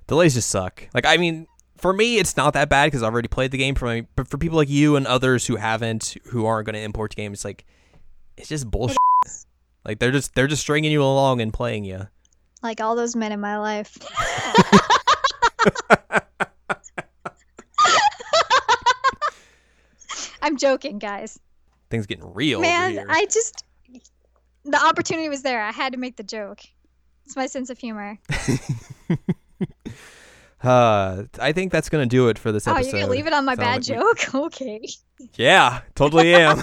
Delays 0.07 0.33
just 0.33 0.49
suck. 0.49 0.87
Like, 0.93 1.05
I 1.05 1.15
mean, 1.17 1.47
for 1.77 1.93
me, 1.93 2.17
it's 2.17 2.35
not 2.35 2.53
that 2.53 2.67
bad 2.67 2.87
because 2.87 3.01
I've 3.03 3.13
already 3.13 3.29
played 3.29 3.51
the 3.51 3.57
game. 3.57 3.75
For 3.75 3.85
my, 3.85 4.05
but 4.15 4.27
for 4.27 4.37
people 4.37 4.57
like 4.57 4.69
you 4.69 4.97
and 4.97 5.07
others 5.07 5.45
who 5.47 5.55
haven't, 5.55 6.17
who 6.25 6.45
aren't 6.45 6.65
going 6.65 6.73
to 6.73 6.81
import 6.81 7.15
games, 7.15 7.45
like, 7.45 7.65
it's 8.37 8.49
just 8.49 8.69
bullshit. 8.69 8.97
Like 9.83 9.97
they're 9.97 10.11
just 10.11 10.35
they're 10.35 10.45
just 10.45 10.61
stringing 10.61 10.91
you 10.91 11.01
along 11.01 11.41
and 11.41 11.51
playing 11.51 11.85
you. 11.85 12.07
Like 12.61 12.79
all 12.81 12.95
those 12.95 13.15
men 13.15 13.31
in 13.31 13.39
my 13.39 13.57
life. 13.57 13.97
I'm 20.41 20.57
joking, 20.57 20.99
guys. 20.99 21.39
Things 21.89 22.05
getting 22.07 22.33
real 22.33 22.59
Man. 22.61 23.05
I 23.09 23.25
just 23.25 23.63
the 24.65 24.83
opportunity 24.83 25.29
was 25.29 25.43
there. 25.43 25.61
I 25.61 25.71
had 25.71 25.93
to 25.93 25.99
make 25.99 26.17
the 26.17 26.23
joke. 26.23 26.61
It's 27.25 27.35
my 27.35 27.45
sense 27.47 27.69
of 27.69 27.77
humor. 27.77 28.17
Uh, 30.63 31.23
I 31.39 31.53
think 31.53 31.71
that's 31.71 31.89
gonna 31.89 32.05
do 32.05 32.27
it 32.29 32.37
for 32.37 32.51
this 32.51 32.67
Oh, 32.67 32.73
episode. 32.75 32.91
you're 32.91 33.01
gonna 33.01 33.11
leave 33.11 33.25
it 33.25 33.33
on 33.33 33.45
my 33.45 33.55
bad 33.55 33.77
like 33.77 33.81
joke? 33.81 34.19
Okay. 34.35 34.87
Yeah, 35.33 35.81
totally 35.95 36.35
am. 36.35 36.61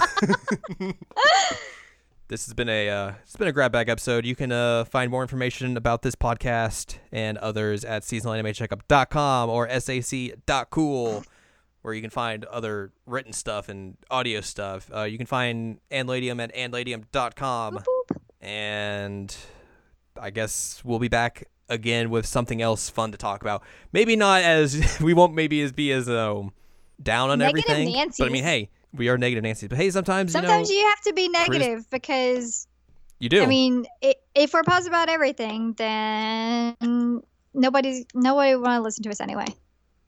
This 2.29 2.45
has 2.45 2.53
been 2.53 2.69
a 2.69 2.87
uh, 2.87 3.13
it's 3.23 3.35
been 3.35 3.47
a 3.47 3.51
grab 3.51 3.71
bag 3.71 3.89
episode. 3.89 4.23
You 4.23 4.35
can 4.35 4.51
uh, 4.51 4.85
find 4.85 5.09
more 5.09 5.23
information 5.23 5.75
about 5.75 6.03
this 6.03 6.13
podcast 6.13 6.97
and 7.11 7.39
others 7.39 7.83
at 7.83 8.03
seasonalanimecheckup.com 8.03 9.49
or 9.49 9.67
sac.cool, 9.67 11.23
where 11.81 11.93
you 11.95 12.01
can 12.01 12.11
find 12.11 12.45
other 12.45 12.91
written 13.07 13.33
stuff 13.33 13.67
and 13.67 13.97
audio 14.11 14.41
stuff. 14.41 14.91
Uh, 14.95 15.05
you 15.05 15.17
can 15.17 15.25
find 15.25 15.79
Anne 15.89 16.05
Ladyem 16.05 16.39
at 16.39 16.53
anladium.com, 16.53 17.77
Boop, 17.77 17.83
boop. 17.83 18.17
and 18.41 19.35
I 20.21 20.29
guess 20.29 20.83
we'll 20.85 20.99
be 20.99 21.07
back 21.07 21.45
again 21.67 22.11
with 22.11 22.27
something 22.27 22.61
else 22.61 22.91
fun 22.91 23.11
to 23.11 23.17
talk 23.17 23.41
about. 23.41 23.63
Maybe 23.91 24.15
not 24.15 24.43
as 24.43 24.99
we 25.01 25.15
won't 25.15 25.33
maybe 25.33 25.63
as 25.63 25.71
be 25.71 25.91
as 25.91 26.07
um, 26.07 26.53
down 27.01 27.31
on 27.31 27.39
Negative 27.39 27.65
everything. 27.67 28.11
But 28.19 28.27
I 28.27 28.29
mean, 28.29 28.43
hey, 28.43 28.69
we 28.93 29.09
are 29.09 29.17
negative 29.17 29.43
Nancy, 29.43 29.67
But 29.67 29.77
hey, 29.77 29.89
sometimes, 29.91 30.31
Sometimes 30.31 30.69
you 30.69 30.75
know 30.75 30.81
you 30.81 30.87
have 30.89 31.01
to 31.01 31.13
be 31.13 31.29
negative 31.29 31.89
because 31.89 32.67
you 33.19 33.29
do. 33.29 33.43
I 33.43 33.45
mean, 33.45 33.85
i 34.03 34.15
if 34.35 34.53
we're 34.53 34.63
positive 34.63 34.91
about 34.93 35.09
everything, 35.09 35.73
then 35.73 37.21
nobody's 37.53 38.05
nobody 38.13 38.55
want 38.55 38.79
to 38.79 38.81
listen 38.81 39.03
to 39.03 39.09
us 39.09 39.19
anyway. 39.21 39.47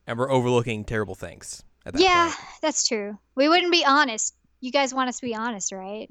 and 0.08 0.18
we're 0.18 0.32
overlooking 0.32 0.84
terrible 0.86 1.16
things. 1.16 1.64
At 1.86 1.94
that 1.94 2.02
Yeah, 2.02 2.26
point. 2.26 2.48
that's 2.62 2.88
true. 2.88 3.18
We 3.36 3.50
wouldn't 3.50 3.72
be 3.72 3.84
honest. 3.86 4.36
You 4.62 4.72
guys 4.72 4.94
want 4.94 5.10
us 5.10 5.20
to 5.20 5.26
be 5.26 5.36
honest, 5.36 5.72
right? 5.72 6.10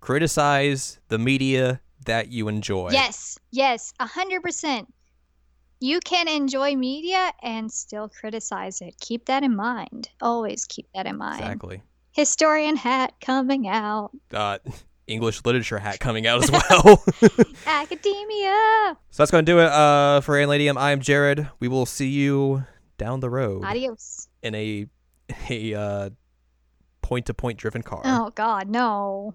criticize 0.00 0.98
the 1.08 1.18
media 1.18 1.80
that 2.06 2.28
you 2.28 2.48
enjoy. 2.48 2.88
Yes, 2.90 3.38
yes, 3.50 3.92
a 4.00 4.06
hundred 4.06 4.42
percent. 4.42 4.92
You 5.78 6.00
can 6.00 6.26
enjoy 6.28 6.74
media 6.74 7.32
and 7.42 7.70
still 7.70 8.08
criticize 8.08 8.80
it. 8.80 8.94
Keep 9.00 9.26
that 9.26 9.42
in 9.42 9.54
mind. 9.56 10.08
Always 10.20 10.64
keep 10.64 10.86
that 10.94 11.06
in 11.06 11.16
mind. 11.18 11.40
exactly. 11.40 11.82
Historian 12.12 12.76
hat 12.76 13.14
coming 13.20 13.68
out. 13.68 14.10
Uh, 14.32 14.58
English 15.06 15.44
literature 15.44 15.78
hat 15.78 15.98
coming 16.00 16.26
out 16.26 16.42
as 16.42 16.50
well. 16.50 17.04
Academia. 17.66 18.96
so 19.10 19.22
that's 19.22 19.30
going 19.30 19.44
to 19.44 19.52
do 19.52 19.58
it 19.58 19.66
uh, 19.66 20.20
for 20.20 20.36
Anne 20.38 20.48
Ladyem. 20.48 20.76
I 20.76 20.92
am 20.92 21.00
Jared. 21.00 21.48
We 21.58 21.68
will 21.68 21.86
see 21.86 22.08
you 22.08 22.64
down 22.98 23.20
the 23.20 23.30
road 23.30 23.64
Adios. 23.64 24.28
in 24.42 24.54
a 24.54 24.86
a 25.48 25.74
uh, 25.74 26.10
point 27.02 27.26
to 27.26 27.34
point 27.34 27.58
driven 27.58 27.82
car. 27.82 28.02
Oh 28.04 28.30
God, 28.34 28.68
no. 28.68 29.34